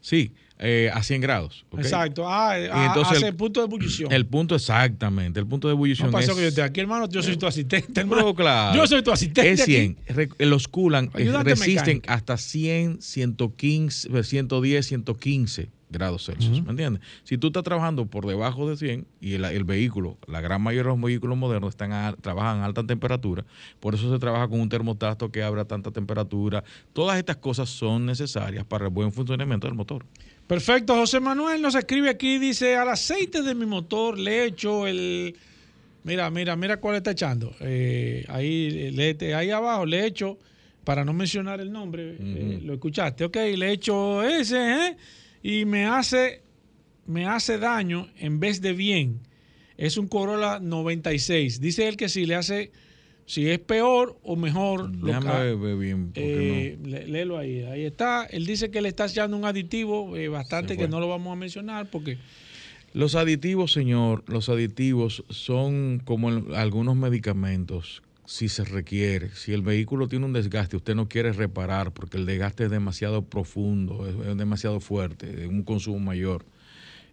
Sí, 0.00 0.32
eh, 0.62 0.90
a 0.92 1.02
100 1.02 1.22
grados. 1.22 1.64
Exacto. 1.78 2.24
Ah, 2.28 2.86
entonces 2.86 3.22
el, 3.22 3.34
punto 3.34 3.60
de 3.60 3.66
ebullición. 3.66 4.12
El 4.12 4.26
punto 4.26 4.54
exactamente. 4.54 5.40
El 5.40 5.46
punto 5.46 5.68
de 5.68 5.74
ebullición 5.74 6.10
no 6.10 6.18
es... 6.18 6.28
que 6.28 6.34
yo 6.34 6.48
estoy 6.48 6.64
aquí, 6.64 6.80
hermano. 6.80 7.08
Yo 7.08 7.22
soy 7.22 7.38
tu 7.38 7.46
asistente, 7.46 8.00
hermano. 8.00 8.34
claro. 8.34 8.76
Yo 8.76 8.86
soy 8.86 9.02
tu 9.02 9.10
asistente. 9.10 9.52
Es 9.52 9.64
100. 9.64 9.96
Los 10.38 10.68
culan 10.68 11.10
eh, 11.16 11.32
resisten 11.42 12.02
hasta 12.06 12.36
100, 12.36 13.00
115, 13.00 14.22
110, 14.22 14.86
115 14.86 15.70
grados 15.90 16.26
Celsius, 16.26 16.62
¿me 16.62 16.70
entiendes? 16.70 17.02
Si 17.24 17.36
tú 17.36 17.48
estás 17.48 17.64
trabajando 17.64 18.06
por 18.06 18.26
debajo 18.26 18.68
de 18.68 18.76
100 18.76 19.06
y 19.20 19.34
el, 19.34 19.64
vehículo, 19.64 20.16
la 20.26 20.40
gran 20.40 20.62
mayoría 20.62 20.90
de 20.90 20.96
los 20.96 21.04
vehículos 21.04 21.36
modernos 21.36 21.70
están 21.70 22.14
trabajan 22.20 22.60
a 22.60 22.66
alta 22.66 22.86
temperatura, 22.86 23.44
por 23.80 23.94
eso 23.94 24.10
se 24.12 24.18
trabaja 24.18 24.48
con 24.48 24.60
un 24.60 24.68
termostato 24.68 25.30
que 25.30 25.42
abra 25.42 25.64
tanta 25.64 25.90
temperatura. 25.90 26.62
Todas 26.92 27.18
estas 27.18 27.36
cosas 27.36 27.68
son 27.68 28.06
necesarias 28.06 28.64
para 28.64 28.84
el 28.84 28.90
buen 28.90 29.12
funcionamiento 29.12 29.66
del 29.66 29.74
motor. 29.74 30.06
Perfecto, 30.50 30.96
José 30.96 31.20
Manuel 31.20 31.62
nos 31.62 31.76
escribe 31.76 32.10
aquí, 32.10 32.38
dice, 32.38 32.74
al 32.74 32.88
aceite 32.88 33.42
de 33.42 33.54
mi 33.54 33.66
motor 33.66 34.18
le 34.18 34.46
echo 34.46 34.84
el... 34.84 35.36
Mira, 36.02 36.28
mira, 36.28 36.56
mira 36.56 36.78
cuál 36.78 36.96
está 36.96 37.12
echando. 37.12 37.54
Eh, 37.60 38.24
ahí, 38.26 38.90
le, 38.90 39.16
ahí 39.36 39.52
abajo 39.52 39.86
le 39.86 40.04
echo, 40.04 40.38
para 40.82 41.04
no 41.04 41.12
mencionar 41.12 41.60
el 41.60 41.70
nombre, 41.70 42.16
eh, 42.18 42.58
lo 42.64 42.74
escuchaste, 42.74 43.26
ok, 43.26 43.36
le 43.56 43.70
echo 43.70 44.24
ese, 44.24 44.88
¿eh? 44.88 44.96
y 45.40 45.66
me 45.66 45.86
hace, 45.86 46.42
me 47.06 47.26
hace 47.26 47.58
daño 47.58 48.08
en 48.18 48.40
vez 48.40 48.60
de 48.60 48.72
bien. 48.72 49.20
Es 49.76 49.96
un 49.98 50.08
Corolla 50.08 50.58
96. 50.58 51.60
Dice 51.60 51.86
él 51.86 51.96
que 51.96 52.08
si 52.08 52.26
le 52.26 52.34
hace, 52.34 52.72
si 53.30 53.48
es 53.48 53.60
peor 53.60 54.18
o 54.24 54.34
mejor. 54.34 54.90
Déjame 54.90 55.54
ver 55.54 55.76
bien. 55.76 56.10
Eh, 56.16 56.76
léelo 56.82 57.38
ahí. 57.38 57.62
Ahí 57.62 57.84
está. 57.84 58.24
Él 58.24 58.44
dice 58.44 58.72
que 58.72 58.80
le 58.80 58.88
está 58.88 59.06
echando 59.06 59.36
un 59.36 59.44
aditivo 59.44 60.16
eh, 60.16 60.26
bastante 60.26 60.76
que 60.76 60.88
no 60.88 60.98
lo 60.98 61.08
vamos 61.08 61.32
a 61.32 61.36
mencionar 61.36 61.88
porque. 61.88 62.18
Los 62.92 63.14
aditivos, 63.14 63.72
señor, 63.72 64.24
los 64.26 64.48
aditivos 64.48 65.22
son 65.28 66.02
como 66.04 66.28
algunos 66.56 66.96
medicamentos 66.96 68.02
si 68.26 68.48
se 68.48 68.64
requiere. 68.64 69.30
Si 69.36 69.52
el 69.52 69.62
vehículo 69.62 70.08
tiene 70.08 70.24
un 70.24 70.32
desgaste, 70.32 70.76
usted 70.76 70.96
no 70.96 71.08
quiere 71.08 71.32
reparar 71.32 71.92
porque 71.92 72.16
el 72.16 72.26
desgaste 72.26 72.64
es 72.64 72.70
demasiado 72.72 73.22
profundo, 73.22 74.08
es, 74.08 74.36
demasiado 74.36 74.80
fuerte, 74.80 75.44
es 75.44 75.48
un 75.48 75.62
consumo 75.62 76.00
mayor. 76.00 76.44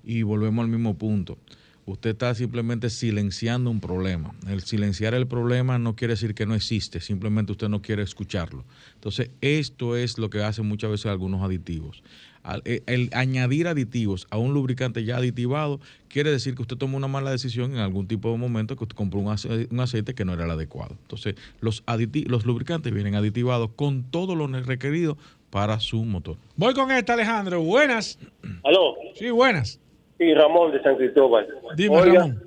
Y 0.04 0.24
volvemos 0.24 0.64
al 0.64 0.72
mismo 0.72 0.98
punto. 0.98 1.38
Usted 1.88 2.10
está 2.10 2.36
simplemente 2.36 2.90
silenciando 2.90 3.70
un 3.72 3.80
problema. 3.80 4.36
El 4.46 4.62
silenciar 4.62 5.14
el 5.14 5.26
problema 5.26 5.80
no 5.80 5.96
quiere 5.96 6.16
decir 6.16 6.36
que 6.36 6.46
no 6.46 6.54
existe, 6.54 7.00
simplemente 7.00 7.54
usted 7.54 7.70
no 7.70 7.82
quiere 7.82 8.04
escucharlo. 8.04 8.66
Entonces, 8.96 9.32
esto 9.40 9.96
es 9.96 10.18
lo 10.18 10.30
que 10.30 10.44
hacen 10.44 10.68
muchas 10.68 10.92
veces 10.92 11.06
algunos 11.06 11.42
aditivos. 11.42 12.04
Eh, 12.66 12.84
el 12.88 13.10
añadir 13.14 13.70
aditivos 13.70 14.28
a 14.32 14.38
un 14.38 14.54
lubricante 14.54 15.06
ya 15.06 15.16
aditivado 15.16 15.80
quiere 16.10 16.30
decir 16.30 16.56
que 16.56 16.62
usted 16.62 16.76
tomó 16.76 16.98
una 16.98 17.08
mala 17.08 17.32
decisión 17.32 17.72
en 17.72 17.78
algún 17.78 18.06
tipo 18.06 18.34
de 18.34 18.38
momento 18.38 18.76
que 18.76 18.84
usted 18.84 18.96
compró 18.96 19.22
un 19.22 19.80
aceite, 19.80 20.14
que 20.14 20.26
no 20.26 20.34
era 20.34 20.44
el 20.44 20.52
adecuado. 20.52 20.98
Entonces, 21.02 21.36
los, 21.62 21.86
los 22.26 22.46
lubricantes 22.46 22.94
vienen 22.94 23.16
aditivados 23.16 23.70
con 23.78 24.04
todo 24.04 24.36
lo 24.36 24.48
requerido 24.48 25.18
para 25.50 25.80
su 25.80 26.04
motor. 26.04 26.36
Voy 26.58 26.74
con 26.74 26.92
esta, 26.92 27.14
Alejandro. 27.14 27.62
Buenas. 27.62 28.20
¿Aló? 28.66 28.96
Sí, 29.16 29.30
buenas. 29.30 29.80
Sí, 30.18 30.34
Ramón 30.34 30.72
de 30.72 30.82
San 30.82 30.96
Cristóbal. 30.96 31.48
Dime, 31.76 32.02
Ramón. 32.02 32.44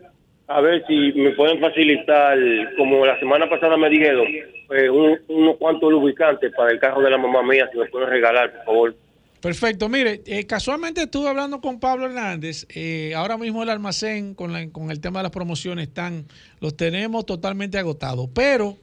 A 0.49 0.61
ver 0.61 0.85
si 0.89 1.13
me 1.13 1.31
pueden 1.31 1.61
facilitar, 1.61 2.37
como 2.77 3.07
la 3.07 3.19
semana 3.21 3.49
pasada 3.49 3.77
me 3.77 3.89
dijeron, 3.89 4.27
eh, 4.27 4.91
unos 4.91 5.57
cuantos 5.59 5.93
lubricantes 5.93 6.53
para 6.57 6.73
el 6.73 6.81
carro 6.81 7.03
de 7.03 7.11
la 7.11 7.19
mamá 7.19 7.43
mía, 7.43 7.69
si 7.71 7.79
me 7.79 7.87
pueden 7.87 8.09
regalar, 8.09 8.53
por 8.53 8.65
favor. 8.65 8.95
Perfecto. 9.41 9.89
Mire, 9.89 10.23
eh, 10.27 10.47
casualmente 10.47 11.03
estuve 11.03 11.29
hablando 11.29 11.61
con 11.61 11.81
Pablo 11.81 12.07
Hernández. 12.07 12.67
Eh, 12.75 13.15
ahora 13.15 13.39
mismo 13.39 13.63
el 13.63 13.71
almacén 13.71 14.35
con, 14.35 14.55
el 14.55 15.01
tema 15.01 15.21
de 15.21 15.23
las 15.25 15.33
promociones 15.33 15.89
están, 15.89 16.27
los 16.61 16.77
tenemos 16.77 17.25
totalmente 17.25 17.79
agotados. 17.79 18.29
Pero, 18.35 18.77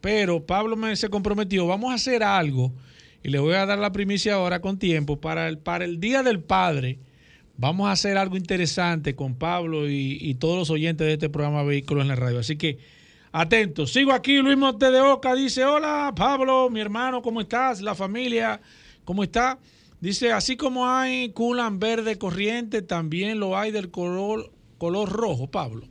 pero 0.00 0.46
Pablo 0.46 0.76
me 0.76 0.96
se 0.96 1.10
comprometió, 1.10 1.66
vamos 1.66 1.90
a 1.90 1.94
hacer 1.94 2.22
algo 2.22 2.72
y 3.22 3.28
le 3.28 3.38
voy 3.38 3.54
a 3.54 3.66
dar 3.66 3.78
la 3.78 3.92
primicia 3.92 4.34
ahora 4.34 4.60
con 4.60 4.78
tiempo 4.78 5.20
para 5.20 5.48
el, 5.48 5.58
para 5.58 5.84
el 5.84 6.00
Día 6.00 6.22
del 6.22 6.40
Padre. 6.40 6.98
Vamos 7.60 7.88
a 7.88 7.92
hacer 7.92 8.16
algo 8.16 8.36
interesante 8.36 9.16
con 9.16 9.34
Pablo 9.34 9.88
y, 9.88 10.16
y 10.20 10.34
todos 10.34 10.56
los 10.56 10.70
oyentes 10.70 11.04
de 11.06 11.14
este 11.14 11.28
programa 11.28 11.64
Vehículos 11.64 12.02
en 12.02 12.08
la 12.08 12.14
Radio. 12.14 12.38
Así 12.38 12.56
que 12.56 12.78
atentos. 13.32 13.92
Sigo 13.92 14.12
aquí, 14.12 14.38
Luis 14.38 14.56
Monte 14.56 14.92
de 14.92 15.00
Oca 15.00 15.34
dice, 15.34 15.64
hola 15.64 16.12
Pablo, 16.14 16.70
mi 16.70 16.80
hermano, 16.80 17.20
¿cómo 17.20 17.40
estás? 17.40 17.80
La 17.80 17.96
familia, 17.96 18.60
¿cómo 19.04 19.24
está? 19.24 19.58
Dice, 20.00 20.32
así 20.32 20.56
como 20.56 20.88
hay 20.88 21.30
culan 21.30 21.80
verde 21.80 22.16
corriente, 22.16 22.80
también 22.80 23.40
lo 23.40 23.58
hay 23.58 23.72
del 23.72 23.90
color, 23.90 24.52
color 24.78 25.10
rojo, 25.10 25.50
Pablo. 25.50 25.88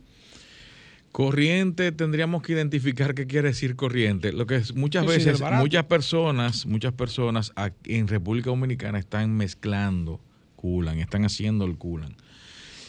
Corriente, 1.12 1.92
tendríamos 1.92 2.42
que 2.42 2.52
identificar 2.52 3.14
qué 3.14 3.26
quiere 3.26 3.48
decir 3.48 3.76
corriente. 3.76 4.32
Lo 4.32 4.46
que 4.46 4.56
es 4.56 4.74
muchas 4.74 5.04
veces, 5.04 5.42
muchas 5.58 5.84
personas, 5.84 6.64
muchas 6.64 6.94
personas 6.94 7.52
en 7.84 8.08
República 8.08 8.48
Dominicana 8.48 8.98
están 8.98 9.36
mezclando 9.36 10.20
culan, 10.58 10.98
están 10.98 11.24
haciendo 11.24 11.64
el 11.64 11.78
culan. 11.78 12.16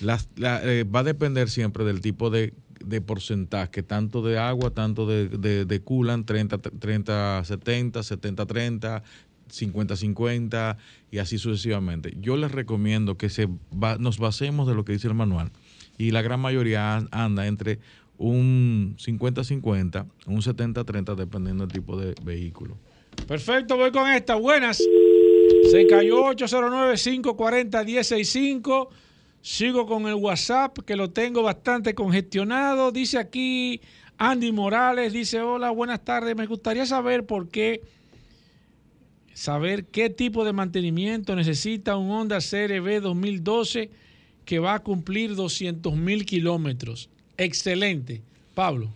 Eh, 0.01 0.83
va 0.83 0.99
a 0.99 1.03
depender 1.03 1.49
siempre 1.49 1.85
del 1.85 2.01
tipo 2.01 2.29
de, 2.29 2.53
porcentaje, 3.05 3.83
tanto 3.83 4.23
de 4.23 4.39
agua, 4.39 4.71
tanto 4.71 5.05
de, 5.05 5.29
de, 5.29 5.65
de 5.65 5.81
culan, 5.81 6.25
30, 6.25 6.57
30, 6.57 7.43
70, 7.45 8.03
70, 8.03 8.45
30, 8.45 9.03
50-50 9.49 10.77
y 11.11 11.17
así 11.17 11.37
sucesivamente. 11.37 12.15
Yo 12.19 12.37
les 12.37 12.51
recomiendo 12.51 13.17
que 13.17 13.29
se 13.29 13.47
nos 13.99 14.17
basemos 14.17 14.67
de 14.67 14.75
lo 14.75 14.85
que 14.85 14.93
dice 14.93 15.07
el 15.07 15.15
manual 15.15 15.51
y 15.97 16.11
la 16.11 16.21
gran 16.21 16.39
mayoría 16.39 17.05
anda 17.11 17.47
entre 17.47 17.79
un 18.17 18.95
50-50, 18.97 20.05
un 20.27 20.41
70-30 20.41 21.15
dependiendo 21.15 21.65
del 21.65 21.73
tipo 21.73 21.97
de 21.97 22.15
vehículo. 22.23 22.77
Perfecto, 23.27 23.77
voy 23.77 23.91
con 23.91 24.09
esta. 24.09 24.35
Buenas. 24.35 24.81
Se 25.63 25.87
cayó 25.87 26.25
809-540-165. 26.31 28.89
Sigo 29.41 29.85
con 29.85 30.07
el 30.07 30.15
WhatsApp 30.15 30.79
que 30.79 30.95
lo 30.95 31.11
tengo 31.11 31.43
bastante 31.43 31.93
congestionado. 31.93 32.91
Dice 32.91 33.17
aquí 33.17 33.81
Andy 34.17 34.51
Morales, 34.51 35.13
dice, 35.13 35.41
hola, 35.41 35.71
buenas 35.71 36.03
tardes. 36.03 36.35
Me 36.35 36.45
gustaría 36.45 36.85
saber 36.85 37.25
por 37.25 37.49
qué 37.49 37.81
saber 39.33 39.85
qué 39.85 40.09
tipo 40.09 40.43
de 40.43 40.51
mantenimiento 40.51 41.35
necesita 41.35 41.95
un 41.95 42.11
Honda 42.11 42.39
CRV 42.39 42.99
2012 43.01 43.89
que 44.43 44.59
va 44.59 44.73
a 44.73 44.79
cumplir 44.79 45.35
200 45.35 45.95
mil 45.95 46.25
kilómetros. 46.25 47.09
Excelente. 47.37 48.21
Pablo. 48.53 48.89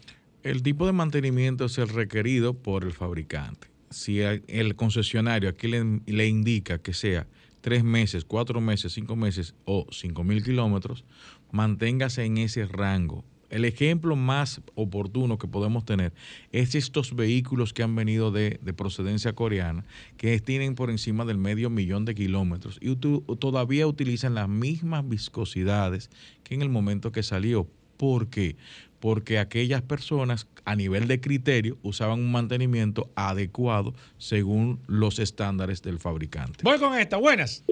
El 0.43 0.61
tipo 0.61 0.85
de 0.85 0.91
mantenimiento 0.91 1.65
es 1.65 1.77
el 1.77 1.87
requerido 1.87 2.53
por 2.53 2.83
el 2.83 2.91
fabricante. 2.91 3.72
Si 3.93 4.19
el 4.21 4.75
concesionario 4.75 5.49
aquí 5.49 5.67
le, 5.67 6.27
indica 6.27 6.79
que 6.79 6.93
sea 6.93 7.27
tres 7.61 7.83
meses, 7.83 8.25
cuatro 8.25 8.59
meses, 8.59 8.93
cinco 8.93 9.15
meses 9.15 9.55
o 9.65 9.87
cinco 9.91 10.23
mil 10.23 10.43
kilómetros, 10.43 11.05
manténgase 11.51 12.25
en 12.25 12.37
ese 12.39 12.65
rango 12.65 13.23
el 13.53 13.65
ejemplo 13.65 14.15
más 14.15 14.61
oportuno 14.73 15.37
que 15.37 15.47
podemos 15.47 15.85
tener 15.85 16.11
es 16.51 16.73
estos 16.73 17.15
vehículos 17.15 17.71
que 17.71 17.83
han 17.83 17.95
venido 17.95 18.31
de, 18.31 18.57
procedencia 18.75 19.33
coreana, 19.33 19.85
que 20.17 20.39
tienen 20.39 20.73
por 20.73 20.89
encima 20.89 21.23
del 21.23 21.37
medio 21.37 21.69
millón 21.69 22.03
de 22.03 22.15
kilómetros 22.15 22.79
y 22.81 22.95
todavía 22.95 23.85
utilizan 23.85 24.33
las 24.33 24.49
mismas 24.49 25.07
viscosidades 25.07 26.09
que 26.43 26.55
en 26.55 26.63
el 26.63 26.69
momento 26.69 27.11
que 27.11 27.21
salió. 27.21 27.67
¿Por 27.95 28.27
qué? 28.27 28.55
Porque 29.03 29.37
aquellas 29.37 29.81
personas 29.81 30.47
a 30.63 30.77
nivel 30.77 31.09
de 31.09 31.19
criterio 31.19 31.75
usaban 31.83 32.21
un 32.21 32.31
mantenimiento 32.31 33.09
adecuado 33.17 33.93
según 34.17 34.79
los 34.87 35.19
estándares 35.19 35.83
del 35.83 35.99
fabricante. 35.99 36.59
Voy 36.63 36.79
con 36.79 36.97
esta, 36.97 37.17
buenas. 37.17 37.65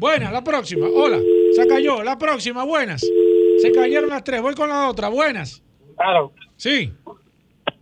Buenas, 0.00 0.32
la 0.32 0.42
próxima. 0.42 0.88
Hola, 0.92 1.20
se 1.52 1.68
cayó. 1.68 2.02
La 2.02 2.18
próxima, 2.18 2.64
buenas. 2.64 3.00
Se 3.62 3.70
cayeron 3.70 4.10
las 4.10 4.24
tres. 4.24 4.42
Voy 4.42 4.54
con 4.54 4.68
la 4.68 4.88
otra. 4.90 5.08
Buenas. 5.08 5.62
Claro. 5.96 6.32
Sí. 6.56 6.92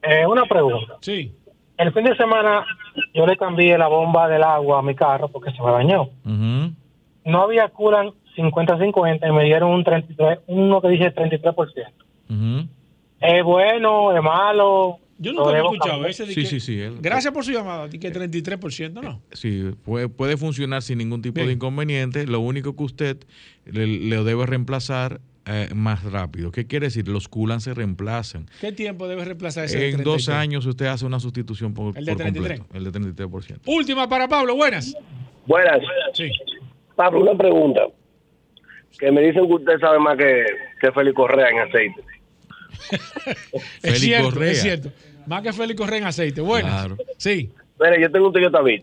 Eh, 0.03 0.27
una 0.27 0.45
pregunta. 0.45 0.99
Sí. 1.01 1.32
El 1.78 1.90
fin 1.95 2.05
de 2.05 2.15
semana 2.19 2.66
yo 3.15 3.24
le 3.24 3.39
cambié 3.39 3.78
la 3.78 3.89
bomba 3.89 4.28
del 4.28 4.43
agua 4.43 4.81
a 4.81 4.82
mi 4.82 4.95
carro 4.95 5.28
porque 5.28 5.53
se 5.53 5.62
me 5.62 5.70
dañó. 5.70 6.11
No 6.23 7.43
había 7.43 7.66
curan 7.70 8.11
50-50 8.36 9.27
y 9.27 9.32
me 9.32 9.45
dieron 9.45 9.70
un 9.70 9.85
33, 9.85 10.40
uno 10.49 10.82
que 10.82 10.89
dice 10.89 11.15
33%. 11.15 12.08
¿Es 13.21 13.45
bueno? 13.45 14.17
¿Es 14.17 14.23
malo? 14.23 14.99
Yo 15.21 15.33
nunca 15.33 15.51
lo 15.51 15.57
he 15.57 15.61
escuchado 15.75 16.07
ese. 16.07 16.27
Sí, 16.27 16.47
sí, 16.47 16.61
sí. 16.61 16.81
él- 16.81 16.99
Gracias 17.01 17.35
por 17.35 17.45
su 17.45 17.51
llamada. 17.51 17.89
Que 17.91 17.99
33%, 18.13 19.03
¿no? 19.03 19.21
Sí, 19.33 19.71
puede, 19.85 20.09
puede 20.09 20.37
funcionar 20.37 20.83
sin 20.83 20.99
ningún 20.99 21.23
tipo 21.23 21.41
de 21.41 21.53
inconveniente. 21.53 22.27
Lo 22.27 22.39
único 22.41 22.77
que 22.77 22.83
usted 22.85 23.17
le, 23.67 23.87
le 23.87 24.23
debe 24.23 24.47
reemplazar 24.47 25.21
eh, 25.47 25.71
más 25.75 26.05
rápido. 26.05 26.53
¿Qué 26.53 26.67
quiere 26.69 26.87
decir? 26.87 27.09
Los 27.09 27.27
coolants 27.27 27.65
se 27.65 27.75
reemplazan. 27.75 28.47
¿Qué 28.61 28.71
tiempo 28.71 29.09
debe 29.09 29.25
reemplazar 29.25 29.65
ese? 29.65 29.89
En 29.89 30.05
dos 30.05 30.27
33? 30.27 30.29
años 30.29 30.67
usted 30.67 30.87
hace 30.87 31.05
una 31.05 31.19
sustitución 31.19 31.75
por, 31.75 31.99
¿El 31.99 32.05
de 32.05 32.13
por 32.13 32.23
33? 32.23 32.61
completo. 32.61 32.79
El 32.79 32.93
de 33.17 33.25
33%. 33.27 33.61
Última 33.67 34.09
para 34.09 34.29
Pablo, 34.29 34.55
buenas. 34.55 34.95
Buenas. 35.47 35.81
Sí. 36.13 36.31
Pablo, 36.95 37.23
una 37.23 37.35
pregunta. 37.37 37.81
Que 39.01 39.11
me 39.11 39.23
dicen 39.23 39.47
que 39.49 39.55
usted 39.55 39.81
sabe 39.81 39.99
más 39.99 40.17
que, 40.17 40.45
que 40.81 40.93
Félix 40.93 41.17
Correa 41.17 41.49
en 41.49 41.59
aceite. 41.61 42.03
Es 43.53 43.62
Félix 43.81 44.01
cierto, 44.01 44.31
Correa. 44.31 44.51
es 44.53 44.62
cierto. 44.62 44.93
Más 45.27 45.43
que 45.43 45.53
Félix 45.53 45.78
Correa 45.81 45.99
en 45.99 46.05
aceite. 46.05 46.43
Claro. 46.43 46.97
Sí. 47.16 47.51
Mire, 47.81 48.01
yo 48.01 48.11
tengo 48.11 48.27
un 48.28 48.32
Toyota 48.32 48.61
Beat 48.62 48.82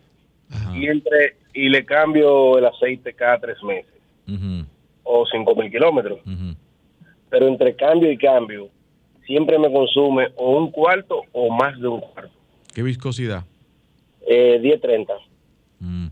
y 0.74 0.88
entre 0.88 1.38
y 1.53 1.70
le 1.70 1.86
cambio 1.86 2.57
el 2.57 2.66
aceite 2.66 3.14
cada 3.14 3.40
tres 3.40 3.57
meses 3.64 3.94
o 5.03 5.26
cinco 5.32 5.56
mil 5.56 5.72
kilómetros. 5.72 6.20
Pero 7.30 7.48
entre 7.48 7.76
cambio 7.76 8.12
y 8.12 8.18
cambio 8.18 8.70
siempre 9.26 9.57
me 9.57 9.72
consume 9.72 10.28
o 10.36 10.57
un 10.57 10.72
cuarto 10.72 11.22
o 11.32 11.49
más 11.53 11.80
de 11.80 11.88
un 11.88 11.99
cuarto. 11.99 12.32
¿Qué 12.74 12.84
viscosidad? 12.84 13.44
Eh, 14.28 14.60
10.30. 14.62 15.07
Mm. 15.80 16.07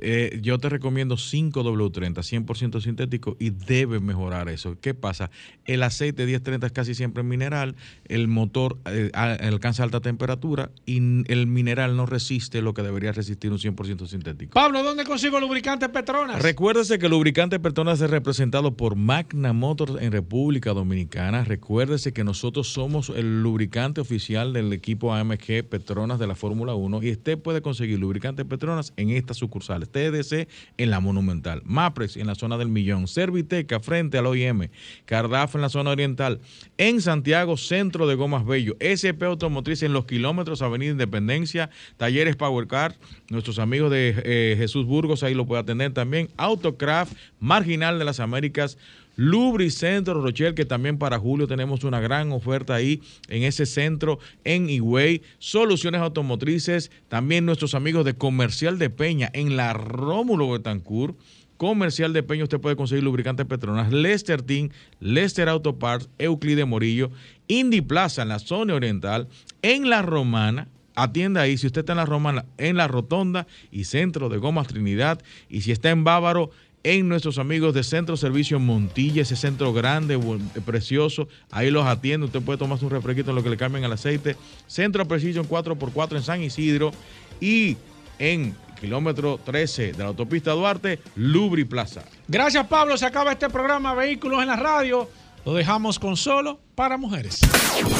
Eh, 0.00 0.38
yo 0.42 0.58
te 0.58 0.68
recomiendo 0.68 1.16
5W30, 1.16 2.14
100% 2.46 2.80
sintético 2.80 3.36
y 3.38 3.50
debe 3.50 4.00
mejorar 4.00 4.48
eso. 4.48 4.76
¿Qué 4.80 4.94
pasa? 4.94 5.30
El 5.64 5.82
aceite 5.82 6.26
1030 6.26 6.66
es 6.66 6.72
casi 6.72 6.94
siempre 6.94 7.22
mineral, 7.22 7.76
el 8.06 8.28
motor 8.28 8.78
eh, 8.86 9.10
alcanza 9.14 9.82
alta 9.82 10.00
temperatura 10.00 10.70
y 10.86 10.98
el 11.30 11.46
mineral 11.46 11.96
no 11.96 12.06
resiste 12.06 12.62
lo 12.62 12.74
que 12.74 12.82
debería 12.82 13.12
resistir 13.12 13.52
un 13.52 13.58
100% 13.58 14.06
sintético. 14.06 14.52
Pablo, 14.54 14.82
¿dónde 14.82 15.04
consigo 15.04 15.40
lubricante 15.40 15.88
Petronas? 15.88 16.42
Recuérdese 16.42 16.98
que 16.98 17.06
el 17.06 17.12
lubricante 17.12 17.58
Petronas 17.58 18.00
es 18.00 18.10
representado 18.10 18.76
por 18.76 18.96
Magna 18.96 19.52
Motors 19.52 19.96
en 20.00 20.12
República 20.12 20.72
Dominicana. 20.72 21.44
Recuérdese 21.44 22.12
que 22.12 22.24
nosotros 22.24 22.68
somos 22.68 23.10
el 23.10 23.42
lubricante 23.42 24.00
oficial 24.00 24.52
del 24.52 24.72
equipo 24.72 25.14
AMG 25.14 25.64
Petronas 25.68 26.18
de 26.18 26.26
la 26.26 26.34
Fórmula 26.34 26.74
1 26.74 27.02
y 27.02 27.12
usted 27.12 27.38
puede 27.38 27.62
conseguir 27.62 27.98
lubricante 27.98 28.44
Petronas 28.44 28.92
en 28.96 29.10
estas 29.10 29.36
sucursales. 29.36 29.87
TDC 29.88 30.48
en 30.76 30.90
la 30.90 31.00
Monumental, 31.00 31.62
Mapres 31.64 32.16
en 32.16 32.26
la 32.26 32.34
zona 32.34 32.58
del 32.58 32.68
Millón, 32.68 33.08
Serviteca 33.08 33.80
frente 33.80 34.18
al 34.18 34.26
OIM, 34.26 34.68
Cardaf 35.04 35.54
en 35.54 35.62
la 35.62 35.68
zona 35.68 35.90
oriental, 35.90 36.40
en 36.76 37.00
Santiago, 37.00 37.56
Centro 37.56 38.06
de 38.06 38.14
Gomas 38.14 38.46
Bello, 38.46 38.76
SP 38.78 39.24
Automotriz 39.24 39.82
en 39.82 39.92
los 39.92 40.04
kilómetros 40.04 40.62
Avenida 40.62 40.92
Independencia, 40.92 41.70
Talleres 41.96 42.36
Power 42.36 42.66
Car, 42.66 42.94
nuestros 43.30 43.58
amigos 43.58 43.90
de 43.90 44.14
eh, 44.24 44.54
Jesús 44.56 44.86
Burgos, 44.86 45.22
ahí 45.22 45.34
lo 45.34 45.46
puede 45.46 45.62
atender 45.62 45.92
también, 45.92 46.28
Autocraft, 46.36 47.14
Marginal 47.40 47.98
de 47.98 48.04
las 48.04 48.20
Américas, 48.20 48.78
Lubricentro 49.18 50.22
Rochelle, 50.22 50.54
que 50.54 50.64
también 50.64 50.96
para 50.96 51.18
julio 51.18 51.48
tenemos 51.48 51.82
una 51.82 51.98
gran 51.98 52.30
oferta 52.30 52.76
ahí 52.76 53.02
en 53.28 53.42
ese 53.42 53.66
centro 53.66 54.20
en 54.44 54.70
Higüey, 54.70 55.22
Soluciones 55.40 56.00
Automotrices, 56.02 56.92
también 57.08 57.44
nuestros 57.44 57.74
amigos 57.74 58.04
de 58.04 58.14
Comercial 58.14 58.78
de 58.78 58.90
Peña 58.90 59.28
en 59.32 59.56
la 59.56 59.72
Rómulo 59.72 60.52
Betancourt, 60.52 61.18
Comercial 61.56 62.12
de 62.12 62.22
Peña, 62.22 62.44
usted 62.44 62.60
puede 62.60 62.76
conseguir 62.76 63.02
lubricantes 63.02 63.44
Petronas, 63.44 63.92
Lester 63.92 64.40
Team, 64.42 64.68
Lester 65.00 65.48
Auto 65.48 65.80
Parts, 65.80 66.08
Euclide 66.18 66.64
Morillo, 66.64 67.10
Indy 67.48 67.80
Plaza 67.80 68.22
en 68.22 68.28
la 68.28 68.38
zona 68.38 68.76
oriental, 68.76 69.26
en 69.62 69.90
la 69.90 70.00
Romana, 70.02 70.68
atienda 70.94 71.40
ahí, 71.40 71.58
si 71.58 71.66
usted 71.66 71.80
está 71.80 71.94
en 71.94 71.98
la 71.98 72.06
Romana, 72.06 72.44
en 72.56 72.76
la 72.76 72.86
Rotonda 72.86 73.48
y 73.72 73.84
Centro 73.84 74.28
de 74.28 74.38
Gomas 74.38 74.68
Trinidad, 74.68 75.20
y 75.48 75.62
si 75.62 75.72
está 75.72 75.90
en 75.90 76.04
Bávaro, 76.04 76.50
en 76.96 77.08
nuestros 77.08 77.38
amigos 77.38 77.74
de 77.74 77.82
Centro 77.82 78.16
Servicio 78.16 78.58
Montilla, 78.58 79.22
ese 79.22 79.36
centro 79.36 79.72
grande, 79.72 80.16
bu- 80.18 80.40
precioso, 80.64 81.28
ahí 81.50 81.70
los 81.70 81.86
atiende, 81.86 82.26
usted 82.26 82.40
puede 82.40 82.58
tomarse 82.58 82.84
un 82.84 82.90
refresquito 82.90 83.30
en 83.30 83.36
lo 83.36 83.42
que 83.42 83.50
le 83.50 83.56
cambien 83.56 83.84
el 83.84 83.92
aceite, 83.92 84.36
Centro 84.66 85.06
Precision 85.06 85.46
4x4 85.48 86.16
en 86.16 86.22
San 86.22 86.42
Isidro 86.42 86.92
y 87.40 87.76
en 88.18 88.54
kilómetro 88.80 89.38
13 89.44 89.92
de 89.92 89.98
la 89.98 90.06
autopista 90.06 90.52
Duarte, 90.52 91.00
Lubri 91.16 91.64
Plaza. 91.64 92.02
Gracias, 92.28 92.66
Pablo. 92.68 92.96
Se 92.96 93.06
acaba 93.06 93.32
este 93.32 93.50
programa 93.50 93.94
Vehículos 93.94 94.40
en 94.40 94.46
la 94.48 94.56
Radio. 94.56 95.10
Lo 95.44 95.54
dejamos 95.54 95.98
con 95.98 96.16
solo 96.16 96.58
para 96.74 96.96
mujeres. 96.96 97.40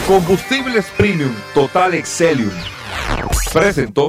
Combustibles 0.07 0.87
Premium 0.97 1.33
Total 1.55 1.95
Excelium. 1.95 2.51
Presentó. 3.53 4.09